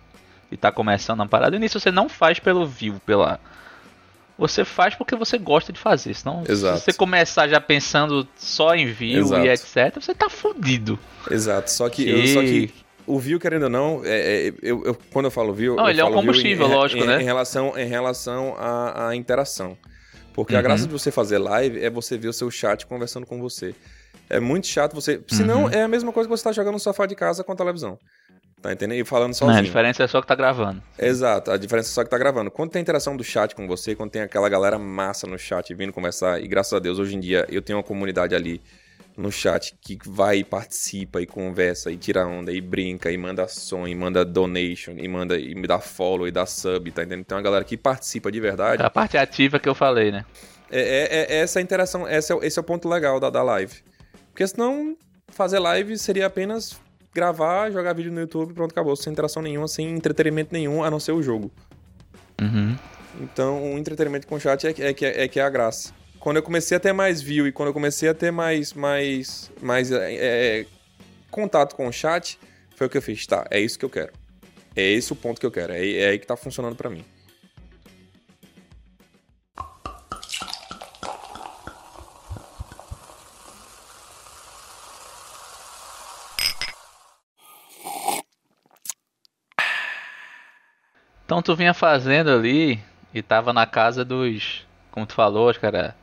e 0.51 0.57
tá 0.57 0.71
começando 0.71 1.21
a 1.21 1.25
parada. 1.25 1.51
No 1.51 1.57
início 1.57 1.79
você 1.79 1.91
não 1.91 2.09
faz 2.09 2.39
pelo 2.39 2.65
view, 2.65 2.99
pela. 3.05 3.39
Você 4.37 4.63
faz 4.63 4.93
porque 4.93 5.15
você 5.15 5.37
gosta 5.37 5.73
de 5.73 5.79
fazer. 5.79 6.13
Senão, 6.13 6.43
Exato. 6.47 6.77
se 6.79 6.85
você 6.85 6.93
começar 6.93 7.47
já 7.47 7.59
pensando 7.59 8.27
só 8.35 8.75
em 8.75 8.85
view 8.85 9.19
Exato. 9.21 9.45
e 9.45 9.49
etc., 9.49 9.95
você 9.99 10.13
tá 10.13 10.29
fudido. 10.29 10.99
Exato, 11.31 11.71
só 11.71 11.89
que, 11.89 12.03
Que- 12.03 12.09
eu- 12.11 12.27
só 12.27 12.41
que 12.41 12.71
o 13.07 13.17
view, 13.19 13.39
querendo 13.39 13.63
ou 13.63 13.69
não, 13.69 14.01
é, 14.03 14.47
é- 14.49 14.53
eu, 14.61 14.85
eu- 14.85 14.95
quando 15.11 15.25
eu 15.25 15.31
falo 15.31 15.53
view. 15.53 15.75
Não, 15.75 15.85
eu 15.85 15.89
ele 15.89 16.01
é 16.01 16.05
um 16.05 16.13
combustível, 16.13 16.67
em, 16.67 16.71
lógico, 16.71 17.03
em, 17.03 17.07
né? 17.07 17.21
Em 17.21 17.23
relação, 17.25 17.75
em 17.77 17.87
relação 17.87 18.55
à, 18.59 19.07
à 19.07 19.15
interação. 19.15 19.75
Porque 20.33 20.53
a 20.53 20.57
Uhum. 20.59 20.63
graça 20.63 20.85
de 20.85 20.91
você 20.91 21.09
fazer 21.09 21.39
live 21.39 21.83
é 21.83 21.89
você 21.89 22.15
ver 22.15 22.27
o 22.27 22.33
seu 22.33 22.51
chat 22.51 22.85
conversando 22.85 23.25
com 23.25 23.39
você. 23.41 23.73
É 24.29 24.39
muito 24.39 24.67
chato 24.67 24.93
você. 24.93 25.21
Senão 25.27 25.63
Uhum. 25.65 25.69
é 25.69 25.83
a 25.83 25.87
mesma 25.87 26.11
coisa 26.11 26.27
que 26.29 26.35
você 26.37 26.43
tá 26.43 26.51
jogando 26.51 26.73
no 26.73 26.79
sofá 26.79 27.05
de 27.05 27.15
casa 27.15 27.43
com 27.43 27.51
a 27.51 27.55
televisão. 27.55 27.97
Tá 28.61 28.73
entendendo? 28.73 28.99
E 28.99 29.05
falando 29.05 29.27
Não, 29.29 29.33
sozinho. 29.35 29.59
a 29.59 29.61
diferença 29.61 30.03
é 30.03 30.07
só 30.07 30.19
que 30.19 30.27
tá 30.27 30.33
gravando. 30.35 30.81
Exato, 30.97 31.51
a 31.51 31.57
diferença 31.57 31.89
é 31.89 31.93
só 31.93 32.03
que 32.03 32.09
tá 32.09 32.17
gravando. 32.17 32.49
Quando 32.49 32.71
tem 32.71 32.81
interação 32.81 33.15
do 33.15 33.23
chat 33.23 33.55
com 33.55 33.67
você, 33.67 33.95
quando 33.95 34.09
tem 34.09 34.23
aquela 34.23 34.49
galera 34.49 34.79
massa 34.79 35.27
no 35.27 35.37
chat 35.37 35.73
vindo 35.75 35.93
conversar, 35.93 36.41
e 36.41 36.47
graças 36.47 36.73
a 36.73 36.79
Deus 36.79 36.97
hoje 36.97 37.15
em 37.15 37.19
dia 37.19 37.45
eu 37.49 37.61
tenho 37.61 37.77
uma 37.77 37.83
comunidade 37.83 38.33
ali 38.33 38.59
no 39.15 39.31
chat 39.31 39.75
que 39.79 39.97
vai 40.05 40.39
e 40.39 40.43
participa 40.43 41.21
e 41.21 41.25
conversa 41.27 41.91
e 41.91 41.97
tira 41.97 42.25
onda 42.27 42.51
e 42.51 42.59
brinca 42.59 43.11
e 43.11 43.17
manda 43.17 43.47
som 43.47 43.87
e 43.87 43.93
manda 43.95 44.25
donation 44.25 44.93
e 44.97 45.07
manda 45.07 45.37
e 45.39 45.53
me 45.55 45.67
dá 45.67 45.79
follow 45.79 46.27
e 46.27 46.31
dá 46.31 46.45
sub, 46.47 46.91
tá 46.91 47.03
entendendo? 47.03 47.25
Tem 47.25 47.35
uma 47.37 47.43
galera 47.43 47.63
que 47.63 47.77
participa 47.77 48.31
de 48.31 48.39
verdade. 48.39 48.81
É 48.81 48.85
a 48.85 48.89
parte 48.89 49.17
ativa 49.17 49.59
que 49.59 49.69
eu 49.69 49.75
falei, 49.75 50.11
né? 50.11 50.25
É, 50.69 50.79
é- 50.79 51.35
é 51.35 51.39
essa 51.41 51.61
interação, 51.61 52.07
esse 52.07 52.31
é, 52.31 52.35
o- 52.35 52.43
esse 52.43 52.57
é 52.57 52.61
o 52.61 52.63
ponto 52.63 52.89
legal 52.89 53.19
da, 53.19 53.29
da 53.29 53.41
live. 53.43 53.73
Porque 54.37 54.47
senão 54.47 54.95
fazer 55.29 55.57
live 55.57 55.97
seria 55.97 56.27
apenas 56.27 56.79
gravar, 57.11 57.71
jogar 57.71 57.93
vídeo 57.93 58.11
no 58.11 58.19
YouTube, 58.19 58.53
pronto, 58.53 58.69
acabou, 58.71 58.95
sem 58.95 59.11
interação 59.11 59.41
nenhuma, 59.41 59.67
sem 59.67 59.89
entretenimento 59.89 60.53
nenhum, 60.53 60.83
a 60.83 60.91
não 60.91 60.99
ser 60.99 61.11
o 61.13 61.23
jogo. 61.23 61.51
Uhum. 62.39 62.75
Então, 63.19 63.73
o 63.73 63.79
entretenimento 63.79 64.27
com 64.27 64.35
o 64.35 64.39
chat 64.39 64.67
é, 64.67 64.73
que- 64.73 64.83
é, 64.83 64.93
que- 64.93 65.05
é 65.07 65.27
que 65.27 65.39
é 65.39 65.43
a 65.43 65.49
graça. 65.49 65.91
Quando 66.19 66.37
eu 66.37 66.43
comecei 66.43 66.77
a 66.77 66.79
ter 66.79 66.93
mais 66.93 67.19
view 67.19 67.47
e 67.47 67.51
quando 67.51 67.69
eu 67.69 67.73
comecei 67.73 68.09
a 68.09 68.13
ter 68.13 68.29
mais, 68.29 68.73
mais, 68.73 69.49
mais 69.59 69.91
é, 69.91 70.13
é, 70.13 70.65
contato 71.31 71.75
com 71.75 71.87
o 71.87 71.91
chat, 71.91 72.37
foi 72.75 72.85
o 72.85 72.89
que 72.91 72.97
eu 72.99 73.01
fiz. 73.01 73.25
Tá, 73.25 73.43
é 73.49 73.59
isso 73.59 73.79
que 73.79 73.85
eu 73.85 73.89
quero. 73.89 74.13
É 74.75 74.83
esse 74.83 75.11
o 75.11 75.15
ponto 75.15 75.39
que 75.39 75.47
eu 75.47 75.51
quero. 75.51 75.73
É, 75.73 75.79
é 75.93 76.09
aí 76.09 76.19
que 76.19 76.27
tá 76.27 76.37
funcionando 76.37 76.75
pra 76.75 76.91
mim. 76.91 77.03
Então 91.27 91.41
tu 91.41 91.53
vinha 91.57 91.73
fazendo 91.73 92.31
ali 92.31 92.79
e 93.13 93.21
tava 93.21 93.51
na 93.51 93.65
casa 93.65 94.05
dos. 94.05 94.65
Como 94.89 95.05
tu 95.05 95.11
falou, 95.13 95.53
era 95.61 95.93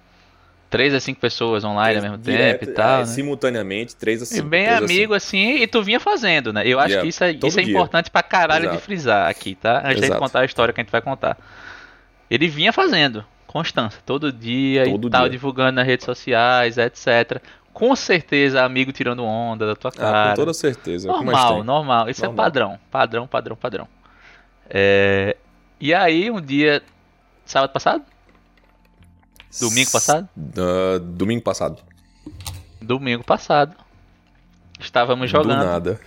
3 0.69 0.93
a 0.93 1.01
5 1.01 1.19
pessoas 1.19 1.65
online 1.65 1.97
ao 1.97 2.03
mesmo 2.03 2.19
Direto, 2.19 2.59
tempo 2.61 2.73
e 2.73 2.75
tal. 2.75 2.97
é, 2.97 2.99
né? 3.01 3.07
Simultaneamente, 3.07 3.97
três 3.97 4.21
a 4.21 4.25
E 4.25 4.27
cinco. 4.27 4.49
bem 4.49 4.67
três 4.67 4.81
a 4.83 4.85
amigo 4.85 5.15
assim, 5.15 5.55
e 5.63 5.67
tu 5.67 5.83
vinha 5.83 5.99
fazendo, 5.99 6.53
né? 6.53 6.63
Eu 6.67 6.79
acho 6.79 6.91
Yeah, 6.91 7.03
que 7.03 7.09
isso, 7.09 7.25
é- 7.25 7.31
isso 7.33 7.59
é 7.59 7.63
dia. 7.63 7.73
importante 7.73 8.11
pra 8.11 8.23
caralho 8.23 8.65
Exato. 8.67 8.77
de 8.77 8.83
frisar 8.83 9.29
aqui, 9.31 9.55
tá? 9.55 9.79
Antes 9.85 10.01
de 10.01 10.05
Exato. 10.09 10.21
contar 10.21 10.41
a 10.41 10.45
história 10.45 10.75
que 10.75 10.81
a 10.81 10.85
gente 10.85 10.93
vai 10.93 11.01
contar. 11.01 11.39
Ele 12.31 12.47
vinha 12.47 12.71
fazendo, 12.73 13.25
constância, 13.47 14.01
todo 14.05 14.31
dia 14.31 14.85
Todo 14.85 15.09
e 15.09 15.11
tal, 15.11 15.23
dia. 15.23 15.31
divulgando 15.31 15.73
nas 15.73 15.87
redes 15.87 16.05
sociais, 16.05 16.77
etc. 16.77 17.41
Com 17.73 17.97
certeza, 17.97 18.63
amigo 18.63 18.93
tirando 18.93 19.25
onda 19.25 19.67
da 19.67 19.75
tua 19.75 19.91
Ah, 19.97 20.01
cara. 20.01 20.29
com 20.31 20.35
toda 20.37 20.53
certeza. 20.55 21.09
é 21.09 21.13
Normal, 21.13 21.65
normal. 21.65 22.11
Isso 22.11 22.23
é 22.25 22.29
Normal. 22.29 22.45
padrão. 22.45 22.79
Padrão, 22.91 23.27
padrão, 23.27 23.57
padrão. 23.57 23.89
É, 24.69 25.36
E 25.81 25.93
aí, 25.93 26.31
um 26.31 26.41
dia. 26.41 26.82
Sábado 27.45 27.73
passado? 27.73 28.05
Domingo 29.61 29.91
passado? 29.91 30.28
Ah, 30.59 30.99
domingo 30.99 31.43
passado. 31.43 31.82
Domingo 32.81 33.24
passado. 33.24 33.77
Estávamos 34.81 35.31
jogando. 35.31 35.61
Do 35.61 35.65
nada. 35.65 36.01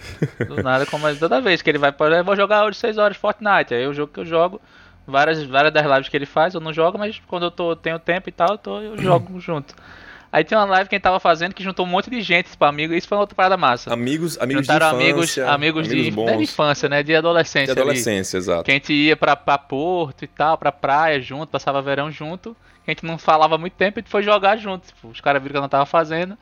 Do 0.47 0.63
nada, 0.63 0.85
como 0.85 1.15
toda 1.15 1.39
vez 1.39 1.61
que 1.61 1.69
ele 1.69 1.77
vai 1.77 1.91
para. 1.91 2.17
Eu 2.17 2.23
vou 2.25 2.35
jogar 2.35 2.65
hoje 2.65 2.77
6 2.79 2.97
horas 2.97 3.17
Fortnite. 3.17 3.73
Aí 3.73 3.83
é 3.83 3.87
o 3.87 3.93
jogo 3.93 4.11
que 4.11 4.19
eu 4.19 4.25
jogo. 4.25 4.59
Várias, 5.05 5.41
várias 5.43 5.73
das 5.73 5.85
lives 5.85 6.09
que 6.09 6.17
ele 6.17 6.25
faz, 6.25 6.53
eu 6.53 6.59
não 6.59 6.73
jogo, 6.73 6.97
mas 6.97 7.21
quando 7.27 7.43
eu 7.43 7.51
tô, 7.51 7.73
tenho 7.77 7.97
tempo 7.97 8.27
e 8.27 8.31
tal, 8.31 8.49
eu, 8.49 8.57
tô, 8.57 8.81
eu 8.81 8.97
jogo 8.97 9.39
junto. 9.39 9.73
Aí 10.31 10.43
tem 10.43 10.57
uma 10.57 10.65
live 10.65 10.89
que 10.89 10.95
a 10.95 10.97
gente 10.97 11.03
tava 11.03 11.19
fazendo 11.19 11.53
que 11.53 11.63
juntou 11.63 11.85
um 11.85 11.89
monte 11.89 12.09
de 12.09 12.21
gente, 12.21 12.51
tipo, 12.51 12.63
amigo, 12.65 12.93
isso 12.93 13.07
foi 13.07 13.17
uma 13.17 13.21
outra 13.21 13.35
parada 13.35 13.55
massa. 13.55 13.93
Amigos, 13.93 14.37
amigos 14.39 14.65
Juntaram 14.65 14.97
de 14.97 15.09
infância. 15.09 15.49
amigos, 15.49 15.85
amigos 15.85 15.87
de, 15.87 16.11
bons. 16.11 16.25
não 16.25 16.33
é 16.33 16.37
de 16.37 16.43
infância, 16.43 16.89
né? 16.89 17.03
De 17.03 17.15
adolescência. 17.15 17.73
De 17.73 17.79
ali. 17.79 17.89
adolescência, 17.89 18.37
exato. 18.37 18.63
Que 18.63 18.71
a 18.71 18.73
gente 18.73 18.93
ia 18.93 19.15
pra, 19.15 19.35
pra 19.35 19.57
Porto 19.57 20.23
e 20.23 20.27
tal, 20.27 20.57
pra 20.57 20.71
praia 20.71 21.21
junto, 21.21 21.49
passava 21.49 21.81
verão 21.81 22.11
junto. 22.11 22.55
Que 22.83 22.91
a 22.91 22.93
gente 22.93 23.05
não 23.05 23.17
falava 23.17 23.57
muito 23.57 23.73
tempo 23.73 23.97
e 23.97 24.01
a 24.01 24.01
gente 24.01 24.11
foi 24.11 24.23
jogar 24.23 24.57
junto. 24.57 24.87
Tipo, 24.87 25.07
os 25.09 25.21
caras 25.21 25.41
viram 25.41 25.53
que 25.53 25.57
eu 25.57 25.61
não 25.61 25.69
tava 25.69 25.85
fazendo. 25.85 26.37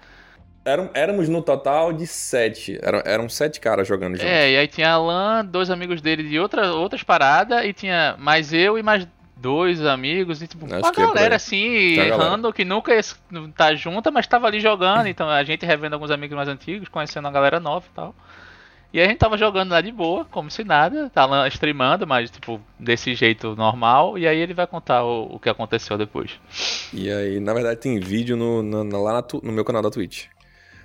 Eram, 0.66 0.90
éramos 0.96 1.30
no 1.30 1.44
total 1.44 1.94
de 1.94 2.08
sete. 2.08 2.80
Eram, 2.82 3.02
eram 3.06 3.30
sete 3.30 3.60
caras 3.60 3.88
jogando 3.88 4.16
juntos. 4.16 4.32
É, 4.32 4.52
e 4.52 4.58
aí 4.58 4.68
tinha 4.68 4.90
Alan, 4.90 5.46
dois 5.46 5.70
amigos 5.70 6.02
dele 6.02 6.24
de 6.24 6.40
outra, 6.40 6.74
outras 6.74 7.04
paradas, 7.04 7.64
e 7.64 7.72
tinha 7.72 8.16
mais 8.18 8.52
eu 8.52 8.76
e 8.76 8.82
mais 8.82 9.08
dois 9.38 9.84
amigos 9.86 10.42
e 10.42 10.48
tipo, 10.48 10.66
Acho 10.66 10.76
uma 10.78 10.92
que 10.92 11.02
é 11.02 11.06
galera 11.06 11.36
assim, 11.36 11.96
galera. 11.96 12.18
random, 12.18 12.52
que 12.52 12.64
nunca 12.66 12.92
tá 13.56 13.76
junta, 13.76 14.10
mas 14.12 14.26
tava 14.28 14.48
ali 14.48 14.60
jogando, 14.60 15.08
então 15.08 15.30
a 15.30 15.44
gente 15.44 15.66
revendo 15.66 15.94
alguns 15.96 16.12
amigos 16.12 16.36
mais 16.36 16.48
antigos, 16.50 16.88
conhecendo 16.90 17.28
a 17.28 17.32
galera 17.32 17.60
nova 17.60 17.86
e 17.92 17.96
tal. 17.96 18.16
E 18.94 19.02
a 19.02 19.06
gente 19.06 19.18
tava 19.18 19.38
jogando 19.38 19.72
lá 19.72 19.82
de 19.82 19.92
boa, 19.92 20.24
como 20.24 20.50
se 20.50 20.64
nada, 20.64 21.10
tá 21.10 21.26
lá 21.26 21.46
streamando, 21.50 22.08
mas 22.08 22.32
tipo, 22.32 22.62
desse 22.80 23.14
jeito 23.14 23.54
normal, 23.56 24.18
e 24.18 24.26
aí 24.26 24.38
ele 24.40 24.54
vai 24.54 24.66
contar 24.66 25.04
o, 25.04 25.36
o 25.36 25.40
que 25.40 25.50
aconteceu 25.50 25.98
depois. 25.98 26.32
E 26.94 27.12
aí, 27.12 27.40
na 27.42 27.54
verdade, 27.54 27.82
tem 27.82 28.00
vídeo 28.00 28.38
no, 28.38 28.64
na- 28.64 28.98
lá 28.98 29.22
tu- 29.22 29.42
no 29.44 29.52
meu 29.52 29.66
canal 29.66 29.82
da 29.82 29.90
Twitch. 29.92 30.28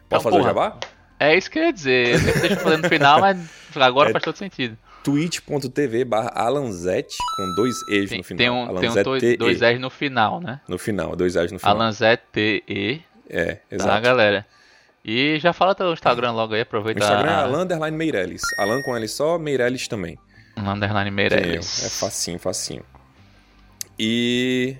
Então, 0.08 0.20
Pode 0.20 0.24
fazer 0.24 0.36
o 0.36 0.38
porra. 0.40 0.48
jabá? 0.48 0.76
É 1.20 1.36
isso 1.36 1.48
que 1.48 1.58
eu 1.60 1.64
ia 1.64 1.72
dizer, 1.72 2.08
eu 2.14 2.18
sempre 2.18 2.40
deixo 2.40 2.56
fazer 2.56 2.76
no 2.78 2.88
final, 2.88 3.20
mas 3.20 3.48
agora 3.76 4.08
É. 4.10 4.12
faz 4.12 4.24
todo 4.24 4.34
sentido. 4.36 4.76
twitch.tv 5.02 6.04
barra 6.04 6.30
alanzete 6.34 7.16
com 7.36 7.54
dois 7.54 7.74
E's 7.88 8.10
Tem, 8.10 8.18
no 8.18 8.24
final. 8.24 8.38
tem 8.38 8.50
um, 8.50 8.80
tem 8.80 8.90
um 8.90 9.02
dois, 9.02 9.38
dois 9.38 9.60
R's 9.62 9.80
no 9.80 9.90
final, 9.90 10.40
né? 10.40 10.60
No 10.68 10.78
final, 10.78 11.16
dois 11.16 11.36
A's 11.36 11.50
no 11.52 11.58
final. 11.58 11.74
Alanzete 11.74 12.64
É, 13.28 13.54
tá, 13.54 13.60
exato. 13.70 14.02
galera? 14.02 14.46
E 15.04 15.38
já 15.38 15.52
fala 15.52 15.74
teu 15.74 15.92
Instagram 15.92 16.32
logo 16.32 16.52
aí, 16.52 16.60
O 16.60 16.62
aproveita 16.62 17.00
Instagram 17.00 17.30
é 17.30 17.34
a- 17.34 17.42
Alan 17.44 17.62
Underline 17.62 17.96
Meirelles. 17.96 18.42
Alan 18.58 18.82
com 18.82 18.94
L 18.96 19.08
só, 19.08 19.38
Meirelles 19.38 19.88
também. 19.88 20.18
underline. 20.56 21.10
Meirelles. 21.10 21.84
É 21.84 21.88
facinho, 21.88 22.38
facinho. 22.38 22.84
E 23.98 24.76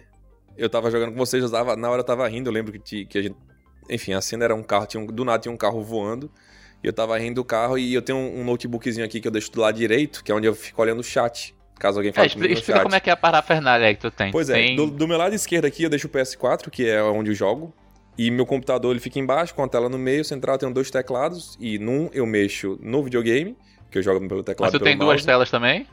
eu 0.57 0.69
tava 0.69 0.91
jogando 0.91 1.13
com 1.13 1.19
vocês, 1.19 1.43
eu 1.43 1.51
tava, 1.51 1.75
na 1.77 1.89
hora 1.91 2.01
eu 2.01 2.05
tava 2.05 2.27
rindo, 2.29 2.49
eu 2.49 2.53
lembro 2.53 2.79
que, 2.81 3.07
que 3.07 3.19
a 3.19 3.23
gente. 3.23 3.37
Enfim, 3.89 4.13
a 4.13 4.21
cena 4.21 4.45
era 4.45 4.55
um 4.55 4.63
carro, 4.63 4.87
tinha 4.87 5.03
um- 5.03 5.07
do 5.07 5.25
nada 5.25 5.39
tinha 5.41 5.53
um 5.53 5.57
carro 5.57 5.83
voando. 5.83 6.31
E 6.83 6.87
eu 6.87 6.93
tava 6.93 7.19
rindo 7.19 7.37
do 7.37 7.45
carro 7.45 7.77
e 7.79 7.93
eu 7.93 8.01
tenho 8.03 8.19
um, 8.19 8.43
notebookzinho 8.45 9.05
aqui 9.05 9.21
que 9.21 9.29
eu 9.29 9.33
deixo 9.33 9.53
do 9.53 9.61
lado 9.61 9.77
direito, 9.77 10.25
que 10.25 10.33
é 10.33 10.35
onde 10.35 10.47
eu 10.47 10.55
fico 10.55 10.81
olhando 10.81 11.01
o 11.01 11.05
chat. 11.05 11.55
Caso 11.79 11.99
alguém 11.99 12.11
É, 12.11 12.13
fale 12.13 12.27
explica, 12.27 12.45
comigo 12.49 12.55
no 12.55 12.59
explica 12.61 12.79
chat. 12.79 12.83
como 12.85 12.95
é 12.95 13.01
que 13.01 13.11
é 13.11 13.13
a 13.13 13.17
parafernália 13.17 13.87
aí 13.89 13.95
que 13.95 14.01
tu 14.01 14.11
tem. 14.11 14.31
Pois 14.33 14.49
é, 14.51 14.55
Tem- 14.55 14.77
do, 14.77 14.87
do 14.87 15.07
meu 15.09 15.17
lado 15.19 15.35
esquerdo 15.35 15.65
aqui 15.67 15.83
eu 15.83 15.91
deixo 15.91 16.07
o 16.07 16.11
PS4, 16.11 16.71
que 16.71 16.89
é 16.89 17.03
onde 17.03 17.31
eu 17.31 17.35
jogo. 17.35 17.73
E 18.19 18.31
meu 18.31 18.45
computador 18.45 18.91
ele 18.93 19.01
fica 19.01 19.19
embaixo, 19.19 19.55
com 19.55 19.63
a 19.63 19.69
tela 19.69 19.89
no 19.89 19.99
meio, 19.99 20.25
central 20.25 20.55
eu 20.57 20.59
tenho 20.59 20.73
dois 20.75 20.91
teclados. 20.91 21.57
E 21.61 21.79
num 21.79 22.11
eu 22.13 22.27
mexo 22.27 22.79
no 22.83 23.03
videogame, 23.03 23.57
que 23.91 23.99
eu 23.99 24.03
jogo 24.03 24.27
pelo 24.29 24.43
teclado 24.43 24.71
Mas 24.73 24.79
tu 24.79 24.85
tem 24.85 24.97
duas 24.97 25.09
mouse. 25.13 25.27
telas 25.27 25.51
também? 25.51 25.87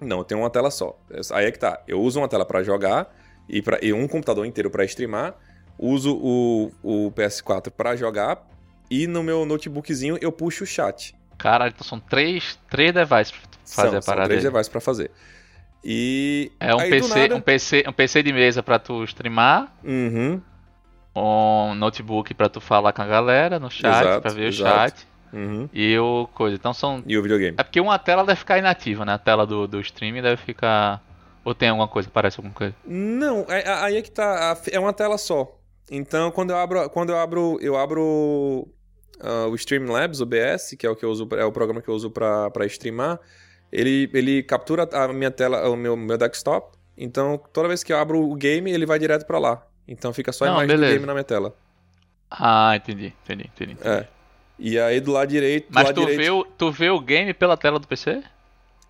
Não, 0.00 0.18
eu 0.18 0.24
tenho 0.24 0.40
uma 0.40 0.50
tela 0.50 0.70
só. 0.70 0.98
Aí 1.32 1.46
é 1.46 1.52
que 1.52 1.58
tá. 1.58 1.80
Eu 1.86 2.00
uso 2.00 2.18
uma 2.20 2.26
tela 2.28 2.44
pra 2.44 2.62
jogar 2.64 3.14
e, 3.48 3.62
pra, 3.62 3.78
e 3.80 3.92
um 3.92 4.08
computador 4.08 4.44
inteiro 4.44 4.70
pra 4.70 4.84
streamar. 4.84 5.34
Uso 5.78 6.16
o, 6.16 6.72
o 6.82 7.12
PS4 7.12 7.70
pra 7.70 7.94
jogar. 7.94 8.44
E 8.94 9.06
no 9.06 9.22
meu 9.22 9.46
notebookzinho 9.46 10.18
eu 10.20 10.30
puxo 10.30 10.64
o 10.64 10.66
chat. 10.66 11.14
Caralho, 11.38 11.72
então 11.74 11.86
são 11.86 11.98
três, 11.98 12.58
três 12.68 12.92
devices 12.92 13.30
pra 13.32 13.40
fazer 13.64 13.88
são, 13.90 13.98
a 13.98 14.02
são 14.02 14.12
parada 14.14 14.28
três 14.28 14.44
aí. 14.44 14.50
devices 14.50 14.68
pra 14.68 14.80
fazer. 14.80 15.10
E. 15.84 16.52
É 16.60 16.74
um 16.74 16.78
aí, 16.78 16.90
PC, 16.90 17.18
nada- 17.20 17.36
um 17.36 17.40
PC, 17.40 17.84
um 17.88 17.92
PC 17.92 18.22
de 18.22 18.32
mesa 18.32 18.62
pra 18.62 18.78
tu 18.78 19.02
streamar, 19.04 19.72
Uhum. 19.82 20.40
um 21.16 21.74
notebook 21.74 22.32
pra 22.34 22.48
tu 22.48 22.60
falar 22.60 22.92
com 22.92 23.02
a 23.02 23.06
galera 23.06 23.58
no 23.58 23.70
chat, 23.70 24.00
Exato, 24.02 24.22
pra 24.22 24.30
ver 24.32 24.46
exato. 24.48 24.74
o 24.74 24.78
chat. 24.78 25.06
Uhum. 25.32 25.68
E 25.72 25.98
o 25.98 26.28
coisa. 26.34 26.54
Então 26.56 26.74
são. 26.74 27.02
E 27.06 27.16
o 27.16 27.22
videogame. 27.22 27.56
É 27.58 27.62
porque 27.62 27.80
uma 27.80 27.98
tela 27.98 28.24
deve 28.24 28.38
ficar 28.38 28.58
inativa, 28.58 29.04
né? 29.04 29.14
A 29.14 29.18
tela 29.18 29.46
do, 29.46 29.66
do 29.66 29.80
streaming 29.80 30.20
deve 30.22 30.36
ficar. 30.36 31.02
Ou 31.44 31.54
tem 31.54 31.70
alguma 31.70 31.88
coisa, 31.88 32.08
parece 32.12 32.38
alguma 32.38 32.54
coisa. 32.54 32.74
Não, 32.86 33.44
é- 33.48 33.62
é- 33.62 33.74
aí 33.84 33.96
é 33.96 34.02
que 34.02 34.10
tá. 34.10 34.56
É 34.70 34.78
uma 34.78 34.92
tela 34.92 35.16
só. 35.18 35.58
Então, 35.90 36.30
quando 36.30 36.50
eu 36.50 36.56
abro, 36.58 36.88
quando 36.90 37.10
eu 37.10 37.18
abro, 37.18 37.58
eu 37.60 37.76
abro 37.76 38.68
ah, 39.20 39.46
o 39.48 39.54
Streamlabs, 39.54 40.20
o 40.20 40.26
BS, 40.26 40.76
que 40.76 40.86
é 40.86 40.90
o 40.90 40.96
que 40.96 41.04
eu 41.04 41.10
uso, 41.10 41.28
é 41.32 41.44
o 41.44 41.52
programa 41.52 41.80
que 41.82 41.88
eu 41.88 41.94
uso 41.94 42.10
pra 42.10 42.50
pra 42.50 42.66
streamar. 42.66 43.18
Ele, 43.70 44.10
ele 44.12 44.42
captura 44.42 44.88
a 44.92 45.08
minha 45.12 45.30
tela, 45.30 45.68
o 45.68 45.76
meu, 45.76 45.96
meu 45.96 46.18
desktop. 46.18 46.76
Então, 46.96 47.40
toda 47.52 47.68
vez 47.68 47.82
que 47.82 47.92
eu 47.92 47.96
abro 47.96 48.20
o 48.20 48.34
game, 48.34 48.70
ele 48.70 48.84
vai 48.84 48.98
direto 48.98 49.24
pra 49.26 49.38
lá. 49.38 49.66
Então, 49.88 50.12
fica 50.12 50.30
só 50.30 50.44
a 50.44 50.48
Não, 50.48 50.54
imagem 50.56 50.68
beleza. 50.68 50.92
do 50.92 50.94
game 50.96 51.06
na 51.06 51.12
minha 51.14 51.24
tela. 51.24 51.54
Ah, 52.30 52.76
entendi, 52.76 53.14
entendi, 53.24 53.50
entendi. 53.54 53.72
entendi. 53.72 53.88
É. 53.88 54.06
E 54.58 54.78
aí, 54.78 55.00
do 55.00 55.10
lado 55.12 55.28
direito, 55.28 55.68
do 55.70 55.74
Mas 55.74 55.84
lado 55.86 55.94
tu 55.94 56.00
direito, 56.02 56.18
vê, 56.20 56.30
o, 56.30 56.44
tu 56.44 56.70
vê 56.70 56.90
o 56.90 57.00
game 57.00 57.32
pela 57.34 57.56
tela 57.56 57.78
do 57.78 57.86
PC? 57.88 58.22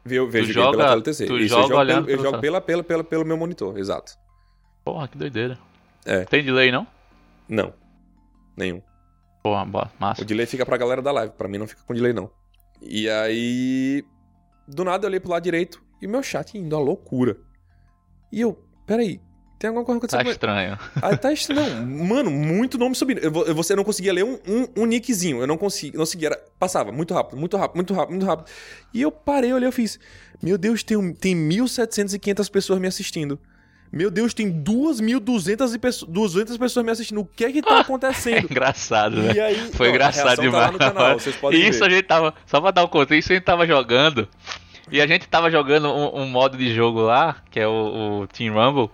vê- 0.05 0.19
vejo 0.27 0.27
o 0.27 0.31
game 0.31 0.53
joga- 0.53 0.71
pela 0.79 0.89
tela 0.91 1.03
TC. 1.03 1.27
tu 1.27 1.39
Isso, 1.39 1.49
joga 1.49 1.63
eu 1.63 1.69
jogo, 1.69 1.81
olhando 1.81 2.07
pelo, 2.07 2.19
eu 2.19 2.23
jogo 2.25 2.39
pela, 2.41 2.61
pela, 2.61 2.83
pela, 2.83 3.05
pelo 3.05 3.25
meu 3.25 3.37
monitor, 3.37 3.79
exato. 3.79 4.13
Porra, 4.85 5.07
que 5.07 5.17
doideira. 5.17 5.57
É. 6.05 6.25
Tem 6.25 6.43
delay, 6.45 6.73
não? 6.73 6.87
Não. 7.49 7.73
Nenhum. 8.57 8.83
Porra, 9.43 9.65
boa, 9.65 9.91
massa. 9.99 10.23
O 10.23 10.25
delay 10.25 10.47
fica 10.47 10.65
pra 10.65 10.77
galera 10.77 11.03
da 11.03 11.11
live, 11.13 11.33
pra 11.37 11.49
mim 11.49 11.59
não 11.59 11.67
fica 11.67 11.83
com 11.87 11.95
delay 11.95 12.13
não. 12.13 12.31
E 12.81 13.09
aí, 13.09 14.05
do 14.69 14.85
nada 14.85 15.05
eu 15.07 15.09
olhei 15.09 15.21
pro 15.21 15.31
lado 15.31 15.43
direito 15.43 15.83
e 16.01 16.07
meu 16.07 16.23
chat 16.23 16.57
indo 16.57 16.75
a 16.77 16.79
loucura. 16.81 17.37
E 18.33 18.41
eu, 18.41 18.55
peraí, 18.87 19.21
tem 19.59 19.69
alguma 19.69 19.85
coisa 19.85 20.01
Tá 20.01 20.17
acontecendo? 20.21 20.25
com- 20.25 20.31
estranho. 20.31 20.79
Aí 21.03 21.17
tá 21.17 21.33
estranho. 21.33 21.87
Não, 21.87 22.05
mano, 22.07 22.31
muito 22.31 22.79
nome 22.79 22.95
subindo. 22.95 23.19
Eu, 23.19 23.33
eu, 23.47 23.55
você 23.55 23.75
não 23.77 23.85
conseguia 23.85 24.13
ler 24.13 24.25
um, 24.25 24.35
um, 24.47 24.83
um 24.83 24.87
nickzinho. 24.87 25.41
Eu 25.41 25.47
não 25.47 25.57
conseguia, 25.59 25.93
não 25.93 26.01
conseguia. 26.05 26.29
Era, 26.29 26.45
passava 26.59 26.91
muito 26.91 27.13
rápido, 27.15 27.39
muito 27.39 27.57
rápido, 27.57 27.77
muito 27.77 27.95
rápido, 27.95 28.11
muito 28.11 28.27
rápido. 28.27 28.51
E 28.95 29.03
eu 29.03 29.13
parei, 29.13 29.53
olhei, 29.53 29.69
eu 29.69 29.73
fiz. 29.73 29.99
Meu 30.43 30.57
Deus, 30.59 30.83
tem, 30.83 31.13
tem 31.15 31.37
1.700 31.37 32.15
e 32.15 32.19
500 32.19 32.49
pessoas 32.49 32.81
me 32.81 32.87
assistindo. 32.89 33.39
Meu 33.93 34.11
Deus, 34.11 34.33
tem 34.33 34.51
2.200 34.51 35.75
e 35.75 35.79
pesso- 35.79 36.07
200 36.07 36.57
pessoas 36.57 36.85
me 36.87 36.91
assistindo. 36.93 37.21
O 37.21 37.27
que 37.27 37.45
é 37.45 37.53
que 37.53 37.61
tá 37.61 37.77
É 37.79 37.81
acontecendo? 37.81 38.45
engraçado, 38.51 39.19
E 39.19 39.35
né? 39.35 39.41
aí, 39.41 39.55
Foi 39.73 39.87
não, 39.89 39.93
a 39.93 39.97
engraçado 39.97 40.37
tá 40.37 40.43
demais. 40.43 40.73
no 40.73 40.79
canal, 40.79 41.19
vocês 41.19 41.37
podem 41.37 41.61
e 41.61 41.69
isso 41.69 41.81
ver. 41.81 41.85
a 41.87 41.91
gente 41.91 42.05
tava. 42.05 42.35
Só 42.47 42.61
pra 42.61 42.71
dar 42.71 42.85
um 42.85 42.89
contexto, 42.89 43.31
a 43.31 43.35
gente 43.35 43.45
tava 43.45 43.67
jogando. 43.67 44.27
E 44.91 45.01
a 45.01 45.07
gente 45.07 45.29
tava 45.29 45.51
jogando 45.51 45.89
um, 45.93 46.23
um 46.23 46.27
modo 46.27 46.57
de 46.57 46.75
jogo 46.75 47.01
lá, 47.03 47.37
que 47.51 47.61
é 47.61 47.67
o, 47.69 48.23
o 48.23 48.27
Team 48.29 48.55
Rumble. 48.55 48.91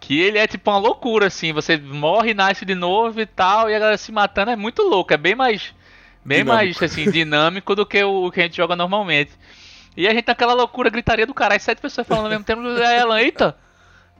Que 0.00 0.20
ele 0.20 0.38
é 0.38 0.46
tipo 0.46 0.70
uma 0.70 0.78
loucura, 0.78 1.26
assim. 1.26 1.52
Você 1.52 1.76
morre, 1.76 2.34
nasce 2.34 2.64
de 2.64 2.74
novo 2.74 3.20
e 3.20 3.26
tal. 3.26 3.68
E 3.70 3.74
a 3.74 3.78
galera 3.78 3.96
se 3.98 4.10
matando 4.10 4.50
é 4.50 4.56
muito 4.56 4.82
louco. 4.82 5.12
É 5.12 5.16
bem 5.16 5.34
mais. 5.34 5.74
Bem 6.24 6.38
Dinâmico. 6.44 6.80
mais, 6.80 6.82
assim, 6.92 7.10
dinâmico 7.10 7.74
do 7.74 7.86
que 7.86 8.02
o, 8.04 8.26
o 8.26 8.30
que 8.30 8.40
a 8.40 8.42
gente 8.44 8.56
joga 8.56 8.74
normalmente. 8.76 9.30
E 9.96 10.06
a 10.08 10.12
gente 10.14 10.26
naquela 10.26 10.52
loucura, 10.54 10.90
gritaria 10.90 11.26
do 11.26 11.34
caralho. 11.34 11.60
Sete 11.60 11.80
pessoas 11.80 12.06
falando 12.06 12.24
ao 12.24 12.30
mesmo 12.30 12.44
tempo. 12.44 12.62
Aí 12.62 12.96
ela, 12.96 13.22
eita! 13.22 13.56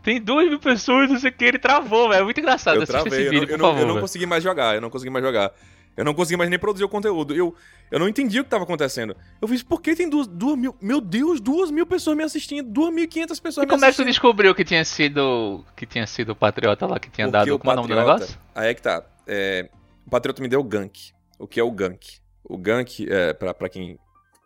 Tem 0.03 0.21
duas 0.21 0.49
mil 0.49 0.59
pessoas, 0.59 1.11
não 1.11 1.19
sei 1.19 1.31
o 1.31 1.33
que. 1.33 1.45
Ele 1.45 1.59
travou, 1.59 2.09
velho. 2.09 2.21
É 2.21 2.25
muito 2.25 2.41
engraçado. 2.41 2.77
Eu 2.77 2.83
Assista 2.83 3.03
travei, 3.03 3.27
esse 3.27 3.29
eu 3.29 3.33
não, 3.33 3.41
vídeo, 3.41 3.53
eu 3.55 3.59
por 3.59 3.63
não, 3.63 3.71
favor. 3.75 3.89
eu 3.89 3.95
não 3.95 4.01
consegui 4.01 4.27
mais 4.27 4.43
jogar, 4.43 4.75
eu 4.75 4.81
não 4.81 4.91
consegui 4.91 5.11
mais 5.11 5.25
jogar. 5.25 5.53
Eu 5.97 6.05
não 6.05 6.15
consegui 6.15 6.37
mais 6.39 6.49
nem 6.49 6.59
produzir 6.59 6.85
o 6.85 6.89
conteúdo. 6.89 7.35
Eu, 7.35 7.55
eu 7.91 7.99
não 7.99 8.09
entendi 8.09 8.41
o 8.41 8.45
que 8.45 8.49
tava 8.49 8.65
acontecendo. 8.65 9.15
Eu 9.43 9.49
fiz, 9.49 9.63
por 9.63 9.83
que 9.83 9.95
tem 9.95 10.09
duas, 10.09 10.27
duas 10.27 10.57
mil... 10.57 10.75
Meu 10.81 11.01
Deus, 11.01 11.41
duas 11.41 11.71
mil 11.71 11.85
pessoas 11.85 12.17
me 12.17 12.23
assistindo, 12.23 12.67
duas 12.71 12.95
mil 12.95 13.05
e 13.05 13.07
quinhentas 13.09 13.39
pessoas 13.41 13.65
E 13.65 13.67
me 13.67 13.71
como 13.73 13.85
é 13.85 13.89
que 13.89 13.97
tu 13.97 14.03
assistindo. 14.03 14.07
descobriu 14.07 14.55
que 14.55 14.65
tinha 14.65 14.85
sido 14.85 15.65
que 15.77 15.85
tinha 15.85 16.07
sido 16.07 16.31
o 16.31 16.37
Patriota 16.37 16.87
lá 16.87 16.99
que 16.99 17.11
tinha 17.11 17.27
Porque 17.27 17.39
dado 17.39 17.55
o 17.55 17.59
como 17.59 17.71
é 17.71 17.75
o 17.75 17.77
nome 17.77 17.89
do 17.89 17.95
Patriota- 17.97 18.21
negócio? 18.21 18.39
Aí 18.55 18.69
é 18.71 18.75
que 18.75 18.81
tá. 18.81 19.05
É, 19.27 19.69
o 20.07 20.11
Patriota 20.11 20.41
me 20.41 20.49
deu 20.49 20.61
o 20.61 20.65
gank. 20.65 21.11
O 21.39 21.47
que 21.47 21.59
é 21.61 21.63
o 21.65 21.71
gank? 21.73 22.07
O 22.45 22.57
gank, 22.57 23.07
é, 23.11 23.33
pra, 23.35 23.53
pra, 23.53 23.69
quem, 23.69 23.99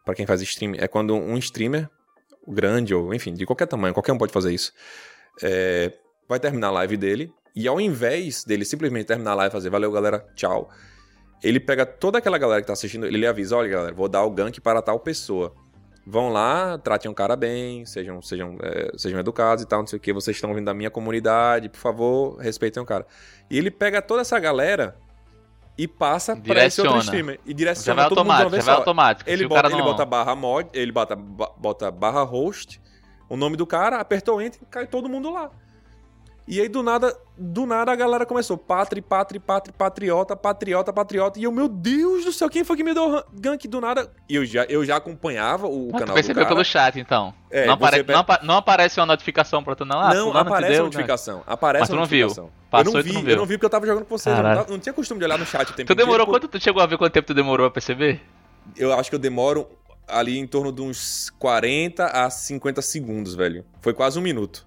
pra 0.04 0.14
quem 0.14 0.26
faz 0.26 0.40
stream, 0.42 0.72
é 0.76 0.88
quando 0.88 1.14
um 1.14 1.36
streamer, 1.36 1.88
grande 2.48 2.94
ou 2.94 3.14
enfim, 3.14 3.34
de 3.34 3.44
qualquer 3.46 3.66
tamanho, 3.66 3.94
qualquer 3.94 4.12
um 4.12 4.18
pode 4.18 4.32
fazer 4.32 4.52
isso, 4.52 4.72
é, 5.42 5.92
vai 6.28 6.38
terminar 6.40 6.68
a 6.68 6.72
live 6.72 6.96
dele 6.96 7.32
e 7.54 7.66
ao 7.68 7.80
invés 7.80 8.44
dele 8.44 8.64
simplesmente 8.64 9.06
terminar 9.06 9.32
a 9.32 9.34
live 9.36 9.50
e 9.50 9.52
fazer 9.52 9.70
valeu 9.70 9.90
galera, 9.92 10.24
tchau, 10.34 10.70
ele 11.42 11.60
pega 11.60 11.84
toda 11.84 12.18
aquela 12.18 12.38
galera 12.38 12.60
que 12.60 12.66
tá 12.66 12.72
assistindo, 12.72 13.06
ele 13.06 13.26
avisa, 13.26 13.56
olha 13.56 13.68
galera, 13.68 13.94
vou 13.94 14.08
dar 14.08 14.22
o 14.24 14.30
gank 14.30 14.60
para 14.60 14.80
tal 14.82 14.98
pessoa. 14.98 15.54
Vão 16.06 16.28
lá, 16.28 16.76
tratem 16.76 17.10
o 17.10 17.14
cara 17.14 17.34
bem, 17.34 17.86
sejam, 17.86 18.20
sejam, 18.20 18.58
é, 18.62 18.90
sejam 18.94 19.18
educados 19.18 19.64
e 19.64 19.66
tal, 19.66 19.80
não 19.80 19.86
sei 19.86 19.96
o 19.96 20.00
que. 20.00 20.12
Vocês 20.12 20.36
estão 20.36 20.52
vindo 20.54 20.66
da 20.66 20.74
minha 20.74 20.90
comunidade, 20.90 21.70
por 21.70 21.78
favor, 21.78 22.36
respeitem 22.36 22.82
o 22.82 22.84
cara. 22.84 23.06
E 23.50 23.56
ele 23.56 23.70
pega 23.70 24.02
toda 24.02 24.20
essa 24.20 24.38
galera 24.38 24.96
e 25.78 25.88
passa 25.88 26.36
pra 26.36 26.66
esse 26.66 26.80
outro 26.82 26.98
streamer. 27.04 27.40
E 27.46 27.50
Já 27.50 27.54
direciona 27.56 28.02
vai 28.02 28.08
todo 28.10 28.18
mundo 28.18 28.26
de 28.26 28.32
uma 28.32 28.34
automático, 28.44 28.50
já 28.50 28.54
vez 28.56 28.64
vai 28.66 28.74
automático. 28.74 29.30
Ele 29.30 29.48
bota, 29.48 29.62
cara 29.62 29.74
ele 29.74 29.78
não- 29.82 29.90
bota 29.90 30.04
barra 30.04 30.34
mod, 30.36 30.68
ele 30.74 30.92
bota, 30.92 31.16
bota 31.16 31.90
barra 31.90 32.22
host, 32.22 32.80
o 33.28 33.36
nome 33.36 33.56
do 33.56 33.66
cara, 33.66 33.98
apertou 34.00 34.40
enter 34.42 34.58
e 34.62 34.66
cai 34.66 34.86
todo 34.86 35.08
mundo 35.08 35.32
lá. 35.32 35.50
E 36.46 36.60
aí, 36.60 36.68
do 36.68 36.82
nada, 36.82 37.16
do 37.38 37.64
nada 37.64 37.90
a 37.90 37.96
galera 37.96 38.26
começou. 38.26 38.58
Patri, 38.58 39.00
patri, 39.00 39.38
patri, 39.40 39.72
patriota, 39.72 40.36
patriota, 40.36 40.92
patriota. 40.92 41.38
E 41.40 41.44
eu, 41.44 41.50
meu 41.50 41.66
Deus 41.66 42.22
do 42.22 42.32
céu, 42.34 42.50
quem 42.50 42.62
foi 42.62 42.76
que 42.76 42.84
me 42.84 42.92
deu 42.92 43.24
gank 43.32 43.66
do 43.66 43.80
nada? 43.80 44.12
E 44.28 44.34
eu 44.36 44.44
já, 44.44 44.64
eu 44.64 44.84
já 44.84 44.96
acompanhava 44.96 45.66
o 45.66 45.88
Ah, 45.94 46.00
canal 46.00 46.14
percebeu 46.14 46.46
pelo 46.46 46.62
chat, 46.62 47.00
então. 47.00 47.32
É, 47.50 47.64
não, 47.66 47.72
apare- 47.72 48.04
pe- 48.04 48.12
não 48.12 48.26
não 48.42 48.56
aparece 48.58 49.00
uma 49.00 49.06
notificação 49.06 49.64
pra 49.64 49.74
tu, 49.74 49.86
não? 49.86 49.98
Ah, 49.98 50.12
não, 50.12 50.36
aparece 50.36 50.72
deu, 50.74 50.82
a 50.82 50.84
notificação. 50.84 51.42
Aparece 51.46 51.80
Mas 51.80 51.88
tu 51.88 51.94
a 51.94 51.98
não 51.98 52.04
viu. 52.04 52.28
Eu 52.28 52.84
não 52.84 52.92
tu 52.92 53.02
vi, 53.02 53.12
não 53.14 53.30
eu 53.30 53.36
não 53.38 53.46
vi 53.46 53.54
porque 53.56 53.64
eu 53.64 53.70
tava 53.70 53.86
jogando 53.86 54.04
com 54.04 54.18
vocês. 54.18 54.36
Eu 54.36 54.44
não, 54.44 54.54
tava- 54.54 54.70
não 54.70 54.78
tinha 54.78 54.92
costume 54.92 55.20
de 55.20 55.24
olhar 55.24 55.38
no 55.38 55.46
chat 55.46 55.70
o 55.70 55.72
tempo 55.72 55.86
Tu 55.86 55.94
demorou 55.94 56.26
inteiro, 56.26 56.40
quanto? 56.42 56.48
Tu 56.48 56.62
chegou 56.62 56.82
a 56.82 56.86
ver 56.86 56.98
quanto 56.98 57.12
tempo 57.14 57.26
tu 57.26 57.32
demorou 57.32 57.66
a 57.66 57.70
perceber? 57.70 58.20
Eu 58.76 58.92
acho 58.92 59.08
que 59.08 59.16
eu 59.16 59.20
demoro 59.20 59.66
ali 60.06 60.38
em 60.38 60.46
torno 60.46 60.72
de 60.72 60.82
uns 60.82 61.30
40 61.38 62.06
a 62.06 62.30
50 62.30 62.82
segundos, 62.82 63.34
velho. 63.34 63.64
Foi 63.80 63.92
quase 63.92 64.18
um 64.18 64.22
minuto. 64.22 64.66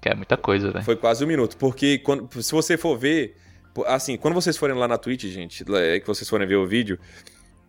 Que 0.00 0.08
é 0.08 0.14
muita 0.14 0.36
coisa, 0.36 0.72
né? 0.72 0.82
Foi 0.82 0.96
quase 0.96 1.24
um 1.24 1.28
minuto. 1.28 1.56
Porque 1.56 1.98
quando, 1.98 2.42
se 2.42 2.52
você 2.52 2.76
for 2.76 2.98
ver. 2.98 3.36
Assim, 3.86 4.18
quando 4.18 4.34
vocês 4.34 4.56
forem 4.56 4.76
lá 4.76 4.86
na 4.86 4.98
Twitch, 4.98 5.24
gente, 5.24 5.64
é, 5.74 5.98
que 5.98 6.06
vocês 6.06 6.28
forem 6.28 6.46
ver 6.46 6.56
o 6.56 6.66
vídeo. 6.66 6.98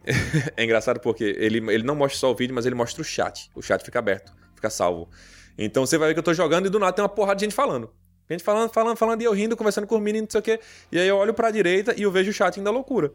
é 0.57 0.64
engraçado 0.64 0.99
porque 0.99 1.23
ele, 1.23 1.60
ele 1.72 1.84
não 1.84 1.95
mostra 1.95 2.19
só 2.19 2.31
o 2.31 2.35
vídeo, 2.35 2.53
mas 2.53 2.65
ele 2.65 2.76
mostra 2.76 3.02
o 3.02 3.06
chat. 3.06 3.49
O 3.56 3.61
chat 3.61 3.84
fica 3.84 3.99
aberto, 3.99 4.34
fica 4.56 4.69
salvo. 4.69 5.10
Então 5.57 5.85
você 5.85 5.98
vai 5.98 6.10
ver 6.10 6.14
que 6.14 6.19
eu 6.19 6.23
tô 6.23 6.34
jogando 6.34 6.65
e 6.65 6.69
do 6.69 6.80
nada 6.80 6.91
tem 6.91 7.03
uma 7.03 7.10
porrada 7.10 7.35
de 7.35 7.45
gente 7.45 7.56
falando. 7.56 7.90
Gente 8.30 8.44
falando, 8.44 8.72
falando, 8.72 8.98
falando, 8.98 9.22
e 9.22 9.26
eu 9.26 9.34
rindo, 9.34 9.56
conversando 9.56 9.85
com 9.85 9.95
os 9.95 10.02
meninos, 10.02 10.27
não 10.27 10.31
sei 10.31 10.40
o 10.40 10.44
quê. 10.44 10.60
E 10.91 10.99
aí 10.99 11.07
eu 11.07 11.18
olho 11.18 11.34
pra 11.34 11.52
direita 11.52 11.94
e 11.98 12.03
eu 12.03 12.11
vejo 12.11 12.31
o 12.31 12.34
chatinho 12.34 12.64
da 12.64 12.72
loucura. 12.72 13.14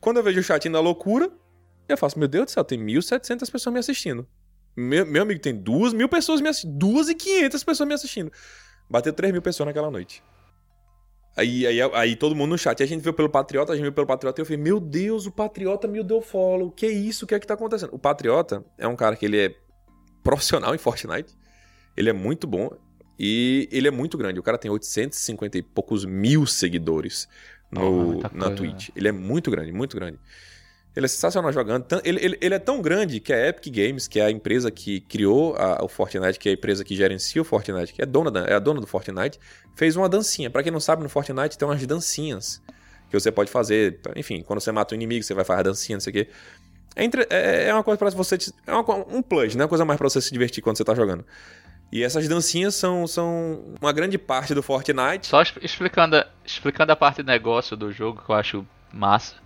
Quando 0.00 0.16
eu 0.16 0.22
vejo 0.22 0.40
o 0.40 0.42
chatinho 0.42 0.74
da 0.74 0.80
loucura, 0.80 1.30
eu 1.92 1.98
faço, 1.98 2.18
meu 2.18 2.28
Deus 2.28 2.46
do 2.46 2.50
céu, 2.50 2.64
tem 2.64 2.78
1.700 2.78 3.50
pessoas 3.50 3.72
me 3.72 3.78
assistindo. 3.78 4.26
Meu, 4.76 5.04
meu 5.04 5.22
amigo, 5.22 5.40
tem 5.40 5.54
duas 5.54 5.92
mil 5.92 6.08
pessoas 6.08 6.40
me 6.40 6.48
assistindo. 6.48 6.76
Duas 6.78 7.08
e 7.08 7.14
quinhentas 7.14 7.62
pessoas 7.62 7.88
me 7.88 7.94
assistindo. 7.94 8.32
Bateu 8.88 9.12
3 9.12 9.32
mil 9.32 9.42
pessoas 9.42 9.66
naquela 9.66 9.90
noite. 9.90 10.22
Aí, 11.36 11.66
aí, 11.66 11.80
aí 11.80 12.16
todo 12.16 12.34
mundo 12.34 12.50
no 12.50 12.58
chat. 12.58 12.78
E 12.80 12.82
a 12.82 12.86
gente 12.86 13.02
viu 13.02 13.12
pelo 13.12 13.28
Patriota, 13.28 13.72
a 13.72 13.76
gente 13.76 13.84
viu 13.84 13.92
pelo 13.92 14.06
Patriota 14.06 14.40
e 14.40 14.42
eu 14.42 14.46
falei, 14.46 14.62
meu 14.62 14.78
Deus, 14.78 15.26
o 15.26 15.32
Patriota 15.32 15.88
me 15.88 16.02
deu 16.02 16.20
follow. 16.20 16.70
Que 16.70 16.86
isso? 16.86 17.24
O 17.24 17.28
que 17.28 17.34
é 17.34 17.40
que 17.40 17.46
tá 17.46 17.54
acontecendo? 17.54 17.94
O 17.94 17.98
Patriota 17.98 18.64
é 18.76 18.86
um 18.86 18.96
cara 18.96 19.16
que 19.16 19.24
ele 19.24 19.38
é 19.38 19.54
profissional 20.22 20.74
em 20.74 20.78
Fortnite. 20.78 21.34
Ele 21.96 22.10
é 22.10 22.12
muito 22.12 22.46
bom 22.46 22.70
e 23.18 23.68
ele 23.72 23.88
é 23.88 23.90
muito 23.90 24.18
grande. 24.18 24.38
O 24.38 24.42
cara 24.42 24.58
tem 24.58 24.70
850 24.70 25.58
e 25.58 25.62
poucos 25.62 26.04
mil 26.04 26.46
seguidores 26.46 27.28
no, 27.70 28.20
na 28.20 28.28
coisa, 28.28 28.50
Twitch. 28.50 28.90
Ele 28.94 29.08
é 29.08 29.12
muito 29.12 29.50
grande, 29.50 29.72
muito 29.72 29.96
grande. 29.96 30.18
Ele 30.94 31.06
é 31.06 31.08
sensacional 31.08 31.50
jogando. 31.52 31.86
Ele, 32.04 32.22
ele, 32.24 32.38
ele 32.40 32.54
é 32.54 32.58
tão 32.58 32.82
grande 32.82 33.18
que 33.18 33.32
a 33.32 33.48
Epic 33.48 33.72
Games, 33.74 34.06
que 34.06 34.20
é 34.20 34.26
a 34.26 34.30
empresa 34.30 34.70
que 34.70 35.00
criou 35.00 35.56
a- 35.56 35.82
o 35.82 35.88
Fortnite, 35.88 36.38
que 36.38 36.48
é 36.50 36.52
a 36.52 36.54
empresa 36.54 36.84
que 36.84 36.94
gerencia 36.94 37.40
o 37.40 37.44
Fortnite, 37.44 37.94
que 37.94 38.02
é, 38.02 38.06
dona 38.06 38.30
da- 38.30 38.44
é 38.44 38.52
a 38.54 38.58
dona 38.58 38.78
do 38.80 38.86
Fortnite, 38.86 39.38
fez 39.74 39.96
uma 39.96 40.08
dancinha. 40.08 40.50
Pra 40.50 40.62
quem 40.62 40.70
não 40.70 40.80
sabe, 40.80 41.02
no 41.02 41.08
Fortnite 41.08 41.56
tem 41.56 41.66
umas 41.66 41.84
dancinhas 41.86 42.60
que 43.08 43.18
você 43.18 43.32
pode 43.32 43.50
fazer. 43.50 44.00
Enfim, 44.16 44.42
quando 44.42 44.60
você 44.60 44.70
mata 44.70 44.94
um 44.94 44.96
inimigo, 44.96 45.22
você 45.24 45.32
vai 45.32 45.44
fazer 45.44 45.62
dancinha, 45.62 45.96
não 45.96 46.00
sei 46.00 46.10
o 46.10 46.14
quê. 46.14 46.28
É, 46.94 47.04
entre- 47.04 47.26
é- 47.30 47.68
é 47.68 47.72
uma 47.74 47.82
coisa 47.82 47.98
pra 47.98 48.10
você. 48.10 48.36
É 48.66 48.72
uma 48.72 48.84
um 49.08 49.22
plus, 49.22 49.54
né? 49.54 49.64
Uma 49.64 49.68
coisa 49.68 49.84
mais 49.86 49.96
pra 49.98 50.08
você 50.10 50.20
se 50.20 50.30
divertir 50.30 50.62
quando 50.62 50.76
você 50.76 50.84
tá 50.84 50.94
jogando. 50.94 51.24
E 51.90 52.02
essas 52.02 52.28
dancinhas 52.28 52.74
são, 52.74 53.06
são 53.06 53.76
uma 53.80 53.92
grande 53.92 54.18
parte 54.18 54.54
do 54.54 54.62
Fortnite. 54.62 55.26
Só 55.26 55.42
explicando, 55.62 56.22
explicando 56.44 56.92
a 56.92 56.96
parte 56.96 57.22
de 57.22 57.26
negócio 57.26 57.76
do 57.78 57.90
jogo 57.92 58.22
que 58.22 58.30
eu 58.30 58.34
acho 58.34 58.66
massa. 58.92 59.36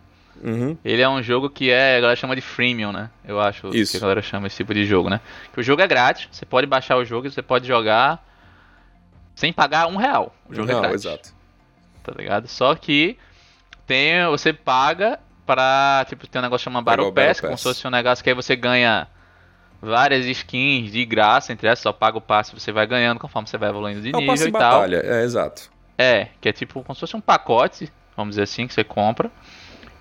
Uhum. 0.42 0.76
Ele 0.84 1.02
é 1.02 1.08
um 1.08 1.22
jogo 1.22 1.48
que 1.50 1.70
é, 1.70 1.96
a 1.96 2.00
galera 2.00 2.16
chama 2.16 2.34
de 2.36 2.42
freemium, 2.42 2.92
né? 2.92 3.10
Eu 3.26 3.40
acho 3.40 3.68
Isso. 3.74 3.92
que 3.92 3.96
a 3.98 4.00
galera 4.00 4.22
chama 4.22 4.46
esse 4.46 4.56
tipo 4.56 4.72
de 4.74 4.84
jogo, 4.84 5.08
né? 5.08 5.20
Que 5.52 5.60
o 5.60 5.62
jogo 5.62 5.82
é 5.82 5.86
grátis, 5.86 6.28
você 6.30 6.44
pode 6.44 6.66
baixar 6.66 6.96
o 6.96 7.04
jogo 7.04 7.26
e 7.26 7.30
você 7.30 7.42
pode 7.42 7.66
jogar 7.66 8.24
sem 9.34 9.52
pagar 9.52 9.86
um 9.88 9.96
real. 9.96 10.34
O 10.48 10.54
jogo 10.54 10.70
Não, 10.70 10.78
é 10.78 10.80
grátis. 10.82 11.04
exato. 11.04 11.34
Tá 12.02 12.12
ligado? 12.16 12.48
Só 12.48 12.74
que 12.74 13.18
tem, 13.86 14.24
você 14.26 14.52
paga 14.52 15.18
pra, 15.44 16.04
tipo, 16.08 16.26
tem 16.26 16.40
um 16.40 16.42
negócio 16.42 16.64
chamado 16.64 16.84
Battle 16.84 17.10
Battle 17.10 17.28
Pass, 17.28 17.40
como 17.40 17.56
se 17.56 17.62
fosse 17.62 17.86
um 17.86 17.90
negócio 17.90 18.22
que 18.22 18.30
aí 18.30 18.34
você 18.36 18.54
ganha 18.56 19.08
várias 19.80 20.24
skins 20.26 20.90
de 20.90 21.04
graça, 21.04 21.52
entre 21.52 21.68
essas, 21.68 21.82
só 21.82 21.92
paga 21.92 22.18
o 22.18 22.20
passe, 22.20 22.54
você 22.54 22.72
vai 22.72 22.86
ganhando 22.86 23.20
conforme 23.20 23.48
você 23.48 23.58
vai 23.58 23.68
evoluindo 23.68 24.00
de 24.00 24.08
É 24.08 24.12
nível 24.12 24.34
e 24.34 24.38
de 24.38 24.50
tal. 24.52 24.60
batalha, 24.80 25.02
é 25.04 25.22
exato. 25.22 25.70
É, 25.98 26.28
que 26.40 26.48
é 26.48 26.52
tipo 26.52 26.82
como 26.82 26.94
se 26.94 27.00
fosse 27.00 27.16
um 27.16 27.20
pacote, 27.20 27.92
vamos 28.16 28.32
dizer 28.32 28.42
assim, 28.42 28.66
que 28.66 28.74
você 28.74 28.82
compra. 28.84 29.30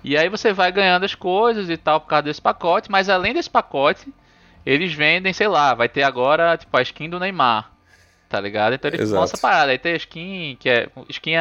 E 0.08 0.16
aí 0.16 0.28
você 0.28 0.52
vai 0.52 0.70
ganhando 0.70 1.04
as 1.04 1.14
coisas 1.16 1.68
e 1.68 1.76
tal 1.76 2.00
por 2.00 2.06
causa 2.06 2.22
desse 2.22 2.40
pacote, 2.40 2.88
mas 2.90 3.08
além 3.08 3.34
desse 3.34 3.50
pacote, 3.50 4.06
eles 4.64 4.94
vendem, 4.94 5.32
sei 5.32 5.48
lá, 5.48 5.74
vai 5.74 5.88
ter 5.88 6.04
agora 6.04 6.56
tipo 6.56 6.76
a 6.76 6.82
skin 6.82 7.10
do 7.10 7.18
Neymar. 7.18 7.72
Tá 8.28 8.40
ligado? 8.40 8.74
Então 8.74 8.88
eles 8.88 9.00
Exato. 9.00 9.20
lançam 9.20 9.40
parada. 9.40 9.72
Aí 9.72 9.78
tem 9.78 9.94
a 9.94 9.96
skin 9.96 10.56
que 10.60 10.68
é. 10.68 10.88
Skin 11.08 11.32
é 11.34 11.40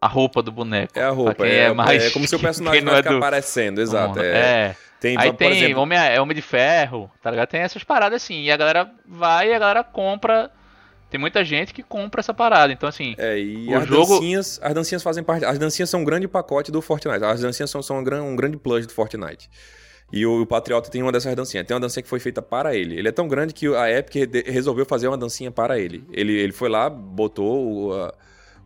a 0.00 0.06
roupa 0.06 0.42
do 0.42 0.50
boneco. 0.50 0.98
É 0.98 1.02
a 1.04 1.10
roupa, 1.10 1.46
é, 1.46 1.64
é 1.64 1.72
mais- 1.72 2.06
é 2.06 2.10
como 2.10 2.26
se 2.26 2.34
o 2.34 2.38
personagem 2.40 2.80
não 2.82 2.92
vai 2.92 3.00
é 3.00 3.02
ficar 3.02 3.14
do- 3.14 3.18
aparecendo, 3.18 3.80
exato. 3.80 4.20
É. 4.20 4.26
É. 4.70 4.76
Tem, 5.00 5.16
Aí 5.18 5.30
por 5.30 5.36
tem 5.38 5.50
exemplo, 5.50 5.82
Homem, 5.82 5.98
é 5.98 6.20
Homem 6.20 6.34
de 6.34 6.42
Ferro, 6.42 7.10
tá 7.22 7.30
ligado? 7.30 7.48
Tem 7.48 7.60
essas 7.60 7.84
paradas 7.84 8.22
assim. 8.22 8.42
E 8.42 8.50
a 8.50 8.56
galera 8.56 8.90
vai 9.06 9.50
e 9.50 9.54
a 9.54 9.58
galera 9.58 9.84
compra. 9.84 10.50
Tem 11.10 11.18
muita 11.18 11.42
gente 11.44 11.72
que 11.72 11.82
compra 11.82 12.20
essa 12.20 12.34
parada. 12.34 12.72
Então, 12.72 12.88
assim. 12.88 13.14
É, 13.16 13.38
e 13.38 13.66
O 13.68 13.76
as, 13.78 13.86
jogo- 13.86 14.14
dancinhas, 14.14 14.60
as 14.62 14.74
dancinhas 14.74 15.02
fazem 15.02 15.24
parte. 15.24 15.44
As 15.44 15.58
dancinhas 15.58 15.88
são 15.88 16.00
um 16.00 16.04
grande 16.04 16.28
pacote 16.28 16.70
do 16.70 16.82
Fortnite. 16.82 17.24
As 17.24 17.40
dancinhas 17.40 17.70
são, 17.70 17.82
são 17.82 17.98
um, 17.98 18.04
gran- 18.04 18.22
um 18.22 18.36
grande 18.36 18.56
plus 18.56 18.86
do 18.86 18.92
Fortnite. 18.92 19.48
E 20.12 20.24
o, 20.26 20.42
o 20.42 20.46
Patriota 20.46 20.90
tem 20.90 21.02
uma 21.02 21.10
dessas 21.12 21.34
dancinhas. 21.34 21.66
Tem 21.66 21.74
uma 21.74 21.80
dancinha 21.80 22.02
que 22.02 22.08
foi 22.08 22.20
feita 22.20 22.40
para 22.42 22.74
ele. 22.74 22.98
Ele 22.98 23.08
é 23.08 23.12
tão 23.12 23.26
grande 23.28 23.52
que 23.54 23.66
a 23.74 23.90
Epic 23.90 24.46
resolveu 24.46 24.84
fazer 24.86 25.08
uma 25.08 25.16
dancinha 25.18 25.50
para 25.50 25.78
ele. 25.78 26.04
Ele, 26.12 26.32
ele 26.32 26.52
foi 26.52 26.68
lá, 26.68 26.88
botou 26.90 27.86
o, 27.88 27.92
a- 27.94 28.12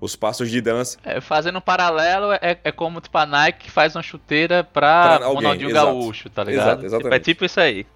os 0.01 0.17
passos 0.17 0.51
de 0.51 0.61
dança. 0.61 0.99
É, 1.05 1.21
fazendo 1.21 1.59
um 1.59 1.61
paralelo, 1.61 2.33
é, 2.33 2.59
é 2.65 2.73
como 2.73 3.01
tipo 3.01 3.17
a 3.19 3.25
Nike 3.27 3.67
que 3.67 3.71
faz 3.71 3.95
uma 3.95 4.03
chuteira 4.03 4.65
pra, 4.65 5.19
Pra 5.19 5.27
alguém, 5.27 5.45
Ronaldinho 5.45 5.71
exato. 5.71 5.87
Gaúcho, 5.87 6.29
tá 6.31 6.43
ligado? 6.43 6.63
Exato, 6.65 6.77
Tipo, 6.83 6.87
exatamente. 6.87 7.15
é 7.15 7.19
tipo 7.21 7.45
isso 7.45 7.61
aí. 7.61 7.87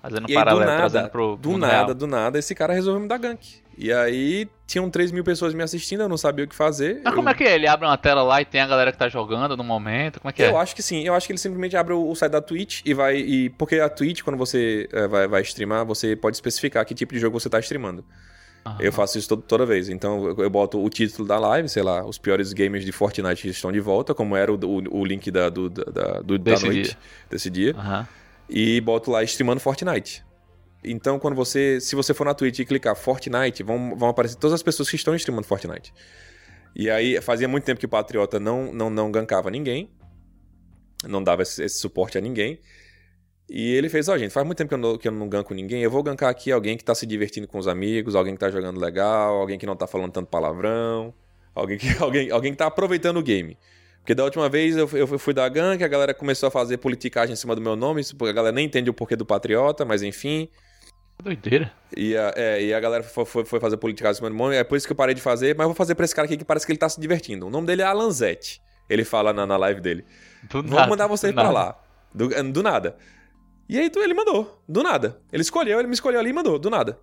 Fazendo 0.00 0.26
um 0.28 0.34
paralelo, 0.34 0.66
nada, 0.66 0.78
trazendo 0.78 1.10
pro 1.10 1.36
do 1.36 1.56
nada, 1.56 1.74
real. 1.74 1.94
do 1.94 2.06
nada, 2.08 2.38
esse 2.38 2.54
cara 2.54 2.72
resolveu 2.72 3.00
me 3.00 3.06
dar 3.08 3.18
gank. 3.18 3.61
E 3.76 3.92
aí, 3.92 4.48
tinham 4.66 4.88
3 4.90 5.10
mil 5.12 5.24
pessoas 5.24 5.54
me 5.54 5.62
assistindo, 5.62 6.02
eu 6.02 6.08
não 6.08 6.16
sabia 6.16 6.44
o 6.44 6.48
que 6.48 6.54
fazer. 6.54 7.00
Mas 7.02 7.12
eu... 7.12 7.16
como 7.16 7.28
é 7.28 7.34
que 7.34 7.42
é? 7.44 7.54
Ele 7.54 7.66
abre 7.66 7.86
uma 7.86 7.96
tela 7.96 8.22
lá 8.22 8.40
e 8.40 8.44
tem 8.44 8.60
a 8.60 8.66
galera 8.66 8.92
que 8.92 8.98
tá 8.98 9.08
jogando 9.08 9.56
no 9.56 9.64
momento? 9.64 10.20
Como 10.20 10.30
é 10.30 10.32
que 10.32 10.42
Eu 10.42 10.58
é? 10.58 10.60
acho 10.62 10.74
que 10.76 10.82
sim, 10.82 11.02
eu 11.06 11.14
acho 11.14 11.26
que 11.26 11.32
ele 11.32 11.38
simplesmente 11.38 11.76
abre 11.76 11.92
o, 11.94 12.14
site 12.14 12.32
da 12.32 12.40
Twitch 12.40 12.82
e 12.84 12.92
vai. 12.94 13.16
E, 13.16 13.50
porque 13.50 13.76
a 13.80 13.88
Twitch, 13.88 14.22
quando 14.22 14.36
você 14.36 14.88
eh, 14.92 15.08
vai, 15.08 15.26
vai 15.26 15.42
streamar, 15.42 15.84
você 15.86 16.14
pode 16.14 16.36
especificar 16.36 16.84
que 16.84 16.94
tipo 16.94 17.12
de 17.14 17.20
jogo 17.20 17.38
você 17.40 17.48
tá 17.48 17.58
streamando. 17.60 18.04
Eu 18.78 18.92
faço 18.92 19.18
isso 19.18 19.28
todo- 19.28 19.42
toda 19.42 19.66
vez. 19.66 19.88
Então 19.88 20.24
eu, 20.28 20.36
eu 20.44 20.48
boto 20.50 20.80
o 20.80 20.88
título 20.88 21.26
da 21.26 21.36
live, 21.36 21.68
sei 21.68 21.82
lá, 21.82 22.04
os 22.06 22.16
piores 22.16 22.52
gamers 22.52 22.84
de 22.84 22.92
Fortnite 22.92 23.48
estão 23.48 23.72
de 23.72 23.80
volta, 23.80 24.14
como 24.14 24.36
era 24.36 24.52
o, 24.52 24.54
o, 24.56 25.00
o 25.00 25.04
link 25.04 25.30
da, 25.32 25.48
do, 25.48 25.68
da, 25.68 26.20
do- 26.20 26.38
da 26.38 26.52
noite, 26.60 26.82
dia. 26.90 26.96
desse 27.28 27.50
dia. 27.50 27.74
E 28.48 28.80
boto 28.80 29.10
lá 29.10 29.22
streamando 29.24 29.58
Fortnite. 29.60 30.22
Então, 30.84 31.18
quando 31.18 31.34
você. 31.34 31.80
Se 31.80 31.94
você 31.94 32.12
for 32.12 32.24
na 32.24 32.34
Twitch 32.34 32.58
e 32.58 32.64
clicar 32.64 32.96
Fortnite, 32.96 33.62
vão, 33.62 33.96
vão 33.96 34.08
aparecer 34.08 34.36
todas 34.36 34.54
as 34.54 34.62
pessoas 34.62 34.90
que 34.90 34.96
estão 34.96 35.14
streamando 35.14 35.46
Fortnite. 35.46 35.92
E 36.74 36.90
aí, 36.90 37.20
fazia 37.20 37.46
muito 37.46 37.64
tempo 37.64 37.78
que 37.78 37.86
o 37.86 37.88
Patriota 37.88 38.40
não, 38.40 38.72
não, 38.72 38.90
não 38.90 39.12
gankava 39.12 39.50
ninguém. 39.50 39.90
Não 41.06 41.22
dava 41.22 41.42
esse, 41.42 41.62
esse 41.62 41.78
suporte 41.78 42.18
a 42.18 42.20
ninguém. 42.20 42.58
E 43.48 43.74
ele 43.74 43.88
fez, 43.88 44.08
ó, 44.08 44.16
gente, 44.16 44.30
faz 44.30 44.46
muito 44.46 44.58
tempo 44.58 44.68
que 44.68 44.74
eu, 44.74 44.78
não, 44.78 44.98
que 44.98 45.08
eu 45.08 45.12
não 45.12 45.28
ganko 45.28 45.52
ninguém. 45.52 45.82
Eu 45.82 45.90
vou 45.90 46.02
gankar 46.02 46.30
aqui 46.30 46.50
alguém 46.50 46.76
que 46.76 46.84
tá 46.84 46.94
se 46.94 47.06
divertindo 47.06 47.46
com 47.46 47.58
os 47.58 47.68
amigos, 47.68 48.14
alguém 48.14 48.34
que 48.34 48.40
tá 48.40 48.50
jogando 48.50 48.80
legal, 48.80 49.34
alguém 49.36 49.58
que 49.58 49.66
não 49.66 49.76
tá 49.76 49.86
falando 49.86 50.10
tanto 50.10 50.28
palavrão, 50.28 51.12
alguém 51.54 51.76
que, 51.76 51.86
alguém, 52.02 52.30
alguém 52.30 52.52
que 52.52 52.58
tá 52.58 52.66
aproveitando 52.66 53.18
o 53.18 53.22
game. 53.22 53.58
Porque 53.98 54.14
da 54.14 54.24
última 54.24 54.48
vez 54.48 54.76
eu, 54.76 54.88
eu 54.94 55.06
fui 55.18 55.32
dar 55.34 55.48
gank, 55.48 55.82
a 55.84 55.88
galera 55.88 56.14
começou 56.14 56.46
a 56.48 56.50
fazer 56.50 56.78
politicagem 56.78 57.34
em 57.34 57.36
cima 57.36 57.54
do 57.54 57.60
meu 57.60 57.76
nome, 57.76 58.02
a 58.02 58.32
galera 58.32 58.54
nem 58.54 58.66
entende 58.66 58.90
o 58.90 58.94
porquê 58.94 59.14
do 59.14 59.26
Patriota, 59.26 59.84
mas 59.84 60.02
enfim. 60.02 60.48
Doideira. 61.22 61.72
E 61.96 62.16
a, 62.16 62.32
é, 62.36 62.62
e 62.64 62.74
a 62.74 62.80
galera 62.80 63.02
foi, 63.04 63.24
foi, 63.24 63.44
foi 63.44 63.60
fazer 63.60 63.76
politicagem 63.76 64.20
do 64.20 64.28
meu 64.30 64.36
nome, 64.36 64.56
é 64.56 64.64
por 64.64 64.76
isso 64.76 64.86
que 64.86 64.92
eu 64.92 64.96
parei 64.96 65.14
de 65.14 65.20
fazer, 65.20 65.54
mas 65.56 65.64
eu 65.64 65.68
vou 65.68 65.74
fazer 65.76 65.94
pra 65.94 66.04
esse 66.04 66.14
cara 66.14 66.26
aqui 66.26 66.36
que 66.36 66.44
parece 66.44 66.66
que 66.66 66.72
ele 66.72 66.78
tá 66.78 66.88
se 66.88 67.00
divertindo. 67.00 67.46
O 67.46 67.50
nome 67.50 67.66
dele 67.66 67.82
é 67.82 67.84
Alanzete. 67.84 68.60
Ele 68.90 69.04
fala 69.04 69.32
na, 69.32 69.46
na 69.46 69.56
live 69.56 69.80
dele. 69.80 70.04
Do 70.50 70.62
Vou 70.62 70.76
nada, 70.78 70.88
mandar 70.90 71.06
você 71.06 71.28
do 71.28 71.34
pra 71.34 71.44
nada. 71.44 71.54
lá. 71.54 71.80
Do, 72.12 72.28
do 72.52 72.62
nada. 72.62 72.96
E 73.68 73.78
aí 73.78 73.88
tu- 73.88 74.00
ele 74.00 74.12
mandou. 74.14 74.62
Do 74.68 74.82
nada. 74.82 75.20
Ele 75.32 75.42
escolheu, 75.42 75.78
ele 75.78 75.86
me 75.88 75.94
escolheu 75.94 76.18
ali 76.20 76.30
e 76.30 76.32
mandou. 76.32 76.58
Do 76.58 76.68
nada. 76.68 76.98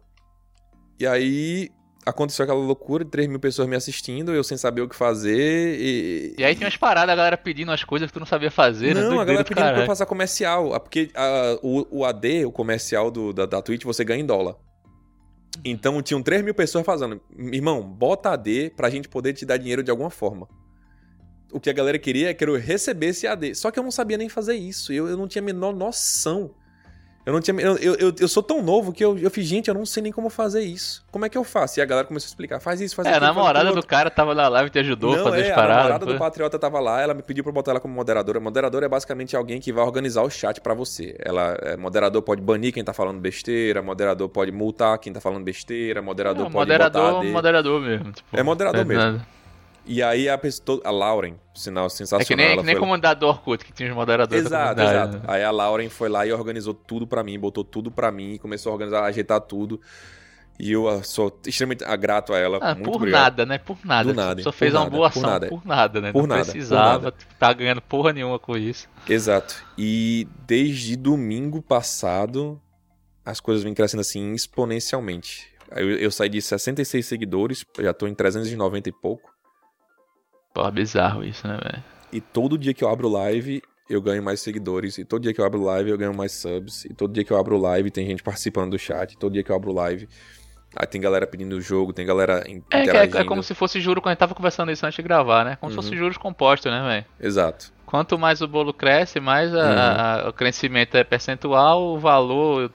E 1.00 1.08
aí 1.08 1.70
aconteceu 2.06 2.44
aquela 2.44 2.60
loucura 2.60 3.04
de 3.04 3.12
3 3.12 3.28
mil 3.28 3.40
pessoas 3.40 3.68
me 3.68 3.76
assistindo, 3.76 4.34
eu 4.34 4.44
sem 4.44 4.58
saber 4.58 4.82
o 4.82 4.90
que 4.90 4.96
fazer. 4.96 5.78
E, 5.80 6.36
E 6.38 6.44
aí 6.44 6.56
tem 6.56 6.66
umas 6.66 6.78
paradas, 6.78 7.12
a 7.14 7.16
galera 7.16 7.38
pedindo 7.38 7.72
as 7.72 7.84
coisas 7.84 8.08
que 8.08 8.14
tu 8.14 8.20
não 8.20 8.26
sabia 8.28 8.50
fazer, 8.52 8.96
né? 8.96 9.02
não, 9.02 9.20
a 9.20 9.26
Doideira 9.26 9.26
galera 9.26 9.44
do 9.44 9.48
pedindo 9.48 9.74
pra 9.74 9.84
eu 9.84 9.88
passar 9.88 10.06
comercial. 10.06 10.74
ah, 10.74 10.80
Porque 10.80 11.12
ah, 11.16 11.60
o, 11.62 12.00
o 12.00 12.06
AD, 12.06 12.46
o 12.46 12.52
comercial 12.52 13.12
do, 13.12 13.34
da, 13.34 13.46
da 13.46 13.62
Twitch, 13.62 13.84
você 13.84 14.04
ganha 14.04 14.22
em 14.22 14.26
dólar. 14.26 14.56
Então 15.64 16.02
tinham 16.02 16.22
3 16.22 16.44
mil 16.44 16.54
pessoas 16.54 16.86
fazendo. 16.86 17.20
Irmão, 17.38 17.82
bota 17.84 18.32
AD 18.32 18.72
pra 18.76 18.90
gente 18.90 19.10
poder 19.10 19.34
te 19.34 19.46
dar 19.46 19.58
dinheiro 19.58 19.84
de 19.84 19.92
alguma 19.92 20.10
forma. 20.10 20.48
O 21.52 21.60
que 21.60 21.70
a 21.70 21.74
galera 21.74 21.98
queria 21.98 22.30
é 22.30 22.34
que 22.34 22.46
eu 22.46 22.56
recebesse 22.58 23.26
AD. 23.28 23.56
Só 23.56 23.72
que 23.72 23.80
eu 23.80 23.84
não 23.84 23.92
sabia 23.92 24.18
nem 24.18 24.30
fazer 24.30 24.54
isso. 24.56 24.94
Eu, 24.94 25.08
eu 25.08 25.18
não 25.18 25.28
tinha 25.28 25.42
a 25.42 25.46
menor 25.46 25.76
noção. 25.76 26.52
Eu 27.26 27.34
não 27.34 27.42
tinha. 27.42 27.60
Eu, 27.62 27.76
eu, 27.78 28.14
eu, 28.20 28.28
sou 28.28 28.42
tão 28.42 28.62
novo 28.64 28.92
que 28.92 29.04
eu, 29.04 29.18
eu 29.18 29.30
fiz, 29.30 29.46
gente, 29.46 29.68
eu 29.68 29.74
não 29.74 29.86
sei 29.86 30.02
nem 30.02 30.12
como 30.12 30.30
fazer 30.30 30.62
isso. 30.62 31.06
Como 31.12 31.26
é 31.26 31.30
que 31.30 31.38
eu 31.38 31.44
faço? 31.44 31.80
E 31.80 31.82
a 31.82 31.86
galera 31.86 32.08
começou 32.08 32.28
a 32.28 32.30
explicar: 32.30 32.60
faz 32.60 32.82
isso, 32.82 32.96
faz 32.96 33.08
É, 33.08 33.14
a 33.16 33.20
namorada 33.20 33.72
do 33.72 33.86
cara 33.86 34.10
tava 34.10 34.34
na 34.34 34.48
live 34.48 34.68
e 34.68 34.72
te 34.72 34.80
ajudou 34.80 35.14
a 35.14 35.18
não, 35.18 35.24
fazer 35.26 35.42
é, 35.42 35.46
as 35.46 35.52
a 35.52 35.56
paradas. 35.56 35.78
namorada 35.78 36.06
foi? 36.06 36.14
do 36.14 36.20
Patriota 36.20 36.58
tava 36.58 36.80
lá, 36.80 37.02
ela 37.02 37.14
me 37.14 37.22
pediu 37.22 37.44
pra 37.44 37.54
botar 37.54 37.72
ela 37.72 37.80
como 37.80 37.94
moderadora. 37.94 38.40
Moderadora 38.40 38.86
é 38.86 38.90
basicamente 38.90 39.36
alguém 39.36 39.60
que 39.60 39.72
vai 39.72 39.84
organizar 39.84 40.24
o 40.24 40.30
chat 40.30 40.60
pra 40.62 40.74
você. 40.74 41.16
Ela, 41.20 41.56
é, 41.62 41.78
moderador 41.78 42.22
pode 42.22 42.42
banir 42.42 42.74
quem 42.74 42.84
tá 42.84 42.94
falando 42.94 43.20
besteira, 43.20 43.82
moderador 43.82 44.30
pode 44.30 44.52
multar 44.52 44.98
quem 44.98 45.14
tá 45.14 45.22
falando 45.22 45.44
besteira, 45.44 46.02
moderador 46.02 46.42
É, 46.48 46.50
pode 46.50 46.56
moderador, 46.56 47.02
botar 47.12 47.20
AD. 47.20 47.28
moderador 47.32 47.82
mesmo. 47.82 48.12
Tipo, 48.12 48.28
É 48.40 48.42
moderador 48.44 48.82
é 48.82 48.86
mesmo. 48.86 49.04
nada. 49.04 49.28
E 49.90 50.04
aí 50.04 50.30
a 50.30 50.38
pessoa, 50.38 50.80
a 50.84 50.92
Lauren, 50.92 51.34
sinal 51.56 51.90
sensacional, 51.90 52.22
É 52.22 52.26
que 52.26 52.36
nem, 52.36 52.46
ela 52.46 52.58
que 52.58 52.66
nem 52.68 52.76
foi... 52.76 52.80
comunidade 52.80 53.20
do 53.22 53.26
Orkut, 53.26 53.66
que 53.66 53.74
tinha 53.74 53.90
os 53.90 53.96
moderadores 53.96 54.46
Exato, 54.46 54.80
exato. 54.80 55.22
Aí 55.28 55.44
a 55.44 55.50
Lauren 55.50 55.90
foi 55.90 56.08
lá 56.08 56.28
e 56.28 56.32
organizou 56.32 56.76
tudo 56.76 57.08
pra 57.08 57.24
mim, 57.24 57.40
botou 57.40 57.64
tudo 57.64 57.90
pra 57.90 58.12
mim, 58.12 58.38
começou 58.38 58.70
a 58.70 58.74
organizar, 58.74 59.04
ajeitar 59.04 59.42
tudo. 59.42 59.82
E 60.60 60.74
eu 60.74 60.88
ah, 60.88 61.02
sou 61.02 61.36
extremamente 61.44 61.84
grato 61.98 62.34
a 62.34 62.38
ela. 62.38 62.60
Ah, 62.62 62.76
por 62.76 62.98
obrigado. 62.98 63.22
nada, 63.22 63.46
né? 63.48 63.58
Por 63.58 63.78
nada. 63.84 64.10
Do 64.10 64.14
nada, 64.14 64.44
Só 64.44 64.52
por 64.52 64.58
fez 64.60 64.74
uma 64.74 64.82
nada, 64.82 64.92
boa 64.92 65.10
por 65.10 65.18
ação 65.18 65.30
nada. 65.32 65.48
por 65.48 65.66
nada, 65.66 66.02
né? 66.02 66.12
Por 66.12 66.20
não 66.20 66.28
nada, 66.28 66.46
por 66.46 66.52
precisava, 66.52 67.04
nada. 67.06 67.12
tipo, 67.18 67.34
tá 67.40 67.52
ganhando 67.52 67.82
porra 67.82 68.14
nenhuma 68.14 68.38
com 68.38 68.56
isso. 68.56 68.88
Exato. 69.08 69.56
E 69.76 70.28
desde 70.46 70.96
domingo 70.96 71.64
passado, 71.64 72.62
as 73.26 73.40
coisas 73.40 73.64
vêm 73.64 73.74
crescendo 73.74 74.02
assim 74.02 74.34
exponencialmente. 74.34 75.48
Eu, 75.72 75.98
eu 75.98 76.12
saí 76.12 76.30
de 76.30 76.40
66 76.40 77.06
seguidores, 77.08 77.66
já 77.80 77.92
tô 77.92 78.06
em 78.06 78.14
390 78.14 78.90
e 78.90 78.92
pouco. 78.92 79.39
Pô, 80.64 80.72
bizarro 80.72 81.24
isso, 81.24 81.48
né, 81.48 81.58
velho? 81.64 81.84
E 82.12 82.20
todo 82.20 82.58
dia 82.58 82.74
que 82.74 82.84
eu 82.84 82.90
abro 82.90 83.08
live, 83.08 83.62
eu 83.90 84.02
ganho 84.02 84.22
mais 84.24 84.42
seguidores. 84.42 84.98
E 84.98 85.06
todo 85.06 85.22
dia 85.22 85.34
que 85.34 85.40
eu 85.40 85.46
abro 85.46 85.62
live, 85.64 85.90
eu 85.90 85.98
ganho 85.98 86.14
mais 86.14 86.32
subs. 86.34 86.86
E 86.86 86.94
todo 86.94 87.14
dia 87.14 87.24
que 87.24 87.32
eu 87.32 87.38
abro 87.38 87.58
live, 87.58 87.90
tem 87.92 88.06
gente 88.06 88.24
participando 88.24 88.72
do 88.72 88.80
chat. 88.80 89.18
Todo 89.18 89.34
dia 89.34 89.44
que 89.44 89.52
eu 89.52 89.56
abro 89.56 89.72
live, 89.72 90.08
aí 90.76 90.88
tem 90.88 91.00
galera 91.00 91.26
pedindo 91.28 91.56
o 91.56 91.62
jogo, 91.62 91.94
tem 91.94 92.06
galera 92.06 92.44
in- 92.48 92.64
É, 92.72 92.82
interagindo. 92.82 93.18
é, 93.18 93.22
é 93.22 93.24
como 93.24 93.44
se 93.44 93.54
fosse 93.54 93.80
juro 93.80 94.02
quando 94.02 94.10
a 94.10 94.14
gente 94.14 94.20
tava 94.20 94.36
conversando 94.36 94.72
isso 94.72 94.86
antes 94.86 94.96
de 94.98 95.02
gravar, 95.04 95.46
né? 95.46 95.56
Como 95.60 95.72
se 95.72 95.78
Uhum. 95.78 95.84
fosse 95.84 95.96
juros 95.96 96.18
compostos, 96.18 96.72
né, 96.72 96.82
velho? 96.82 97.06
Exato. 97.20 97.72
Quanto 97.86 98.18
mais 98.20 98.42
o 98.42 98.48
bolo 98.48 98.74
cresce, 98.74 99.20
mais 99.20 99.54
a- 99.54 99.58
Uhum. 99.58 100.26
a- 100.26 100.30
o 100.30 100.34
crescimento 100.34 100.96
é 100.96 101.04
percentual, 101.04 101.82
o 101.96 102.00
valor 102.00 102.72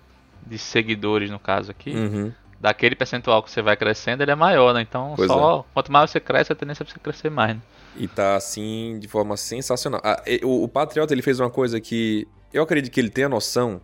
de 0.47 0.59
seguidores, 0.59 1.31
no 1.31 1.39
caso 1.39 1.71
aqui, 1.71 1.95
Uhum. 1.95 2.33
daquele 2.61 2.95
percentual 2.97 3.43
que 3.43 3.51
você 3.51 3.63
vai 3.63 3.77
crescendo, 3.77 4.23
ele 4.23 4.31
é 4.31 4.35
maior, 4.35 4.73
né? 4.75 4.81
Então, 4.81 5.15
Pois 5.17 5.31
só 5.31 5.65
quanto 5.75 5.93
mais 5.93 6.11
você 6.11 6.19
cresce, 6.21 6.53
a 6.53 6.57
tendência 6.57 6.83
é 6.83 6.87
você 6.87 6.99
crescer 6.99 7.31
mais, 7.31 7.55
né? 7.57 7.61
E 7.97 8.09
tá 8.09 8.37
assim, 8.37 8.99
de 8.99 9.07
forma 9.07 9.37
sensacional. 9.37 10.01
Ah, 10.03 10.23
o, 10.43 10.65
o 10.65 10.69
Patriota, 10.69 11.15
ele 11.15 11.23
fez 11.23 11.39
uma 11.39 11.51
coisa 11.51 11.81
que 11.81 12.27
eu 12.53 12.63
acredito 12.63 12.93
que 12.93 13.01
ele 13.01 13.11
tenha 13.11 13.29
noção, 13.29 13.81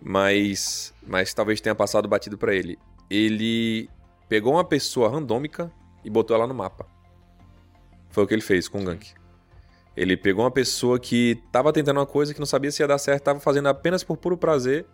mas, 0.00 0.94
mas 1.06 1.32
talvez 1.34 1.60
tenha 1.60 1.74
passado 1.74 2.08
batido 2.08 2.38
pra 2.38 2.54
ele. 2.54 2.78
Ele 3.10 3.88
pegou 4.28 4.54
uma 4.54 4.64
pessoa 4.64 5.10
randômica 5.10 5.70
e 6.04 6.10
botou 6.10 6.36
ela 6.36 6.46
no 6.46 6.54
mapa. 6.54 6.86
Foi 8.10 8.24
o 8.24 8.26
que 8.26 8.34
ele 8.34 8.42
fez 8.42 8.68
com 8.68 8.80
o 8.80 8.84
Gank. 8.84 9.14
Ele 9.96 10.16
pegou 10.16 10.44
uma 10.44 10.50
pessoa 10.50 10.98
que 10.98 11.42
tava 11.52 11.72
tentando 11.72 11.98
uma 11.98 12.06
coisa 12.06 12.32
que 12.32 12.40
não 12.40 12.46
sabia 12.46 12.70
se 12.70 12.82
ia 12.82 12.88
dar 12.88 12.98
certo, 12.98 13.24
tava 13.24 13.40
fazendo 13.40 13.68
apenas 13.68 14.02
por 14.02 14.16
puro 14.16 14.38
prazer 14.38 14.86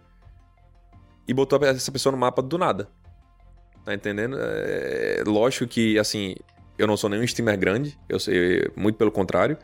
e 1.27 1.32
botou 1.32 1.59
essa 1.65 1.93
pessoa 1.93 2.11
no 2.11 2.19
mapa 2.19 2.43
do 2.43 2.59
nada. 2.59 2.89
Tá 3.85 3.95
entendendo? 3.95 4.36
É, 4.40 5.23
lógico 5.27 5.66
que, 5.66 5.99
assim, 5.99 6.35
eu 6.79 6.87
não 6.87 6.97
sou 6.97 7.11
nenhum 7.11 7.25
streamer 7.25 7.59
grande, 7.59 7.99
eu 8.09 8.19
sei, 8.21 8.71
muito 8.77 8.97
pelo 8.97 9.11
contrário. 9.11 9.59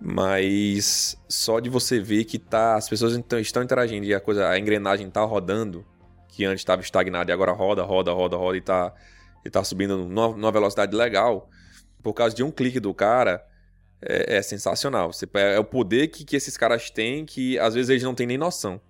Mas 0.00 1.16
só 1.28 1.60
de 1.60 1.70
você 1.70 2.00
ver 2.00 2.24
que 2.24 2.38
tá, 2.38 2.74
as 2.74 2.88
pessoas 2.88 3.14
então, 3.14 3.38
estão 3.38 3.62
interagindo 3.62 4.04
e 4.04 4.12
a 4.12 4.18
coisa, 4.18 4.48
a 4.48 4.58
engrenagem 4.58 5.08
tá 5.08 5.22
rodando, 5.22 5.84
que 6.28 6.44
antes 6.44 6.62
estava 6.62 6.82
estagnada 6.82 7.30
e 7.30 7.32
agora 7.32 7.52
roda, 7.52 7.82
roda, 7.82 8.10
roda, 8.12 8.36
roda 8.36 8.56
e 8.56 8.60
tá, 8.60 8.92
e 9.44 9.50
tá 9.50 9.62
subindo 9.62 9.96
numa, 9.98 10.28
numa 10.30 10.50
velocidade 10.50 10.96
legal, 10.96 11.48
por 12.02 12.14
causa 12.14 12.34
de 12.34 12.42
um 12.42 12.50
clique 12.50 12.80
do 12.80 12.92
cara, 12.92 13.44
é, 14.00 14.38
é 14.38 14.42
sensacional. 14.42 15.12
Você, 15.12 15.28
é 15.34 15.58
o 15.58 15.64
poder 15.64 16.08
que, 16.08 16.24
que 16.24 16.34
esses 16.34 16.56
caras 16.56 16.90
têm 16.90 17.24
que 17.24 17.58
às 17.58 17.74
vezes 17.74 17.90
eles 17.90 18.02
não 18.02 18.14
têm 18.14 18.26
nem 18.26 18.38
noção. 18.38 18.80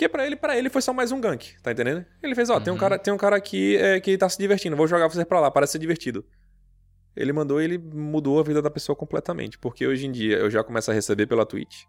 Porque 0.00 0.08
pra 0.08 0.26
ele, 0.26 0.34
para 0.34 0.56
ele 0.56 0.70
foi 0.70 0.80
só 0.80 0.94
mais 0.94 1.12
um 1.12 1.20
gank, 1.20 1.60
tá 1.62 1.72
entendendo? 1.72 2.06
Ele 2.22 2.34
fez, 2.34 2.48
ó, 2.48 2.58
tem 2.58 2.72
um 2.72 2.76
cara, 2.78 2.98
tem 2.98 3.12
um 3.12 3.18
cara 3.18 3.36
aqui 3.36 3.76
é, 3.76 4.00
que 4.00 4.16
tá 4.16 4.30
se 4.30 4.38
divertindo, 4.38 4.74
vou 4.74 4.86
jogar 4.86 5.06
você 5.08 5.26
pra 5.26 5.38
lá, 5.40 5.50
parece 5.50 5.72
ser 5.72 5.78
divertido. 5.78 6.24
Ele 7.14 7.34
mandou, 7.34 7.60
ele 7.60 7.76
mudou 7.76 8.40
a 8.40 8.42
vida 8.42 8.62
da 8.62 8.70
pessoa 8.70 8.96
completamente, 8.96 9.58
porque 9.58 9.86
hoje 9.86 10.06
em 10.06 10.10
dia 10.10 10.38
eu 10.38 10.48
já 10.48 10.64
começo 10.64 10.90
a 10.90 10.94
receber 10.94 11.26
pela 11.26 11.44
Twitch. 11.44 11.82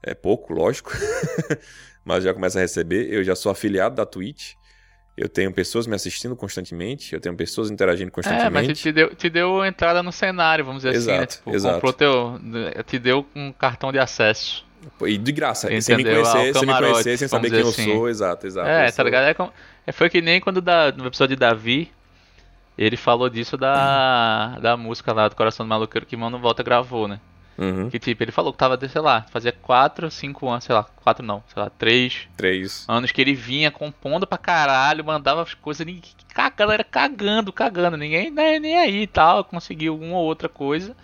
É 0.00 0.14
pouco, 0.14 0.52
lógico, 0.52 0.92
mas 2.06 2.22
já 2.22 2.32
começo 2.32 2.56
a 2.56 2.60
receber, 2.60 3.12
eu 3.12 3.24
já 3.24 3.34
sou 3.34 3.50
afiliado 3.50 3.96
da 3.96 4.06
Twitch. 4.06 4.52
Eu 5.16 5.28
tenho 5.28 5.52
pessoas 5.52 5.88
me 5.88 5.96
assistindo 5.96 6.36
constantemente, 6.36 7.12
eu 7.16 7.20
tenho 7.20 7.34
pessoas 7.34 7.68
interagindo 7.68 8.10
É, 8.10 8.12
mas 8.14 8.14
constantemente. 8.14 8.80
te 8.80 8.92
deu, 8.92 9.12
te 9.16 9.28
deu 9.28 9.64
entrada 9.64 10.04
no 10.04 10.12
cenário, 10.12 10.64
vamos 10.64 10.84
dizer 10.84 10.96
assim, 10.96 11.08
né? 11.08 11.16
Exato, 11.16 11.36
Tipo, 11.38 11.50
exato. 11.52 11.74
comprou 11.74 11.92
teu. 11.92 12.40
Te 12.86 12.96
deu 13.00 13.26
um 13.34 13.50
cartão 13.52 13.90
de 13.90 13.98
acesso. 13.98 14.67
E 15.06 15.18
de 15.18 15.32
graça, 15.32 15.68
sem 15.80 15.96
me 15.96 16.02
Entendeu? 16.02 16.22
conhecer, 16.22 16.48
Ao 16.48 16.54
sem 16.62 16.66
me 16.66 16.78
conhecer, 16.78 17.16
sem 17.18 17.28
saber 17.28 17.50
quem 17.50 17.60
eu 17.60 17.68
assim. 17.68 17.84
sou, 17.84 18.08
exato, 18.08 18.46
exato. 18.46 18.68
É, 18.68 18.88
eu 18.88 18.92
tá 18.92 19.02
ligado? 19.02 19.24
É 19.24 19.34
como- 19.34 19.52
é, 19.86 19.92
foi 19.92 20.08
que 20.10 20.20
nem 20.20 20.40
quando 20.40 20.60
da, 20.60 20.92
no 20.92 21.06
episódio 21.06 21.36
de 21.36 21.40
Davi, 21.40 21.90
ele 22.76 22.96
falou 22.96 23.28
disso 23.28 23.56
da, 23.56 24.58
da 24.60 24.76
música 24.76 25.12
lá 25.12 25.28
do 25.28 25.34
Coração 25.36 25.64
do 25.66 25.68
Maluqueiro 25.68 26.06
que 26.06 26.16
Mano 26.16 26.38
Volta 26.38 26.62
gravou, 26.62 27.08
né? 27.08 27.20
Uhum. 27.58 27.90
Que 27.90 27.98
tipo, 27.98 28.22
ele 28.22 28.30
falou 28.30 28.52
que 28.52 28.58
tava, 28.58 28.78
sei 28.88 29.00
lá, 29.00 29.26
fazia 29.32 29.50
4, 29.50 30.08
5 30.12 30.48
anos, 30.48 30.62
sei 30.62 30.72
lá, 30.76 30.84
4 31.02 31.26
não, 31.26 31.42
sei 31.52 31.60
lá, 31.60 31.68
3 31.70 32.28
Três. 32.36 32.84
anos 32.86 33.10
que 33.10 33.20
ele 33.20 33.34
vinha 33.34 33.68
compondo 33.68 34.28
pra 34.28 34.38
caralho, 34.38 35.04
mandava 35.04 35.42
as 35.42 35.54
coisas, 35.54 35.84
ninguém, 35.84 36.02
a 36.36 36.50
galera 36.50 36.84
cagando, 36.84 37.52
cagando, 37.52 37.96
ninguém 37.96 38.30
né, 38.30 38.60
nem 38.60 38.78
aí 38.78 39.02
e 39.02 39.06
tal, 39.08 39.42
conseguiu 39.42 39.98
uma 39.98 40.18
ou 40.18 40.24
outra 40.24 40.48
coisa. 40.48 40.94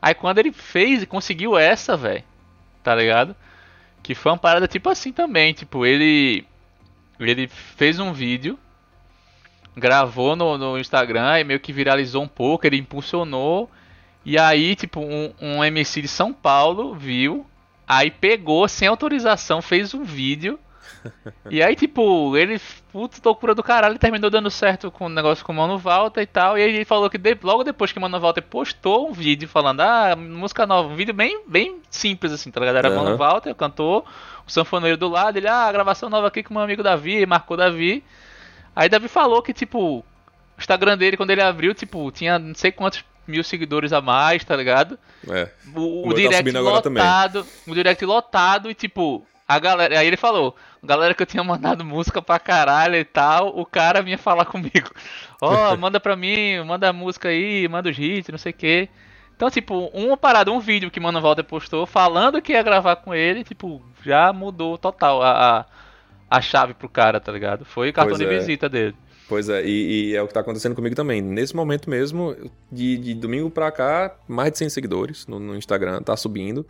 Aí 0.00 0.12
quando 0.14 0.36
ele 0.38 0.52
fez 0.52 1.02
e 1.02 1.06
conseguiu 1.06 1.56
essa, 1.56 1.96
velho, 1.96 2.22
tá 2.88 2.94
ligado? 2.94 3.36
Que 4.02 4.14
foi 4.14 4.32
uma 4.32 4.38
parada 4.38 4.66
tipo 4.66 4.88
assim 4.88 5.12
também, 5.12 5.52
tipo, 5.52 5.84
ele 5.84 6.46
ele 7.20 7.46
fez 7.46 8.00
um 8.00 8.14
vídeo, 8.14 8.58
gravou 9.76 10.34
no, 10.34 10.56
no 10.56 10.78
Instagram 10.78 11.38
e 11.38 11.44
meio 11.44 11.60
que 11.60 11.70
viralizou 11.70 12.22
um 12.22 12.28
pouco, 12.28 12.66
ele 12.66 12.78
impulsionou. 12.78 13.70
E 14.24 14.38
aí, 14.38 14.74
tipo, 14.74 15.00
um, 15.00 15.34
um 15.38 15.62
MC 15.62 16.00
de 16.00 16.08
São 16.08 16.32
Paulo 16.32 16.94
viu, 16.94 17.46
aí 17.86 18.10
pegou 18.10 18.66
sem 18.68 18.88
autorização, 18.88 19.60
fez 19.60 19.92
um 19.92 20.02
vídeo. 20.02 20.58
e 21.50 21.62
aí, 21.62 21.74
tipo, 21.76 22.36
ele, 22.36 22.60
puta 22.92 23.16
loucura 23.24 23.54
do 23.54 23.62
caralho, 23.62 23.92
ele 23.92 23.98
terminou 23.98 24.30
dando 24.30 24.50
certo 24.50 24.90
com 24.90 25.06
o 25.06 25.08
negócio 25.08 25.44
com 25.44 25.52
o 25.52 25.54
Mano 25.54 25.78
Walter 25.78 26.20
e 26.22 26.26
tal. 26.26 26.58
E 26.58 26.62
aí 26.62 26.74
ele 26.76 26.84
falou 26.84 27.08
que 27.08 27.18
de- 27.18 27.38
logo 27.42 27.64
depois 27.64 27.92
que 27.92 27.98
o 27.98 28.00
Mano 28.02 28.18
Walter 28.20 28.42
postou 28.42 29.08
um 29.08 29.12
vídeo 29.12 29.48
falando, 29.48 29.80
ah, 29.80 30.14
música 30.16 30.66
nova, 30.66 30.88
um 30.88 30.96
vídeo 30.96 31.14
bem, 31.14 31.42
bem 31.46 31.80
simples 31.90 32.32
assim, 32.32 32.50
tá 32.50 32.60
ligado? 32.60 32.76
Era 32.76 32.88
Aham. 32.88 33.04
Mano 33.04 33.16
Walter, 33.16 33.54
cantor, 33.54 34.04
o 34.46 34.50
sanfoneiro 34.50 34.96
do 34.96 35.08
lado, 35.08 35.36
ele, 35.36 35.48
ah, 35.48 35.70
gravação 35.72 36.08
nova 36.10 36.28
aqui 36.28 36.42
com 36.42 36.54
meu 36.54 36.62
amigo 36.62 36.82
Davi, 36.82 37.24
marcou 37.26 37.56
Davi. 37.56 38.02
Aí 38.74 38.88
Davi 38.88 39.08
falou 39.08 39.42
que, 39.42 39.52
tipo, 39.52 39.98
o 39.98 40.04
Instagram 40.58 40.96
dele, 40.96 41.16
quando 41.16 41.30
ele 41.30 41.42
abriu, 41.42 41.74
tipo, 41.74 42.10
tinha 42.12 42.38
não 42.38 42.54
sei 42.54 42.70
quantos 42.72 43.04
mil 43.26 43.44
seguidores 43.44 43.92
a 43.92 44.00
mais, 44.00 44.42
tá 44.44 44.56
ligado? 44.56 44.98
É. 45.28 45.50
O, 45.74 45.80
O 45.80 46.08
o 46.08 46.10
tá 46.10 46.16
direct 46.16 46.52
também. 46.82 47.02
lotado, 47.02 47.46
o 47.66 47.74
direct 47.74 48.04
lotado 48.04 48.70
e, 48.70 48.74
tipo, 48.74 49.26
a 49.46 49.58
galera. 49.58 49.98
Aí 49.98 50.06
ele 50.06 50.16
falou, 50.16 50.56
galera 50.82 51.14
que 51.14 51.22
eu 51.22 51.26
tinha 51.26 51.42
mandado 51.42 51.84
música 51.84 52.20
pra 52.22 52.38
caralho 52.38 52.96
e 52.96 53.04
tal, 53.04 53.58
o 53.58 53.64
cara 53.64 54.02
vinha 54.02 54.18
falar 54.18 54.44
comigo. 54.44 54.90
Ó, 55.40 55.74
manda 55.78 55.98
pra 56.00 56.16
mim, 56.16 56.62
manda 56.64 56.88
a 56.88 56.92
música 56.92 57.28
aí, 57.28 57.66
manda 57.68 57.90
os 57.90 57.98
hits, 57.98 58.28
não 58.30 58.38
sei 58.38 58.52
o 58.52 58.54
quê. 58.54 58.88
Então, 59.36 59.50
tipo, 59.50 59.86
uma 59.94 60.16
parada, 60.16 60.50
um 60.50 60.58
vídeo 60.58 60.90
que 60.90 60.98
Mano 60.98 61.20
Walter 61.20 61.44
postou 61.44 61.86
falando 61.86 62.42
que 62.42 62.52
ia 62.52 62.62
gravar 62.62 62.96
com 62.96 63.14
ele, 63.14 63.44
tipo, 63.44 63.80
já 64.02 64.32
mudou 64.32 64.76
total 64.76 65.22
a, 65.22 65.60
a, 65.60 65.66
a 66.28 66.40
chave 66.40 66.74
pro 66.74 66.88
cara, 66.88 67.20
tá 67.20 67.30
ligado? 67.30 67.64
Foi 67.64 67.90
o 67.90 67.92
cartão 67.92 68.16
Pois 68.16 68.28
de 68.28 68.34
é. 68.34 68.38
visita 68.38 68.68
dele. 68.68 68.96
Pois 69.28 69.48
é, 69.48 69.62
e, 69.64 70.10
e 70.10 70.16
é 70.16 70.22
o 70.22 70.26
que 70.26 70.32
tá 70.32 70.40
acontecendo 70.40 70.74
comigo 70.74 70.96
também. 70.96 71.20
Nesse 71.20 71.54
momento 71.54 71.88
mesmo, 71.88 72.34
de, 72.72 72.96
de 72.96 73.14
domingo 73.14 73.50
pra 73.50 73.70
cá, 73.70 74.16
mais 74.26 74.50
de 74.50 74.58
100 74.58 74.70
seguidores 74.70 75.26
no, 75.26 75.38
no 75.38 75.54
Instagram, 75.54 76.02
tá 76.02 76.16
subindo. 76.16 76.66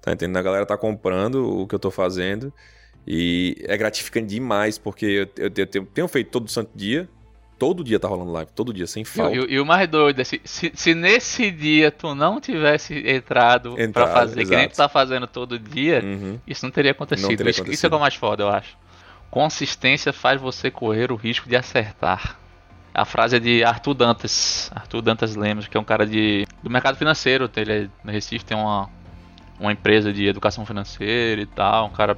Tá 0.00 0.12
entendendo? 0.12 0.38
A 0.38 0.42
galera 0.42 0.66
tá 0.66 0.78
comprando 0.78 1.46
o 1.46 1.66
que 1.66 1.74
eu 1.74 1.78
tô 1.78 1.90
fazendo. 1.90 2.52
E 3.06 3.56
é 3.66 3.76
gratificante 3.76 4.26
demais, 4.28 4.78
porque 4.78 5.06
eu, 5.06 5.28
eu, 5.36 5.50
eu 5.56 5.66
tenho, 5.66 5.84
tenho 5.86 6.08
feito 6.08 6.30
todo 6.30 6.48
santo 6.50 6.70
dia. 6.74 7.08
Todo 7.58 7.84
dia 7.84 8.00
tá 8.00 8.08
rolando 8.08 8.32
live, 8.32 8.50
todo 8.54 8.72
dia, 8.72 8.86
sem 8.86 9.04
falta. 9.04 9.36
e- 9.36 9.52
e 9.54 9.60
o 9.60 9.66
mais 9.66 9.86
doido 9.86 10.18
é 10.18 10.24
se, 10.24 10.40
se, 10.44 10.72
se 10.74 10.94
nesse 10.94 11.50
dia 11.50 11.90
tu 11.90 12.14
não 12.14 12.40
tivesse 12.40 12.94
entrado, 13.06 13.74
pra 13.74 13.84
Entrado, 13.84 14.12
fazer, 14.14 14.44
que 14.44 14.50
nem 14.50 14.60
exato. 14.60 14.72
tu 14.72 14.76
tá 14.78 14.88
fazendo 14.88 15.26
todo 15.26 15.58
dia, 15.58 16.00
Uhum. 16.02 16.38
isso 16.46 16.64
não 16.64 16.70
teria 16.72 16.92
acontecido. 16.92 17.28
Não 17.28 17.36
teria 17.36 17.50
isso, 17.50 17.60
isso 17.60 17.60
é 17.60 17.64
acontecido. 17.64 17.90
que 17.90 17.94
é 17.94 17.98
o 17.98 18.00
mais 18.00 18.14
foda, 18.14 18.44
eu 18.44 18.48
acho. 18.48 18.78
Consistência 19.30 20.12
faz 20.12 20.40
você 20.40 20.70
correr 20.70 21.12
o 21.12 21.16
risco 21.16 21.48
de 21.48 21.54
acertar. 21.54 22.38
A 22.94 23.04
frase 23.04 23.36
é 23.36 23.38
de 23.38 23.62
Arthur 23.62 23.94
Dantas. 23.94 24.70
Arthur 24.74 25.02
Dantas 25.02 25.36
Lemos, 25.36 25.68
que 25.68 25.76
é 25.76 25.80
um 25.80 25.84
cara 25.84 26.06
de, 26.06 26.46
do 26.62 26.68
mercado 26.70 26.96
financeiro. 26.96 27.48
Ele 27.56 27.72
é, 27.72 27.88
no 28.02 28.10
Recife 28.10 28.44
tem 28.44 28.56
uma, 28.56 28.88
uma 29.60 29.70
empresa 29.70 30.12
de 30.12 30.26
educação 30.26 30.66
financeira 30.66 31.40
e 31.42 31.46
tal. 31.46 31.86
Um 31.86 31.90
cara 31.90 32.16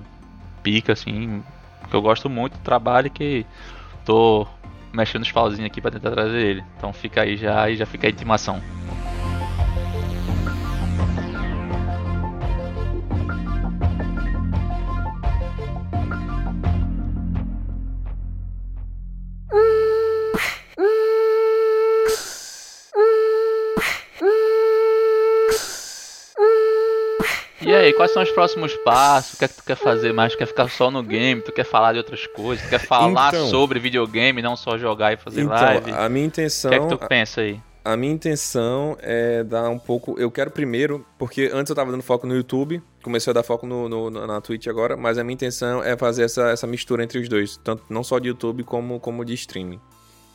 pica, 0.62 0.92
assim. 0.92 1.42
Que 1.88 1.94
eu 1.94 2.02
gosto 2.02 2.30
muito 2.30 2.54
do 2.54 2.62
trabalho 2.62 3.10
que 3.10 3.44
tô 4.04 4.46
mexendo 4.92 5.22
os 5.22 5.32
pauzinhos 5.32 5.66
aqui 5.66 5.80
pra 5.80 5.90
tentar 5.90 6.10
trazer 6.10 6.40
ele. 6.40 6.64
Então 6.76 6.92
fica 6.92 7.22
aí 7.22 7.36
já 7.36 7.68
e 7.68 7.76
já 7.76 7.86
fica 7.86 8.06
a 8.06 8.10
intimação. 8.10 8.60
Aí, 27.82 27.92
quais 27.92 28.12
são 28.12 28.22
os 28.22 28.30
próximos 28.30 28.74
passos? 28.78 29.34
O 29.34 29.38
que 29.38 29.44
é 29.44 29.48
que 29.48 29.54
tu 29.56 29.64
quer 29.64 29.76
fazer 29.76 30.12
mais? 30.12 30.32
Tu 30.32 30.38
quer 30.38 30.46
ficar 30.46 30.68
só 30.68 30.90
no 30.90 31.02
game? 31.02 31.40
Tu 31.42 31.52
quer 31.52 31.64
falar 31.64 31.92
de 31.92 31.98
outras 31.98 32.26
coisas? 32.26 32.64
Tu 32.64 32.70
quer 32.70 32.80
falar 32.80 33.28
Então. 33.28 33.46
sobre 33.48 33.78
videogame, 33.78 34.40
não 34.42 34.56
só 34.56 34.76
jogar 34.78 35.12
e 35.12 35.16
fazer 35.16 35.42
Então, 35.42 35.54
live? 35.56 35.90
a 35.92 36.08
minha 36.08 36.24
O 36.24 36.28
intenção. 36.28 36.70
que 36.70 36.76
é 36.76 36.80
que 36.80 36.88
tu 36.88 36.98
pensa 37.08 37.40
aí? 37.42 37.60
A 37.84 37.96
minha 37.96 38.12
intenção 38.12 38.96
é 39.00 39.42
dar 39.42 39.68
um 39.68 39.78
pouco. 39.78 40.14
Eu 40.16 40.30
quero 40.30 40.52
primeiro, 40.52 41.04
porque 41.18 41.50
antes 41.52 41.68
eu 41.68 41.74
tava 41.74 41.90
dando 41.90 42.02
foco 42.02 42.28
no 42.28 42.34
YouTube, 42.36 42.80
comecei 43.02 43.30
a 43.32 43.34
dar 43.34 43.42
foco 43.42 43.66
no, 43.66 43.88
no- 43.88 44.08
na 44.24 44.40
Twitch 44.40 44.68
agora, 44.68 44.96
mas 44.96 45.18
a 45.18 45.24
minha 45.24 45.34
intenção 45.34 45.82
é 45.82 45.96
fazer 45.96 46.22
essa, 46.22 46.50
essa 46.50 46.64
mistura 46.66 47.02
entre 47.02 47.18
os 47.18 47.28
dois, 47.28 47.56
tanto 47.56 47.82
não 47.90 48.04
só 48.04 48.20
de 48.20 48.28
YouTube 48.28 48.62
como, 48.62 49.00
como 49.00 49.24
de 49.24 49.34
streaming. 49.34 49.80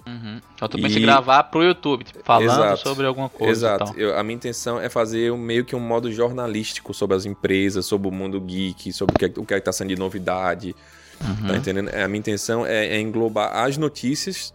Uhum. 0.07 0.41
Então 0.55 0.67
tu 0.69 0.77
pensa 0.81 0.97
E- 0.97 1.01
em 1.01 1.05
gravar 1.05 1.43
pro 1.43 1.61
YouTube, 1.63 2.03
tipo, 2.05 2.19
falando 2.23 2.45
Exato. 2.49 2.79
sobre 2.87 3.05
alguma 3.05 3.27
coisa 3.29 3.51
Exato. 3.75 3.93
Eu- 3.99 4.17
a 4.17 4.23
minha 4.23 4.35
intenção 4.35 4.79
é 4.79 4.87
fazer 4.89 5.31
um- 5.31 5.37
meio 5.37 5.65
que 5.65 5.75
um 5.75 5.79
modo 5.79 6.11
jornalístico 6.11 6.93
sobre 6.93 7.15
as 7.17 7.25
empresas, 7.25 7.85
sobre 7.85 8.07
o 8.07 8.11
mundo 8.11 8.39
geek, 8.39 8.93
sobre 8.93 9.15
o 9.15 9.19
que, 9.19 9.25
é- 9.25 9.33
o 9.41 9.45
que 9.45 9.53
é 9.53 9.59
que 9.59 9.65
tá 9.65 9.71
saindo 9.73 9.93
de 9.93 9.99
novidade. 9.99 10.75
Uhum. 11.19 11.47
Tá 11.47 11.57
entendendo? 11.57 11.89
É, 11.89 12.03
A 12.03 12.07
minha 12.07 12.19
intenção 12.19 12.65
é, 12.65 12.87
é 12.87 12.99
englobar 13.01 13.55
as 13.55 13.77
notícias 13.77 14.53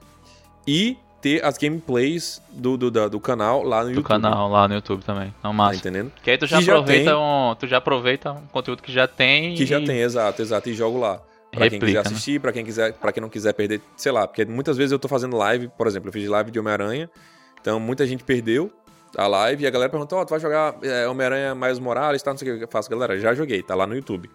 e 0.67 0.97
ter 1.21 1.45
as 1.45 1.57
gameplays 1.57 2.43
do, 2.51 2.77
do, 2.77 2.91
da- 2.91 3.07
do 3.09 3.21
canal 3.21 3.63
lá 3.63 3.79
no 3.81 3.85
Do 3.85 3.91
YouTube. 3.91 4.09
canal 4.09 4.49
lá 4.49 4.67
no 4.67 4.75
YouTube 4.75 5.05
também. 5.05 5.33
Não 5.43 5.51
Tá 5.51 5.53
massa. 5.53 5.77
entendendo? 5.77 6.11
Que 6.23 6.31
aí 6.33 6.39
tu 6.39 6.47
já 6.47 6.59
Que 6.59 6.65
já 6.65 6.73
aproveita 6.73 7.11
tem. 7.13 7.19
um. 7.21 7.55
Tu 7.59 7.67
já 7.69 7.77
aproveita 7.79 8.33
um 8.33 8.47
conteúdo 8.51 8.83
que 8.83 8.91
já 8.93 9.07
tem. 9.07 9.55
Que 9.55 9.65
já 9.67 9.79
e- 9.81 9.85
tem, 9.85 9.99
exato, 10.01 10.41
exato. 10.43 10.69
E 10.69 10.75
jogo 10.75 10.99
lá. 10.99 11.21
Pra 11.53 11.69
quem 11.69 11.79
quiser 11.79 11.93
né? 11.93 12.01
assistir, 12.01 12.41
pra 12.41 12.53
quem 12.53 12.65
quiser, 12.65 12.93
para 12.95 13.13
quem 13.13 13.21
não 13.21 13.29
quiser 13.29 13.53
perder, 13.53 13.81
sei 13.97 14.11
lá, 14.11 14.27
porque 14.27 14.45
muitas 14.45 14.77
vezes 14.77 14.91
eu 14.91 14.99
tô 14.99 15.07
fazendo 15.07 15.37
live, 15.37 15.69
por 15.77 15.87
exemplo, 15.87 16.09
eu 16.09 16.13
fiz 16.13 16.27
live 16.27 16.51
de 16.51 16.59
Homem-Aranha, 16.59 17.11
então 17.61 17.79
muita 17.79 18.07
gente 18.07 18.25
perdeu 18.25 18.73
a 19.17 19.27
live 19.27 19.63
e 19.63 19.67
a 19.67 19.71
galera 19.71 19.91
perguntou, 19.91 20.19
ó, 20.19 20.25
tu 20.25 20.31
vai 20.31 20.41
jogar 20.41 20.75
é, 20.83 21.07
Homem-Aranha 21.07 21.55
mais 21.55 21.79
Morales, 21.79 22.23
tá, 22.23 22.31
não 22.31 22.39
sei 22.39 22.53
o 22.53 22.59
que 22.59 22.65
eu 22.65 22.69
faço. 22.69 22.89
Galera, 22.89 23.19
já 23.21 23.35
joguei, 23.35 23.63
tá 23.63 23.75
lá 23.75 23.87
no 23.87 23.95
YouTube. 23.95 24.31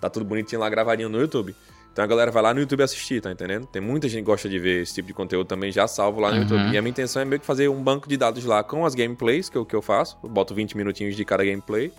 Tá 0.00 0.08
tudo 0.08 0.24
bonitinho 0.24 0.60
lá, 0.60 0.70
gravadinho 0.70 1.08
no 1.08 1.20
YouTube. 1.20 1.54
Então 1.92 2.04
a 2.04 2.06
galera 2.06 2.30
vai 2.30 2.42
lá 2.42 2.54
no 2.54 2.60
YouTube 2.60 2.82
assistir, 2.82 3.20
tá 3.20 3.30
entendendo? 3.32 3.66
Tem 3.66 3.82
muita 3.82 4.08
gente 4.08 4.20
que 4.20 4.26
gosta 4.26 4.48
de 4.48 4.58
ver 4.58 4.82
esse 4.82 4.94
tipo 4.94 5.08
de 5.08 5.12
conteúdo 5.14 5.46
também, 5.48 5.70
já 5.72 5.86
salvo 5.88 6.20
lá 6.20 6.30
no 6.30 6.36
Uhum. 6.36 6.42
YouTube. 6.42 6.72
E 6.72 6.78
a 6.78 6.80
minha 6.80 6.90
intenção 6.90 7.20
é 7.20 7.24
meio 7.24 7.40
que 7.40 7.44
fazer 7.46 7.68
um 7.68 7.82
banco 7.82 8.08
de 8.08 8.16
dados 8.16 8.44
lá 8.44 8.62
com 8.62 8.86
as 8.86 8.94
gameplays, 8.94 9.48
que 9.50 9.58
é 9.58 9.60
o 9.60 9.66
que 9.66 9.74
eu 9.74 9.82
faço. 9.82 10.16
Eu 10.22 10.28
boto 10.30 10.54
20 10.54 10.76
minutinhos 10.76 11.14
de 11.16 11.24
cada 11.24 11.44
gameplay 11.44 11.92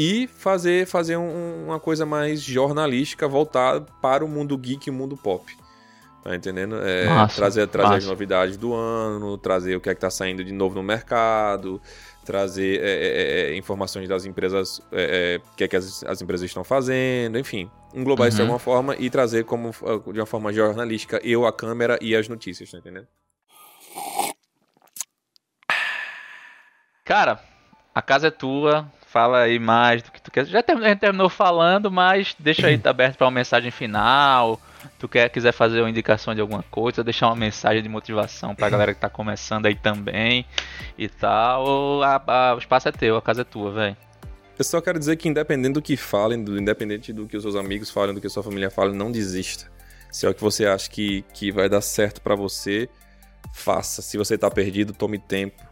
e 0.00 0.28
fazer, 0.28 0.86
fazer 0.86 1.16
um- 1.16 1.64
uma 1.66 1.80
coisa 1.80 2.06
mais 2.06 2.40
jornalística 2.40 3.26
voltada 3.26 3.80
para 4.00 4.24
o 4.24 4.28
mundo 4.28 4.56
geek 4.56 4.88
e 4.88 4.90
o 4.90 4.94
mundo 4.94 5.16
pop. 5.16 5.44
Tá 6.22 6.36
entendendo? 6.36 6.76
É, 6.82 7.06
Massa, 7.06 7.36
trazer 7.36 7.66
trazer 7.68 7.88
as 7.94 7.94
massa. 7.96 8.06
novidades 8.08 8.56
do 8.56 8.74
ano, 8.74 9.36
trazer 9.38 9.74
o 9.76 9.80
que 9.80 9.88
é 9.90 9.94
que 9.94 10.00
tá 10.00 10.10
saindo 10.10 10.44
de 10.44 10.52
novo 10.52 10.74
no 10.74 10.82
mercado, 10.82 11.80
trazer 12.24 12.80
é, 12.80 12.90
é, 12.90 13.50
é, 13.52 13.56
informações 13.56 14.08
das 14.08 14.24
empresas, 14.24 14.80
é, 14.92 15.40
é, 15.42 15.48
o 15.52 15.56
que 15.56 15.64
é 15.64 15.68
que 15.68 15.76
as, 15.76 16.04
as 16.04 16.20
empresas 16.22 16.44
estão 16.46 16.62
fazendo, 16.62 17.38
enfim. 17.38 17.70
Englobar 17.94 18.28
isso 18.28 18.36
de 18.36 18.42
Uhum. 18.42 18.48
alguma 18.48 18.58
forma 18.60 18.94
e 18.98 19.08
trazer 19.10 19.44
como 19.44 19.70
de 20.12 20.20
uma 20.20 20.26
forma 20.26 20.52
jornalística 20.52 21.18
eu, 21.24 21.46
a 21.46 21.52
câmera 21.52 21.98
e 22.02 22.14
as 22.14 22.28
notícias, 22.28 22.70
tá 22.70 22.78
entendendo? 22.78 23.06
Cara, 27.04 27.40
a 27.94 28.02
casa 28.02 28.28
é 28.28 28.30
tua. 28.30 28.90
Fala 29.10 29.40
aí 29.40 29.58
mais 29.58 30.02
do 30.02 30.12
que 30.12 30.20
tu 30.20 30.30
quer. 30.30 30.44
Já 30.44 30.62
term- 30.62 30.82
a 30.84 30.88
gente 30.88 30.98
terminou 30.98 31.30
falando, 31.30 31.90
mas 31.90 32.36
deixa 32.38 32.66
aí 32.66 32.78
aberto 32.84 33.16
pra 33.16 33.24
uma 33.26 33.30
mensagem 33.32 33.70
final. 33.70 34.60
Tu 34.98 35.08
quer, 35.08 35.28
quiser 35.30 35.52
fazer 35.52 35.80
uma 35.80 35.88
indicação 35.88 36.34
de 36.34 36.40
alguma 36.42 36.62
coisa, 36.70 37.02
deixar 37.02 37.28
uma 37.28 37.36
mensagem 37.36 37.82
de 37.82 37.88
motivação 37.88 38.54
pra 38.54 38.68
galera 38.68 38.92
que 38.94 39.00
tá 39.00 39.08
começando 39.08 39.64
aí 39.66 39.74
também 39.74 40.44
e 40.98 41.08
tal. 41.08 42.02
A- 42.02 42.22
a- 42.26 42.54
o 42.54 42.58
espaço 42.58 42.88
é 42.88 42.92
teu, 42.92 43.16
a 43.16 43.22
casa 43.22 43.40
é 43.40 43.44
tua, 43.44 43.72
velho. 43.72 43.96
Eu 44.58 44.64
só 44.64 44.80
quero 44.80 44.98
dizer 44.98 45.16
que 45.16 45.28
independente 45.28 45.72
do 45.74 45.82
que 45.82 45.96
falem, 45.96 46.42
do, 46.44 46.58
independente 46.60 47.12
do 47.12 47.26
que 47.26 47.36
os 47.36 47.42
seus 47.42 47.56
amigos 47.56 47.90
falem, 47.90 48.14
do 48.14 48.20
que 48.20 48.26
a 48.26 48.30
sua 48.30 48.42
família 48.42 48.70
fale, 48.70 48.92
não 48.94 49.10
desista. 49.10 49.70
Se 50.10 50.26
é 50.26 50.28
o 50.28 50.34
que 50.34 50.40
você 50.42 50.66
acha 50.66 50.90
que, 50.90 51.22
que 51.32 51.50
vai 51.50 51.68
dar 51.68 51.80
certo 51.80 52.20
pra 52.20 52.34
você, 52.34 52.88
faça. 53.54 54.02
Se 54.02 54.18
você 54.18 54.36
tá 54.36 54.50
perdido, 54.50 54.92
tome 54.92 55.18
tempo. 55.18 55.62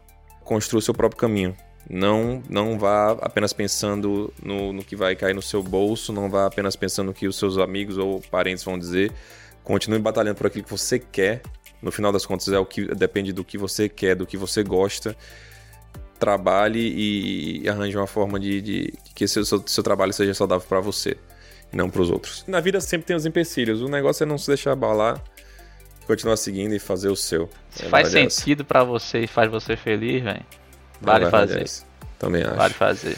Construa 0.43 0.79
o 0.79 0.81
seu 0.81 0.93
próprio 0.93 1.19
caminho. 1.19 1.55
Não, 1.89 2.43
não 2.49 2.77
vá 2.77 3.11
apenas 3.21 3.53
pensando 3.53 4.33
no, 4.43 4.73
no 4.73 4.83
que 4.83 4.95
vai 4.95 5.15
cair 5.15 5.33
no 5.33 5.41
seu 5.41 5.63
bolso, 5.63 6.11
não 6.11 6.29
vá 6.29 6.45
apenas 6.45 6.75
pensando 6.75 7.07
no 7.07 7.13
que 7.13 7.27
os 7.27 7.37
seus 7.37 7.57
amigos 7.57 7.97
ou 7.97 8.21
parentes 8.29 8.63
vão 8.63 8.77
dizer. 8.77 9.11
Continue 9.63 9.99
batalhando 9.99 10.35
por 10.35 10.47
aquilo 10.47 10.63
que 10.65 10.71
você 10.71 10.99
quer. 10.99 11.41
No 11.81 11.91
final 11.91 12.11
das 12.11 12.25
contas, 12.25 12.49
é 12.49 12.59
o 12.59 12.65
que 12.65 12.85
depende 12.95 13.31
do 13.31 13.43
que 13.43 13.57
você 13.57 13.87
quer, 13.87 14.15
do 14.15 14.25
que 14.25 14.35
você 14.37 14.63
gosta 14.63 15.15
trabalhe 16.19 16.79
e, 17.61 17.69
arranje 17.69 17.95
uma 17.95 18.07
forma 18.07 18.39
de, 18.39 18.61
de- 18.61 18.81
de 19.03 19.13
que 19.13 19.27
seu, 19.27 19.45
seu, 19.45 19.63
seu 19.67 19.83
trabalho 19.83 20.11
seja 20.11 20.33
saudável 20.33 20.65
pra 20.67 20.79
você 20.79 21.15
e 21.71 21.77
não 21.77 21.89
pros 21.89 22.09
outros. 22.09 22.43
Na 22.47 22.59
vida 22.59 22.81
sempre 22.81 23.05
tem 23.05 23.15
os 23.15 23.25
empecilhos. 23.25 23.81
O 23.81 23.87
negócio 23.87 24.23
é 24.23 24.25
não 24.25 24.37
se 24.37 24.47
deixar 24.47 24.71
abalar, 24.71 25.21
continuar 26.07 26.37
seguindo 26.37 26.73
e 26.73 26.79
fazer 26.79 27.09
o 27.09 27.15
seu. 27.15 27.49
Se 27.69 27.85
É, 27.85 27.89
faz 27.89 28.07
sentido 28.09 28.65
pra 28.65 28.83
você 28.83 29.19
e 29.19 29.27
faz 29.27 29.49
você 29.51 29.75
feliz, 29.77 30.23
velho. 30.23 30.45
Vale 31.01 31.29
fazer. 31.29 31.61
essa. 31.63 31.83
Também 32.19 32.43
acho. 32.43 32.55
Vale 32.55 32.73
fazer. 32.73 33.17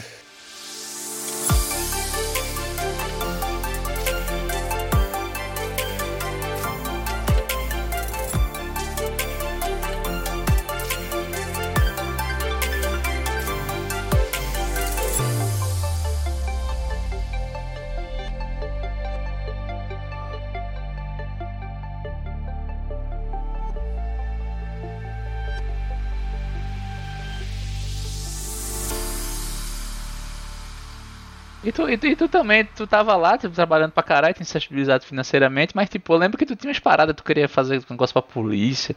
E 31.70 31.72
tu, 31.72 31.88
e, 31.88 31.96
tu, 31.96 32.06
e 32.08 32.16
tu 32.16 32.28
também, 32.28 32.64
tu 32.64 32.84
tava 32.84 33.14
lá, 33.14 33.38
tipo, 33.38 33.54
trabalhando 33.54 33.92
pra 33.92 34.02
caralho, 34.02 34.34
tinha 34.34 34.44
se 34.44 34.58
estabilizado 34.58 35.04
financeiramente, 35.04 35.74
mas 35.76 35.88
tipo, 35.88 36.12
eu 36.12 36.18
lembro 36.18 36.36
que 36.36 36.44
tu 36.44 36.56
tinha 36.56 36.68
umas 36.68 36.80
paradas, 36.80 37.14
tu 37.14 37.22
queria 37.22 37.48
fazer 37.48 37.78
um 37.88 37.92
negócio 37.94 38.12
pra 38.12 38.22
polícia, 38.22 38.94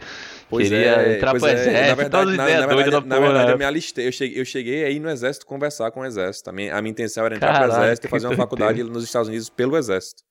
queria 0.50 1.16
entrar 1.16 1.36
pro 1.36 1.46
exército, 1.48 1.70
é, 1.70 1.88
Na 1.90 1.96
verdade, 1.96 2.10
todas 2.10 2.30
as 2.32 2.38
na, 2.38 2.44
ideias 2.44 2.62
na 2.62 2.74
doidas 2.74 2.94
verdade, 2.94 3.46
na 3.46 3.52
eu 3.52 3.58
me 3.60 3.66
alistei. 3.66 4.08
Eu 4.08 4.12
cheguei, 4.12 4.42
eu 4.42 4.46
cheguei 4.46 4.84
aí 4.86 5.00
no 5.00 5.08
exército 5.08 5.46
conversar 5.46 5.92
com 5.92 6.00
o 6.00 6.06
exército. 6.06 6.50
A 6.50 6.54
minha, 6.54 6.76
a 6.76 6.82
minha 6.82 6.92
intenção 6.92 7.24
era 7.28 7.36
entrar 7.36 7.52
pro 7.52 7.62
Caralho, 7.62 7.84
exército 7.84 8.08
e 8.08 8.10
fazer 8.10 8.26
uma 8.26 8.36
doideira. 8.36 8.50
faculdade 8.50 8.84
nos 8.84 9.04
Estados 9.04 9.28
Unidos 9.28 9.50
pelo 9.50 9.78
exército. 9.78 10.24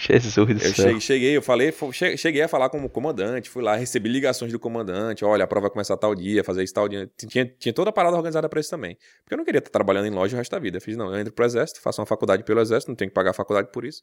Jesus 0.08 0.46
do 0.46 0.52
Eu 0.52 0.58
céu. 0.58 0.72
cheguei, 0.74 1.00
cheguei, 1.00 1.36
eu 1.36 1.42
falei, 1.42 1.74
cheguei 2.16 2.42
a 2.42 2.48
falar 2.48 2.68
com 2.70 2.82
o 2.84 2.88
comandante, 2.88 3.50
fui 3.50 3.62
lá, 3.62 3.76
recebi 3.76 4.08
ligações 4.08 4.50
do 4.52 4.58
comandante, 4.58 5.24
olha, 5.24 5.44
a 5.44 5.46
prova 5.46 5.64
vai 5.66 5.70
começar 5.72 5.96
tal 5.96 6.14
dia, 6.14 6.42
fazer 6.42 6.62
isso 6.62 6.72
tal 6.74 6.88
dia. 6.88 7.10
Tinha, 7.28 7.44
tinha 7.58 7.72
toda 7.72 7.90
a 7.90 7.92
parada 7.92 8.16
organizada 8.16 8.48
pra 8.48 8.60
isso 8.60 8.70
também. 8.70 8.96
Porque 9.22 9.34
eu 9.34 9.38
não 9.38 9.44
queria 9.44 9.58
estar 9.58 9.70
trabalhando 9.70 10.06
em 10.06 10.10
loja 10.10 10.34
o 10.36 10.38
resto 10.38 10.50
da 10.52 10.58
vida. 10.58 10.78
Eu 10.78 10.80
fiz, 10.80 10.96
não, 10.96 11.12
eu 11.12 11.20
entro 11.20 11.32
pro 11.32 11.44
exército, 11.44 11.80
faço 11.80 12.00
uma 12.00 12.06
faculdade 12.06 12.42
pelo 12.44 12.60
exército, 12.60 12.90
não 12.90 12.96
tenho 12.96 13.10
que 13.10 13.14
pagar 13.14 13.30
a 13.30 13.34
faculdade 13.34 13.68
por 13.72 13.84
isso. 13.84 14.02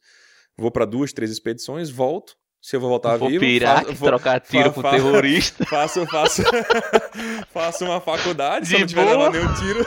Vou 0.56 0.70
pra 0.70 0.84
duas, 0.84 1.12
três 1.12 1.30
expedições, 1.30 1.90
volto. 1.90 2.34
Se 2.60 2.74
eu 2.74 2.80
vou 2.80 2.88
voltar 2.90 3.16
Vou 3.16 3.28
vivo, 3.28 3.40
pirar, 3.40 3.84
faço- 3.84 3.94
vou- 3.94 4.08
trocar 4.08 4.40
tiro 4.40 4.72
fa- 4.72 4.82
com 4.82 4.90
terrorista. 4.90 5.64
Faço, 5.70 6.04
faço, 6.06 6.42
faço 7.54 7.84
uma 7.84 8.00
faculdade, 8.00 8.66
se 8.66 8.70
De 8.70 8.76
eu 8.76 8.80
não 8.80 8.86
tiver 8.88 9.04
boa. 9.04 9.28
levado 9.28 9.32
nenhum 9.32 9.54
tiro. 9.54 9.86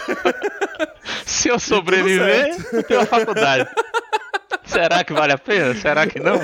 Se 1.25 1.49
eu 1.49 1.59
sobreviver, 1.59 2.55
eu 2.71 2.83
tenho 2.83 2.99
uma 3.01 3.05
faculdade. 3.05 3.69
Será 4.72 5.03
que 5.03 5.14
vale 5.14 5.34
a 5.34 5.38
pena? 5.38 5.73
Será 5.76 6.07
que 6.07 6.19
não? 6.19 6.39